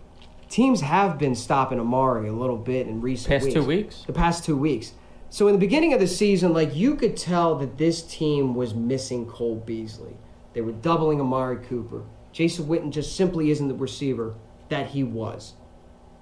teams 0.49 0.81
have 0.81 1.17
been 1.17 1.35
stopping 1.35 1.79
Amari 1.79 2.29
a 2.29 2.33
little 2.33 2.57
bit 2.57 2.87
in 2.87 3.01
recent 3.01 3.29
Past 3.29 3.45
weeks. 3.45 3.53
two 3.53 3.63
weeks? 3.63 4.03
The 4.05 4.13
past 4.13 4.45
two 4.45 4.57
weeks. 4.57 4.93
So 5.29 5.47
in 5.47 5.53
the 5.53 5.59
beginning 5.59 5.93
of 5.93 5.99
the 5.99 6.07
season, 6.07 6.53
like 6.53 6.75
you 6.75 6.95
could 6.95 7.17
tell 7.17 7.55
that 7.55 7.79
this 7.79 8.03
team 8.03 8.53
was 8.53 8.75
missing 8.75 9.25
Cole 9.25 9.55
Beasley. 9.55 10.15
They 10.53 10.61
were 10.61 10.73
doubling 10.73 11.19
Amari 11.19 11.57
Cooper. 11.65 12.03
Jason 12.31 12.65
Witten 12.65 12.91
just 12.91 13.15
simply 13.15 13.49
isn't 13.49 13.67
the 13.67 13.73
receiver 13.73 14.35
that 14.69 14.91
he 14.91 15.03
was. 15.03 15.53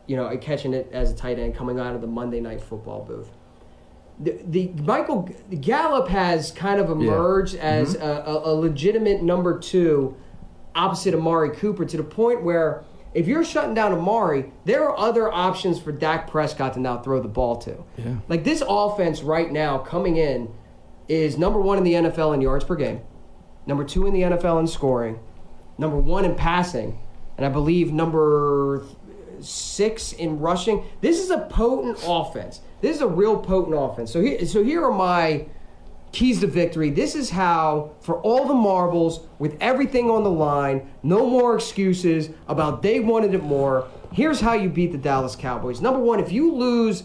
You 0.07 0.15
know, 0.15 0.37
catching 0.37 0.73
it 0.73 0.89
as 0.93 1.11
a 1.11 1.15
tight 1.15 1.39
end 1.39 1.55
coming 1.55 1.77
out 1.77 1.93
of 1.93 1.99
the 1.99 2.07
Monday 2.07 2.39
Night 2.39 2.61
Football 2.61 3.03
booth. 3.03 3.29
The, 4.19 4.39
the 4.45 4.67
Michael 4.83 5.29
Gallup 5.59 6.07
has 6.07 6.51
kind 6.51 6.79
of 6.79 6.89
emerged 6.89 7.55
as 7.55 7.95
mm-hmm. 7.95 8.03
a, 8.03 8.33
a, 8.33 8.53
a 8.53 8.53
legitimate 8.53 9.23
number 9.23 9.59
two 9.59 10.15
opposite 10.75 11.13
Amari 11.13 11.55
Cooper 11.55 11.85
to 11.85 11.97
the 11.97 12.03
point 12.03 12.43
where 12.43 12.83
if 13.13 13.27
you're 13.27 13.43
shutting 13.43 13.73
down 13.73 13.91
Amari, 13.91 14.51
there 14.65 14.87
are 14.87 14.97
other 14.97 15.31
options 15.31 15.79
for 15.79 15.91
Dak 15.91 16.29
Prescott 16.29 16.73
to 16.75 16.79
now 16.79 16.99
throw 16.99 17.21
the 17.21 17.27
ball 17.27 17.57
to. 17.57 17.83
Yeah. 17.97 18.15
Like 18.29 18.43
this 18.43 18.63
offense 18.67 19.21
right 19.21 19.51
now 19.51 19.79
coming 19.79 20.17
in 20.17 20.53
is 21.09 21.37
number 21.37 21.59
one 21.59 21.77
in 21.77 21.83
the 21.83 21.93
NFL 21.93 22.33
in 22.33 22.41
yards 22.41 22.63
per 22.63 22.75
game, 22.75 23.01
number 23.65 23.83
two 23.83 24.07
in 24.07 24.13
the 24.13 24.21
NFL 24.21 24.61
in 24.61 24.67
scoring, 24.67 25.19
number 25.77 25.97
one 25.97 26.23
in 26.23 26.35
passing, 26.35 26.99
and 27.35 27.45
I 27.45 27.49
believe 27.49 27.91
number 27.91 28.85
six 29.41 30.13
in 30.13 30.39
rushing. 30.39 30.85
This 31.01 31.19
is 31.19 31.31
a 31.31 31.39
potent 31.39 31.97
offense. 32.05 32.61
This 32.79 32.95
is 32.95 33.01
a 33.01 33.07
real 33.07 33.37
potent 33.37 33.75
offense. 33.77 34.11
So 34.11 34.21
here, 34.21 34.45
so 34.45 34.63
here 34.63 34.85
are 34.85 34.91
my 34.91 35.47
keys 36.11 36.41
to 36.41 36.47
victory. 36.47 36.89
This 36.89 37.15
is 37.15 37.29
how, 37.29 37.91
for 38.01 38.19
all 38.21 38.47
the 38.47 38.53
marbles, 38.53 39.21
with 39.39 39.57
everything 39.61 40.09
on 40.09 40.23
the 40.23 40.31
line, 40.31 40.89
no 41.03 41.25
more 41.29 41.55
excuses 41.55 42.29
about 42.47 42.81
they 42.81 42.99
wanted 42.99 43.33
it 43.33 43.43
more. 43.43 43.87
Here's 44.11 44.41
how 44.41 44.53
you 44.53 44.69
beat 44.69 44.91
the 44.91 44.97
Dallas 44.97 45.35
Cowboys. 45.35 45.81
Number 45.81 45.99
one, 45.99 46.19
if 46.19 46.31
you 46.31 46.53
lose 46.53 47.03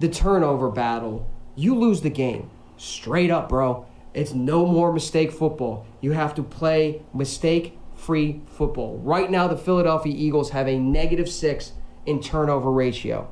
the 0.00 0.08
turnover 0.08 0.70
battle, 0.70 1.30
you 1.54 1.74
lose 1.74 2.00
the 2.00 2.10
game. 2.10 2.50
Straight 2.76 3.30
up, 3.30 3.48
bro. 3.48 3.86
It's 4.14 4.32
no 4.32 4.66
more 4.66 4.92
mistake 4.92 5.30
football. 5.30 5.86
You 6.00 6.12
have 6.12 6.34
to 6.34 6.42
play 6.42 7.02
mistake 7.14 7.78
free 7.94 8.40
football. 8.46 8.98
Right 8.98 9.30
now, 9.30 9.46
the 9.46 9.56
Philadelphia 9.56 10.14
Eagles 10.16 10.50
have 10.50 10.66
a 10.66 10.78
negative 10.78 11.28
six 11.28 11.72
in 12.06 12.20
turnover 12.20 12.72
ratio. 12.72 13.28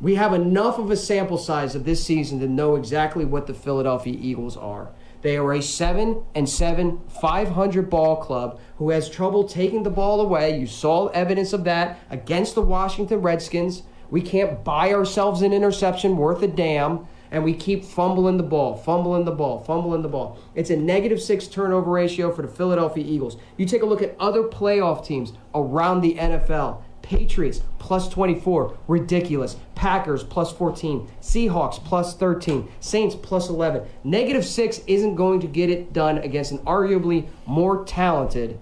We 0.00 0.14
have 0.14 0.32
enough 0.32 0.78
of 0.78 0.92
a 0.92 0.96
sample 0.96 1.38
size 1.38 1.74
of 1.74 1.84
this 1.84 2.04
season 2.04 2.38
to 2.38 2.46
know 2.46 2.76
exactly 2.76 3.24
what 3.24 3.48
the 3.48 3.54
Philadelphia 3.54 4.16
Eagles 4.16 4.56
are. 4.56 4.90
They 5.22 5.36
are 5.36 5.52
a 5.52 5.60
7 5.60 6.22
and 6.36 6.48
7 6.48 7.00
500 7.20 7.90
ball 7.90 8.16
club 8.16 8.60
who 8.76 8.90
has 8.90 9.10
trouble 9.10 9.42
taking 9.42 9.82
the 9.82 9.90
ball 9.90 10.20
away. 10.20 10.56
You 10.56 10.68
saw 10.68 11.08
evidence 11.08 11.52
of 11.52 11.64
that 11.64 11.98
against 12.10 12.54
the 12.54 12.62
Washington 12.62 13.22
Redskins. 13.22 13.82
We 14.08 14.22
can't 14.22 14.62
buy 14.62 14.92
ourselves 14.92 15.42
an 15.42 15.52
interception 15.52 16.16
worth 16.16 16.42
a 16.42 16.48
damn 16.48 17.08
and 17.30 17.44
we 17.44 17.54
keep 17.54 17.84
fumbling 17.84 18.36
the 18.36 18.42
ball, 18.42 18.76
fumbling 18.76 19.24
the 19.24 19.32
ball, 19.32 19.62
fumbling 19.62 20.02
the 20.02 20.08
ball. 20.08 20.38
It's 20.54 20.70
a 20.70 20.76
negative 20.76 21.20
six 21.20 21.46
turnover 21.46 21.90
ratio 21.90 22.32
for 22.32 22.42
the 22.42 22.48
Philadelphia 22.48 23.04
Eagles. 23.04 23.36
You 23.56 23.66
take 23.66 23.82
a 23.82 23.86
look 23.86 24.02
at 24.02 24.16
other 24.18 24.44
playoff 24.44 25.04
teams 25.04 25.32
around 25.54 26.00
the 26.00 26.14
NFL. 26.14 26.82
Patriots 27.08 27.62
plus 27.78 28.06
24, 28.10 28.76
ridiculous. 28.86 29.56
Packers 29.74 30.22
plus 30.22 30.52
14, 30.52 31.10
Seahawks 31.22 31.82
plus 31.82 32.14
13, 32.14 32.68
Saints 32.80 33.14
plus 33.14 33.48
11. 33.48 33.88
Negative 34.04 34.44
six 34.44 34.82
isn't 34.86 35.14
going 35.14 35.40
to 35.40 35.46
get 35.46 35.70
it 35.70 35.94
done 35.94 36.18
against 36.18 36.52
an 36.52 36.58
arguably 36.58 37.26
more 37.46 37.82
talented 37.86 38.60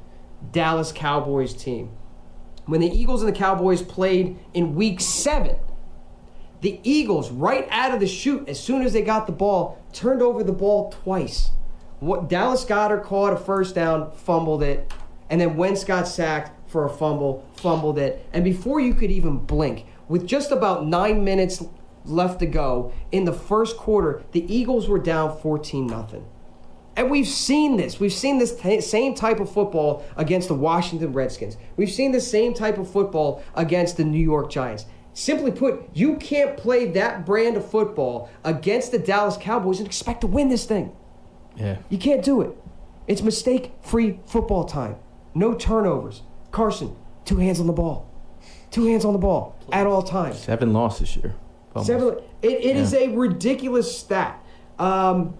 Dallas 0.52 0.92
Cowboys 0.92 1.54
team. 1.54 1.90
When 2.66 2.80
the 2.80 2.86
Eagles 2.86 3.20
and 3.20 3.34
the 3.34 3.36
Cowboys 3.36 3.82
played 3.82 4.38
in 4.54 4.76
week 4.76 5.00
seven, 5.00 5.56
the 6.60 6.78
Eagles, 6.84 7.32
right 7.32 7.66
out 7.72 7.92
of 7.92 7.98
the 7.98 8.06
chute, 8.06 8.48
as 8.48 8.62
soon 8.62 8.82
as 8.82 8.92
they 8.92 9.02
got 9.02 9.26
the 9.26 9.32
ball, 9.32 9.82
turned 9.92 10.22
over 10.22 10.44
the 10.44 10.52
ball 10.52 10.92
twice. 10.92 11.50
What 11.98 12.28
Dallas 12.28 12.64
Goedert 12.64 13.02
caught 13.02 13.32
a 13.32 13.36
first 13.36 13.74
down, 13.74 14.12
fumbled 14.12 14.62
it, 14.62 14.92
and 15.28 15.40
then 15.40 15.56
Wentz 15.56 15.82
got 15.82 16.06
sacked 16.06 16.55
for 16.66 16.84
a 16.84 16.90
fumble, 16.90 17.44
fumbled 17.54 17.98
it, 17.98 18.26
and 18.32 18.44
before 18.44 18.80
you 18.80 18.94
could 18.94 19.10
even 19.10 19.38
blink, 19.38 19.86
with 20.08 20.26
just 20.26 20.52
about 20.52 20.86
nine 20.86 21.24
minutes 21.24 21.64
left 22.04 22.38
to 22.40 22.46
go 22.46 22.92
in 23.12 23.24
the 23.24 23.32
first 23.32 23.76
quarter, 23.76 24.22
the 24.32 24.52
Eagles 24.52 24.88
were 24.88 24.98
down 24.98 25.36
14 25.38 25.86
nothing. 25.86 26.26
And 26.96 27.10
we've 27.10 27.28
seen 27.28 27.76
this. 27.76 28.00
We've 28.00 28.12
seen 28.12 28.38
this 28.38 28.58
t- 28.58 28.80
same 28.80 29.14
type 29.14 29.38
of 29.38 29.52
football 29.52 30.04
against 30.16 30.48
the 30.48 30.54
Washington 30.54 31.12
Redskins. 31.12 31.58
We've 31.76 31.90
seen 31.90 32.12
the 32.12 32.20
same 32.20 32.54
type 32.54 32.78
of 32.78 32.90
football 32.90 33.42
against 33.54 33.98
the 33.98 34.04
New 34.04 34.22
York 34.22 34.50
Giants. 34.50 34.86
Simply 35.12 35.50
put, 35.50 35.88
you 35.92 36.16
can't 36.16 36.56
play 36.56 36.86
that 36.92 37.26
brand 37.26 37.56
of 37.56 37.70
football 37.70 38.30
against 38.44 38.92
the 38.92 38.98
Dallas 38.98 39.36
Cowboys 39.38 39.78
and 39.78 39.86
expect 39.86 40.22
to 40.22 40.26
win 40.26 40.48
this 40.48 40.64
thing. 40.64 40.92
Yeah. 41.56 41.78
You 41.90 41.98
can't 41.98 42.24
do 42.24 42.40
it. 42.40 42.56
It's 43.06 43.22
mistake 43.22 43.72
free 43.82 44.20
football 44.26 44.64
time. 44.64 44.96
No 45.34 45.54
turnovers. 45.54 46.22
Carson, 46.56 46.96
two 47.26 47.36
hands 47.36 47.60
on 47.60 47.66
the 47.66 47.72
ball. 47.74 48.10
Two 48.70 48.86
hands 48.86 49.04
on 49.04 49.12
the 49.12 49.18
ball 49.18 49.54
at 49.72 49.86
all 49.86 50.02
times. 50.02 50.38
Seven 50.38 50.72
losses 50.72 51.00
this 51.00 51.16
year. 51.16 51.34
Almost. 51.74 51.86
Seven, 51.86 52.08
it, 52.40 52.50
it 52.64 52.76
is 52.76 52.94
Yeah. 52.94 53.00
a 53.00 53.08
ridiculous 53.14 53.94
stat. 53.98 54.42
Um, 54.78 55.36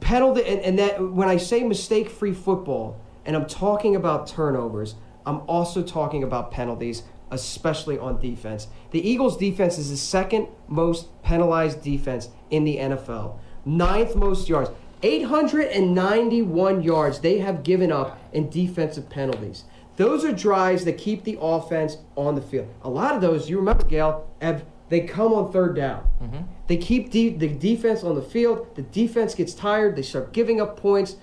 penalty, 0.00 0.42
and, 0.44 0.58
and 0.60 0.78
that 0.80 1.00
when 1.00 1.28
I 1.28 1.36
say 1.36 1.62
mistake 1.62 2.10
free 2.10 2.32
football, 2.34 3.00
and 3.24 3.36
I'm 3.36 3.46
talking 3.46 3.94
about 3.94 4.26
turnovers, 4.26 4.96
I'm 5.24 5.42
also 5.46 5.84
talking 5.84 6.24
about 6.24 6.50
penalties, 6.50 7.04
especially 7.30 7.96
on 7.96 8.18
defense. 8.20 8.66
The 8.90 9.08
Eagles' 9.08 9.36
defense 9.36 9.78
is 9.78 9.88
the 9.90 9.96
second 9.96 10.48
most 10.66 11.06
penalized 11.22 11.80
defense 11.80 12.28
in 12.50 12.64
the 12.64 12.78
NFL, 12.78 13.38
ninth 13.64 14.16
most 14.16 14.48
yards. 14.48 14.70
891 15.04 16.82
yards 16.82 17.20
they 17.20 17.38
have 17.38 17.62
given 17.62 17.92
up 17.92 18.18
in 18.32 18.48
defensive 18.48 19.10
penalties. 19.10 19.64
Those 19.96 20.24
are 20.24 20.32
drives 20.32 20.84
that 20.84 20.98
keep 20.98 21.24
the 21.24 21.38
offense 21.40 21.98
on 22.16 22.34
the 22.34 22.40
field. 22.42 22.68
A 22.82 22.90
lot 22.90 23.14
of 23.14 23.20
those, 23.20 23.48
you 23.48 23.58
remember, 23.58 23.84
Gail, 23.84 24.28
have 24.40 24.64
they 24.88 25.00
come 25.00 25.32
on 25.32 25.50
third 25.52 25.76
down. 25.76 26.06
Mm-hmm. 26.22 26.42
They 26.66 26.76
keep 26.76 27.10
de- 27.10 27.30
the 27.34 27.48
defense 27.48 28.02
on 28.02 28.14
the 28.14 28.22
field. 28.22 28.74
The 28.76 28.82
defense 28.82 29.34
gets 29.34 29.54
tired. 29.54 29.96
They 29.96 30.02
start 30.02 30.32
giving 30.32 30.60
up 30.60 30.76
points. 30.76 31.16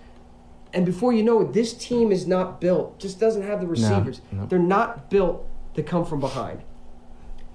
And 0.73 0.86
before 0.86 1.13
you 1.13 1.21
know 1.23 1.41
it, 1.41 1.53
this 1.53 1.73
team 1.73 2.11
is 2.11 2.25
not 2.25 2.61
built, 2.61 2.97
just 2.99 3.19
doesn't 3.19 3.43
have 3.43 3.61
the 3.61 3.67
receivers. 3.67 4.21
no. 4.32 4.45
They're 4.45 4.59
not 4.59 5.09
built 5.09 5.47
to 5.75 5.84
come 5.84 6.05
from 6.05 6.19
behind. 6.21 6.63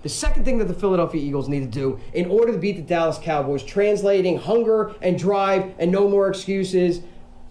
The 0.07 0.11
second 0.11 0.45
thing 0.45 0.59
that 0.59 0.69
the 0.69 0.75
Philadelphia 0.75 1.21
Eagles 1.21 1.49
need 1.49 1.63
to 1.63 1.67
do 1.67 1.99
in 2.13 2.31
order 2.31 2.53
to 2.53 2.59
beat 2.59 2.77
the 2.77 2.83
Dallas 2.83 3.19
Cowboys, 3.21 3.65
translating 3.65 4.39
hunger 4.39 4.95
and 5.03 5.19
drive 5.19 5.75
and 5.81 5.91
no 5.91 6.09
more 6.09 6.29
excuses 6.29 7.01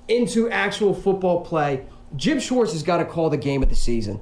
into 0.07 0.49
actual 0.49 0.93
football 0.93 1.41
play, 1.41 1.85
Jim 2.15 2.39
Schwartz 2.39 2.71
has 2.71 2.81
got 2.81 2.99
to 2.99 3.05
call 3.05 3.29
the 3.29 3.35
game 3.35 3.61
of 3.61 3.67
the 3.67 3.75
season. 3.75 4.21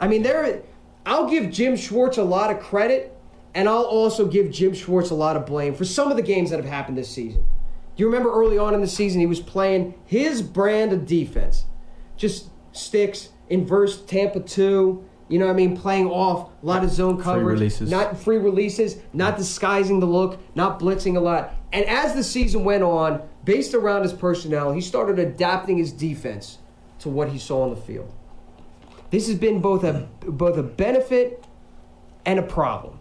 I 0.00 0.08
mean, 0.08 0.24
there. 0.24 0.62
I'll 1.06 1.30
give 1.30 1.52
Jim 1.52 1.76
Schwartz 1.76 2.18
a 2.18 2.24
lot 2.24 2.50
of 2.50 2.58
credit, 2.58 3.16
and 3.54 3.68
I'll 3.68 3.84
also 3.84 4.26
give 4.26 4.50
Jim 4.50 4.74
Schwartz 4.74 5.10
a 5.10 5.14
lot 5.14 5.36
of 5.36 5.46
blame 5.46 5.76
for 5.76 5.84
some 5.84 6.10
of 6.10 6.16
the 6.16 6.24
games 6.24 6.50
that 6.50 6.56
have 6.56 6.68
happened 6.68 6.98
this 6.98 7.08
season. 7.08 7.46
You 7.94 8.06
remember 8.06 8.32
early 8.32 8.58
on 8.58 8.74
in 8.74 8.80
the 8.80 8.88
season 8.88 9.20
he 9.20 9.28
was 9.28 9.38
playing 9.38 9.94
his 10.06 10.42
brand 10.42 10.92
of 10.92 11.06
defense, 11.06 11.66
just 12.16 12.48
sticks, 12.72 13.28
inverse 13.48 14.02
Tampa 14.02 14.40
two. 14.40 15.04
You 15.30 15.38
know 15.38 15.46
what 15.46 15.52
I 15.52 15.56
mean? 15.56 15.76
Playing 15.76 16.08
off 16.08 16.50
a 16.60 16.66
lot 16.66 16.82
of 16.82 16.90
zone 16.90 17.22
coverage, 17.22 17.60
releases. 17.60 17.88
not 17.88 18.18
free 18.18 18.38
releases, 18.38 18.96
not 19.12 19.36
disguising 19.36 20.00
the 20.00 20.06
look, 20.06 20.40
not 20.56 20.80
blitzing 20.80 21.16
a 21.16 21.20
lot. 21.20 21.54
And 21.72 21.84
as 21.86 22.14
the 22.14 22.24
season 22.24 22.64
went 22.64 22.82
on, 22.82 23.22
based 23.44 23.72
around 23.72 24.02
his 24.02 24.12
personnel, 24.12 24.72
he 24.72 24.80
started 24.80 25.20
adapting 25.20 25.78
his 25.78 25.92
defense 25.92 26.58
to 26.98 27.08
what 27.08 27.28
he 27.28 27.38
saw 27.38 27.62
on 27.62 27.70
the 27.70 27.76
field. 27.76 28.12
This 29.10 29.28
has 29.28 29.38
been 29.38 29.60
both 29.60 29.84
a 29.84 30.08
both 30.20 30.56
a 30.56 30.64
benefit 30.64 31.46
and 32.26 32.40
a 32.40 32.42
problem. 32.42 32.98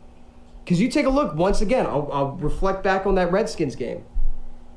Because 0.64 0.80
you 0.80 0.88
take 0.88 1.08
a 1.08 1.10
look 1.10 1.34
once 1.34 1.62
again, 1.62 1.88
I'll, 1.88 2.10
I'll 2.14 2.32
reflect 2.34 2.84
back 2.84 3.08
on 3.08 3.16
that 3.16 3.32
Redskins 3.32 3.76
game. 3.76 4.04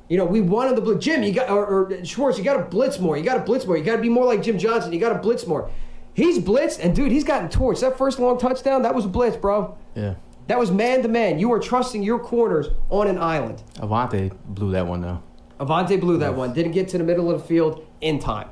You 0.09 0.17
know, 0.17 0.25
we 0.25 0.41
wanted 0.41 0.77
the 0.77 0.81
blitz. 0.81 1.05
Jim, 1.05 1.23
you 1.23 1.33
got 1.35 1.51
or, 1.51 1.67
or 1.67 2.05
Schwartz, 2.05 2.39
you 2.39 2.45
got 2.45 2.57
to 2.57 2.65
blitz 2.65 2.99
more. 2.99 3.19
You 3.19 3.25
got 3.25 3.35
to 3.35 3.45
blitz 3.45 3.67
more. 3.67 3.77
You 3.77 3.85
got 3.85 3.97
to 3.97 4.03
be 4.03 4.09
more 4.09 4.25
like 4.25 4.43
Jim 4.43 4.59
Johnson. 4.59 4.91
You 4.93 5.01
got 5.01 5.13
to 5.13 5.19
blitz 5.19 5.47
more. 5.47 5.71
He's 6.15 6.39
blitzed, 6.39 6.79
and 6.81 6.95
dude, 6.95 7.11
he's 7.11 7.25
gotten 7.25 7.49
torched. 7.49 7.81
That 7.81 7.97
first 7.97 8.19
long 8.19 8.39
touchdown, 8.39 8.83
that 8.83 8.95
was 8.95 9.05
a 9.07 9.09
blitz, 9.09 9.37
bro. 9.37 9.77
Yeah. 9.95 10.15
That 10.49 10.59
was 10.59 10.71
man 10.71 11.03
to 11.03 11.09
man. 11.09 11.39
You 11.39 11.53
are 11.53 11.61
trusting 11.61 12.03
your 12.03 12.19
corners 12.19 12.69
on 12.91 13.07
an 13.07 13.19
island. 13.19 13.63
Avonte 13.77 14.37
blew 14.45 14.73
that 14.73 14.87
one 14.87 15.01
though. 15.01 15.23
Avonte 15.61 15.99
blew 16.01 16.19
that 16.19 16.35
one. 16.35 16.53
Didn't 16.53 16.73
get 16.73 16.89
to 16.89 16.99
the 16.99 17.05
middle 17.05 17.31
of 17.31 17.41
the 17.41 17.47
field 17.47 17.87
in 18.01 18.19
time. 18.19 18.49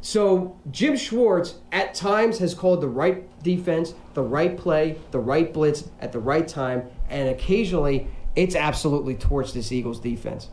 So 0.00 0.58
Jim 0.70 0.96
Schwartz 0.96 1.56
at 1.72 1.94
times 1.94 2.38
has 2.38 2.54
called 2.54 2.80
the 2.80 2.88
right 2.88 3.26
defense, 3.42 3.94
the 4.14 4.22
right 4.22 4.56
play, 4.56 4.98
the 5.10 5.20
right 5.20 5.52
blitz 5.52 5.90
at 6.00 6.12
the 6.12 6.18
right 6.18 6.48
time, 6.48 6.84
and 7.10 7.28
occasionally 7.28 8.08
it's 8.34 8.54
absolutely 8.54 9.14
torched 9.14 9.52
this 9.52 9.70
Eagles 9.70 10.00
defense. 10.00 10.48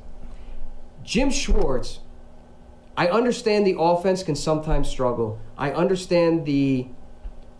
Jim 1.03 1.29
Schwartz, 1.29 1.99
I 2.97 3.07
understand 3.09 3.67
the 3.67 3.77
offense 3.77 4.23
can 4.23 4.35
sometimes 4.35 4.89
struggle. 4.89 5.39
I 5.55 5.71
understand 5.71 6.47
the 6.47 6.87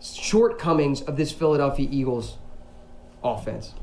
shortcomings 0.02 1.00
of 1.02 1.16
this 1.16 1.30
Philadelphia 1.30 1.88
Eagles 1.88 2.38
offense. 3.22 3.74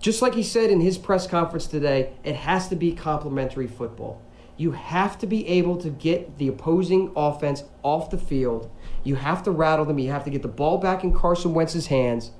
Just 0.00 0.20
like 0.20 0.34
he 0.34 0.42
said 0.42 0.68
in 0.68 0.80
his 0.80 0.98
press 0.98 1.28
conference 1.28 1.68
today, 1.68 2.12
it 2.24 2.34
has 2.34 2.68
to 2.68 2.76
be 2.76 2.92
complementary 2.92 3.68
football. 3.68 4.20
You 4.56 4.72
have 4.72 5.16
to 5.18 5.26
be 5.26 5.46
able 5.46 5.76
to 5.78 5.90
get 5.90 6.38
the 6.38 6.48
opposing 6.48 7.12
offense 7.14 7.62
off 7.84 8.10
the 8.10 8.18
field. 8.18 8.68
You 9.04 9.14
have 9.14 9.44
to 9.44 9.52
rattle 9.52 9.84
them. 9.84 9.98
You 9.98 10.10
have 10.10 10.24
to 10.24 10.30
get 10.30 10.42
the 10.42 10.48
ball 10.48 10.78
back 10.78 11.04
in 11.04 11.12
Carson 11.12 11.54
Wentz's 11.54 11.86
hands, 11.86 12.32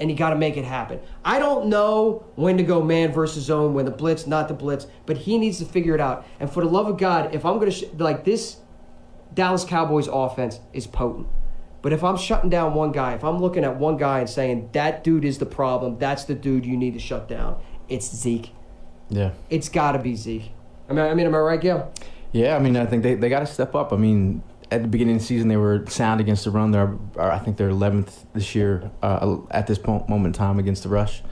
and 0.00 0.10
you 0.10 0.16
got 0.16 0.30
to 0.30 0.36
make 0.36 0.56
it 0.56 0.64
happen. 0.64 0.98
I 1.24 1.38
don't 1.38 1.66
know 1.66 2.24
when 2.34 2.56
to 2.56 2.62
go 2.62 2.82
man 2.82 3.12
versus 3.12 3.44
zone, 3.44 3.74
when 3.74 3.84
the 3.84 3.90
blitz, 3.90 4.26
not 4.26 4.48
the 4.48 4.54
blitz, 4.54 4.86
but 5.06 5.18
he 5.18 5.38
needs 5.38 5.58
to 5.58 5.66
figure 5.66 5.94
it 5.94 6.00
out. 6.00 6.26
And 6.40 6.50
for 6.50 6.64
the 6.64 6.70
love 6.70 6.86
of 6.86 6.96
God, 6.96 7.34
if 7.34 7.44
I'm 7.44 7.58
going 7.58 7.70
to, 7.70 7.76
sh- 7.76 7.84
like 7.98 8.24
this 8.24 8.56
Dallas 9.34 9.64
Cowboys 9.64 10.08
offense 10.08 10.58
is 10.72 10.86
potent. 10.86 11.28
But 11.82 11.92
if 11.92 12.02
I'm 12.02 12.16
shutting 12.16 12.50
down 12.50 12.74
one 12.74 12.92
guy, 12.92 13.14
if 13.14 13.24
I'm 13.24 13.38
looking 13.38 13.64
at 13.64 13.76
one 13.76 13.96
guy 13.96 14.20
and 14.20 14.28
saying 14.28 14.70
that 14.72 15.04
dude 15.04 15.24
is 15.24 15.38
the 15.38 15.46
problem, 15.46 15.98
that's 15.98 16.24
the 16.24 16.34
dude 16.34 16.66
you 16.66 16.76
need 16.76 16.94
to 16.94 17.00
shut 17.00 17.28
down, 17.28 17.60
it's 17.88 18.14
Zeke. 18.14 18.52
Yeah. 19.08 19.32
It's 19.48 19.68
got 19.68 19.92
to 19.92 19.98
be 19.98 20.16
Zeke. 20.16 20.50
I 20.88 20.92
mean, 20.92 21.04
I 21.04 21.14
mean, 21.14 21.26
am 21.26 21.34
I 21.34 21.38
right, 21.38 21.60
Gail? 21.60 21.92
Yeah, 22.32 22.56
I 22.56 22.58
mean, 22.58 22.76
I 22.76 22.86
think 22.86 23.02
they, 23.02 23.14
they 23.14 23.28
got 23.28 23.40
to 23.40 23.46
step 23.46 23.74
up. 23.74 23.92
I 23.92 23.96
mean, 23.96 24.42
at 24.70 24.82
the 24.82 24.88
beginning 24.88 25.16
of 25.16 25.20
the 25.22 25.26
season, 25.26 25.48
they 25.48 25.56
were 25.56 25.84
sound 25.86 26.20
against 26.20 26.44
the 26.44 26.50
run. 26.50 26.70
They're, 26.70 26.96
are, 27.16 27.30
I 27.30 27.38
think 27.38 27.56
they're 27.56 27.70
11th 27.70 28.24
this 28.34 28.54
year 28.54 28.90
uh, 29.02 29.38
at 29.50 29.66
this 29.66 29.78
point, 29.78 30.08
moment 30.08 30.36
in 30.36 30.38
time 30.38 30.58
against 30.58 30.82
the 30.84 30.88
rush. 30.88 31.22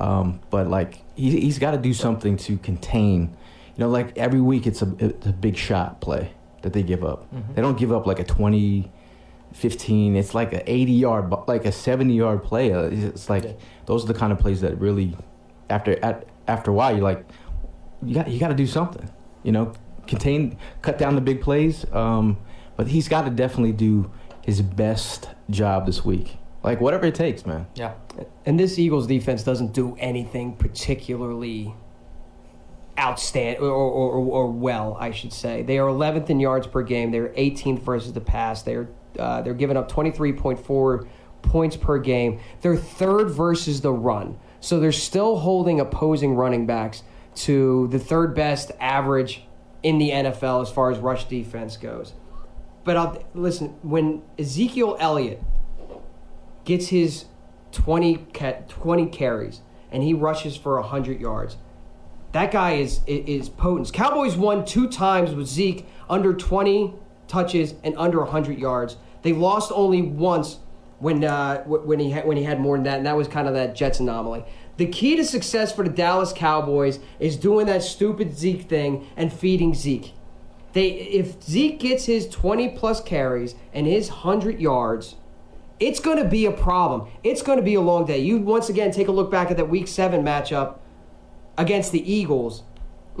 Um, 0.00 0.40
but 0.50 0.68
like, 0.68 1.02
he, 1.14 1.40
he's 1.40 1.58
got 1.58 1.72
to 1.72 1.78
do 1.78 1.92
something 1.94 2.36
to 2.38 2.56
contain. 2.58 3.36
You 3.76 3.84
know, 3.84 3.88
like 3.88 4.16
every 4.18 4.40
week, 4.40 4.66
it's 4.66 4.82
a 4.82 4.94
it's 4.98 5.26
a 5.26 5.32
big 5.32 5.56
shot 5.56 6.00
play 6.00 6.32
that 6.62 6.72
they 6.72 6.82
give 6.82 7.04
up. 7.04 7.26
They 7.54 7.62
don't 7.62 7.78
give 7.78 7.92
up 7.92 8.06
like 8.06 8.18
a 8.18 8.24
20, 8.24 8.90
15. 9.52 10.16
It's 10.16 10.34
like 10.34 10.52
an 10.52 10.62
80 10.66 10.92
yard, 10.92 11.32
like 11.46 11.64
a 11.64 11.72
70 11.72 12.14
yard 12.14 12.42
play. 12.42 12.72
Uh, 12.72 12.88
It's 12.90 13.30
like 13.30 13.58
those 13.86 14.04
are 14.04 14.06
the 14.12 14.18
kind 14.18 14.32
of 14.32 14.38
plays 14.38 14.60
that 14.62 14.78
really, 14.80 15.16
after 15.68 16.02
at, 16.04 16.26
after 16.48 16.70
a 16.70 16.74
while, 16.74 16.92
you're 16.92 17.02
like, 17.04 17.24
you 18.02 18.14
got 18.14 18.28
you 18.28 18.40
got 18.40 18.48
to 18.48 18.54
do 18.54 18.66
something. 18.66 19.08
You 19.42 19.52
know, 19.52 19.72
contain, 20.06 20.58
cut 20.82 20.98
down 20.98 21.14
the 21.14 21.20
big 21.20 21.40
plays. 21.40 21.84
Um, 21.92 22.38
but 22.80 22.88
he's 22.88 23.08
got 23.08 23.26
to 23.26 23.30
definitely 23.30 23.72
do 23.72 24.10
his 24.40 24.62
best 24.62 25.28
job 25.50 25.84
this 25.84 26.02
week. 26.02 26.38
Like 26.62 26.80
whatever 26.80 27.04
it 27.04 27.14
takes, 27.14 27.44
man. 27.44 27.66
Yeah. 27.74 27.92
And 28.46 28.58
this 28.58 28.78
Eagles 28.78 29.06
defense 29.06 29.42
doesn't 29.42 29.74
do 29.74 29.98
anything 30.00 30.56
particularly 30.56 31.74
outstanding 32.98 33.62
or, 33.62 33.68
or, 33.68 34.12
or, 34.12 34.18
or 34.18 34.50
well, 34.50 34.96
I 34.98 35.10
should 35.10 35.34
say. 35.34 35.60
They 35.60 35.76
are 35.76 35.88
11th 35.88 36.30
in 36.30 36.40
yards 36.40 36.66
per 36.66 36.80
game. 36.80 37.10
They're 37.10 37.28
18th 37.28 37.80
versus 37.80 38.14
the 38.14 38.22
pass. 38.22 38.62
They're 38.62 38.88
uh, 39.18 39.42
they're 39.42 39.52
giving 39.52 39.76
up 39.76 39.92
23.4 39.92 41.06
points 41.42 41.76
per 41.76 41.98
game. 41.98 42.40
They're 42.62 42.78
third 42.78 43.28
versus 43.28 43.82
the 43.82 43.92
run. 43.92 44.38
So 44.60 44.80
they're 44.80 44.90
still 44.90 45.36
holding 45.36 45.80
opposing 45.80 46.34
running 46.34 46.64
backs 46.64 47.02
to 47.34 47.88
the 47.88 47.98
third 47.98 48.34
best 48.34 48.72
average 48.80 49.42
in 49.82 49.98
the 49.98 50.08
NFL 50.08 50.62
as 50.62 50.70
far 50.70 50.90
as 50.90 50.96
rush 50.96 51.26
defense 51.26 51.76
goes. 51.76 52.14
But 52.84 52.96
I'll 52.96 53.24
listen 53.34 53.76
when 53.82 54.22
Ezekiel 54.38 54.96
Elliott 54.98 55.42
gets 56.64 56.88
his 56.88 57.26
20, 57.72 58.26
20 58.68 59.06
carries 59.06 59.60
and 59.92 60.02
he 60.02 60.14
rushes 60.14 60.56
for 60.56 60.80
100 60.80 61.20
yards. 61.20 61.56
That 62.32 62.52
guy 62.52 62.74
is 62.74 63.00
is 63.06 63.48
potent. 63.48 63.92
Cowboys 63.92 64.36
won 64.36 64.64
two 64.64 64.88
times 64.88 65.34
with 65.34 65.48
Zeke 65.48 65.86
under 66.08 66.32
20 66.32 66.94
touches 67.26 67.74
and 67.82 67.94
under 67.96 68.18
100 68.18 68.56
yards. 68.58 68.96
They 69.22 69.32
lost 69.32 69.72
only 69.74 70.00
once 70.00 70.58
when 71.00 71.24
uh, 71.24 71.64
when 71.64 71.98
he 71.98 72.10
had, 72.10 72.26
when 72.26 72.36
he 72.36 72.44
had 72.44 72.60
more 72.60 72.76
than 72.76 72.84
that, 72.84 72.98
and 72.98 73.06
that 73.06 73.16
was 73.16 73.26
kind 73.26 73.48
of 73.48 73.54
that 73.54 73.74
Jets 73.74 73.98
anomaly. 73.98 74.44
The 74.76 74.86
key 74.86 75.16
to 75.16 75.24
success 75.24 75.72
for 75.72 75.82
the 75.82 75.90
Dallas 75.90 76.32
Cowboys 76.32 77.00
is 77.18 77.36
doing 77.36 77.66
that 77.66 77.82
stupid 77.82 78.36
Zeke 78.36 78.68
thing 78.68 79.06
and 79.16 79.32
feeding 79.32 79.74
Zeke. 79.74 80.12
They 80.72 80.88
if 80.88 81.42
Zeke 81.42 81.78
gets 81.80 82.06
his 82.06 82.28
20 82.28 82.70
plus 82.70 83.00
carries 83.02 83.54
and 83.72 83.86
his 83.86 84.08
100 84.08 84.60
yards, 84.60 85.16
it's 85.78 86.00
going 86.00 86.18
to 86.18 86.28
be 86.28 86.46
a 86.46 86.52
problem. 86.52 87.08
It's 87.24 87.42
going 87.42 87.58
to 87.58 87.64
be 87.64 87.74
a 87.74 87.80
long 87.80 88.04
day. 88.04 88.18
You 88.18 88.38
once 88.38 88.68
again 88.68 88.90
take 88.90 89.08
a 89.08 89.12
look 89.12 89.30
back 89.30 89.50
at 89.50 89.56
that 89.56 89.68
Week 89.68 89.88
Seven 89.88 90.22
matchup 90.22 90.78
against 91.56 91.92
the 91.92 92.12
Eagles. 92.12 92.62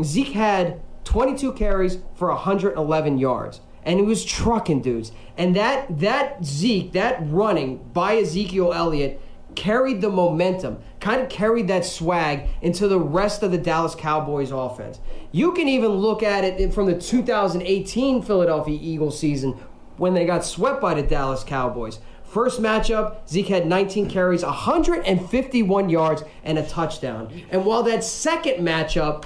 Zeke 0.02 0.32
had 0.32 0.80
22 1.04 1.52
carries 1.54 1.98
for 2.14 2.28
111 2.28 3.18
yards 3.18 3.60
and 3.84 3.98
he 3.98 4.04
was 4.04 4.24
trucking 4.24 4.82
dudes. 4.82 5.12
And 5.36 5.56
that 5.56 6.00
that 6.00 6.44
Zeke, 6.44 6.92
that 6.92 7.18
running 7.22 7.78
by 7.92 8.16
Ezekiel 8.16 8.72
Elliott 8.72 9.20
carried 9.54 10.00
the 10.00 10.10
momentum, 10.10 10.78
kind 11.00 11.20
of 11.20 11.28
carried 11.28 11.68
that 11.68 11.84
swag 11.84 12.48
into 12.62 12.88
the 12.88 12.98
rest 12.98 13.42
of 13.42 13.50
the 13.50 13.58
Dallas 13.58 13.94
Cowboys 13.94 14.50
offense. 14.50 15.00
You 15.32 15.52
can 15.52 15.68
even 15.68 15.90
look 15.90 16.22
at 16.22 16.44
it 16.44 16.72
from 16.72 16.86
the 16.86 16.98
2018 16.98 18.22
Philadelphia 18.22 18.78
Eagles 18.80 19.18
season 19.18 19.52
when 19.96 20.14
they 20.14 20.24
got 20.24 20.44
swept 20.44 20.80
by 20.80 20.94
the 20.94 21.02
Dallas 21.02 21.44
Cowboys. 21.44 22.00
First 22.24 22.62
matchup, 22.62 23.28
Zeke 23.28 23.48
had 23.48 23.66
19 23.66 24.08
carries, 24.08 24.44
151 24.44 25.90
yards, 25.90 26.22
and 26.44 26.58
a 26.58 26.66
touchdown. 26.66 27.42
And 27.50 27.64
while 27.64 27.82
that 27.82 28.04
second 28.04 28.64
matchup, 28.64 29.24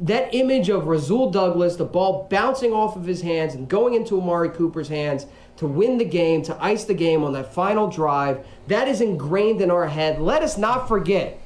that 0.00 0.34
image 0.34 0.68
of 0.68 0.86
Rasul 0.86 1.30
Douglas, 1.30 1.76
the 1.76 1.84
ball 1.84 2.26
bouncing 2.28 2.72
off 2.72 2.96
of 2.96 3.06
his 3.06 3.22
hands 3.22 3.54
and 3.54 3.68
going 3.68 3.94
into 3.94 4.20
Amari 4.20 4.50
Cooper's 4.50 4.88
hands 4.88 5.26
to 5.62 5.68
win 5.68 5.96
the 5.96 6.04
game, 6.04 6.42
to 6.42 6.56
ice 6.62 6.84
the 6.84 6.92
game 6.92 7.22
on 7.22 7.32
that 7.32 7.54
final 7.54 7.88
drive, 7.88 8.44
that 8.66 8.88
is 8.88 9.00
ingrained 9.00 9.60
in 9.60 9.70
our 9.70 9.86
head. 9.86 10.20
Let 10.20 10.42
us 10.42 10.58
not 10.58 10.88
forget, 10.88 11.38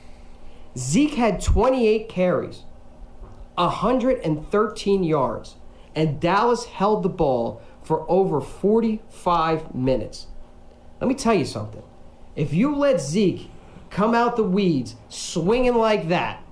Zeke 0.76 1.14
had 1.14 1.42
28 1.42 2.08
carries, 2.08 2.62
113 3.56 5.04
yards, 5.04 5.56
and 5.94 6.18
Dallas 6.18 6.64
held 6.64 7.02
the 7.02 7.10
ball 7.10 7.60
for 7.82 8.10
over 8.10 8.40
45 8.40 9.74
minutes. 9.74 10.28
Let 10.98 11.08
me 11.08 11.14
tell 11.14 11.34
you 11.34 11.44
something. 11.44 11.82
If 12.34 12.54
you 12.54 12.74
let 12.74 13.02
Zeke 13.02 13.50
come 13.90 14.14
out 14.14 14.36
the 14.36 14.42
weeds 14.44 14.96
swinging 15.10 15.74
like 15.74 16.08
that 16.08 16.42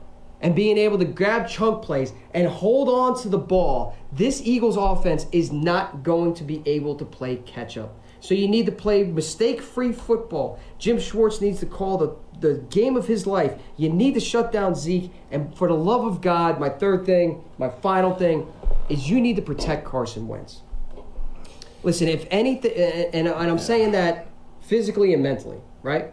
and 0.45 0.55
being 0.55 0.77
able 0.77 0.99
to 0.99 1.07
grab 1.07 1.49
chunk 1.49 1.83
plays 1.83 2.13
and 2.35 2.47
hold 2.47 2.87
on 2.87 3.21
to 3.23 3.31
the 3.31 3.39
ball, 3.39 3.97
this 4.13 4.43
Eagles 4.45 4.77
offense 4.77 5.27
is 5.33 5.51
not 5.51 6.03
going 6.03 6.35
to 6.35 6.45
be 6.45 6.63
able 6.67 6.95
to 6.97 7.05
play 7.05 7.37
catch 7.37 7.79
up. 7.79 7.99
So 8.21 8.35
you 8.35 8.47
need 8.47 8.67
to 8.67 8.73
play 8.73 9.05
mistake 9.05 9.63
free 9.63 9.91
football. 9.91 10.61
Jim 10.79 11.01
Schwartz 11.01 11.41
needs 11.41 11.61
to 11.61 11.67
call 11.67 11.97
the, 11.97 12.17
the 12.41 12.61
game 12.69 12.95
of 12.95 13.07
his 13.07 13.27
life. 13.27 13.55
You 13.79 13.89
need 13.89 14.13
to 14.15 14.21
shut 14.21 14.53
down 14.53 14.75
Zeke. 14.75 15.11
And 15.31 15.57
for 15.57 15.67
the 15.67 15.75
love 15.75 16.05
of 16.05 16.21
God, 16.21 16.61
my 16.61 16.69
third 16.69 17.07
thing, 17.07 17.43
my 17.57 17.71
final 17.71 18.15
thing, 18.15 18.47
is 18.91 19.09
you 19.09 19.23
need 19.23 19.37
to 19.37 19.43
protect 19.43 19.87
Carson 19.87 20.29
Wentz. 20.29 20.61
Listen, 21.83 22.07
if 22.07 22.27
anything, 22.31 22.73
and, 23.15 23.29
and 23.29 23.51
I'm 23.51 23.59
saying 23.59 23.93
that 23.93 24.27
physically 24.61 25.15
and 25.15 25.23
mentally, 25.23 25.59
right? 25.83 26.13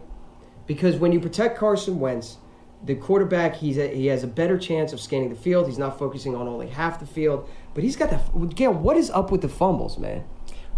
Because 0.66 0.96
when 0.96 1.12
you 1.12 1.20
protect 1.20 1.58
Carson 1.58 2.00
Wentz, 2.00 2.38
the 2.84 2.94
quarterback 2.94 3.54
he's 3.56 3.78
a, 3.78 3.94
he 3.94 4.06
has 4.06 4.24
a 4.24 4.26
better 4.26 4.58
chance 4.58 4.92
of 4.92 5.00
scanning 5.00 5.30
the 5.30 5.36
field. 5.36 5.66
He's 5.66 5.78
not 5.78 5.98
focusing 5.98 6.34
on 6.34 6.48
only 6.48 6.68
half 6.68 6.98
the 6.98 7.06
field, 7.06 7.48
but 7.74 7.84
he's 7.84 7.96
got 7.96 8.10
the 8.10 8.46
Gail. 8.46 8.72
What 8.72 8.96
is 8.96 9.10
up 9.10 9.30
with 9.30 9.42
the 9.42 9.48
fumbles, 9.48 9.98
man? 9.98 10.24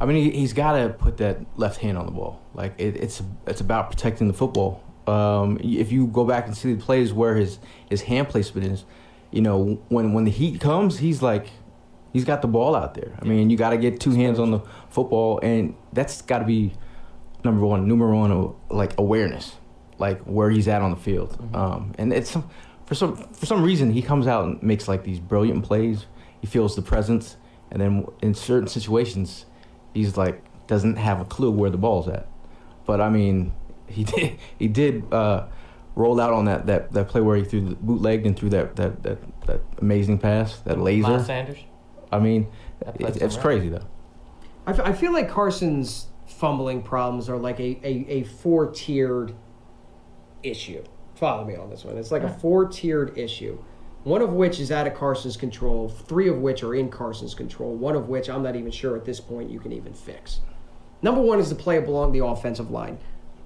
I 0.00 0.06
mean, 0.06 0.32
he, 0.32 0.40
has 0.42 0.52
got 0.52 0.76
to 0.76 0.88
put 0.90 1.18
that 1.18 1.40
left 1.56 1.80
hand 1.80 1.96
on 1.96 2.06
the 2.06 2.12
ball. 2.12 2.42
Like 2.52 2.74
it, 2.78 2.96
it's 2.96 3.22
it's 3.46 3.60
about 3.60 3.90
protecting 3.90 4.28
the 4.28 4.34
football. 4.34 4.82
Um, 5.06 5.58
if 5.62 5.92
you 5.92 6.06
go 6.06 6.24
back 6.24 6.46
and 6.46 6.56
see 6.56 6.74
the 6.74 6.82
plays 6.82 7.12
where 7.12 7.36
his 7.36 7.58
his 7.88 8.02
hand 8.02 8.28
placement 8.28 8.66
is, 8.66 8.84
you 9.30 9.40
know, 9.40 9.80
when 9.88 10.12
when 10.12 10.24
the 10.24 10.30
heat 10.30 10.60
comes, 10.60 10.98
he's 10.98 11.22
like, 11.22 11.48
he's 12.12 12.24
got 12.24 12.42
the 12.42 12.48
ball 12.48 12.74
out 12.74 12.94
there. 12.94 13.16
I 13.20 13.24
mean, 13.24 13.50
you 13.50 13.56
got 13.56 13.70
to 13.70 13.76
get 13.76 14.00
two 14.00 14.12
hands 14.12 14.38
on 14.38 14.50
the 14.50 14.60
football, 14.90 15.40
and 15.42 15.74
that's 15.92 16.22
got 16.22 16.40
to 16.40 16.44
be 16.44 16.72
number 17.44 17.64
one, 17.64 17.86
number 17.86 18.12
one, 18.12 18.54
like 18.70 18.98
awareness, 18.98 19.56
like 19.98 20.20
where 20.22 20.50
he's 20.50 20.68
at 20.68 20.82
on 20.82 20.90
the 20.90 20.96
field. 20.96 21.32
Mm-hmm. 21.32 21.56
Um, 21.56 21.92
and 21.98 22.12
it's 22.12 22.36
for 22.86 22.94
some 22.94 23.16
for 23.16 23.46
some 23.46 23.62
reason 23.62 23.90
he 23.90 24.02
comes 24.02 24.26
out 24.26 24.44
and 24.44 24.62
makes 24.62 24.88
like 24.88 25.04
these 25.04 25.20
brilliant 25.20 25.64
plays. 25.64 26.06
He 26.40 26.46
feels 26.46 26.76
the 26.76 26.82
presence, 26.82 27.36
and 27.70 27.80
then 27.80 28.06
in 28.20 28.34
certain 28.34 28.68
situations, 28.68 29.46
he's 29.94 30.16
like 30.16 30.42
doesn't 30.66 30.96
have 30.96 31.20
a 31.20 31.24
clue 31.24 31.50
where 31.50 31.70
the 31.70 31.78
ball's 31.78 32.08
at. 32.08 32.26
But 32.86 33.00
I 33.00 33.08
mean, 33.08 33.52
he 33.86 34.04
did 34.04 34.38
he 34.58 34.68
did 34.68 35.12
uh, 35.12 35.46
roll 35.94 36.20
out 36.20 36.32
on 36.32 36.46
that, 36.46 36.66
that 36.66 36.92
that 36.92 37.08
play 37.08 37.20
where 37.20 37.36
he 37.36 37.44
threw 37.44 37.60
the 37.60 37.74
bootleg 37.76 38.26
and 38.26 38.36
threw 38.36 38.50
that 38.50 38.76
that 38.76 39.02
that, 39.02 39.18
that 39.46 39.60
amazing 39.78 40.18
pass, 40.18 40.58
that 40.60 40.78
laser. 40.78 41.08
Miles 41.08 41.26
Sanders. 41.26 41.58
I 42.12 42.20
mean, 42.20 42.46
it, 43.00 43.22
it's 43.22 43.36
crazy 43.36 43.68
though. 43.68 43.86
I, 44.66 44.70
f- 44.70 44.80
I 44.80 44.92
feel 44.92 45.12
like 45.12 45.28
Carson's 45.28 46.06
fumbling 46.26 46.80
problems 46.80 47.28
are 47.28 47.36
like 47.36 47.58
a, 47.60 47.78
a, 47.82 48.06
a 48.08 48.22
four 48.24 48.70
tiered 48.70 49.34
issue. 50.44 50.84
Follow 51.14 51.44
me 51.44 51.56
on 51.56 51.70
this 51.70 51.84
one. 51.84 51.96
It's 51.96 52.10
like 52.10 52.22
a 52.22 52.28
four 52.28 52.66
tiered 52.66 53.16
issue. 53.16 53.58
One 54.04 54.20
of 54.20 54.34
which 54.34 54.60
is 54.60 54.70
out 54.70 54.86
of 54.86 54.94
Carson's 54.94 55.36
control, 55.36 55.88
three 55.88 56.28
of 56.28 56.38
which 56.38 56.62
are 56.62 56.74
in 56.74 56.90
Carson's 56.90 57.34
control, 57.34 57.74
one 57.74 57.94
of 57.94 58.08
which 58.08 58.28
I'm 58.28 58.42
not 58.42 58.54
even 58.54 58.70
sure 58.70 58.96
at 58.96 59.04
this 59.06 59.20
point 59.20 59.50
you 59.50 59.58
can 59.58 59.72
even 59.72 59.94
fix. 59.94 60.40
Number 61.00 61.22
one 61.22 61.40
is 61.40 61.48
the 61.48 61.54
play 61.54 61.78
along 61.78 62.12
the 62.12 62.24
offensive 62.24 62.70
line. 62.70 62.98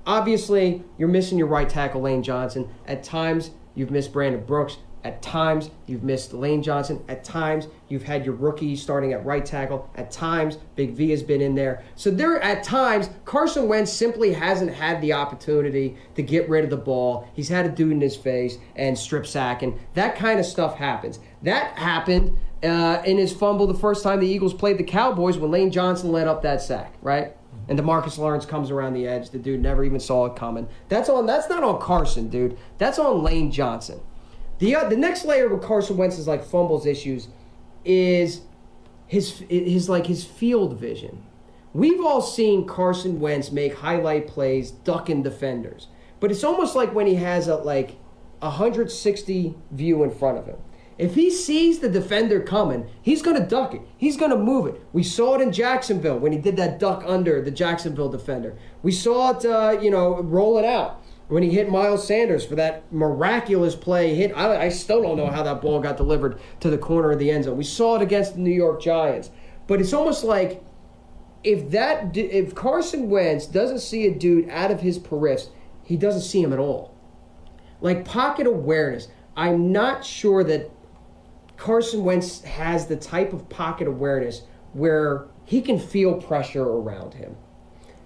Obviously, 0.07 0.83
you're 0.97 1.09
missing 1.09 1.39
your 1.39 1.47
right 1.47 1.69
tackle, 1.69 2.01
Lane 2.01 2.23
Johnson. 2.23 2.69
At 2.87 3.05
times, 3.05 3.51
you've 3.75 3.91
missed 3.91 4.13
Brandon 4.13 4.43
Brooks. 4.45 4.79
At 5.05 5.23
times, 5.23 5.71
you've 5.87 6.03
missed 6.03 6.33
Lane 6.33 6.63
Johnson. 6.63 7.03
At 7.09 7.25
times, 7.25 7.69
you've 7.89 8.03
had 8.03 8.25
your 8.25 8.35
rookie 8.35 8.75
starting 8.77 9.13
at 9.13 9.25
right 9.25 9.45
tackle. 9.45 9.89
At 9.95 10.11
times, 10.11 10.59
Big 10.77 10.93
V 10.93 11.11
has 11.11 11.23
been 11.23 11.41
in 11.41 11.55
there. 11.55 11.83
So 11.95 12.11
there, 12.11 12.41
at 12.43 12.65
times, 12.65 13.11
Carson 13.25 13.69
Wentz 13.69 13.93
simply 13.93 14.33
hasn't 14.33 14.73
had 14.73 15.01
the 15.01 15.13
opportunity 15.13 15.97
to 16.15 16.23
get 16.23 16.49
rid 16.49 16.65
of 16.65 16.71
the 16.71 16.77
ball. 16.77 17.29
He's 17.35 17.49
had 17.49 17.67
a 17.67 17.69
dude 17.69 17.93
in 17.93 18.01
his 18.01 18.17
face 18.17 18.59
and 18.77 18.99
strip 18.99 19.27
sack, 19.27 19.63
and 19.63 19.79
that 19.95 20.17
kind 20.17 20.41
of 20.41 20.47
stuff 20.47 20.77
happens. 20.77 21.21
That 21.43 21.79
happened 21.79 22.37
uh, 22.63 23.03
in 23.05 23.19
his 23.19 23.33
fumble 23.33 23.67
the 23.67 23.75
first 23.75 24.03
time 24.03 24.21
the 24.21 24.27
Eagles 24.27 24.55
played 24.55 24.79
the 24.79 24.85
Cowboys 24.85 25.39
when 25.39 25.51
Lane 25.51 25.71
Johnson 25.71 26.11
led 26.11 26.27
up 26.27 26.43
that 26.43 26.61
sack, 26.61 26.95
right? 27.03 27.37
And 27.69 27.79
Demarcus 27.79 28.19
Lawrence 28.19 28.47
comes 28.47 28.71
around 28.71 28.95
the 28.95 29.07
edge. 29.07 29.31
The 29.31 29.39
dude 29.39 29.61
never 29.61 29.85
even 29.85 30.01
saw 30.01 30.27
it 30.27 30.37
coming. 30.37 30.69
That's 30.89 31.09
on. 31.09 31.27
That's 31.27 31.49
not 31.49 31.63
on 31.63 31.81
Carson, 31.81 32.29
dude. 32.29 32.57
That's 32.79 32.99
on 32.99 33.23
Lane 33.23 33.51
Johnson. 33.51 34.01
The 34.59 34.75
uh, 34.75 34.89
the 34.89 34.97
next 34.97 35.25
layer 35.25 35.49
with 35.49 35.63
Carson 35.63 35.97
Wentz's 35.97 36.27
like 36.27 36.45
fumbles 36.45 36.87
issues 36.87 37.29
is 37.85 38.43
his 39.07 39.45
his 39.49 39.89
like 39.89 40.07
his 40.07 40.25
field 40.25 40.79
vision. 40.79 41.25
We've 41.73 42.05
all 42.05 42.23
seen 42.23 42.67
Carson 42.67 43.21
Wentz 43.21 43.53
make 43.53 43.77
highlight 43.77 44.27
plays 44.27 44.71
ducking 44.71 45.23
defenders, 45.23 45.89
but 46.19 46.31
it's 46.31 46.45
almost 46.45 46.75
like 46.75 46.95
when 46.95 47.07
he 47.07 47.17
has 47.17 47.47
a 47.47 47.57
like 47.57 47.97
160 48.41 49.55
view 49.71 50.03
in 50.03 50.11
front 50.11 50.39
of 50.39 50.47
him. 50.47 50.57
If 50.97 51.15
he 51.15 51.31
sees 51.31 51.79
the 51.79 51.89
defender 51.89 52.41
coming, 52.41 52.89
he's 53.01 53.23
going 53.23 53.41
to 53.41 53.47
duck 53.47 53.73
it. 53.73 53.83
He's 53.97 54.17
going 54.17 54.33
to 54.33 54.37
move 54.37 54.67
it. 54.67 54.83
We 54.93 55.05
saw 55.05 55.37
it 55.37 55.41
in 55.41 55.53
Jacksonville 55.53 56.19
when 56.19 56.33
he 56.33 56.39
did 56.39 56.57
that 56.57 56.81
duck 56.81 57.05
under 57.07 57.41
the 57.41 57.53
Jacksonville 57.53 58.09
defender. 58.09 58.59
We 58.83 58.91
saw 58.91 59.31
it, 59.31 59.45
uh, 59.45 59.79
you 59.81 59.93
know, 59.93 60.21
roll 60.21 60.59
it 60.59 60.65
out 60.65 61.01
when 61.29 61.43
he 61.43 61.51
hit 61.51 61.70
Miles 61.70 62.07
Sanders 62.07 62.45
for 62.45 62.57
that 62.57 62.91
miraculous 62.93 63.74
play 63.74 64.14
hit. 64.14 64.33
I, 64.35 64.64
I, 64.64 64.68
still 64.70 65.03
don't 65.03 65.16
know 65.16 65.29
how 65.29 65.43
that 65.43 65.61
ball 65.61 65.81
got 65.81 65.97
delivered 65.97 66.41
to 66.61 66.70
the 66.70 66.79
corner 66.79 67.12
of 67.12 67.18
the 67.18 67.31
end 67.31 67.45
zone. 67.45 67.57
We 67.57 67.64
saw 67.64 67.97
it 67.97 68.03
against 68.03 68.35
the 68.35 68.41
New 68.41 68.51
York 68.51 68.81
Giants, 68.81 69.31
but 69.66 69.81
it's 69.81 69.93
almost 69.93 70.24
like 70.24 70.62
if 71.45 71.70
that 71.70 72.16
if 72.16 72.55
Carson 72.55 73.09
Wentz 73.11 73.47
doesn't 73.47 73.81
see 73.81 74.07
a 74.07 74.14
dude 74.14 74.49
out 74.49 74.70
of 74.70 74.81
his 74.81 74.99
periffs, 74.99 75.49
he 75.85 75.97
doesn't 75.97 76.22
see 76.22 76.43
him 76.43 76.53
at 76.53 76.59
all. 76.59 76.95
Like 77.81 78.05
pocket 78.05 78.47
awareness. 78.47 79.09
I'm 79.37 79.70
not 79.70 80.05
sure 80.05 80.43
that 80.45 80.70
Carson 81.57 82.05
Wentz 82.05 82.43
has 82.43 82.87
the 82.87 82.97
type 82.97 83.33
of 83.33 83.49
pocket 83.49 83.87
awareness 83.87 84.43
where 84.72 85.26
he 85.45 85.61
can 85.61 85.79
feel 85.79 86.20
pressure 86.20 86.64
around 86.64 87.14
him. 87.14 87.37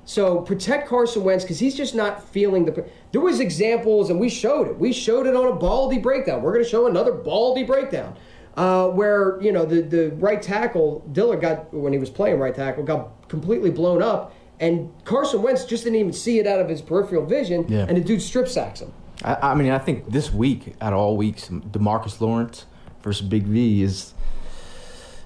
So 0.05 0.41
protect 0.41 0.89
Carson 0.89 1.25
Wentz 1.25 1.45
because 1.45 1.59
he's 1.59 1.75
just 1.75 1.95
not 1.95 2.29
feeling 2.29 2.65
the. 2.65 2.85
There 3.13 3.21
was 3.21 3.41
examples, 3.41 4.11
and 4.11 4.19
we 4.19 4.29
showed 4.29 4.69
it. 4.69 4.79
We 4.79 4.93
showed 4.93 5.27
it 5.27 5.37
on 5.37 5.47
a 5.47 5.55
baldy 5.55 5.99
breakdown. 5.99 6.43
We're 6.43 6.53
going 6.53 6.65
to 6.65 6.71
show 6.71 6.87
another 6.87 7.13
baldy 7.13 7.63
breakdown 7.63 8.17
uh, 8.57 8.89
where 8.89 9.41
you 9.43 9.53
know 9.53 9.65
the 9.67 9.83
the 9.83 10.11
right 10.17 10.41
tackle 10.43 11.01
Dillard 11.13 11.41
got 11.43 11.73
when 11.75 11.93
he 11.93 11.99
was 11.99 12.11
playing 12.11 12.39
right 12.39 12.55
tackle 12.55 12.83
got 12.85 13.29
completely 13.29 13.71
blown 13.71 14.03
up, 14.03 14.35
and 14.61 14.91
Carson 15.05 15.43
Wentz 15.43 15.65
just 15.67 15.85
didn't 15.85 15.99
even 15.99 16.13
see 16.13 16.39
it 16.39 16.47
out 16.47 16.59
of 16.61 16.69
his 16.69 16.81
peripheral 16.81 17.25
vision, 17.27 17.67
Yeah. 17.69 17.85
and 17.87 17.97
the 17.97 18.01
dude 18.01 18.23
strip 18.23 18.49
sacks 18.49 18.81
him. 18.81 18.93
I, 19.23 19.51
I 19.53 19.55
mean, 19.55 19.71
I 19.71 19.79
think 19.79 20.11
this 20.11 20.33
week, 20.33 20.75
out 20.81 20.93
of 20.95 20.99
all 20.99 21.17
weeks, 21.17 21.49
Demarcus 21.49 22.21
Lawrence 22.21 22.65
versus 23.03 23.27
Big 23.27 23.45
V 23.45 23.83
is 23.83 24.15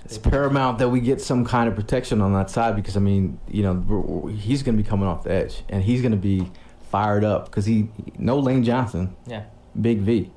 it's 0.05 0.19
paramount 0.19 0.79
that 0.79 0.89
we 0.89 1.01
get 1.01 1.21
some 1.21 1.45
kind 1.45 1.69
of 1.69 1.75
protection 1.75 2.21
on 2.21 2.33
that 2.35 2.49
side 2.51 2.77
because 2.77 2.97
I 2.97 3.01
mean, 3.01 3.39
you 3.49 3.63
know, 3.63 4.27
he's 4.29 4.63
going 4.63 4.77
to 4.77 4.83
be 4.83 4.89
coming 4.89 5.07
off 5.09 5.25
the 5.25 5.33
edge 5.33 5.63
and 5.69 5.83
he's 5.83 6.01
going 6.01 6.13
to 6.13 6.19
be 6.19 6.51
fired 6.97 7.25
up 7.25 7.45
because 7.45 7.67
he 7.67 7.89
no 8.17 8.39
Lane 8.39 8.65
Johnson, 8.65 9.15
Yeah. 9.27 9.43
Big 9.79 9.99
V. 9.99 10.31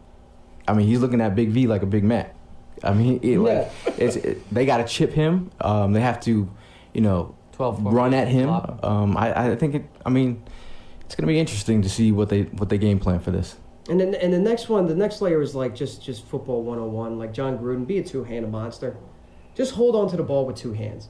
I 0.68 0.74
mean, 0.74 0.88
he's 0.88 1.00
looking 1.00 1.22
at 1.22 1.34
Big 1.34 1.52
V 1.52 1.68
like 1.68 1.84
a 1.84 1.86
Big 1.86 2.04
Mac. 2.04 2.36
I 2.84 2.94
mean, 2.94 3.22
it, 3.24 3.38
like 3.40 3.72
it's 3.98 4.18
it, 4.18 4.54
they 4.54 4.66
got 4.66 4.78
to 4.78 4.84
chip 4.84 5.14
him. 5.14 5.52
Um, 5.62 5.94
they 5.94 6.02
have 6.02 6.20
to, 6.22 6.52
you 6.94 7.02
know, 7.02 7.34
12 7.54 7.86
run 7.86 8.14
at 8.14 8.28
him. 8.28 8.50
Um, 8.50 9.16
I, 9.16 9.52
I 9.52 9.56
think 9.56 9.76
it. 9.76 9.86
I 10.06 10.10
mean, 10.10 10.44
it's 11.06 11.16
going 11.16 11.28
to 11.28 11.32
be 11.34 11.40
interesting 11.40 11.82
to 11.82 11.90
see 11.90 12.12
what 12.12 12.28
they 12.28 12.42
what 12.44 12.68
they 12.68 12.78
game 12.78 13.00
plan 13.00 13.20
for 13.20 13.32
this. 13.32 13.56
And 13.90 13.98
then 14.02 14.14
and 14.16 14.34
the 14.34 14.40
next 14.40 14.68
one, 14.68 14.86
the 14.86 14.96
next 14.96 15.22
layer 15.22 15.42
is 15.42 15.56
like 15.56 15.74
just 15.74 16.04
just 16.04 16.26
football 16.26 16.62
101, 16.64 17.18
like 17.18 17.32
Jon 17.32 17.58
Gruden, 17.58 17.88
be 17.88 18.00
a 18.00 18.04
two-handed 18.04 18.52
monster. 18.52 18.98
Just 19.56 19.72
hold 19.76 19.96
on 19.96 20.10
to 20.10 20.18
the 20.18 20.24
ball 20.24 20.46
with 20.46 20.58
two 20.58 20.74
hands. 20.74 21.08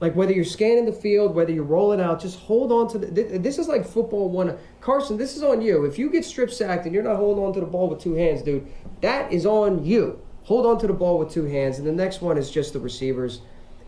Like 0.00 0.14
whether 0.16 0.32
you're 0.32 0.44
scanning 0.44 0.86
the 0.86 0.92
field, 0.92 1.34
whether 1.34 1.52
you're 1.52 1.62
rolling 1.62 2.00
out, 2.00 2.20
just 2.20 2.38
hold 2.38 2.72
on 2.72 2.88
to 2.88 2.98
the. 2.98 3.38
This 3.38 3.58
is 3.58 3.68
like 3.68 3.86
football 3.86 4.30
one. 4.30 4.56
Carson, 4.80 5.18
this 5.18 5.36
is 5.36 5.42
on 5.42 5.60
you. 5.60 5.84
If 5.84 5.98
you 5.98 6.10
get 6.10 6.24
strip 6.24 6.50
sacked 6.50 6.86
and 6.86 6.94
you're 6.94 7.02
not 7.02 7.16
holding 7.16 7.44
on 7.44 7.52
to 7.52 7.60
the 7.60 7.66
ball 7.66 7.88
with 7.88 8.00
two 8.00 8.14
hands, 8.14 8.42
dude, 8.42 8.66
that 9.02 9.30
is 9.30 9.44
on 9.44 9.84
you. 9.84 10.20
Hold 10.44 10.64
on 10.64 10.78
to 10.78 10.86
the 10.86 10.94
ball 10.94 11.18
with 11.18 11.30
two 11.30 11.44
hands. 11.44 11.78
And 11.78 11.86
the 11.86 11.92
next 11.92 12.22
one 12.22 12.38
is 12.38 12.50
just 12.50 12.72
the 12.72 12.80
receivers, 12.80 13.42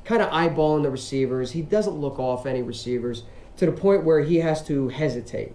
kind 0.04 0.22
of 0.22 0.30
eyeballing 0.30 0.82
the 0.82 0.90
receivers. 0.90 1.52
He 1.52 1.62
doesn't 1.62 1.94
look 1.94 2.18
off 2.18 2.44
any 2.44 2.62
receivers 2.62 3.24
to 3.56 3.66
the 3.66 3.72
point 3.72 4.04
where 4.04 4.20
he 4.20 4.36
has 4.36 4.62
to 4.66 4.88
hesitate. 4.88 5.54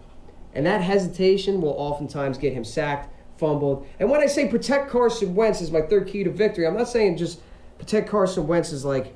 And 0.53 0.66
that 0.66 0.82
hesitation 0.82 1.62
will 1.62 1.76
oftentimes 1.78 2.39
get 2.39 2.53
him 2.53 2.64
sacked, 2.64 3.14
fumbled. 3.38 3.86
And 3.99 4.10
when 4.10 4.22
I 4.22 4.26
say 4.26 4.47
protect 4.47 4.89
Carson 4.89 5.36
Wentz 5.36 5.62
is 5.62 5.72
my 5.72 5.82
third 5.82 6.08
key 6.08 6.24
to 6.24 6.32
victory, 6.32 6.66
I'm 6.66 6.76
not 6.76 6.88
saying 6.88 7.18
just 7.18 7.41
protect 7.78 8.10
Carson 8.10 8.47
Wentz 8.47 8.72
is 8.72 8.84
like 8.84 9.16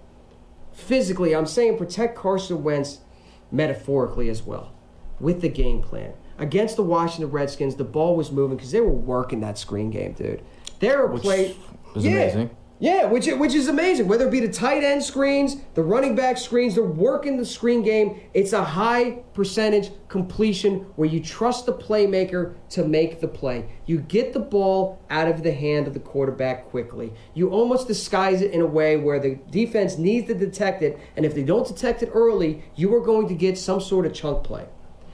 physically. 0.74 1.36
I'm 1.36 1.46
saying 1.46 1.78
protect 1.78 2.16
Carson 2.18 2.64
Wentz 2.64 3.00
metaphorically 3.52 4.30
as 4.30 4.44
well 4.44 4.72
with 5.20 5.42
the 5.42 5.50
game 5.50 5.82
plan. 5.82 6.14
Against 6.38 6.76
the 6.76 6.84
Washington 6.84 7.30
Redskins, 7.32 7.76
the 7.76 7.84
ball 7.84 8.16
was 8.16 8.32
moving 8.32 8.58
because 8.58 8.72
they 8.72 8.82
were 8.82 8.90
working 8.92 9.42
that 9.42 9.58
screen 9.58 9.92
game, 9.92 10.14
dude. 10.14 10.42
They 10.80 10.96
were 10.96 11.08
Which 11.08 11.22
play. 11.22 11.56
was 11.94 12.04
yeah. 12.04 12.12
amazing. 12.14 12.50
Yeah, 12.82 13.06
which 13.06 13.28
which 13.28 13.54
is 13.54 13.68
amazing. 13.68 14.08
Whether 14.08 14.28
it 14.28 14.32
be 14.32 14.40
the 14.40 14.52
tight 14.52 14.84
end 14.84 15.04
screens, 15.04 15.58
the 15.76 15.84
running 15.84 16.16
back 16.16 16.40
screens, 16.40 16.74
they're 16.74 16.84
working 16.84 17.38
the 17.38 17.46
screen 17.46 17.84
game. 17.84 18.20
It's 18.34 18.54
a 18.54 18.64
high 18.64 19.22
percentage 19.36 19.92
completion 20.08 20.88
where 20.96 21.08
you 21.08 21.20
trust 21.20 21.68
the 21.68 21.74
playmaker 21.74 22.56
to 22.70 22.84
make 22.84 23.22
the 23.22 23.28
play. 23.28 23.70
You 23.86 24.00
get 24.00 24.34
the 24.34 24.40
ball 24.40 25.00
out 25.12 25.28
of 25.28 25.44
the 25.44 25.54
hand 25.54 25.86
of 25.86 25.94
the 25.94 26.00
quarterback 26.00 26.72
quickly. 26.72 27.14
You 27.36 27.52
almost 27.52 27.88
disguise 27.88 28.42
it 28.42 28.50
in 28.50 28.62
a 28.62 28.66
way 28.66 28.98
where 28.98 29.20
the 29.20 29.36
defense 29.52 30.00
needs 30.00 30.26
to 30.30 30.34
detect 30.34 30.82
it, 30.82 31.00
and 31.16 31.24
if 31.24 31.36
they 31.36 31.44
don't 31.44 31.68
detect 31.68 32.02
it 32.02 32.10
early, 32.16 32.64
you 32.76 32.92
are 32.96 33.02
going 33.02 33.28
to 33.28 33.36
get 33.36 33.60
some 33.60 33.80
sort 33.80 34.08
of 34.08 34.14
chunk 34.14 34.44
play. 34.44 34.66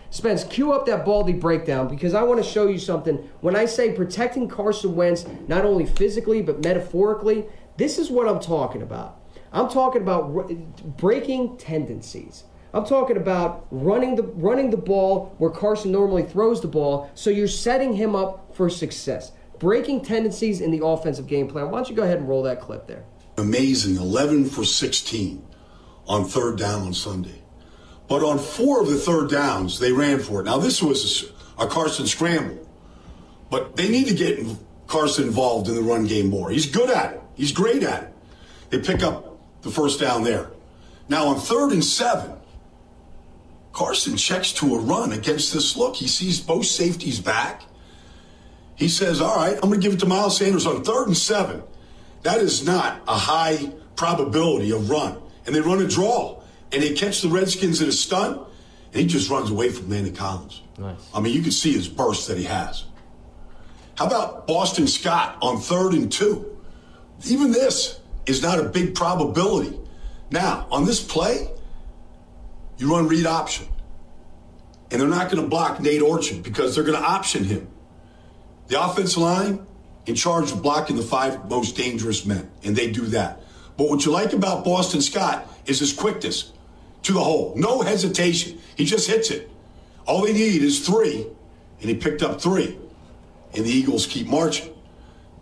Spence, 0.10 0.44
cue 0.44 0.72
up 0.72 0.86
that 0.86 1.06
Baldy 1.06 1.34
breakdown 1.34 1.88
because 1.88 2.14
I 2.14 2.24
want 2.24 2.44
to 2.44 2.50
show 2.50 2.68
you 2.68 2.80
something. 2.80 3.18
When 3.42 3.56
I 3.56 3.66
say 3.66 3.92
protecting 3.94 4.48
Carson 4.48 4.96
Wentz, 4.96 5.26
not 5.48 5.66
only 5.66 5.86
physically 5.86 6.42
but 6.42 6.64
metaphorically, 6.64 7.46
this 7.78 7.98
is 7.98 8.10
what 8.10 8.28
I'm 8.28 8.40
talking 8.40 8.82
about. 8.82 9.20
I'm 9.52 9.70
talking 9.70 10.02
about 10.02 10.52
breaking 10.98 11.58
tendencies. 11.58 12.44
I'm 12.74 12.86
talking 12.86 13.18
about 13.18 13.66
running 13.72 14.16
the 14.16 14.24
running 14.24 14.70
the 14.70 14.78
ball 14.78 15.34
where 15.38 15.50
Carson 15.50 15.92
normally 15.92 16.24
throws 16.24 16.62
the 16.62 16.68
ball, 16.68 17.10
so 17.16 17.30
you're 17.30 17.48
setting 17.48 17.94
him 17.94 18.16
up 18.16 18.56
for 18.56 18.70
success. 18.70 19.32
Breaking 19.60 20.04
tendencies 20.04 20.62
in 20.62 20.72
the 20.72 20.86
offensive 20.86 21.28
game 21.28 21.48
plan. 21.48 21.72
Why 21.72 21.80
don't 21.80 21.90
you 21.90 21.96
go 21.96 22.04
ahead 22.04 22.20
and 22.20 22.30
roll 22.30 22.44
that 22.44 22.62
clip 22.62 22.88
there? 22.88 23.06
amazing 23.38 23.98
11 23.98 24.46
for 24.46 24.66
16 24.66 25.46
on 26.08 26.26
third 26.26 26.58
down 26.58 26.82
on 26.82 26.94
Sunday. 26.94 27.44
But 28.08 28.24
on 28.24 28.40
four 28.40 28.82
of 28.82 28.88
the 28.88 28.98
third 28.98 29.30
downs, 29.30 29.80
they 29.80 29.92
ran 29.92 30.20
for 30.20 30.42
it. 30.42 30.46
Now, 30.46 30.58
this 30.58 30.82
was 30.82 31.32
a, 31.58 31.68
Carson 31.68 32.08
scramble, 32.08 32.68
but 33.50 33.76
they 33.76 33.90
need 33.90 34.08
to 34.08 34.14
get 34.14 34.40
Carson 34.88 35.26
involved 35.26 35.68
in 35.68 35.76
the 35.76 35.82
run 35.82 36.08
game 36.08 36.30
more. 36.30 36.50
He's 36.50 36.66
good 36.66 36.90
at 36.90 37.14
it, 37.14 37.22
he's 37.36 37.52
great 37.52 37.84
at 37.84 38.04
it. 38.04 38.14
They 38.70 38.80
pick 38.80 39.04
up 39.04 39.38
the 39.62 39.70
first 39.70 40.00
down 40.00 40.24
there. 40.24 40.50
Now, 41.10 41.28
on 41.28 41.40
third 41.40 41.72
and 41.72 41.84
seven, 41.84 42.34
Carson 43.72 44.18
checks 44.18 44.52
to 44.54 44.76
a 44.76 44.80
run 44.80 45.12
against 45.12 45.54
this 45.54 45.78
look. 45.78 45.96
He 45.96 46.08
sees 46.08 46.40
both 46.40 46.66
safeties 46.66 47.20
back. 47.20 47.64
He 48.76 48.88
says, 48.88 49.22
All 49.22 49.36
right, 49.36 49.56
I'm 49.56 49.70
going 49.70 49.80
to 49.80 49.80
give 49.80 49.94
it 49.94 50.00
to 50.00 50.06
Miles 50.06 50.38
Sanders 50.38 50.66
on 50.66 50.84
third 50.84 51.08
and 51.08 51.18
seven. 51.18 51.64
That 52.24 52.40
is 52.40 52.66
not 52.66 53.02
a 53.08 53.16
high 53.16 53.72
probability 53.96 54.72
of 54.72 54.90
run. 54.90 55.22
And 55.46 55.56
they 55.56 55.62
run 55.62 55.82
a 55.82 55.88
draw. 55.88 56.37
And 56.72 56.84
they 56.84 56.94
catch 56.94 57.22
the 57.22 57.30
Redskins 57.30 57.82
in 57.82 57.90
a 57.90 57.92
stunt. 57.92 58.42
And 58.94 59.02
he 59.02 59.08
just 59.08 59.30
runs 59.30 59.50
away 59.50 59.70
from 59.70 59.90
Landon 59.90 60.16
Collins. 60.16 60.62
Nice. 60.78 60.98
I 61.14 61.20
mean, 61.20 61.34
you 61.34 61.42
can 61.42 61.52
see 61.52 61.74
his 61.74 61.88
burst 61.88 62.28
that 62.28 62.38
he 62.38 62.46
has. 62.46 62.86
How 63.98 64.06
about 64.06 64.48
Boston 64.48 64.88
Scott 64.88 65.38
on 65.42 65.60
third 65.60 65.94
and 65.94 66.12
two? 66.12 66.58
Even 67.26 67.52
this 67.52 68.00
is 68.26 68.42
not 68.42 68.60
a 68.60 68.64
big 68.64 68.96
probability. 68.96 69.80
Now, 70.30 70.68
on 70.72 70.86
this 70.86 71.04
play, 71.04 71.50
you 72.78 72.92
run 72.92 73.08
read 73.08 73.26
option. 73.26 73.68
And 74.92 75.02
they're 75.02 75.08
not 75.10 75.32
going 75.32 75.44
to 75.44 75.50
block 75.50 75.82
Nate 75.82 76.02
Orchard 76.02 76.44
because 76.44 76.76
they're 76.76 76.84
going 76.84 77.00
to 77.00 77.06
option 77.06 77.44
him. 77.44 77.68
The 78.68 78.82
offensive 78.82 79.22
line 79.22 79.66
in 80.06 80.16
charge 80.16 80.52
of 80.52 80.62
blocking 80.62 80.96
the 80.96 81.02
five 81.02 81.50
most 81.50 81.76
dangerous 81.76 82.26
men, 82.26 82.50
and 82.64 82.76
they 82.76 82.90
do 82.92 83.06
that. 83.08 83.42
But 83.78 83.90
what 83.90 84.06
you 84.06 84.12
like 84.12 84.34
about 84.34 84.64
Boston 84.64 85.02
Scott 85.02 85.48
is 85.66 85.80
his 85.80 85.92
quickness 85.92 86.54
to 87.08 87.14
the 87.14 87.24
hole. 87.24 87.54
No 87.56 87.82
hesitation. 87.82 88.60
He 88.76 88.84
just 88.84 89.10
hits 89.10 89.32
it. 89.32 89.50
All 90.06 90.24
they 90.24 90.34
need 90.34 90.62
is 90.62 90.86
three, 90.86 91.26
and 91.80 91.90
he 91.90 91.96
picked 91.96 92.22
up 92.22 92.42
three. 92.42 92.78
And 93.56 93.66
the 93.66 93.70
Eagles 93.70 94.06
keep 94.06 94.28
marching. 94.28 94.74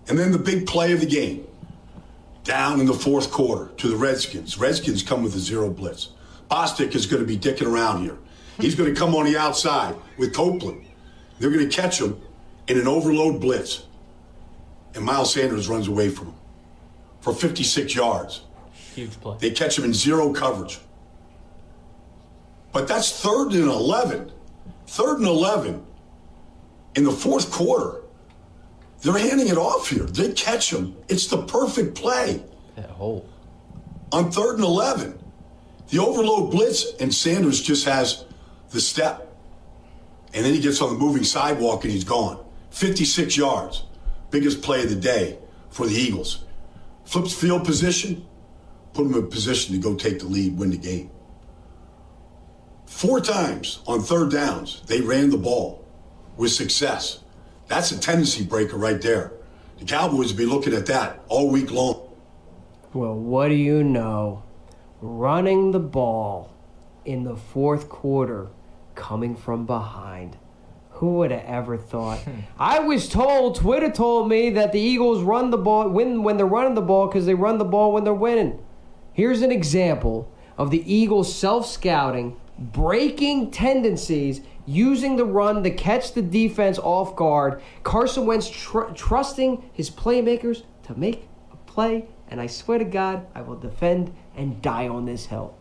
And 0.08 0.18
then 0.18 0.32
the 0.32 0.38
big 0.38 0.68
play 0.68 0.94
of 0.94 1.00
the 1.00 1.08
game. 1.08 1.48
Down 2.44 2.80
in 2.80 2.86
the 2.86 2.94
fourth 2.94 3.32
quarter 3.32 3.72
to 3.78 3.88
the 3.88 3.96
Redskins. 3.96 4.60
Redskins 4.60 5.02
come 5.02 5.24
with 5.24 5.34
a 5.36 5.40
zero 5.40 5.72
blitz. 5.72 6.10
Bostic 6.52 6.94
is 6.94 7.08
going 7.08 7.24
to 7.24 7.28
be 7.28 7.38
dicking 7.38 7.66
around 7.66 8.04
here. 8.04 8.18
He's 8.60 8.76
going 8.76 8.94
to 8.94 8.98
come 8.98 9.16
on 9.16 9.26
the 9.26 9.36
outside 9.36 9.96
with 10.20 10.36
Copeland. 10.36 10.86
They're 11.40 11.50
going 11.50 11.68
to 11.68 11.76
catch 11.76 12.00
him 12.00 12.22
in 12.68 12.80
an 12.80 12.88
overload 12.88 13.42
blitz. 13.42 13.86
And 14.94 15.04
Miles 15.04 15.34
Sanders 15.34 15.68
runs 15.68 15.88
away 15.88 16.10
from 16.10 16.28
him 16.28 16.36
for 17.22 17.34
56 17.34 17.96
yards. 17.96 18.42
Huge 18.94 19.20
play. 19.20 19.38
They 19.40 19.50
catch 19.50 19.80
him 19.80 19.84
in 19.84 19.96
zero 19.96 20.32
coverage. 20.32 20.80
But 22.76 22.90
that's 22.90 23.10
third 23.22 23.54
and 23.54 23.70
11. 23.70 24.34
Third 24.88 25.20
and 25.20 25.28
11 25.28 25.82
in 26.98 27.06
the 27.06 27.12
fourth 27.12 27.50
quarter. 27.50 28.02
They're 29.02 29.18
handing 29.18 29.48
it 29.48 29.58
off 29.58 29.90
here. 29.90 30.04
They 30.04 30.34
catch 30.34 30.74
him. 30.74 30.94
It's 31.08 31.28
the 31.28 31.44
perfect 31.44 31.96
play 31.96 32.44
That 32.76 32.90
hole. 32.90 33.30
on 34.12 34.30
third 34.30 34.56
and 34.56 34.66
11. 34.66 35.18
The 35.88 36.00
overload 36.00 36.52
blitz, 36.52 36.92
and 37.00 37.16
Sanders 37.16 37.62
just 37.62 37.86
has 37.86 38.26
the 38.72 38.82
step. 38.82 39.34
And 40.34 40.46
then 40.46 40.54
he 40.54 40.60
gets 40.60 40.82
on 40.82 40.90
the 40.92 41.00
moving 41.00 41.24
sidewalk 41.24 41.86
and 41.86 41.94
he's 41.94 42.04
gone. 42.04 42.44
56 42.72 43.38
yards. 43.38 43.86
Biggest 44.32 44.62
play 44.62 44.84
of 44.84 44.90
the 44.90 44.98
day 44.98 45.38
for 45.70 45.88
the 45.88 45.96
Eagles. 45.96 46.44
Flips 47.06 47.34
field 47.34 47.64
position, 47.64 48.26
put 48.92 49.06
him 49.06 49.14
in 49.14 49.30
position 49.30 49.74
to 49.76 49.80
go 49.82 49.96
take 49.96 50.20
the 50.20 50.26
lead, 50.26 50.58
win 50.58 50.72
the 50.72 50.78
game. 50.78 51.10
Four 52.86 53.20
times 53.22 53.80
on 53.88 54.02
third 54.02 54.32
downs, 54.32 54.82
they 54.88 55.02
ran 55.02 55.30
the 55.30 55.38
ball 55.38 55.86
with 56.38 56.52
success. 56.52 57.20
That's 57.68 57.92
a 57.92 58.00
tendency 58.00 58.44
breaker 58.44 58.78
right 58.78 59.02
there. 59.02 59.34
The 59.80 59.86
Cowboys 59.86 60.32
will 60.32 60.38
be 60.38 60.46
looking 60.46 60.74
at 60.74 60.86
that 60.86 61.24
all 61.28 61.50
week 61.50 61.72
long. 61.72 62.10
Well, 62.94 63.16
what 63.16 63.50
do 63.50 63.56
you 63.56 63.84
know? 63.84 64.44
Running 65.02 65.72
the 65.72 65.80
ball 65.80 66.56
in 67.04 67.24
the 67.24 67.36
fourth 67.36 67.90
quarter, 67.90 68.48
coming 68.96 69.36
from 69.36 69.66
behind. 69.66 70.38
Who 70.92 71.16
would 71.16 71.32
have 71.32 71.44
ever 71.44 71.78
thought? 71.78 72.20
Hmm. 72.20 72.40
I 72.60 72.80
was 72.80 73.10
told, 73.10 73.56
Twitter 73.56 73.92
told 73.92 74.30
me 74.30 74.50
that 74.52 74.72
the 74.72 74.80
Eagles 74.80 75.22
run 75.22 75.50
the 75.50 75.58
ball, 75.58 75.90
win 75.90 76.24
when 76.24 76.38
they're 76.38 76.46
running 76.46 76.76
the 76.76 76.82
ball 76.82 77.08
because 77.08 77.26
they 77.26 77.34
run 77.34 77.58
the 77.58 77.66
ball 77.66 77.92
when 77.92 78.06
they're 78.06 78.14
winning. 78.14 78.64
Here's 79.12 79.42
an 79.42 79.52
example 79.52 80.32
of 80.58 80.72
the 80.72 80.92
Eagles 80.92 81.34
self 81.36 81.68
scouting, 81.68 82.38
breaking 82.58 83.52
tendencies, 83.52 84.42
using 84.66 85.16
the 85.16 85.26
run 85.26 85.64
to 85.64 85.72
catch 85.72 86.14
the 86.14 86.22
defense 86.22 86.80
off 86.80 87.16
guard. 87.16 87.62
Carson 87.84 88.26
Wentz 88.26 88.50
tr- 88.50 88.92
trusting 88.96 89.70
his 89.74 89.90
playmakers 89.90 90.64
to 90.84 90.98
make 90.98 91.28
a 91.52 91.58
play, 91.70 92.08
and 92.30 92.42
I 92.42 92.48
swear 92.48 92.80
to 92.80 92.86
God, 92.86 93.28
I 93.36 93.42
will 93.42 93.58
defend 93.58 94.14
and 94.36 94.62
die 94.62 94.88
on 94.88 95.06
this 95.06 95.28
hill. 95.28 95.56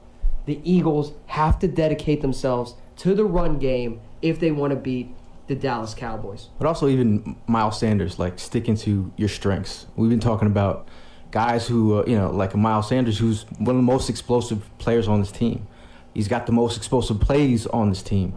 The 0.47 0.61
Eagles 0.65 1.13
have 1.27 1.59
to 1.61 1.69
dedicate 1.69 2.21
themselves 2.21 2.75
to 2.97 3.15
the 3.15 3.25
run 3.25 3.59
game 3.59 4.01
if 4.23 4.39
they 4.41 4.51
want 4.51 4.71
to 4.71 4.77
beat 4.77 5.15
the 5.47 5.55
Dallas 5.55 5.95
Cowboys. 5.95 6.49
But 6.59 6.67
also 6.67 6.89
even 6.89 7.37
Miles 7.47 7.79
Sanders, 7.79 8.19
like 8.19 8.39
sticking 8.39 8.77
to 8.79 9.13
your 9.17 9.29
strengths. 9.29 9.87
We've 9.97 10.11
been 10.11 10.21
talking 10.21 10.47
about 10.47 10.89
guys 11.31 11.67
who, 11.67 11.99
uh, 11.99 12.05
you 12.07 12.17
know, 12.17 12.31
like 12.31 12.55
Miles 12.55 12.89
Sanders, 12.89 13.19
who's 13.19 13.45
one 13.59 13.71
of 13.71 13.77
the 13.77 13.83
most 13.83 14.09
explosive 14.09 14.67
players 14.79 15.09
on 15.09 15.21
this 15.21 15.33
team. 15.33 15.67
He's 16.15 16.29
got 16.29 16.47
the 16.47 16.53
most 16.53 16.77
explosive 16.77 17.21
plays 17.21 17.67
on 17.67 17.91
this 17.91 18.03
team. 18.03 18.35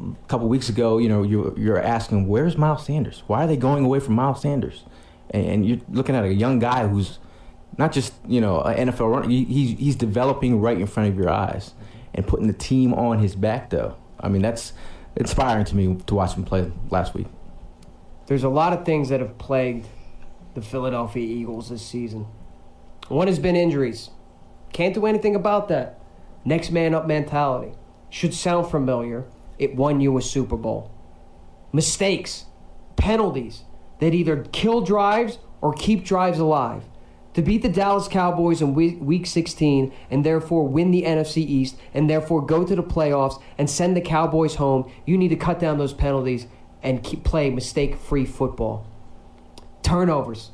A 0.00 0.28
couple 0.28 0.48
weeks 0.48 0.68
ago, 0.68 0.98
you 0.98 1.08
know, 1.08 1.22
you're, 1.22 1.58
you're 1.58 1.80
asking, 1.80 2.26
where's 2.26 2.56
Miles 2.56 2.84
Sanders? 2.84 3.22
Why 3.26 3.44
are 3.44 3.46
they 3.46 3.56
going 3.56 3.84
away 3.84 4.00
from 4.00 4.14
Miles 4.14 4.42
Sanders? 4.42 4.84
And, 5.30 5.64
you're 5.64 5.78
looking 5.88 6.16
at 6.16 6.24
a 6.24 6.34
young 6.34 6.58
guy 6.58 6.88
who's 6.88 7.18
not 7.78 7.92
just, 7.92 8.12
you 8.26 8.40
know, 8.40 8.60
an 8.62 8.88
NFL 8.88 9.12
runner. 9.12 9.28
He, 9.28 9.44
he's, 9.44 9.78
he's 9.78 9.96
developing 9.96 10.60
right 10.60 10.78
in 10.78 10.86
front 10.86 11.08
of 11.08 11.16
your 11.16 11.30
eyes 11.30 11.74
and 12.14 12.26
putting 12.26 12.48
the 12.48 12.52
team 12.52 12.92
on 12.92 13.20
his 13.20 13.36
back, 13.36 13.70
though. 13.70 13.96
I 14.18 14.28
mean, 14.28 14.42
that's 14.42 14.72
inspiring 15.16 15.64
to 15.66 15.76
me 15.76 15.96
to 16.06 16.14
watch 16.14 16.34
him 16.34 16.44
play 16.44 16.72
last 16.90 17.14
week. 17.14 17.26
There's 18.26 18.44
a 18.44 18.48
lot 18.48 18.72
of 18.72 18.84
things 18.84 19.10
that 19.10 19.20
have 19.20 19.38
plagued 19.38 19.86
the 20.54 20.62
Philadelphia 20.62 21.24
Eagles 21.24 21.68
this 21.68 21.86
season. 21.86 22.26
One 23.08 23.28
has 23.28 23.38
been 23.38 23.56
injuries. 23.56 24.10
Can't 24.72 24.94
do 24.94 25.06
anything 25.06 25.34
about 25.34 25.68
that. 25.68 25.99
Next 26.44 26.70
man 26.70 26.94
up 26.94 27.06
mentality. 27.06 27.72
Should 28.08 28.34
sound 28.34 28.70
familiar. 28.70 29.26
It 29.58 29.76
won 29.76 30.00
you 30.00 30.16
a 30.16 30.22
Super 30.22 30.56
Bowl. 30.56 30.90
Mistakes, 31.72 32.46
penalties 32.96 33.64
that 34.00 34.14
either 34.14 34.44
kill 34.52 34.80
drives 34.80 35.38
or 35.60 35.72
keep 35.72 36.04
drives 36.04 36.38
alive. 36.38 36.84
To 37.34 37.42
beat 37.42 37.62
the 37.62 37.68
Dallas 37.68 38.08
Cowboys 38.08 38.60
in 38.60 38.74
week 38.74 38.98
week 39.00 39.26
16 39.26 39.92
and 40.10 40.24
therefore 40.24 40.66
win 40.66 40.90
the 40.90 41.04
NFC 41.04 41.38
East 41.38 41.76
and 41.94 42.10
therefore 42.10 42.44
go 42.44 42.64
to 42.64 42.74
the 42.74 42.82
playoffs 42.82 43.40
and 43.56 43.70
send 43.70 43.96
the 43.96 44.00
Cowboys 44.00 44.56
home, 44.56 44.90
you 45.06 45.16
need 45.16 45.28
to 45.28 45.36
cut 45.36 45.60
down 45.60 45.78
those 45.78 45.92
penalties 45.92 46.46
and 46.82 47.04
keep 47.04 47.22
play 47.22 47.50
mistake 47.50 47.96
free 47.96 48.24
football. 48.24 48.86
Turnovers. 49.82 50.50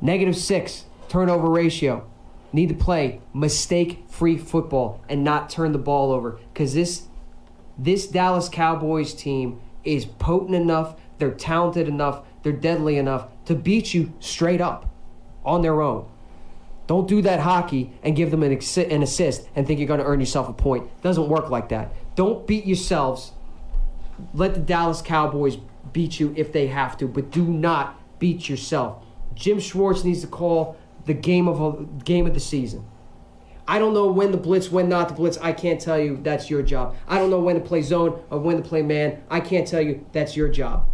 Negative 0.00 0.36
six 0.36 0.84
turnover 1.08 1.48
ratio. 1.48 2.10
Need 2.54 2.68
to 2.68 2.74
play 2.76 3.20
mistake 3.34 4.04
free 4.06 4.38
football 4.38 5.02
and 5.08 5.24
not 5.24 5.50
turn 5.50 5.72
the 5.72 5.78
ball 5.78 6.12
over. 6.12 6.38
Because 6.52 6.72
this 6.72 7.08
this 7.76 8.06
Dallas 8.06 8.48
Cowboys 8.48 9.12
team 9.12 9.60
is 9.82 10.04
potent 10.04 10.54
enough, 10.54 10.94
they're 11.18 11.32
talented 11.32 11.88
enough, 11.88 12.24
they're 12.44 12.52
deadly 12.52 12.96
enough 12.96 13.26
to 13.46 13.56
beat 13.56 13.92
you 13.92 14.12
straight 14.20 14.60
up 14.60 14.88
on 15.44 15.62
their 15.62 15.82
own. 15.82 16.08
Don't 16.86 17.08
do 17.08 17.20
that 17.22 17.40
hockey 17.40 17.90
and 18.04 18.14
give 18.14 18.30
them 18.30 18.44
an, 18.44 18.52
an 18.52 19.02
assist 19.02 19.48
and 19.56 19.66
think 19.66 19.80
you're 19.80 19.88
going 19.88 19.98
to 19.98 20.06
earn 20.06 20.20
yourself 20.20 20.48
a 20.48 20.52
point. 20.52 20.88
Doesn't 21.02 21.28
work 21.28 21.50
like 21.50 21.70
that. 21.70 21.92
Don't 22.14 22.46
beat 22.46 22.66
yourselves. 22.66 23.32
Let 24.32 24.54
the 24.54 24.60
Dallas 24.60 25.02
Cowboys 25.02 25.58
beat 25.92 26.20
you 26.20 26.32
if 26.36 26.52
they 26.52 26.68
have 26.68 26.96
to, 26.98 27.08
but 27.08 27.32
do 27.32 27.42
not 27.42 27.98
beat 28.20 28.48
yourself. 28.48 29.02
Jim 29.34 29.58
Schwartz 29.58 30.04
needs 30.04 30.20
to 30.20 30.28
call 30.28 30.76
the 31.06 31.14
game 31.14 31.48
of 31.48 31.60
a, 31.60 31.84
game 32.04 32.26
of 32.26 32.34
the 32.34 32.40
season. 32.40 32.86
I 33.66 33.78
don't 33.78 33.94
know 33.94 34.10
when 34.10 34.30
the 34.30 34.36
blitz, 34.36 34.70
when 34.70 34.88
not 34.88 35.08
the 35.08 35.14
blitz. 35.14 35.38
I 35.38 35.52
can't 35.52 35.80
tell 35.80 35.98
you. 35.98 36.18
That's 36.22 36.50
your 36.50 36.62
job. 36.62 36.96
I 37.08 37.18
don't 37.18 37.30
know 37.30 37.40
when 37.40 37.54
to 37.54 37.62
play 37.62 37.80
zone 37.80 38.22
or 38.30 38.38
when 38.38 38.56
to 38.56 38.62
play 38.62 38.82
man. 38.82 39.22
I 39.30 39.40
can't 39.40 39.66
tell 39.66 39.80
you. 39.80 40.04
That's 40.12 40.36
your 40.36 40.48
job. 40.48 40.86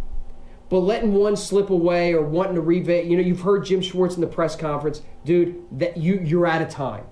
But 0.69 0.79
letting 0.79 1.13
one 1.13 1.35
slip 1.35 1.69
away 1.69 2.13
or 2.13 2.21
wanting 2.21 2.55
to 2.55 2.61
revamp, 2.61 3.09
you 3.09 3.17
know, 3.17 3.23
you've 3.23 3.41
heard 3.41 3.65
Jim 3.65 3.81
Schwartz 3.81 4.15
in 4.15 4.21
the 4.21 4.27
press 4.27 4.55
conference, 4.55 5.01
dude. 5.25 5.61
That 5.71 5.97
you 5.97 6.21
you're 6.23 6.47
out 6.47 6.61
of 6.61 6.69
time. 6.69 7.03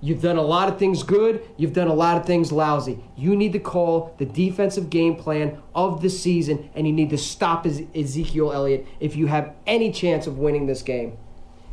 You've 0.00 0.20
done 0.20 0.36
a 0.36 0.42
lot 0.42 0.68
of 0.68 0.78
things 0.78 1.02
good. 1.02 1.42
You've 1.56 1.72
done 1.72 1.88
a 1.88 1.94
lot 1.94 2.18
of 2.18 2.26
things 2.26 2.52
lousy. 2.52 3.02
You 3.16 3.34
need 3.34 3.54
to 3.54 3.58
call 3.58 4.14
the 4.18 4.26
defensive 4.26 4.90
game 4.90 5.16
plan 5.16 5.62
of 5.74 6.02
the 6.02 6.10
season, 6.10 6.68
and 6.74 6.86
you 6.86 6.92
need 6.92 7.08
to 7.10 7.16
stop 7.18 7.66
Ezekiel 7.66 8.52
Elliott 8.52 8.86
if 9.00 9.16
you 9.16 9.28
have 9.28 9.54
any 9.66 9.90
chance 9.90 10.26
of 10.26 10.38
winning 10.38 10.66
this 10.66 10.82
game. 10.82 11.16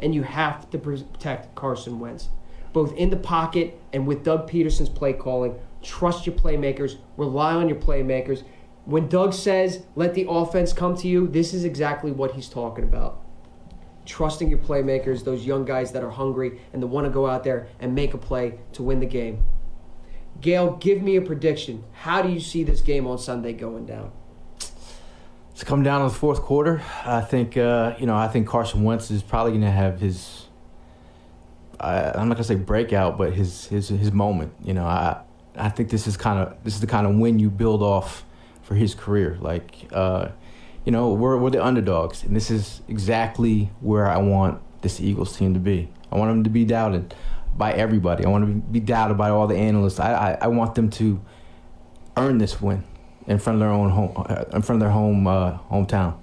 And 0.01 0.15
you 0.15 0.23
have 0.23 0.69
to 0.71 0.77
protect 0.77 1.53
Carson 1.55 1.99
Wentz, 1.99 2.29
both 2.73 2.95
in 2.95 3.09
the 3.09 3.17
pocket 3.17 3.79
and 3.93 4.07
with 4.07 4.23
Doug 4.23 4.49
Pederson's 4.49 4.89
play 4.89 5.13
calling. 5.13 5.59
Trust 5.83 6.25
your 6.25 6.35
playmakers. 6.35 6.97
Rely 7.17 7.53
on 7.53 7.69
your 7.69 7.77
playmakers. 7.77 8.43
When 8.85 9.07
Doug 9.07 9.33
says, 9.33 9.83
let 9.95 10.15
the 10.15 10.25
offense 10.27 10.73
come 10.73 10.95
to 10.97 11.07
you, 11.07 11.27
this 11.27 11.53
is 11.53 11.63
exactly 11.63 12.11
what 12.11 12.31
he's 12.31 12.49
talking 12.49 12.83
about. 12.83 13.21
Trusting 14.05 14.49
your 14.49 14.57
playmakers, 14.57 15.23
those 15.23 15.45
young 15.45 15.65
guys 15.65 15.91
that 15.91 16.03
are 16.03 16.09
hungry 16.09 16.59
and 16.73 16.81
that 16.81 16.87
want 16.87 17.05
to 17.05 17.11
go 17.11 17.27
out 17.27 17.43
there 17.43 17.67
and 17.79 17.93
make 17.93 18.15
a 18.15 18.17
play 18.17 18.59
to 18.73 18.81
win 18.81 18.99
the 18.99 19.05
game. 19.05 19.43
Gail, 20.39 20.77
give 20.77 21.03
me 21.03 21.15
a 21.15 21.21
prediction. 21.21 21.83
How 21.91 22.23
do 22.23 22.29
you 22.29 22.39
see 22.39 22.63
this 22.63 22.81
game 22.81 23.05
on 23.05 23.19
Sunday 23.19 23.53
going 23.53 23.85
down? 23.85 24.11
It's 25.61 25.69
come 25.69 25.83
down 25.83 26.01
to 26.01 26.11
the 26.11 26.19
fourth 26.19 26.41
quarter. 26.41 26.81
I 27.05 27.21
think 27.21 27.55
uh, 27.55 27.93
you 27.99 28.07
know. 28.07 28.15
I 28.15 28.27
think 28.29 28.47
Carson 28.47 28.83
Wentz 28.83 29.11
is 29.11 29.21
probably 29.21 29.51
going 29.51 29.61
to 29.61 29.69
have 29.69 29.99
his. 29.99 30.47
I, 31.79 32.13
I'm 32.13 32.29
not 32.29 32.33
gonna 32.33 32.45
say 32.45 32.55
breakout, 32.55 33.15
but 33.15 33.33
his 33.33 33.67
his 33.67 33.89
his 33.89 34.11
moment. 34.11 34.53
You 34.63 34.73
know, 34.73 34.85
I 34.85 35.21
I 35.55 35.69
think 35.69 35.91
this 35.91 36.07
is 36.07 36.17
kind 36.17 36.39
of 36.39 36.57
this 36.63 36.73
is 36.73 36.81
the 36.81 36.87
kind 36.87 37.05
of 37.05 37.15
win 37.15 37.37
you 37.37 37.51
build 37.51 37.83
off 37.83 38.25
for 38.63 38.73
his 38.73 38.95
career. 38.95 39.37
Like, 39.39 39.87
uh, 39.93 40.29
you 40.83 40.91
know, 40.91 41.13
we're 41.13 41.37
we're 41.37 41.51
the 41.51 41.63
underdogs, 41.63 42.23
and 42.23 42.35
this 42.35 42.49
is 42.49 42.81
exactly 42.87 43.69
where 43.81 44.07
I 44.07 44.17
want 44.17 44.59
this 44.81 44.99
Eagles 44.99 45.37
team 45.37 45.53
to 45.53 45.59
be. 45.59 45.91
I 46.11 46.17
want 46.17 46.31
them 46.31 46.43
to 46.43 46.49
be 46.49 46.65
doubted 46.65 47.13
by 47.55 47.71
everybody. 47.73 48.25
I 48.25 48.29
want 48.29 48.47
to 48.47 48.51
be 48.51 48.79
doubted 48.79 49.15
by 49.15 49.29
all 49.29 49.45
the 49.45 49.57
analysts. 49.57 49.99
I 49.99 50.31
I, 50.31 50.37
I 50.41 50.47
want 50.47 50.73
them 50.73 50.89
to 50.89 51.21
earn 52.17 52.39
this 52.39 52.59
win 52.59 52.83
in 53.31 53.39
front 53.39 53.55
of 53.55 53.59
their 53.61 53.69
own 53.69 53.89
home, 53.89 54.13
uh, 54.15 54.43
in 54.53 54.61
front 54.61 54.81
of 54.81 54.85
their 54.85 54.91
home 54.91 55.25
uh, 55.25 55.57
hometown. 55.71 56.17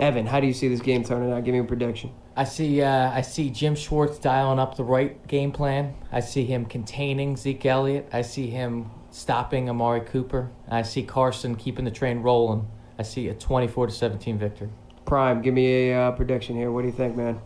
Evan, 0.00 0.26
how 0.26 0.40
do 0.40 0.46
you 0.46 0.52
see 0.52 0.68
this 0.68 0.80
game 0.80 1.04
turning 1.04 1.32
out? 1.32 1.44
Give 1.44 1.52
me 1.52 1.60
a 1.60 1.64
prediction. 1.64 2.10
I 2.36 2.44
see. 2.44 2.82
Uh, 2.82 3.10
I 3.10 3.22
see 3.22 3.50
Jim 3.50 3.74
Schwartz 3.74 4.18
dialing 4.18 4.58
up 4.58 4.76
the 4.76 4.84
right 4.84 5.26
game 5.26 5.50
plan. 5.52 5.94
I 6.12 6.20
see 6.20 6.44
him 6.44 6.66
containing 6.66 7.36
Zeke 7.36 7.66
Elliott. 7.66 8.08
I 8.12 8.22
see 8.22 8.48
him 8.48 8.90
stopping 9.10 9.68
Amari 9.68 10.02
Cooper. 10.02 10.50
I 10.68 10.82
see 10.82 11.02
Carson 11.02 11.56
keeping 11.56 11.84
the 11.84 11.90
train 11.90 12.18
rolling. 12.20 12.68
I 12.98 13.02
see 13.02 13.28
a 13.28 13.34
twenty-four 13.34 13.86
to 13.88 13.92
seventeen 13.92 14.38
victory. 14.38 14.70
Prime, 15.04 15.42
give 15.42 15.54
me 15.54 15.90
a 15.90 16.00
uh, 16.00 16.12
prediction 16.12 16.54
here. 16.54 16.70
What 16.70 16.82
do 16.82 16.88
you 16.88 16.94
think, 16.94 17.16
man? 17.16 17.40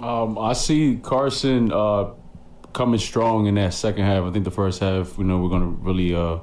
Um, 0.00 0.38
I 0.38 0.54
see 0.54 0.98
Carson 1.02 1.70
uh, 1.70 2.10
coming 2.72 2.98
strong 2.98 3.46
in 3.46 3.54
that 3.56 3.74
second 3.74 4.04
half. 4.04 4.24
I 4.24 4.30
think 4.32 4.44
the 4.44 4.50
first 4.50 4.80
half, 4.80 5.18
you 5.18 5.24
know, 5.24 5.38
we're 5.38 5.50
gonna 5.50 5.66
really 5.66 6.14
uh, 6.14 6.38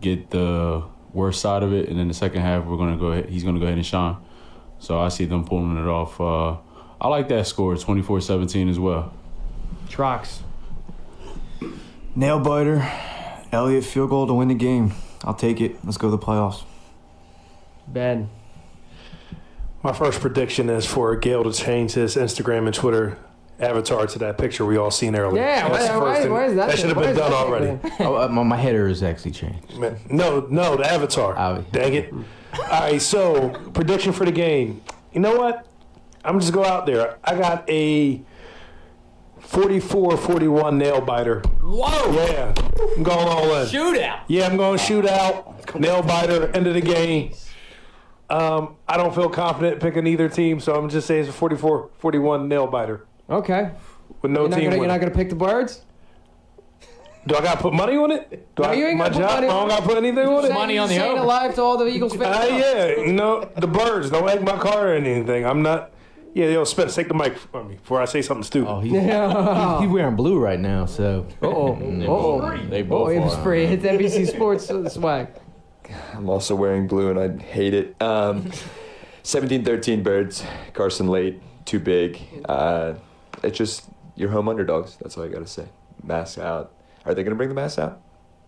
get 0.00 0.30
the 0.30 0.84
worst 1.12 1.40
side 1.40 1.62
of 1.62 1.72
it, 1.72 1.88
and 1.88 1.98
then 1.98 2.08
the 2.08 2.14
second 2.14 2.42
half, 2.42 2.64
we're 2.64 2.76
gonna 2.76 2.96
go. 2.96 3.06
Ahead, 3.06 3.28
he's 3.28 3.44
gonna 3.44 3.58
go 3.58 3.66
ahead 3.66 3.76
and 3.76 3.86
shine. 3.86 4.16
So 4.78 4.98
I 4.98 5.08
see 5.08 5.26
them 5.26 5.44
pulling 5.44 5.76
it 5.76 5.88
off. 5.88 6.20
Uh, 6.20 6.56
I 7.00 7.08
like 7.08 7.28
that 7.28 7.46
score, 7.46 7.74
24-17 7.74 8.68
as 8.70 8.78
well. 8.78 9.12
Trox. 9.88 10.40
Nail 12.14 12.40
biter. 12.40 12.90
Elliott 13.52 13.84
field 13.84 14.10
goal 14.10 14.26
to 14.26 14.34
win 14.34 14.48
the 14.48 14.54
game. 14.54 14.92
I'll 15.24 15.34
take 15.34 15.60
it. 15.60 15.76
Let's 15.84 15.96
go 15.96 16.10
to 16.10 16.16
the 16.16 16.22
playoffs. 16.22 16.64
Ben. 17.86 18.30
My 19.82 19.92
first 19.92 20.20
prediction 20.20 20.68
is 20.68 20.86
for 20.86 21.16
Gail 21.16 21.44
to 21.44 21.52
change 21.52 21.92
his 21.92 22.16
Instagram 22.16 22.66
and 22.66 22.74
Twitter 22.74 23.18
avatar 23.60 24.06
to 24.06 24.18
that 24.20 24.38
picture 24.38 24.64
we 24.64 24.76
all 24.76 24.90
seen 24.90 25.14
earlier. 25.16 25.42
Yeah, 25.42 25.68
That's 25.68 25.72
why- 25.72 25.78
the 25.80 25.88
first 25.88 26.00
why- 26.02 26.22
thing- 26.22 26.32
why 26.32 26.44
is 26.46 26.54
that 26.56 26.68
That 26.68 26.78
should 26.78 26.88
have 26.88 26.98
been 26.98 27.16
done 27.16 27.32
already. 27.32 27.78
oh, 28.00 28.16
uh, 28.16 28.28
my, 28.28 28.42
my 28.42 28.56
header 28.56 28.88
is 28.88 29.02
actually 29.02 29.32
changed. 29.32 29.76
Man, 29.78 29.96
No, 30.08 30.46
no, 30.50 30.76
the 30.76 30.90
avatar. 30.90 31.62
Dang 31.72 31.94
it. 31.94 32.12
All 32.12 32.80
right, 32.80 33.00
so 33.00 33.50
prediction 33.74 34.12
for 34.12 34.24
the 34.24 34.32
game. 34.32 34.82
You 35.12 35.20
know 35.20 35.36
what? 35.36 35.66
I'm 36.24 36.38
just 36.40 36.52
go 36.52 36.64
out 36.64 36.84
there. 36.86 37.16
I 37.24 37.34
got 37.36 37.68
a 37.70 38.22
44-41 39.42 40.76
nail 40.76 41.00
biter. 41.00 41.40
Whoa! 41.62 42.12
Yeah, 42.12 42.52
I'm 42.96 43.02
going 43.02 43.28
all 43.28 43.54
in. 43.56 43.66
Shootout. 43.66 44.20
Yeah, 44.28 44.46
I'm 44.46 44.56
going 44.56 44.78
shootout. 44.78 45.78
Nail 45.78 46.02
biter. 46.02 46.48
End 46.54 46.66
of 46.66 46.74
the 46.74 46.80
game. 46.80 47.32
Um, 48.28 48.76
I 48.88 48.96
don't 48.96 49.14
feel 49.14 49.28
confident 49.28 49.80
picking 49.80 50.06
either 50.06 50.28
team, 50.28 50.60
so 50.60 50.74
I'm 50.74 50.88
just 50.88 51.06
saying 51.08 51.24
it's 51.26 51.34
a 51.36 51.38
44-41 51.40 52.46
nail 52.46 52.66
biter. 52.68 53.06
Okay. 53.30 53.70
With 54.22 54.32
no 54.32 54.40
you're 54.42 54.48
not 54.50 54.56
team 54.56 54.64
gonna, 54.70 54.76
You're 54.76 54.86
not 54.88 55.00
going 55.00 55.12
to 55.12 55.16
pick 55.16 55.28
the 55.30 55.36
birds? 55.36 55.82
Do 57.26 57.36
I 57.36 57.42
got 57.42 57.56
to 57.56 57.62
put 57.62 57.72
money 57.74 57.96
on 57.96 58.10
it? 58.10 58.30
Do 58.56 58.62
No, 58.62 58.70
I, 58.70 58.72
you 58.74 58.86
ain't 58.86 58.96
my 58.98 59.10
gotta 59.10 59.14
put 59.18 59.20
job, 59.20 59.30
money 59.34 59.46
I 59.46 59.50
don't 59.50 59.68
got 59.68 59.80
to 59.80 59.86
put 59.86 59.96
anything 59.98 60.26
on 60.26 60.44
it? 60.44 60.52
Money 60.52 60.78
on 60.78 60.88
the 60.88 60.94
Saying 60.94 61.12
over. 61.12 61.22
alive 61.22 61.54
to 61.54 61.62
all 61.62 61.76
the 61.76 61.86
Eagles 61.86 62.14
fans. 62.16 62.36
Uh, 62.36 62.56
yeah, 62.56 62.86
you 63.04 63.12
know, 63.12 63.48
the 63.56 63.66
birds 63.66 64.10
don't 64.10 64.28
egg 64.28 64.42
my 64.42 64.56
car 64.58 64.88
or 64.88 64.94
anything. 64.94 65.44
I'm 65.44 65.62
not. 65.62 65.92
Yeah, 66.32 66.46
yo, 66.46 66.64
Spence, 66.64 66.94
take 66.94 67.08
the 67.08 67.14
mic 67.14 67.36
from 67.36 67.68
me 67.68 67.74
before 67.74 68.00
I 68.00 68.04
say 68.04 68.22
something 68.22 68.44
stupid. 68.44 68.70
Oh, 68.70 68.78
he's, 68.80 68.92
he's, 68.92 69.00
he's 69.80 69.88
wearing 69.92 70.14
blue 70.16 70.38
right 70.38 70.60
now, 70.60 70.86
so. 70.86 71.26
Uh-oh. 71.42 71.74
They 71.76 72.06
Uh-oh. 72.06 72.38
both- 72.40 72.70
They 72.70 72.80
Oh, 72.82 72.84
both 72.84 73.10
it 73.10 73.18
was 73.18 73.36
free. 73.38 73.64
It's 73.64 73.84
NBC 73.84 74.28
Sports 74.28 74.68
swag. 74.94 75.28
I'm 76.14 76.28
also 76.30 76.54
wearing 76.54 76.86
blue 76.86 77.10
and 77.10 77.18
I 77.18 77.42
hate 77.42 77.74
it. 77.74 78.00
Um, 78.00 78.44
17-13 79.24 80.02
birds. 80.04 80.44
Carson 80.72 81.08
late, 81.08 81.42
too 81.64 81.80
big. 81.80 82.20
Uh, 82.48 82.94
it's 83.42 83.58
just 83.58 83.88
your 84.16 84.30
home 84.30 84.48
underdogs. 84.48 84.96
That's 84.96 85.16
all 85.16 85.24
I 85.24 85.28
gotta 85.28 85.46
say. 85.46 85.66
Mask 86.02 86.38
out. 86.38 86.72
Are 87.04 87.14
they 87.14 87.22
gonna 87.22 87.36
bring 87.36 87.48
the 87.48 87.54
mask 87.54 87.78
out? 87.78 88.00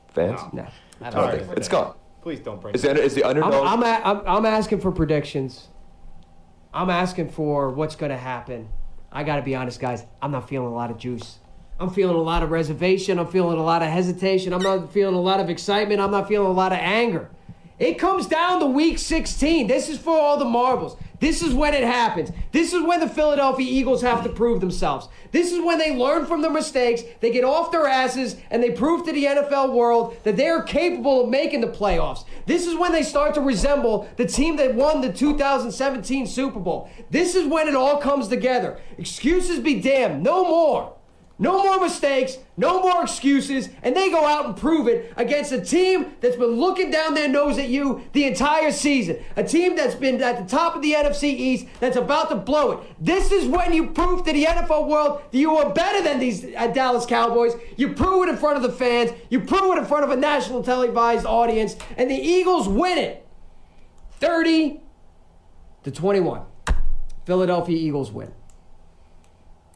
Fans? 0.08 0.40
No. 0.52 0.66
I 1.00 1.10
don't 1.10 1.30
think 1.30 1.56
it's 1.56 1.68
gone. 1.68 1.94
Please 2.22 2.40
don't 2.40 2.60
bring. 2.60 2.74
Is 2.74 2.82
the, 2.82 2.90
under- 2.90 3.02
is 3.02 3.14
the 3.14 3.24
I'm, 3.24 3.30
underdog? 3.30 3.66
I'm, 3.66 3.82
a, 3.82 4.02
I'm, 4.04 4.22
I'm 4.38 4.46
asking 4.46 4.80
for 4.80 4.92
predictions. 4.92 5.68
I'm 6.72 6.88
asking 6.88 7.30
for 7.30 7.70
what's 7.70 7.96
going 7.96 8.10
to 8.10 8.16
happen. 8.16 8.68
I 9.10 9.24
got 9.24 9.36
to 9.36 9.42
be 9.42 9.54
honest, 9.54 9.80
guys. 9.80 10.04
I'm 10.22 10.30
not 10.30 10.48
feeling 10.48 10.68
a 10.68 10.74
lot 10.74 10.90
of 10.90 10.98
juice. 10.98 11.38
I'm 11.80 11.90
feeling 11.90 12.14
a 12.14 12.22
lot 12.22 12.42
of 12.42 12.50
reservation. 12.50 13.18
I'm 13.18 13.26
feeling 13.26 13.58
a 13.58 13.62
lot 13.62 13.82
of 13.82 13.88
hesitation. 13.88 14.52
I'm 14.52 14.62
not 14.62 14.92
feeling 14.92 15.16
a 15.16 15.20
lot 15.20 15.40
of 15.40 15.50
excitement. 15.50 16.00
I'm 16.00 16.12
not 16.12 16.28
feeling 16.28 16.48
a 16.48 16.52
lot 16.52 16.72
of 16.72 16.78
anger. 16.78 17.30
It 17.82 17.98
comes 17.98 18.28
down 18.28 18.60
to 18.60 18.66
week 18.66 18.96
16. 19.00 19.66
This 19.66 19.88
is 19.88 19.98
for 19.98 20.16
all 20.16 20.36
the 20.36 20.44
marbles. 20.44 20.96
This 21.18 21.42
is 21.42 21.52
when 21.52 21.74
it 21.74 21.82
happens. 21.82 22.30
This 22.52 22.72
is 22.72 22.80
when 22.80 23.00
the 23.00 23.08
Philadelphia 23.08 23.66
Eagles 23.68 24.02
have 24.02 24.22
to 24.22 24.28
prove 24.28 24.60
themselves. 24.60 25.08
This 25.32 25.50
is 25.50 25.60
when 25.60 25.78
they 25.78 25.96
learn 25.96 26.26
from 26.26 26.42
their 26.42 26.52
mistakes, 26.52 27.02
they 27.18 27.32
get 27.32 27.42
off 27.42 27.72
their 27.72 27.88
asses, 27.88 28.36
and 28.52 28.62
they 28.62 28.70
prove 28.70 29.04
to 29.06 29.12
the 29.12 29.24
NFL 29.24 29.72
world 29.72 30.16
that 30.22 30.36
they 30.36 30.48
are 30.48 30.62
capable 30.62 31.24
of 31.24 31.30
making 31.30 31.60
the 31.60 31.66
playoffs. 31.66 32.24
This 32.46 32.68
is 32.68 32.76
when 32.76 32.92
they 32.92 33.02
start 33.02 33.34
to 33.34 33.40
resemble 33.40 34.08
the 34.16 34.26
team 34.26 34.54
that 34.58 34.76
won 34.76 35.00
the 35.00 35.12
2017 35.12 36.28
Super 36.28 36.60
Bowl. 36.60 36.88
This 37.10 37.34
is 37.34 37.48
when 37.48 37.66
it 37.66 37.74
all 37.74 37.96
comes 37.96 38.28
together. 38.28 38.78
Excuses 38.96 39.58
be 39.58 39.80
damned. 39.80 40.22
No 40.22 40.44
more. 40.44 40.94
No 41.38 41.62
more 41.62 41.80
mistakes, 41.80 42.38
no 42.56 42.80
more 42.80 43.02
excuses, 43.02 43.68
and 43.82 43.96
they 43.96 44.10
go 44.10 44.24
out 44.24 44.46
and 44.46 44.56
prove 44.56 44.86
it 44.86 45.12
against 45.16 45.50
a 45.50 45.60
team 45.60 46.12
that's 46.20 46.36
been 46.36 46.52
looking 46.52 46.90
down 46.90 47.14
their 47.14 47.28
nose 47.28 47.58
at 47.58 47.68
you 47.68 48.04
the 48.12 48.24
entire 48.24 48.70
season. 48.70 49.18
A 49.36 49.42
team 49.42 49.74
that's 49.74 49.94
been 49.94 50.22
at 50.22 50.38
the 50.38 50.44
top 50.44 50.76
of 50.76 50.82
the 50.82 50.92
NFC 50.92 51.24
East 51.24 51.66
that's 51.80 51.96
about 51.96 52.28
to 52.28 52.36
blow 52.36 52.72
it. 52.72 52.80
This 53.00 53.32
is 53.32 53.48
when 53.48 53.72
you 53.72 53.88
prove 53.88 54.24
to 54.24 54.32
the 54.32 54.44
NFL 54.44 54.86
world 54.86 55.22
that 55.30 55.38
you 55.38 55.56
are 55.56 55.72
better 55.72 56.02
than 56.02 56.18
these 56.20 56.44
uh, 56.56 56.68
Dallas 56.68 57.06
Cowboys. 57.06 57.54
You 57.76 57.94
prove 57.94 58.28
it 58.28 58.30
in 58.30 58.36
front 58.36 58.56
of 58.56 58.62
the 58.62 58.72
fans, 58.72 59.10
you 59.30 59.40
prove 59.40 59.76
it 59.76 59.80
in 59.80 59.86
front 59.86 60.04
of 60.04 60.10
a 60.10 60.16
national 60.16 60.62
televised 60.62 61.26
audience, 61.26 61.76
and 61.96 62.10
the 62.10 62.14
Eagles 62.14 62.68
win 62.68 62.98
it 62.98 63.26
30 64.20 64.80
to 65.82 65.90
21. 65.90 66.42
Philadelphia 67.24 67.76
Eagles 67.76 68.12
win. 68.12 68.32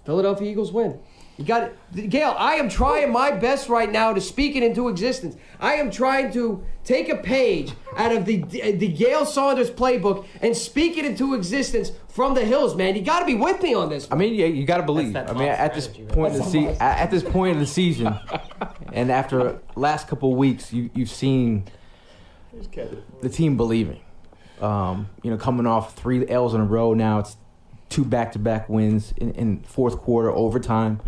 Philadelphia 0.04 0.50
Eagles 0.50 0.72
win. 0.72 1.00
You 1.36 1.44
got 1.44 1.70
it. 1.94 2.08
Gail, 2.10 2.34
I 2.38 2.54
am 2.54 2.68
trying 2.68 3.12
my 3.12 3.30
best 3.30 3.68
right 3.68 3.90
now 3.90 4.14
to 4.14 4.20
speak 4.20 4.56
it 4.56 4.62
into 4.62 4.88
existence. 4.88 5.36
I 5.60 5.74
am 5.74 5.90
trying 5.90 6.32
to 6.32 6.64
take 6.82 7.10
a 7.10 7.16
page 7.16 7.72
out 7.96 8.12
of 8.12 8.24
the 8.24 8.38
the 8.38 8.88
Gail 8.88 9.26
Saunders 9.26 9.70
playbook 9.70 10.26
and 10.40 10.56
speak 10.56 10.96
it 10.96 11.04
into 11.04 11.34
existence 11.34 11.92
from 12.08 12.32
the 12.32 12.44
hills, 12.44 12.74
man. 12.74 12.96
You 12.96 13.02
got 13.02 13.20
to 13.20 13.26
be 13.26 13.34
with 13.34 13.60
me 13.60 13.74
on 13.74 13.90
this. 13.90 14.08
I 14.10 14.14
mean, 14.14 14.34
yeah, 14.34 14.46
you 14.46 14.64
got 14.64 14.78
to 14.78 14.82
believe. 14.82 15.14
I 15.14 15.32
mean, 15.34 15.48
at 15.48 15.74
this 15.74 15.84
strategy, 15.84 16.06
point 16.06 16.34
of 16.34 16.38
the 16.38 16.50
se- 16.50 16.76
at 16.80 17.10
this 17.10 17.22
point 17.22 17.52
of 17.54 17.60
the 17.60 17.66
season, 17.66 18.18
and 18.94 19.12
after 19.12 19.60
last 19.74 20.08
couple 20.08 20.32
of 20.32 20.38
weeks, 20.38 20.72
you 20.72 20.88
you've 20.94 21.10
seen 21.10 21.64
the 23.20 23.28
team 23.28 23.58
believing. 23.58 24.00
Um, 24.60 25.10
you 25.22 25.30
know, 25.30 25.36
coming 25.36 25.66
off 25.66 25.94
three 25.96 26.26
L's 26.26 26.54
in 26.54 26.62
a 26.62 26.64
row, 26.64 26.94
now 26.94 27.18
it's 27.18 27.36
two 27.90 28.04
back-to-back 28.04 28.68
wins 28.68 29.12
in, 29.18 29.32
in 29.32 29.60
fourth 29.60 29.98
quarter 29.98 30.30
overtime. 30.30 31.00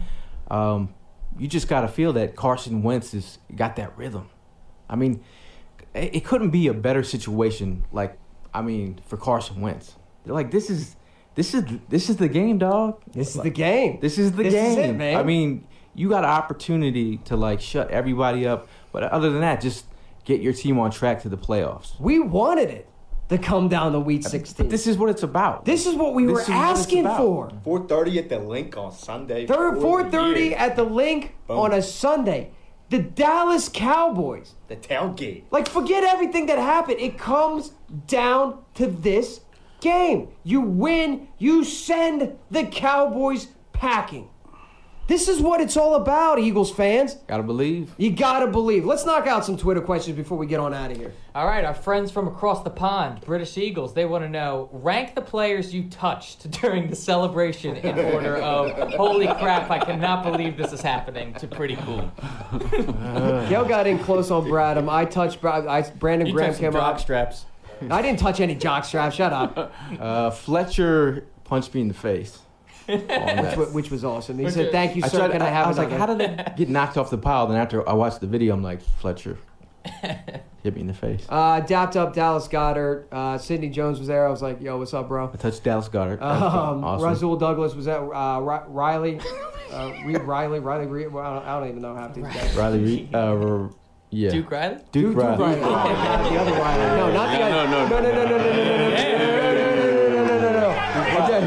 Um, 0.51 0.94
you 1.38 1.46
just 1.46 1.68
got 1.68 1.82
to 1.82 1.88
feel 1.88 2.12
that 2.14 2.36
Carson 2.36 2.82
Wentz 2.82 3.12
has 3.12 3.38
got 3.55 3.76
that 3.76 3.96
rhythm. 3.96 4.28
I 4.88 4.96
mean, 4.96 5.22
it, 5.94 6.16
it 6.16 6.24
couldn't 6.24 6.51
be 6.51 6.66
a 6.68 6.74
better 6.74 7.03
situation. 7.03 7.84
Like, 7.92 8.18
I 8.53 8.62
mean, 8.62 9.01
for 9.07 9.16
Carson 9.16 9.61
Wentz, 9.61 9.94
They're 10.24 10.34
like 10.34 10.51
this 10.51 10.70
is 10.70 10.96
this 11.34 11.55
is 11.55 11.64
this 11.88 12.09
is 12.11 12.16
the 12.16 12.28
game, 12.28 12.59
dog. 12.59 13.01
This 13.12 13.36
is 13.36 13.42
the 13.42 13.51
game. 13.51 13.99
This 14.01 14.18
is 14.18 14.32
the 14.32 14.42
This 14.44 14.55
is 14.55 14.76
game, 14.76 14.90
it, 14.90 14.99
man. 14.99 15.16
I 15.16 15.22
mean, 15.22 15.66
you 15.94 16.09
got 16.09 16.24
an 16.24 16.30
opportunity 16.30 17.18
to 17.18 17.36
like 17.36 17.61
shut 17.61 17.90
everybody 17.90 18.46
up, 18.46 18.68
but 18.92 19.03
other 19.05 19.30
than 19.30 19.40
that, 19.42 19.61
just 19.61 19.84
get 20.24 20.40
your 20.40 20.53
team 20.53 20.78
on 20.78 20.90
track 20.90 21.22
to 21.22 21.28
the 21.28 21.38
playoffs. 21.38 21.99
We 22.01 22.18
wanted 22.18 22.70
it 22.70 22.88
to 23.29 23.39
come 23.39 23.68
down 23.68 23.93
to 23.93 24.01
week 24.01 24.22
16. 24.26 24.68
This 24.68 24.87
is 24.87 24.97
what 24.97 25.11
it's 25.11 25.22
about. 25.22 25.64
This 25.64 25.87
is 25.87 25.95
what 25.95 26.14
we 26.14 26.24
This 26.24 26.33
were 26.33 26.41
is 26.41 26.49
what 26.49 26.70
it's 26.70 26.81
asking 26.81 27.05
for. 27.05 27.51
4:30 27.64 28.18
at 28.18 28.29
the 28.29 28.39
Linc 28.39 28.76
on 28.76 28.93
Sunday. 28.93 29.47
Third, 29.47 29.79
4:30 29.79 30.55
at 30.57 30.76
the 30.76 30.85
Linc 30.85 31.35
Boom. 31.47 31.59
on 31.59 31.72
a 31.72 31.83
Sunday. 31.83 32.51
The 32.91 32.99
Dallas 33.01 33.68
Cowboys. 33.68 34.55
the 34.68 34.76
tailgate. 34.76 35.43
Like, 35.51 35.68
forget 35.68 36.05
everything 36.05 36.47
that 36.47 36.59
happened. 36.59 37.01
It 37.01 37.18
comes 37.18 37.72
down 38.07 38.59
to 38.74 38.87
this 38.87 39.41
game. 39.81 40.29
You 40.43 40.62
win, 40.62 41.29
you 41.37 41.64
send 41.64 42.37
the 42.51 42.64
Cowboys 42.64 43.49
packing. 43.74 44.29
This 45.09 45.26
is 45.26 45.40
what 45.40 45.62
it's 45.62 45.74
all 45.74 45.94
about, 45.94 46.38
Eagles 46.38 46.70
fans. 46.70 47.14
Gotta 47.26 47.42
believe. 47.42 47.94
You 47.96 48.11
gotta 48.11 48.46
believe. 48.46 48.84
Let's 48.84 49.06
knock 49.06 49.26
out 49.26 49.42
some 49.42 49.56
Twitter 49.56 49.80
questions 49.80 50.14
before 50.18 50.36
we 50.36 50.46
get 50.46 50.61
on 50.61 50.74
out 50.74 50.90
of 50.90 50.98
here. 50.98 51.14
All 51.34 51.46
right, 51.46 51.64
our 51.64 51.72
friends 51.72 52.11
from 52.11 52.28
across 52.28 52.62
the 52.62 52.68
pond, 52.68 53.22
British 53.22 53.56
Eagles, 53.56 53.94
they 53.94 54.04
want 54.04 54.24
to 54.24 54.28
know 54.28 54.68
rank 54.70 55.14
the 55.14 55.22
players 55.22 55.72
you 55.72 55.88
touched 55.88 56.50
during 56.61 56.90
the 56.90 56.94
celebration 56.94 57.76
in 57.76 57.98
order 57.98 58.36
of 58.36 58.92
holy 58.96 59.26
crap, 59.26 59.70
I 59.70 59.78
cannot 59.78 60.24
believe 60.24 60.59
this 60.59 60.74
is 60.74 60.82
happening 60.82 61.32
to 61.34 61.46
pretty 61.46 61.76
cool. 61.76 62.12
Gail 63.48 63.64
got 63.64 63.86
in 63.86 63.98
close 64.00 64.30
on 64.30 64.44
Bradham. 64.44 64.90
I 64.90 65.06
touched 65.06 65.40
Brad. 65.40 65.66
I, 65.66 65.88
Brandon 65.88 66.26
You 66.26 66.34
Graham 66.34 66.48
touched 66.48 66.59
some 66.59 66.64
came 66.66 66.72
jock 66.74 66.96
up. 66.96 67.00
straps. 67.00 67.46
I 67.90 68.02
didn't 68.02 68.18
touch 68.18 68.40
any 68.40 68.54
jock 68.54 68.84
straps. 68.84 69.16
Shut 69.16 69.32
up. 69.32 69.72
Uh, 69.98 70.30
Fletcher 70.32 71.24
punched 71.44 71.74
me 71.74 71.80
in 71.80 71.88
the 71.88 71.94
face. 71.94 72.40
On 72.89 73.07
that. 73.07 73.57
Which, 73.59 73.66
wa- 73.68 73.72
which 73.74 73.91
was 73.91 74.05
awesome. 74.05 74.39
He 74.39 74.45
Which 74.45 74.55
said, 74.55 74.66
is- 74.66 74.72
"Thank 74.72 74.97
you, 74.97 75.03
I, 75.05 75.09
sir. 75.09 75.18
tried, 75.18 75.32
Can 75.32 75.43
I 75.43 75.47
I, 75.47 75.51
have 75.51 75.66
I 75.66 75.68
was 75.68 75.78
like, 75.78 75.91
another?" 75.91 76.26
how 76.26 76.36
did 76.36 76.49
it 76.49 76.57
get 76.57 76.68
knocked 76.68 76.97
off 76.97 77.11
the 77.11 77.18
pile? 77.18 77.47
Then 77.47 77.57
after 77.59 77.86
I 77.89 77.93
watched 77.93 78.20
the 78.20 78.26
video, 78.26 78.55
I'm 78.55 78.62
like, 78.62 78.80
Fletcher 79.01 79.39
hit 80.62 80.74
me 80.74 80.80
in 80.82 80.86
the 80.86 80.95
face. 80.95 81.24
Uh, 81.28 81.61
dapped 81.61 81.97
up 81.97 82.12
Dallas 82.14 82.47
Goedert. 82.49 83.07
Uh, 83.12 83.39
Sidney 83.39 83.68
Jones 83.70 83.99
was 83.99 84.09
there. 84.09 84.26
I 84.26 84.30
was 84.30 84.43
like, 84.43 84.61
"Yo, 84.61 84.76
what's 84.78 84.93
up, 84.95 85.09
bro?" 85.09 85.30
I 85.32 85.36
touched 85.36 85.62
Dallas 85.64 85.89
Goedert. 85.89 86.20
Um, 86.20 86.84
awesome. 86.84 87.07
Rasul 87.09 87.36
Douglas 87.36 87.74
was 87.74 87.86
at 87.89 87.99
uh, 88.01 88.41
Ri- 88.41 88.66
Riley, 88.68 89.20
uh, 89.72 89.93
Reed 90.05 90.22
Riley, 90.22 90.61
Riley 90.61 90.86
Reed. 90.86 91.12
Well, 91.12 91.24
I, 91.24 91.34
don't, 91.34 91.47
I 91.47 91.61
don't 91.61 91.68
even 91.68 91.82
know 91.82 91.95
half 91.95 92.14
these 92.14 92.24
guys. 92.24 92.55
Riley 92.57 92.80
Reed. 92.80 93.14
Uh, 93.14 93.18
r- 93.36 93.70
yeah. 94.11 94.30
Duke 94.30 94.51
Riley? 94.51 94.76
Duke, 94.91 95.14
Duke 95.14 95.16
Riley. 95.16 95.36
Riley. 95.39 95.61
Oh, 95.62 95.70
God, 95.70 96.32
the 96.32 96.39
other 96.39 96.53
Riley. 96.53 96.97
No, 96.97 97.12
not 97.12 97.39
the 97.39 97.45
other. 97.45 97.70
no, 97.70 97.89
no, 97.89 97.89
no, 97.89 98.01
no, 98.01 98.01
no, 98.01 98.24
no, 98.24 98.24
no, 98.24 98.39
no, 98.39 98.39
no, 98.39 98.49
no, 98.49 99.18
no, 99.18 99.26
no, 99.28 99.55
no, 99.55 99.55
no. 99.55 99.68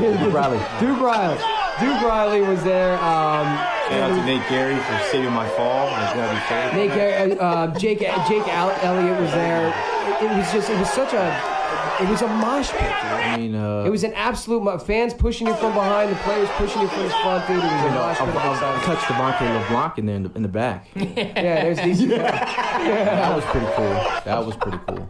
Duke 0.02 0.34
Riley. 0.34 0.58
Duke 0.80 1.00
Riley. 1.00 1.38
Duke 1.80 2.02
Riley 2.02 2.42
was 2.42 2.64
there. 2.64 2.94
Um, 2.96 3.46
Shout 3.90 4.12
out 4.12 4.16
to 4.16 4.26
Nate 4.26 4.48
Gerry 4.50 4.76
for 4.76 5.00
saving 5.12 5.32
my 5.32 5.48
fall. 5.50 5.88
It's 6.04 6.14
gonna 6.14 6.34
be 6.34 6.40
safe. 6.48 6.74
Nate 6.74 6.92
Gerry, 6.92 7.40
uh, 7.40 7.44
uh, 7.46 7.80
Jake 7.80 8.00
Jake 8.00 8.48
Al- 8.48 8.72
Elliott 8.84 9.20
was 9.20 9.32
there. 9.32 9.68
It, 9.70 10.24
it 10.32 10.38
was 10.38 10.52
just 10.52 10.70
it 10.70 10.78
was 10.80 10.90
such 10.92 11.14
a 11.14 12.02
it 12.02 12.10
was 12.10 12.22
a 12.22 12.28
mosh 12.28 12.70
pit. 12.72 12.80
Dude. 12.82 12.92
I 12.92 13.38
mean, 13.38 13.56
uh, 13.56 13.84
It 13.86 13.90
was 13.90 14.04
an 14.04 14.14
absolute 14.14 14.64
mo- 14.64 14.78
fans 14.80 15.14
pushing 15.14 15.48
you 15.48 15.54
from 15.56 15.74
behind, 15.74 16.12
the 16.12 16.16
players 16.18 16.50
pushing 16.54 16.82
you 16.82 16.88
from 16.88 17.04
the 17.04 17.10
front, 17.10 17.48
dude. 17.48 17.58
It 17.58 17.64
was 17.64 17.86
a 17.86 17.90
mosh 17.92 18.22
I, 18.22 18.26
pit. 18.26 18.36
I, 18.36 18.40
I 18.40 18.48
outside. 18.48 18.84
touched 18.84 19.04
Devontae 19.04 19.62
LeBlanc 19.62 19.98
in 20.00 20.06
there 20.08 20.16
in 20.16 20.24
the, 20.24 20.32
in 20.36 20.42
the 20.42 20.48
back. 20.48 20.88
Yeah, 20.96 21.34
there's 21.64 21.78
these. 21.80 22.02
Yeah, 22.02 22.22
That 22.22 23.36
was 23.36 23.46
pretty 23.46 23.68
cool. 23.76 23.94
That 24.26 24.46
was 24.46 24.56
pretty 24.56 24.80
cool. 24.88 25.10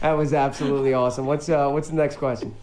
That 0.00 0.12
was 0.12 0.32
absolutely 0.34 0.94
awesome. 0.94 1.26
What's 1.26 1.48
uh, 1.48 1.68
what's 1.70 1.88
the 1.88 1.96
next 1.96 2.16
question? 2.16 2.54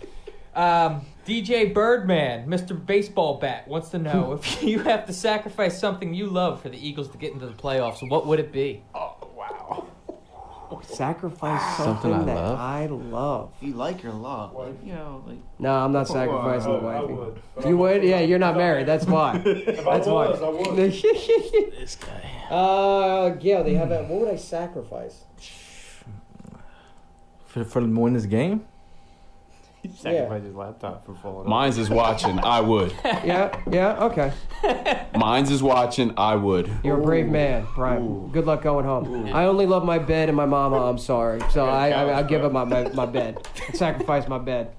Um, 0.56 1.02
DJ 1.26 1.74
Birdman, 1.74 2.48
Mr. 2.48 2.74
Baseball 2.86 3.40
Bat, 3.40 3.68
wants 3.68 3.90
to 3.90 3.98
know 3.98 4.34
if 4.44 4.62
you 4.64 4.80
have 4.80 5.06
to 5.08 5.14
sacrifice 5.14 5.80
something 5.80 6.14
you 6.14 6.28
love 6.28 6.62
for 6.62 6.70
the 6.70 6.78
Eagles 6.88 7.10
to 7.10 7.18
get 7.18 7.34
into 7.34 7.48
the 7.48 7.54
playoffs, 7.54 8.08
what 8.10 8.28
would 8.28 8.40
it 8.40 8.52
be? 8.52 8.84
Oh, 8.94 9.16
wow. 9.36 9.88
Sacrifice 10.84 11.78
Something 11.78 12.12
something, 12.12 12.14
I 12.14 12.24
that 12.26 12.36
love? 12.36 12.60
I 12.60 12.86
love. 12.88 13.54
If 13.62 13.68
you 13.68 13.74
like 13.74 14.04
your 14.04 14.12
love, 14.14 14.54
like, 14.54 14.76
you 14.84 14.94
know, 14.94 15.24
like 15.26 15.38
No, 15.58 15.72
I'm 15.74 15.92
not 15.92 16.08
sacrificing 16.08 16.72
the 16.72 16.78
I 16.80 17.00
wifey. 17.02 17.14
would. 17.14 17.42
You 17.66 17.78
would? 17.78 18.04
Yeah, 18.04 18.20
you're 18.20 18.40
not 18.40 18.56
married. 18.58 18.86
That's 18.86 19.06
why. 19.06 19.38
That's 19.46 20.06
why. 20.08 20.28
was, 20.28 20.42
I 20.42 20.50
would. 20.50 20.76
This 21.80 21.96
guy. 21.96 22.54
Uh, 22.54 23.30
Gail, 23.30 23.64
they 23.64 23.74
have 23.76 23.90
that. 23.90 24.08
What 24.10 24.22
would 24.22 24.30
I 24.34 24.36
sacrifice? 24.36 25.24
For, 27.46 27.64
for 27.64 27.82
them 27.82 27.96
to 27.96 28.02
win 28.02 28.14
this 28.14 28.26
game? 28.26 28.66
Sacrifice 29.96 30.44
his 30.44 30.56
laptop 30.56 31.06
for 31.06 31.16
falling. 31.16 31.50
Mine's 31.50 31.78
is 31.78 31.90
watching. 31.90 32.40
I 32.40 32.62
would. 32.62 32.94
Yeah, 33.26 33.60
yeah, 33.72 34.04
okay. 34.04 34.32
Mine's 35.16 35.50
is 35.50 35.64
watching. 35.64 36.14
I 36.16 36.36
would. 36.36 36.70
You're 36.84 37.00
a 37.00 37.02
brave 37.02 37.28
man, 37.28 37.66
Brian. 37.74 38.28
Good 38.30 38.46
luck 38.46 38.62
going 38.62 38.86
home. 38.86 39.34
I 39.34 39.46
only 39.46 39.66
love 39.66 39.84
my 39.84 39.98
bed 39.98 40.30
and 40.30 40.36
my 40.36 40.46
mama. 40.46 40.88
I'm 40.88 41.00
sorry, 41.00 41.42
so 41.50 41.66
I 41.66 41.90
I, 41.90 42.20
I 42.20 42.24
give 42.24 42.44
up 42.44 42.52
my 42.52 42.66
my, 42.66 42.88
my 42.90 43.06
bed. 43.06 43.48
I 43.68 43.74
sacrifice 43.74 44.28
my 44.28 44.38
bed. 44.38 44.76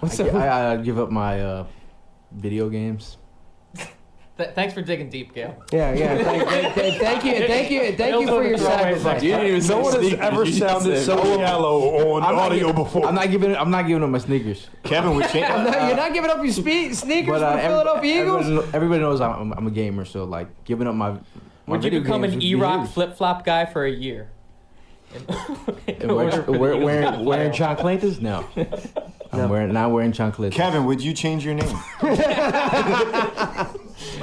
What's 0.00 0.18
I, 0.18 0.28
up? 0.28 0.34
I, 0.34 0.72
I 0.72 0.76
give 0.78 0.98
up 0.98 1.10
my 1.10 1.40
uh, 1.40 1.66
video 2.32 2.68
games. 2.68 3.16
Th- 4.36 4.50
thanks 4.50 4.74
for 4.74 4.82
digging 4.82 5.10
deep, 5.10 5.32
Gail. 5.32 5.62
Yeah, 5.72 5.94
yeah. 5.94 6.16
Thank, 6.24 6.48
thank, 6.48 6.74
thank, 6.74 7.00
thank 7.00 7.24
you, 7.24 7.32
thank 7.46 7.70
you, 7.70 7.92
thank 7.96 8.20
you 8.20 8.26
for 8.26 8.42
your 8.42 8.58
sacrifice. 8.58 9.22
You 9.22 9.30
didn't 9.36 9.46
even 9.46 9.66
No 9.68 9.78
one 9.78 10.02
has 10.02 10.12
ever 10.14 10.44
sounded 10.46 11.04
so 11.04 11.22
shallow 11.38 12.12
on 12.14 12.22
I'm 12.24 12.34
audio 12.34 12.66
gi- 12.68 12.72
before. 12.72 13.06
I'm 13.06 13.14
not 13.14 13.30
giving. 13.30 13.54
I'm 13.54 13.70
not 13.70 13.86
giving 13.86 14.02
up 14.02 14.10
my 14.10 14.18
sneakers. 14.18 14.66
Kevin, 14.82 15.14
we 15.14 15.22
changed. 15.28 15.48
I'm 15.50 15.64
not- 15.64 15.86
you're 15.86 15.96
not 15.96 16.12
giving 16.12 16.30
up 16.30 16.38
your 16.42 16.52
spe- 16.52 16.92
sneakers 16.98 17.28
But 17.28 17.38
for 17.38 17.44
uh, 17.44 17.52
the 17.56 17.62
every- 17.62 17.68
Philadelphia 17.68 18.22
Eagles. 18.22 18.40
everybody, 18.46 18.66
kno- 18.66 18.72
everybody 18.76 19.00
knows 19.02 19.20
I'm, 19.20 19.52
I'm 19.52 19.66
a 19.68 19.70
gamer, 19.70 20.04
so 20.04 20.24
like 20.24 20.48
giving 20.64 20.88
up 20.88 20.96
my. 20.96 21.12
my 21.12 21.18
Would 21.68 21.84
you 21.84 21.90
video 21.90 22.00
become 22.02 22.24
an 22.24 22.32
would 22.32 22.42
E 22.42 22.54
Rock 22.56 22.88
flip 22.90 23.16
flop 23.16 23.44
guy 23.44 23.66
for 23.66 23.84
a 23.84 23.90
year? 23.92 24.30
In- 25.14 25.20
in 25.86 26.02
And 26.02 26.10
order 26.10 26.28
wearing, 26.30 26.44
for 26.44 26.58
wearing, 26.58 26.82
wearing, 26.82 27.14
make 27.14 27.52
the 27.52 27.64
chancletas? 27.64 28.20
No. 28.20 28.44
I'm 29.32 29.48
wearing 29.48 29.72
not 29.72 29.92
wearing 29.92 30.10
chancletas. 30.12 30.52
Kevin, 30.52 30.84
would 30.86 31.00
you 31.00 31.12
change 31.12 31.44
your 31.44 31.54
name? 31.54 31.76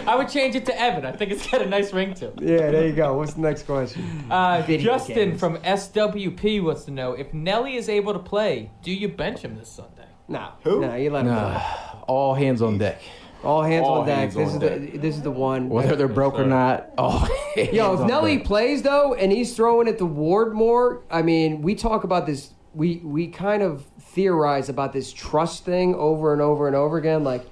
I 0.08 0.16
would 0.16 0.30
change 0.30 0.56
it 0.56 0.66
to 0.66 0.80
Evan. 0.80 1.06
I 1.06 1.12
think 1.12 1.32
it's 1.32 1.50
got 1.50 1.62
a 1.62 1.66
nice 1.66 1.94
ring 1.94 2.14
to 2.16 2.28
it. 2.28 2.34
Yeah, 2.42 2.72
there 2.72 2.88
you 2.88 2.94
go. 2.94 3.14
What's 3.18 3.34
the 3.34 3.42
next 3.42 3.64
question? 3.64 4.26
Uh, 4.30 4.64
Video 4.66 4.94
Justin 4.94 5.30
games. 5.32 5.40
from 5.40 5.58
SWP 5.58 6.64
wants 6.64 6.86
to 6.86 6.92
know 6.92 7.14
if 7.14 7.34
Nelly 7.34 7.76
is 7.76 7.90
able 7.90 8.14
to 8.14 8.20
play. 8.20 8.72
Do 8.84 8.92
you 8.92 9.08
bench 9.10 9.40
him 9.42 9.56
this 9.58 9.70
Sunday? 9.70 10.06
No, 10.28 10.50
Who? 10.64 10.82
no, 10.82 10.96
you 10.96 11.10
let 11.10 11.22
him 11.22 11.28
go. 11.28 11.36
Nah, 11.36 11.62
all 12.08 12.34
hands 12.34 12.62
on 12.62 12.78
deck. 12.78 13.02
All 13.44 13.64
hands 13.64 13.86
All 13.86 14.02
on 14.02 14.06
deck. 14.08 14.18
hands 14.18 14.36
this 14.36 14.50
on 14.50 14.62
is 14.62 14.92
the 14.92 14.98
this 15.00 15.16
is 15.16 15.22
the 15.24 15.32
one. 15.32 15.68
Whether 15.68 15.96
they're 15.96 16.08
broke 16.08 16.36
or 16.36 16.46
not. 16.46 16.92
Oh, 16.98 17.28
Yo, 17.58 17.94
if 18.02 18.08
Nelly 18.08 18.38
deck. 18.38 18.46
plays 18.46 18.84
though, 18.84 19.14
and 19.16 19.32
he's 19.32 19.56
throwing 19.56 19.88
at 19.88 19.98
the 19.98 20.06
Ward 20.06 20.54
more, 20.54 21.02
I 21.10 21.22
mean, 21.24 21.62
we 21.64 21.74
talk 21.76 22.04
about 22.04 22.26
this. 22.28 22.52
We 22.76 22.98
we 23.04 23.28
kind 23.30 23.64
of 23.64 23.86
theorize 24.00 24.70
about 24.70 24.94
this 24.94 25.12
trust 25.12 25.66
thing 25.66 25.96
over 25.96 26.34
and 26.34 26.42
over 26.42 26.68
and 26.68 26.76
over 26.76 26.98
again. 26.98 27.24
Like, 27.24 27.44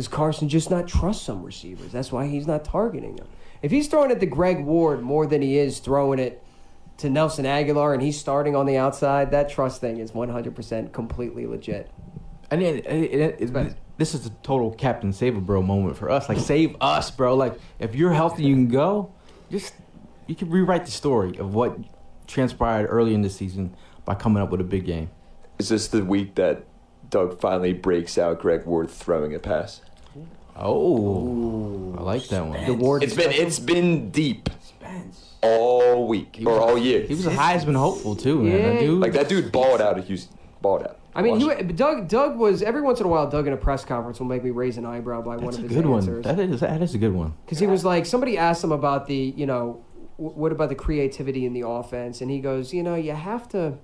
does 0.00 0.08
Carson 0.08 0.48
just 0.48 0.70
not 0.70 0.88
trust 0.88 1.24
some 1.24 1.42
receivers? 1.42 1.92
That's 1.92 2.10
why 2.10 2.26
he's 2.26 2.46
not 2.46 2.64
targeting 2.64 3.16
them. 3.16 3.28
If 3.60 3.70
he's 3.70 3.86
throwing 3.86 4.10
it 4.10 4.18
to 4.20 4.24
Greg 4.24 4.64
Ward 4.64 5.02
more 5.02 5.26
than 5.26 5.42
he 5.42 5.58
is 5.58 5.78
throwing 5.78 6.18
it 6.18 6.42
to 6.96 7.10
Nelson 7.10 7.44
Agholor, 7.44 7.92
and 7.92 8.02
he's 8.02 8.18
starting 8.18 8.56
on 8.56 8.64
the 8.64 8.78
outside, 8.78 9.30
that 9.32 9.50
trust 9.50 9.82
thing 9.82 9.98
is 9.98 10.14
one 10.14 10.30
hundred 10.30 10.56
percent 10.56 10.94
completely 10.94 11.44
legit. 11.44 11.90
And 12.50 12.62
it, 12.62 12.86
it, 12.86 13.40
it, 13.42 13.54
it, 13.54 13.76
this 13.98 14.14
is 14.14 14.24
a 14.24 14.30
total 14.42 14.70
Captain 14.70 15.12
Save 15.12 15.36
a 15.36 15.40
Bro 15.42 15.64
moment 15.64 15.98
for 15.98 16.08
us. 16.08 16.30
Like, 16.30 16.38
save 16.38 16.76
us, 16.80 17.10
bro. 17.10 17.34
Like, 17.34 17.58
if 17.78 17.94
you're 17.94 18.14
healthy, 18.14 18.44
you 18.44 18.54
can 18.54 18.68
go. 18.68 19.12
Just 19.50 19.74
you 20.26 20.34
can 20.34 20.48
rewrite 20.48 20.86
the 20.86 20.92
story 20.92 21.36
of 21.36 21.52
what 21.54 21.76
transpired 22.26 22.86
early 22.86 23.12
in 23.12 23.20
the 23.20 23.28
season 23.28 23.76
by 24.06 24.14
coming 24.14 24.42
up 24.42 24.50
with 24.50 24.62
a 24.62 24.64
big 24.64 24.86
game. 24.86 25.10
Is 25.58 25.68
this 25.68 25.88
the 25.88 26.02
week 26.02 26.36
that 26.36 26.64
Doug 27.10 27.38
finally 27.38 27.74
breaks 27.74 28.16
out 28.16 28.40
Greg 28.40 28.64
Ward 28.64 28.88
throwing 28.88 29.34
a 29.34 29.38
pass? 29.38 29.82
Oh, 30.56 31.94
I 31.98 32.02
like 32.02 32.28
that 32.28 32.46
one. 32.46 32.64
The 32.66 32.74
Ward. 32.74 33.02
It's 33.02 33.14
been 33.14 33.30
it's 33.32 33.58
been 33.58 34.10
deep 34.10 34.48
all 35.42 36.06
week 36.06 36.38
or 36.44 36.60
all 36.60 36.76
year. 36.78 37.02
He 37.02 37.14
was 37.14 37.26
a 37.26 37.30
Heisman 37.30 37.76
hopeful 37.76 38.14
too, 38.16 38.42
man. 38.42 38.62
That 38.62 38.74
Yeah. 38.74 38.80
dude. 38.80 39.00
Like 39.00 39.12
that 39.12 39.28
dude 39.28 39.52
balled 39.52 39.80
out 39.80 39.98
of 39.98 40.06
Houston. 40.06 40.36
Balled 40.60 40.82
out. 40.82 40.98
I 41.14 41.22
mean, 41.22 41.40
he, 41.40 41.48
Doug. 41.64 42.06
Doug 42.08 42.38
was 42.38 42.62
every 42.62 42.82
once 42.82 43.00
in 43.00 43.06
a 43.06 43.08
while. 43.08 43.28
Doug 43.28 43.46
in 43.46 43.52
a 43.52 43.56
press 43.56 43.84
conference 43.84 44.20
will 44.20 44.26
make 44.28 44.44
me 44.44 44.50
raise 44.50 44.76
an 44.76 44.86
eyebrow 44.86 45.22
by 45.22 45.36
one 45.36 45.48
of 45.54 45.58
a 45.58 45.62
his 45.62 45.72
good 45.72 45.86
one. 45.86 45.98
answers. 46.00 46.24
That 46.24 46.38
is 46.38 46.60
that 46.60 46.80
is 46.82 46.94
a 46.94 46.98
good 46.98 47.14
one. 47.14 47.32
Because 47.44 47.58
he 47.58 47.66
was 47.66 47.84
like, 47.84 48.06
somebody 48.06 48.38
asked 48.38 48.62
him 48.62 48.70
about 48.72 49.06
the, 49.06 49.34
you 49.36 49.46
know, 49.46 49.82
what 50.18 50.52
about 50.52 50.68
the 50.68 50.74
creativity 50.76 51.46
in 51.46 51.52
the 51.52 51.66
offense, 51.66 52.20
and 52.20 52.30
he 52.30 52.38
goes, 52.40 52.72
you 52.74 52.82
know, 52.82 52.94
you 52.94 53.12
have 53.12 53.48
to, 53.48 53.78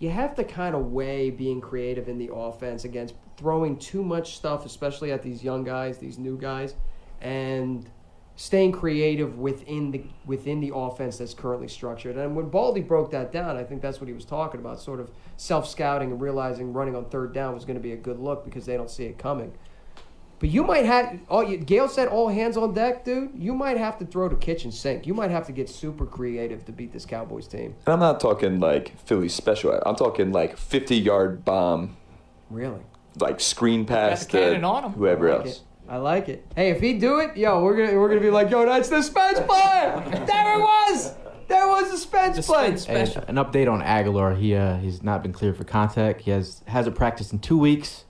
you 0.00 0.10
have 0.10 0.34
to 0.36 0.42
kind 0.44 0.74
of 0.74 0.86
weigh 0.90 1.30
being 1.30 1.60
creative 1.60 2.08
in 2.08 2.18
the 2.18 2.30
offense 2.34 2.84
against 2.84 3.14
throwing 3.42 3.76
too 3.76 4.04
much 4.04 4.36
stuff, 4.36 4.64
especially 4.64 5.10
at 5.10 5.20
these 5.20 5.42
young 5.42 5.64
guys, 5.64 5.98
these 5.98 6.16
new 6.16 6.38
guys, 6.38 6.74
and 7.20 7.90
staying 8.36 8.70
creative 8.72 9.36
within 9.38 9.90
the 9.90 10.04
within 10.24 10.60
the 10.60 10.72
offense 10.74 11.18
that's 11.18 11.34
currently 11.34 11.66
structured. 11.66 12.16
And 12.16 12.36
when 12.36 12.48
Baldy 12.48 12.80
broke 12.80 13.10
that 13.10 13.32
down, 13.32 13.56
I 13.56 13.64
think 13.64 13.82
that's 13.82 14.00
what 14.00 14.06
he 14.06 14.14
was 14.14 14.24
talking 14.24 14.60
about, 14.60 14.80
sort 14.80 15.00
of 15.00 15.10
self 15.36 15.68
scouting 15.68 16.12
and 16.12 16.20
realizing 16.20 16.72
running 16.72 16.94
on 16.94 17.06
third 17.06 17.34
down 17.34 17.52
was 17.52 17.64
going 17.64 17.76
to 17.76 17.82
be 17.82 17.92
a 17.92 17.96
good 17.96 18.20
look 18.20 18.44
because 18.44 18.64
they 18.64 18.76
don't 18.76 18.90
see 18.90 19.04
it 19.04 19.18
coming. 19.18 19.52
But 20.38 20.50
you 20.50 20.64
might 20.64 20.86
have 20.86 21.20
all 21.28 21.42
you, 21.42 21.56
Gail 21.56 21.88
said 21.88 22.06
all 22.06 22.28
hands 22.28 22.56
on 22.56 22.74
deck, 22.74 23.04
dude. 23.04 23.32
You 23.34 23.54
might 23.54 23.76
have 23.76 23.98
to 23.98 24.06
throw 24.06 24.28
the 24.28 24.36
kitchen 24.36 24.70
sink. 24.70 25.04
You 25.04 25.14
might 25.14 25.32
have 25.32 25.46
to 25.46 25.52
get 25.52 25.68
super 25.68 26.06
creative 26.06 26.64
to 26.66 26.72
beat 26.72 26.92
this 26.92 27.04
Cowboys 27.04 27.48
team. 27.48 27.74
And 27.86 27.94
I'm 27.94 28.00
not 28.00 28.20
talking 28.20 28.60
like 28.60 28.96
Philly 29.00 29.28
special. 29.28 29.80
I'm 29.84 29.96
talking 29.96 30.30
like 30.30 30.56
50 30.56 30.96
yard 30.96 31.44
bomb, 31.44 31.96
Really. 32.52 32.82
Like 33.18 33.40
screen 33.40 33.84
pass 33.84 34.24
the 34.26 34.38
to 34.38 34.62
on 34.62 34.84
him. 34.84 34.92
whoever 34.92 35.30
I 35.30 35.36
like 35.36 35.46
else. 35.46 35.56
it. 35.56 35.62
I 35.88 35.96
like 35.98 36.28
it. 36.28 36.46
Hey, 36.56 36.70
if 36.70 36.80
he 36.80 36.94
do 36.98 37.18
it, 37.20 37.36
yo, 37.36 37.62
we're 37.62 37.76
gonna 37.76 37.98
we're 37.98 38.08
gonna 38.08 38.20
be 38.20 38.30
like, 38.30 38.50
yo, 38.50 38.64
that's 38.64 38.88
the 38.88 39.02
Spence 39.02 39.38
play. 39.46 40.24
there 40.26 40.58
it 40.58 40.60
was. 40.60 41.14
There 41.48 41.66
was 41.68 41.90
the 41.90 41.98
Spence 41.98 42.36
The 42.38 42.42
play. 42.42 42.66
Spence 42.76 42.86
And 42.88 43.08
special. 43.08 43.24
an 43.28 43.34
update 43.36 43.70
on 43.70 43.82
Agholor. 43.82 44.38
He 44.38 44.54
uh, 44.54 44.78
he's 44.78 45.02
not 45.02 45.22
been 45.22 45.32
cleared 45.32 45.56
for 45.56 45.64
contact. 45.64 46.22
He 46.22 46.30
has 46.30 46.62
hasn't 46.66 46.96
practiced 46.96 47.32
in 47.34 47.40
two 47.40 47.58
weeks, 47.58 48.04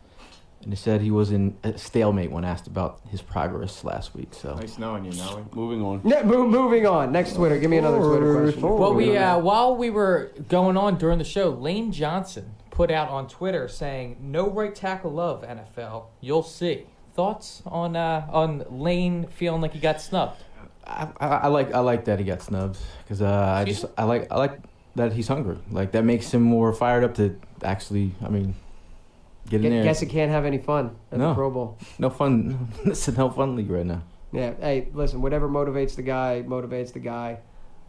and 0.63 0.71
he 0.71 0.77
said 0.77 1.01
he 1.01 1.11
was 1.11 1.33
in 1.33 1.57
a 1.65 1.77
stalemate 1.77 2.31
when 2.31 2.45
asked 2.45 2.69
about 2.69 3.01
his 3.11 3.21
progress 3.23 3.83
last 3.83 4.15
week. 4.15 4.33
So 4.35 4.55
Nice 4.55 4.79
knowing 4.79 5.05
you, 5.05 5.13
Nelly. 5.13 5.43
Moving 5.53 5.83
on. 5.83 6.03
Ne- 6.05 6.23
mo- 6.23 6.47
moving 6.47 6.87
on. 6.87 7.11
Next 7.11 7.33
Twitter. 7.33 7.59
Give 7.59 7.71
me 7.71 7.79
another 7.79 7.99
Twitter 7.99 8.43
question. 8.45 8.63
Well, 8.63 8.95
we 8.95 9.17
uh, 9.17 9.39
while 9.39 9.75
we 9.75 9.91
were 9.91 10.31
going 10.49 10.77
on 10.77 10.99
during 10.99 11.19
the 11.19 11.25
show, 11.25 11.49
Lane 11.49 11.91
Johnson 11.91 12.55
put 12.73 12.91
out 12.91 13.09
on 13.11 13.29
Twitter 13.29 13.69
saying, 13.69 14.17
"No 14.21 14.51
right 14.51 14.75
tackle 14.75 15.13
love 15.13 15.43
NFL. 15.45 16.07
You'll 16.21 16.43
see." 16.43 16.87
Thoughts 17.15 17.63
on 17.67 17.95
uh, 17.95 18.27
on 18.33 18.65
Lane 18.71 19.29
feeling 19.29 19.61
like 19.61 19.75
he 19.75 19.79
got 19.79 20.01
snubbed? 20.01 20.43
I, 20.85 21.09
I, 21.21 21.27
I 21.29 21.47
like 21.49 21.73
I 21.73 21.79
like 21.79 22.07
that 22.07 22.19
he 22.19 22.25
got 22.25 22.43
snubbed 22.43 22.79
because 23.05 23.23
uh, 23.23 23.55
I 23.59 23.65
just 23.65 23.85
I 23.97 24.05
like 24.05 24.27
I 24.33 24.37
like 24.37 24.59
that 24.97 25.13
he's 25.13 25.29
hungry. 25.29 25.59
Like 25.71 25.93
that 25.93 26.05
makes 26.05 26.33
him 26.35 26.43
more 26.43 26.73
fired 26.73 27.05
up 27.05 27.15
to 27.17 27.39
actually. 27.63 28.15
I 28.25 28.29
mean, 28.31 28.55
get 29.49 29.57
in 29.57 29.63
Gu- 29.63 29.71
there. 29.71 29.83
Guess 29.85 30.03
it 30.03 30.07
can't 30.07 30.31
have 30.31 30.45
any 30.45 30.59
fun 30.59 30.97
at 31.13 31.19
No. 31.19 31.29
the 31.29 31.35
Pro 31.35 31.51
Bowl. 31.51 31.79
No 31.99 32.11
fun. 32.11 32.69
it's 32.87 33.07
a 33.09 33.13
no 33.13 33.31
fun 33.31 33.55
league 33.57 33.71
right 33.71 33.87
now. 33.87 34.03
Yeah. 34.33 34.55
Hey, 34.59 34.89
listen. 34.95 35.21
Whatever 35.21 35.49
motivates 35.49 35.95
the 35.95 36.03
guy 36.03 36.43
motivates 36.47 36.93
the 36.95 37.01
guy. 37.01 37.39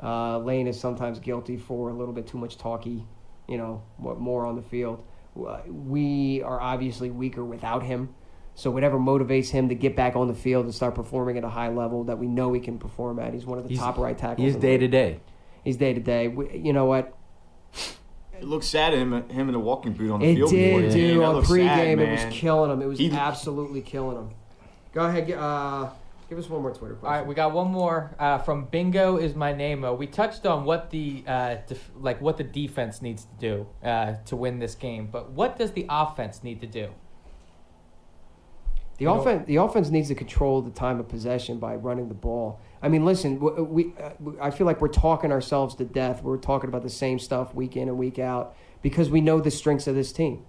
Uh, 0.01 0.39
Lane 0.39 0.67
is 0.67 0.77
sometimes 0.77 1.19
guilty 1.19 1.55
for 1.55 1.89
a 1.89 1.93
little 1.93 2.13
bit 2.13 2.27
too 2.27 2.37
much 2.37 2.57
talky. 2.57 3.05
You 3.47 3.57
know, 3.57 3.81
what 3.97 4.19
more 4.19 4.45
on 4.45 4.55
the 4.55 4.61
field. 4.61 5.03
Uh, 5.37 5.57
We 5.67 6.41
are 6.43 6.59
obviously 6.61 7.09
weaker 7.11 7.43
without 7.43 7.83
him. 7.83 8.09
So 8.55 8.69
whatever 8.69 8.97
motivates 8.99 9.49
him 9.49 9.69
to 9.69 9.75
get 9.75 9.95
back 9.95 10.15
on 10.15 10.27
the 10.27 10.33
field 10.35 10.65
and 10.65 10.73
start 10.75 10.93
performing 10.95 11.37
at 11.39 11.43
a 11.43 11.49
high 11.49 11.69
level 11.69 12.03
that 12.05 12.19
we 12.19 12.27
know 12.27 12.53
he 12.53 12.59
can 12.59 12.77
perform 12.77 13.17
at. 13.19 13.33
He's 13.33 13.45
one 13.45 13.57
of 13.57 13.63
the 13.63 13.69
He's- 13.71 13.81
top 13.81 13.97
right 13.97 14.15
tackles. 14.17 14.37
He 14.43 14.47
is 14.47 14.55
in 14.55 14.61
the 14.61 14.67
day 14.67 14.71
league. 14.73 14.79
to 14.81 14.87
day. 14.89 15.19
He's 15.63 15.77
day 15.77 15.93
to 15.93 15.99
day. 15.99 16.31
You 16.53 16.71
know 16.71 16.85
what? 16.85 17.13
It 18.39 18.43
looks 18.45 18.67
sad 18.67 18.93
him 18.93 19.13
him 19.29 19.47
in 19.47 19.53
the 19.53 19.59
walking 19.59 19.93
boot 19.93 20.11
on 20.11 20.19
the 20.19 20.27
It 20.27 20.35
field. 20.35 20.51
before 20.51 20.81
did, 20.81 20.91
the 20.91 20.95
game. 20.95 21.07
dude. 21.13 21.21
That 21.21 21.25
On 21.25 21.43
pregame, 21.43 21.67
sad, 21.67 21.99
it 21.99 22.11
was 22.11 22.25
killing 22.39 22.71
him. 22.71 22.81
It 22.81 22.85
was 22.87 22.99
He- 22.99 23.11
absolutely 23.11 23.81
killing 23.81 24.17
him. 24.17 24.29
Go 24.93 25.05
ahead. 25.05 25.31
Uh, 25.31 25.89
give 26.29 26.37
us 26.37 26.49
one 26.49 26.61
more 26.61 26.71
Twitter 26.71 26.93
All 26.95 26.99
question. 26.99 27.13
right, 27.19 27.27
we 27.27 27.35
got 27.35 27.51
one 27.53 27.67
more 27.71 28.15
uh, 28.19 28.37
from 28.39 28.65
Bingo 28.65 29.17
is 29.17 29.35
my 29.35 29.53
name. 29.53 29.83
Uh, 29.83 29.93
we 29.93 30.07
touched 30.07 30.45
on 30.45 30.65
what 30.65 30.89
the 30.89 31.23
uh, 31.27 31.55
def- 31.67 31.91
like 31.99 32.21
what 32.21 32.37
the 32.37 32.43
defense 32.43 33.01
needs 33.01 33.25
to 33.25 33.35
do 33.39 33.67
uh, 33.87 34.15
to 34.25 34.35
win 34.35 34.59
this 34.59 34.75
game, 34.75 35.07
but 35.11 35.31
what 35.31 35.57
does 35.57 35.71
the 35.71 35.85
offense 35.89 36.43
need 36.43 36.59
to 36.61 36.67
do? 36.67 36.89
The 38.97 39.05
You 39.05 39.07
know- 39.07 39.19
offense, 39.21 39.47
the 39.47 39.55
offense 39.57 39.89
needs 39.89 40.07
to 40.09 40.15
control 40.15 40.61
the 40.61 40.71
time 40.71 40.99
of 40.99 41.07
possession 41.07 41.57
by 41.59 41.75
running 41.75 42.07
the 42.09 42.13
ball. 42.13 42.59
I 42.81 42.89
mean, 42.89 43.05
listen, 43.05 43.39
w- 43.39 43.63
we, 43.63 43.93
uh, 44.01 44.11
we- 44.19 44.39
I 44.39 44.51
feel 44.51 44.67
like 44.67 44.81
we're 44.81 44.87
talking 44.89 45.31
ourselves 45.31 45.73
to 45.75 45.85
death. 45.85 46.21
We're 46.23 46.37
talking 46.37 46.69
about 46.69 46.83
the 46.83 46.89
same 46.89 47.17
stuff 47.17 47.55
week 47.55 47.75
in 47.75 47.87
and 47.87 47.97
week 47.97 48.19
out 48.19 48.55
because 48.81 49.09
we 49.09 49.21
know 49.21 49.39
the 49.39 49.51
strengths 49.51 49.87
of 49.87 49.95
this 49.95 50.11
team. 50.11 50.43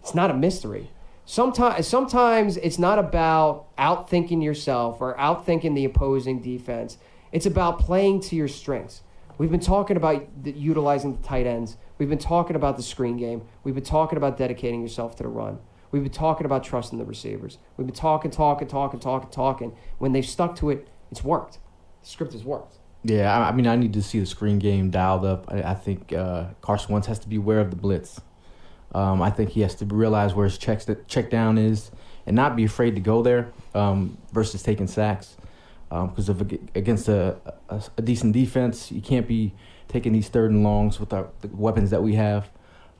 It's 0.00 0.14
not 0.14 0.30
a 0.30 0.34
mystery. 0.34 0.90
Sometimes, 1.30 1.86
sometimes 1.86 2.56
it's 2.56 2.78
not 2.78 2.98
about 2.98 3.66
outthinking 3.76 4.42
yourself 4.42 5.02
or 5.02 5.14
outthinking 5.16 5.74
the 5.74 5.84
opposing 5.84 6.40
defense. 6.40 6.96
It's 7.32 7.44
about 7.44 7.78
playing 7.78 8.22
to 8.22 8.34
your 8.34 8.48
strengths. 8.48 9.02
We've 9.36 9.50
been 9.50 9.60
talking 9.60 9.98
about 9.98 10.42
the, 10.42 10.52
utilizing 10.52 11.20
the 11.20 11.22
tight 11.22 11.46
ends. 11.46 11.76
We've 11.98 12.08
been 12.08 12.16
talking 12.16 12.56
about 12.56 12.78
the 12.78 12.82
screen 12.82 13.18
game. 13.18 13.42
We've 13.62 13.74
been 13.74 13.84
talking 13.84 14.16
about 14.16 14.38
dedicating 14.38 14.80
yourself 14.80 15.16
to 15.16 15.24
the 15.24 15.28
run. 15.28 15.58
We've 15.90 16.02
been 16.02 16.10
talking 16.10 16.46
about 16.46 16.64
trusting 16.64 16.98
the 16.98 17.04
receivers. 17.04 17.58
We've 17.76 17.86
been 17.86 17.94
talking, 17.94 18.30
talking, 18.30 18.66
talking, 18.66 18.98
talking, 18.98 19.28
talking. 19.28 19.76
When 19.98 20.12
they've 20.12 20.24
stuck 20.24 20.56
to 20.56 20.70
it, 20.70 20.88
it's 21.10 21.22
worked. 21.22 21.58
The 22.04 22.08
script 22.08 22.32
has 22.32 22.42
worked. 22.42 22.78
Yeah, 23.04 23.38
I, 23.38 23.52
mean, 23.52 23.66
I 23.66 23.76
need 23.76 23.92
to 23.92 24.02
see 24.02 24.18
the 24.18 24.24
screen 24.24 24.58
game 24.58 24.88
dialed 24.88 25.26
up. 25.26 25.44
I, 25.48 25.60
I 25.60 25.74
think 25.74 26.10
uh, 26.10 26.46
Carson 26.62 26.94
Wentz 26.94 27.06
has 27.06 27.18
to 27.18 27.28
be 27.28 27.36
aware 27.36 27.60
of 27.60 27.68
the 27.68 27.76
blitz. 27.76 28.18
Um, 28.94 29.20
I 29.20 29.30
think 29.30 29.50
he 29.50 29.60
has 29.60 29.74
to 29.76 29.84
realize 29.84 30.34
where 30.34 30.44
his 30.44 30.58
check 30.58 30.82
check 31.06 31.30
down 31.30 31.58
is 31.58 31.90
and 32.26 32.36
not 32.36 32.56
be 32.56 32.64
afraid 32.64 32.94
to 32.94 33.00
go 33.00 33.22
there 33.22 33.52
um, 33.74 34.18
versus 34.32 34.62
taking 34.62 34.86
sacks. 34.86 35.36
Because 35.88 36.28
um, 36.28 36.46
against 36.74 37.08
a, 37.08 37.36
a, 37.70 37.82
a, 37.96 38.02
decent 38.02 38.34
defense, 38.34 38.92
you 38.92 39.00
can't 39.00 39.26
be 39.26 39.54
taking 39.88 40.12
these 40.12 40.28
third 40.28 40.50
and 40.50 40.62
longs 40.62 41.00
with 41.00 41.14
our, 41.14 41.28
the 41.40 41.48
weapons 41.48 41.88
that 41.90 42.02
we 42.02 42.14
have. 42.14 42.50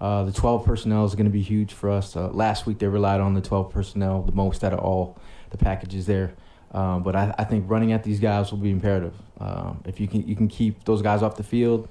Uh, 0.01 0.25
the 0.25 0.33
12 0.33 0.65
personnel 0.65 1.05
is 1.05 1.15
going 1.15 1.27
to 1.27 1.31
be 1.31 1.43
huge 1.43 1.75
for 1.75 1.91
us. 1.91 2.17
Uh, 2.17 2.29
last 2.29 2.65
week 2.65 2.79
they 2.79 2.87
relied 2.87 3.21
on 3.21 3.35
the 3.35 3.43
12 3.43 3.71
personnel 3.71 4.23
the 4.23 4.33
most 4.33 4.65
out 4.65 4.73
of 4.73 4.79
all 4.79 5.19
the 5.51 5.59
packages 5.59 6.07
there. 6.07 6.33
Um, 6.73 7.03
but 7.03 7.17
I, 7.17 7.35
I, 7.39 7.45
think 7.45 7.69
running 7.69 7.93
at 7.93 8.05
these 8.05 8.21
guys 8.21 8.51
will 8.51 8.59
be 8.59 8.71
imperative. 8.71 9.15
Um, 9.41 9.83
if 9.87 10.01
you 10.01 10.07
can 10.07 10.27
you 10.29 10.37
can 10.37 10.49
keep 10.49 10.85
those 10.85 11.01
guys 11.01 11.23
off 11.23 11.37
the 11.37 11.43
field 11.43 11.89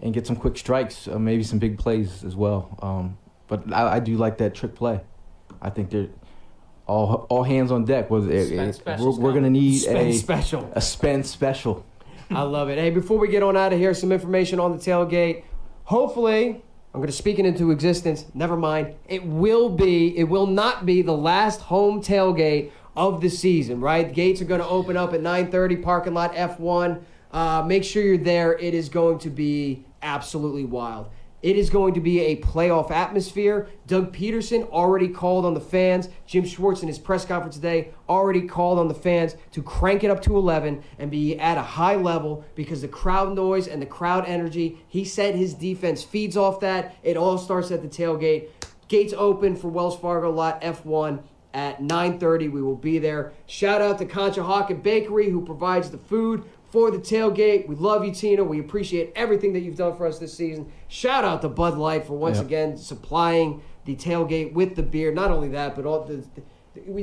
and 0.00 0.14
get 0.14 0.28
some 0.28 0.36
quick 0.36 0.56
strikes, 0.56 1.08
uh, 1.08 1.18
maybe 1.18 1.42
some 1.42 1.58
big 1.58 1.76
plays 1.76 2.22
as 2.22 2.36
well. 2.36 2.78
Um, 2.80 3.18
but 3.52 3.70
I, 3.70 3.96
I, 3.96 3.98
do 4.00 4.16
like 4.16 4.38
that 4.38 4.54
trick 4.54 4.74
play. 4.74 5.02
I 5.60 5.68
think 5.68 5.90
they're 5.90 6.08
all 6.86 7.26
all 7.28 7.42
hands 7.42 7.70
on 7.70 7.84
deck. 7.84 8.08
Was 8.08 8.26
it, 8.26 8.50
it, 8.50 8.82
we're, 8.86 9.10
we're 9.10 9.32
going 9.32 9.42
to 9.44 9.50
need 9.50 9.76
spend 9.76 10.08
a 10.08 10.12
special 10.14 10.72
a 10.74 10.80
spend 10.80 11.26
special. 11.26 11.84
I 12.30 12.42
love 12.44 12.70
it. 12.70 12.78
Hey, 12.78 12.88
before 12.88 13.18
we 13.18 13.28
get 13.28 13.42
on 13.42 13.54
out 13.54 13.74
of 13.74 13.78
here, 13.78 13.92
some 13.92 14.10
information 14.10 14.58
on 14.58 14.72
the 14.72 14.78
tailgate. 14.78 15.44
Hopefully, 15.84 16.62
I'm 16.94 17.00
going 17.00 17.08
to 17.08 17.12
speak 17.12 17.38
it 17.38 17.44
into 17.44 17.72
existence. 17.72 18.24
Never 18.32 18.56
mind. 18.56 18.94
It 19.06 19.22
will 19.26 19.68
be. 19.68 20.16
It 20.16 20.24
will 20.24 20.46
not 20.46 20.86
be 20.86 21.02
the 21.02 21.12
last 21.12 21.60
home 21.60 22.00
tailgate 22.02 22.70
of 22.96 23.20
the 23.20 23.28
season, 23.28 23.82
right? 23.82 24.14
gates 24.14 24.40
are 24.40 24.46
going 24.46 24.62
to 24.62 24.68
open 24.68 24.96
up 24.96 25.12
at 25.12 25.20
9:30, 25.20 25.82
parking 25.82 26.14
lot 26.14 26.32
F1. 26.34 27.02
Uh, 27.30 27.62
make 27.66 27.84
sure 27.84 28.02
you're 28.02 28.16
there. 28.16 28.54
It 28.56 28.72
is 28.72 28.88
going 28.88 29.18
to 29.18 29.28
be 29.28 29.84
absolutely 30.00 30.64
wild. 30.64 31.10
It 31.42 31.56
is 31.56 31.70
going 31.70 31.94
to 31.94 32.00
be 32.00 32.20
a 32.20 32.36
playoff 32.36 32.92
atmosphere. 32.92 33.68
Doug 33.88 34.14
Pederson 34.14 34.68
already 34.70 35.08
called 35.08 35.44
on 35.44 35.54
the 35.54 35.60
fans. 35.60 36.08
Jim 36.24 36.44
Schwartz 36.44 36.82
in 36.82 36.88
his 36.88 37.00
press 37.00 37.24
conference 37.24 37.56
today 37.56 37.92
already 38.08 38.42
called 38.42 38.78
on 38.78 38.86
the 38.86 38.94
fans 38.94 39.34
to 39.50 39.62
crank 39.62 40.04
it 40.04 40.10
up 40.10 40.22
to 40.22 40.36
11 40.36 40.82
and 41.00 41.10
be 41.10 41.36
at 41.38 41.58
a 41.58 41.62
high 41.62 41.96
level 41.96 42.44
because 42.54 42.80
the 42.80 42.88
crowd 42.88 43.34
noise 43.34 43.66
and 43.66 43.82
the 43.82 43.86
crowd 43.86 44.24
energy, 44.26 44.78
he 44.86 45.04
said 45.04 45.34
his 45.34 45.54
defense 45.54 46.04
feeds 46.04 46.36
off 46.36 46.60
that. 46.60 46.94
It 47.02 47.16
all 47.16 47.38
starts 47.38 47.72
at 47.72 47.82
the 47.82 47.88
tailgate. 47.88 48.48
Gates 48.86 49.14
open 49.16 49.56
for 49.56 49.68
Wells 49.68 49.98
Fargo 49.98 50.30
lot 50.30 50.62
F1 50.62 51.22
at 51.54 51.80
9:30. 51.80 52.50
We 52.50 52.62
will 52.62 52.76
be 52.76 52.98
there. 52.98 53.32
Shout 53.46 53.80
out 53.80 53.98
to 53.98 54.06
Conshohocken 54.06 54.82
Bakery 54.82 55.30
who 55.30 55.44
provides 55.44 55.90
the 55.90 55.98
food 55.98 56.44
for 56.72 56.90
the 56.90 56.98
tailgate. 56.98 57.68
We 57.68 57.76
love 57.76 58.04
you, 58.04 58.12
Tina. 58.12 58.42
We 58.42 58.58
appreciate 58.58 59.12
everything 59.14 59.52
that 59.52 59.60
you've 59.60 59.76
done 59.76 59.94
for 59.94 60.06
us 60.06 60.18
this 60.18 60.34
season. 60.34 60.72
Shout 60.88 61.24
out 61.24 61.42
to 61.42 61.48
Bud 61.48 61.76
Light 61.76 62.06
for 62.06 62.14
once 62.14 62.38
yep. 62.38 62.46
again 62.46 62.76
supplying 62.78 63.62
the 63.84 63.94
tailgate 63.94 64.54
with 64.54 64.74
the 64.74 64.82
beer. 64.82 65.12
Not 65.12 65.30
only 65.30 65.48
that, 65.50 65.76
but 65.76 65.84
all 65.84 66.04
the, 66.04 66.24
the 66.34 66.42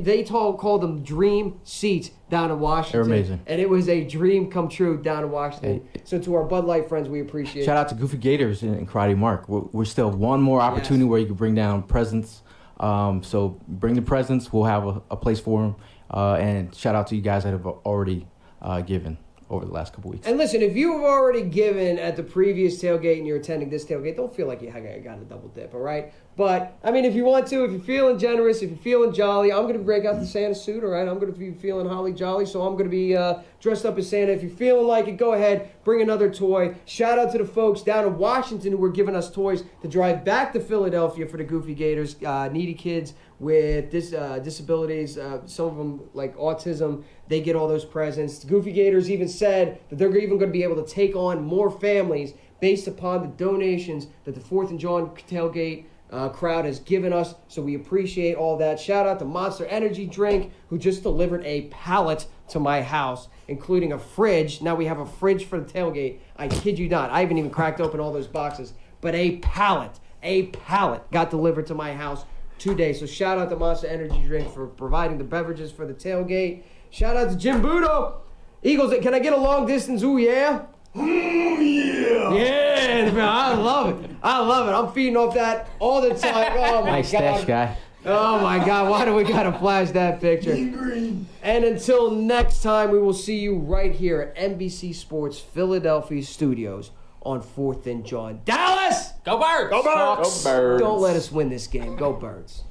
they 0.02 0.24
told, 0.24 0.58
called 0.58 0.80
them 0.80 1.04
dream 1.04 1.60
seats 1.62 2.10
down 2.28 2.50
in 2.50 2.58
Washington. 2.58 3.02
They're 3.02 3.18
amazing. 3.18 3.40
And 3.46 3.60
it 3.60 3.70
was 3.70 3.88
a 3.88 4.02
dream 4.02 4.50
come 4.50 4.68
true 4.68 5.00
down 5.00 5.22
in 5.22 5.30
Washington. 5.30 5.88
So 6.02 6.18
to 6.18 6.34
our 6.34 6.42
Bud 6.42 6.64
Light 6.64 6.88
friends, 6.88 7.08
we 7.08 7.20
appreciate 7.20 7.64
Shout 7.64 7.76
out 7.76 7.88
to 7.90 7.94
Goofy 7.94 8.16
Gators 8.16 8.62
and 8.62 8.88
Karate 8.88 9.16
Mark. 9.16 9.48
We're, 9.48 9.60
we're 9.70 9.84
still 9.84 10.10
one 10.10 10.42
more 10.42 10.60
opportunity 10.60 11.04
yes. 11.04 11.10
where 11.10 11.20
you 11.20 11.26
can 11.26 11.36
bring 11.36 11.54
down 11.54 11.84
presents 11.84 12.42
um, 12.80 13.22
so 13.22 13.60
bring 13.68 13.94
the 13.94 14.02
presents. 14.02 14.52
We'll 14.52 14.64
have 14.64 14.86
a, 14.86 15.02
a 15.10 15.16
place 15.16 15.38
for 15.38 15.62
them. 15.62 15.76
Uh, 16.10 16.34
and 16.34 16.74
shout 16.74 16.94
out 16.94 17.06
to 17.08 17.16
you 17.16 17.22
guys 17.22 17.44
that 17.44 17.50
have 17.50 17.66
already 17.66 18.26
uh, 18.60 18.80
given 18.80 19.18
over 19.50 19.66
the 19.66 19.72
last 19.72 19.92
couple 19.92 20.10
weeks. 20.12 20.26
And 20.26 20.38
listen, 20.38 20.62
if 20.62 20.76
you 20.76 20.92
have 20.92 21.02
already 21.02 21.42
given 21.42 21.98
at 21.98 22.16
the 22.16 22.22
previous 22.22 22.80
tailgate 22.80 23.18
and 23.18 23.26
you're 23.26 23.38
attending 23.38 23.68
this 23.68 23.84
tailgate, 23.84 24.16
don't 24.16 24.34
feel 24.34 24.46
like 24.46 24.62
you 24.62 24.70
got 24.70 25.18
a 25.18 25.24
double 25.24 25.48
dip, 25.48 25.74
all 25.74 25.80
right? 25.80 26.12
But 26.36 26.78
I 26.84 26.92
mean, 26.92 27.04
if 27.04 27.14
you 27.14 27.24
want 27.24 27.48
to, 27.48 27.64
if 27.64 27.72
you're 27.72 27.80
feeling 27.80 28.18
generous, 28.18 28.62
if 28.62 28.70
you're 28.70 28.78
feeling 28.78 29.12
jolly, 29.12 29.52
I'm 29.52 29.62
going 29.62 29.76
to 29.76 29.84
break 29.84 30.04
out 30.04 30.20
the 30.20 30.26
Santa 30.26 30.54
suit. 30.54 30.84
All 30.84 30.90
right, 30.90 31.06
I'm 31.06 31.18
going 31.18 31.32
to 31.32 31.38
be 31.38 31.50
feeling 31.52 31.88
holly 31.88 32.12
jolly, 32.12 32.46
so 32.46 32.62
I'm 32.62 32.74
going 32.74 32.84
to 32.84 32.90
be 32.90 33.16
uh, 33.16 33.40
dressed 33.60 33.84
up 33.84 33.98
as 33.98 34.08
Santa. 34.08 34.32
If 34.32 34.42
you're 34.42 34.50
feeling 34.52 34.86
like 34.86 35.08
it, 35.08 35.16
go 35.16 35.34
ahead, 35.34 35.70
bring 35.84 36.00
another 36.00 36.32
toy. 36.32 36.76
Shout 36.86 37.18
out 37.18 37.32
to 37.32 37.38
the 37.38 37.44
folks 37.44 37.82
down 37.82 38.06
in 38.06 38.16
Washington 38.16 38.72
who 38.72 38.78
were 38.78 38.90
giving 38.90 39.16
us 39.16 39.30
toys 39.30 39.64
to 39.82 39.88
drive 39.88 40.24
back 40.24 40.52
to 40.52 40.60
Philadelphia 40.60 41.26
for 41.26 41.36
the 41.36 41.44
Goofy 41.44 41.74
Gators, 41.74 42.16
uh, 42.24 42.48
needy 42.48 42.74
kids 42.74 43.14
with 43.40 43.90
dis- 43.90 44.12
uh, 44.12 44.38
disabilities, 44.38 45.18
uh, 45.18 45.44
some 45.46 45.66
of 45.66 45.76
them 45.76 46.00
like 46.12 46.36
autism. 46.36 47.02
They 47.26 47.40
get 47.40 47.56
all 47.56 47.66
those 47.66 47.86
presents. 47.86 48.44
Goofy 48.44 48.70
Gators 48.70 49.10
even 49.10 49.28
said 49.28 49.80
that 49.88 49.96
they're 49.96 50.14
even 50.16 50.38
going 50.38 50.50
to 50.50 50.52
be 50.52 50.62
able 50.62 50.82
to 50.82 50.88
take 50.88 51.16
on 51.16 51.42
more 51.42 51.70
families 51.70 52.34
based 52.60 52.86
upon 52.86 53.22
the 53.22 53.28
donations 53.28 54.06
that 54.24 54.34
the 54.34 54.40
Fourth 54.40 54.70
and 54.70 54.78
John 54.78 55.10
tailgate 55.28 55.86
uh, 56.12 56.28
crowd 56.28 56.66
has 56.66 56.80
given 56.80 57.12
us. 57.12 57.34
So 57.48 57.62
we 57.62 57.74
appreciate 57.74 58.34
all 58.34 58.58
that. 58.58 58.78
Shout 58.78 59.06
out 59.06 59.18
to 59.20 59.24
Monster 59.24 59.64
Energy 59.66 60.06
Drink, 60.06 60.52
who 60.68 60.76
just 60.76 61.02
delivered 61.02 61.44
a 61.46 61.62
pallet 61.68 62.26
to 62.48 62.60
my 62.60 62.82
house, 62.82 63.28
including 63.48 63.92
a 63.92 63.98
fridge. 63.98 64.60
Now 64.60 64.74
we 64.74 64.86
have 64.86 64.98
a 64.98 65.06
fridge 65.06 65.44
for 65.46 65.58
the 65.58 65.72
tailgate. 65.72 66.18
I 66.36 66.48
kid 66.48 66.78
you 66.78 66.88
not. 66.88 67.10
I 67.10 67.20
haven't 67.20 67.38
even 67.38 67.50
cracked 67.50 67.80
open 67.80 68.00
all 68.00 68.12
those 68.12 68.26
boxes, 68.26 68.74
but 69.00 69.14
a 69.14 69.36
pallet, 69.36 69.98
a 70.22 70.46
pallet 70.48 71.10
got 71.10 71.30
delivered 71.30 71.66
to 71.68 71.74
my 71.74 71.94
house 71.94 72.24
today. 72.60 72.92
So 72.92 73.06
shout 73.06 73.38
out 73.38 73.50
to 73.50 73.56
Monster 73.56 73.88
Energy 73.88 74.22
Drink 74.22 74.52
for 74.52 74.66
providing 74.66 75.18
the 75.18 75.24
beverages 75.24 75.72
for 75.72 75.86
the 75.86 75.94
tailgate. 75.94 76.62
Shout 76.90 77.16
out 77.16 77.30
to 77.30 77.36
Jim 77.36 77.62
Budo. 77.62 78.16
Eagles, 78.62 78.92
can 79.02 79.14
I 79.14 79.18
get 79.18 79.32
a 79.32 79.36
long 79.36 79.66
distance? 79.66 80.02
Ooh, 80.02 80.18
yeah. 80.18 80.66
Oh, 80.94 81.04
yeah. 81.06 82.34
Yeah, 82.34 83.10
man, 83.10 83.28
I 83.28 83.54
love 83.54 84.04
it. 84.04 84.10
I 84.22 84.38
love 84.40 84.68
it. 84.68 84.72
I'm 84.72 84.92
feeding 84.92 85.16
off 85.16 85.34
that 85.34 85.68
all 85.78 86.00
the 86.00 86.14
time. 86.14 86.52
Oh, 86.58 86.82
my 86.84 86.90
nice 86.90 87.10
God. 87.10 87.18
stash 87.18 87.44
guy. 87.46 87.76
Oh, 88.04 88.40
my 88.40 88.58
God. 88.64 88.90
Why 88.90 89.04
do 89.04 89.14
we 89.14 89.24
got 89.24 89.44
to 89.44 89.52
flash 89.58 89.90
that 89.90 90.20
picture? 90.20 90.52
And 90.52 91.64
until 91.64 92.10
next 92.10 92.62
time, 92.62 92.90
we 92.90 92.98
will 92.98 93.14
see 93.14 93.38
you 93.38 93.56
right 93.56 93.94
here 93.94 94.20
at 94.20 94.58
NBC 94.58 94.94
Sports 94.94 95.38
Philadelphia 95.38 96.22
Studios 96.22 96.90
on 97.22 97.42
4th 97.42 97.86
and 97.86 98.04
John. 98.04 98.40
Dallas! 98.44 99.10
Go 99.24 99.38
Birds! 99.38 99.70
Go 99.70 99.82
Birds! 99.82 100.44
Go 100.44 100.50
Birds! 100.50 100.82
Don't 100.82 101.00
let 101.00 101.16
us 101.16 101.30
win 101.30 101.48
this 101.48 101.66
game. 101.66 101.96
Go 101.96 102.12
Birds. 102.12 102.64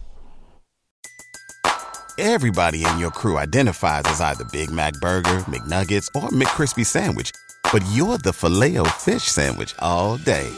Everybody 2.18 2.84
in 2.84 3.00
your 3.00 3.12
crew 3.12 3.38
identifies 3.38 4.04
as 4.06 4.20
either 4.20 4.44
Big 4.52 4.70
Mac 4.70 4.94
Burger, 4.96 5.40
McNuggets, 5.48 6.08
or 6.16 6.30
McCrispy 6.30 6.86
Sandwich 6.86 7.32
but 7.72 7.86
you're 7.92 8.18
the 8.18 8.34
filet 8.34 8.78
fish 8.98 9.24
sandwich 9.24 9.76
all 9.80 10.18
day. 10.18 10.50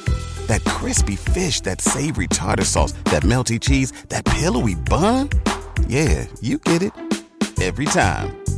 That 0.47 0.63
crispy 0.63 1.15
fish, 1.15 1.61
that 1.61 1.81
savory 1.81 2.27
tartar 2.27 2.65
sauce, 2.65 2.93
that 3.05 3.23
melty 3.23 3.59
cheese, 3.59 3.91
that 4.09 4.25
pillowy 4.25 4.75
bun. 4.75 5.29
Yeah, 5.87 6.25
you 6.41 6.57
get 6.57 6.81
it 6.81 6.93
every 7.61 7.85
time. 7.85 8.40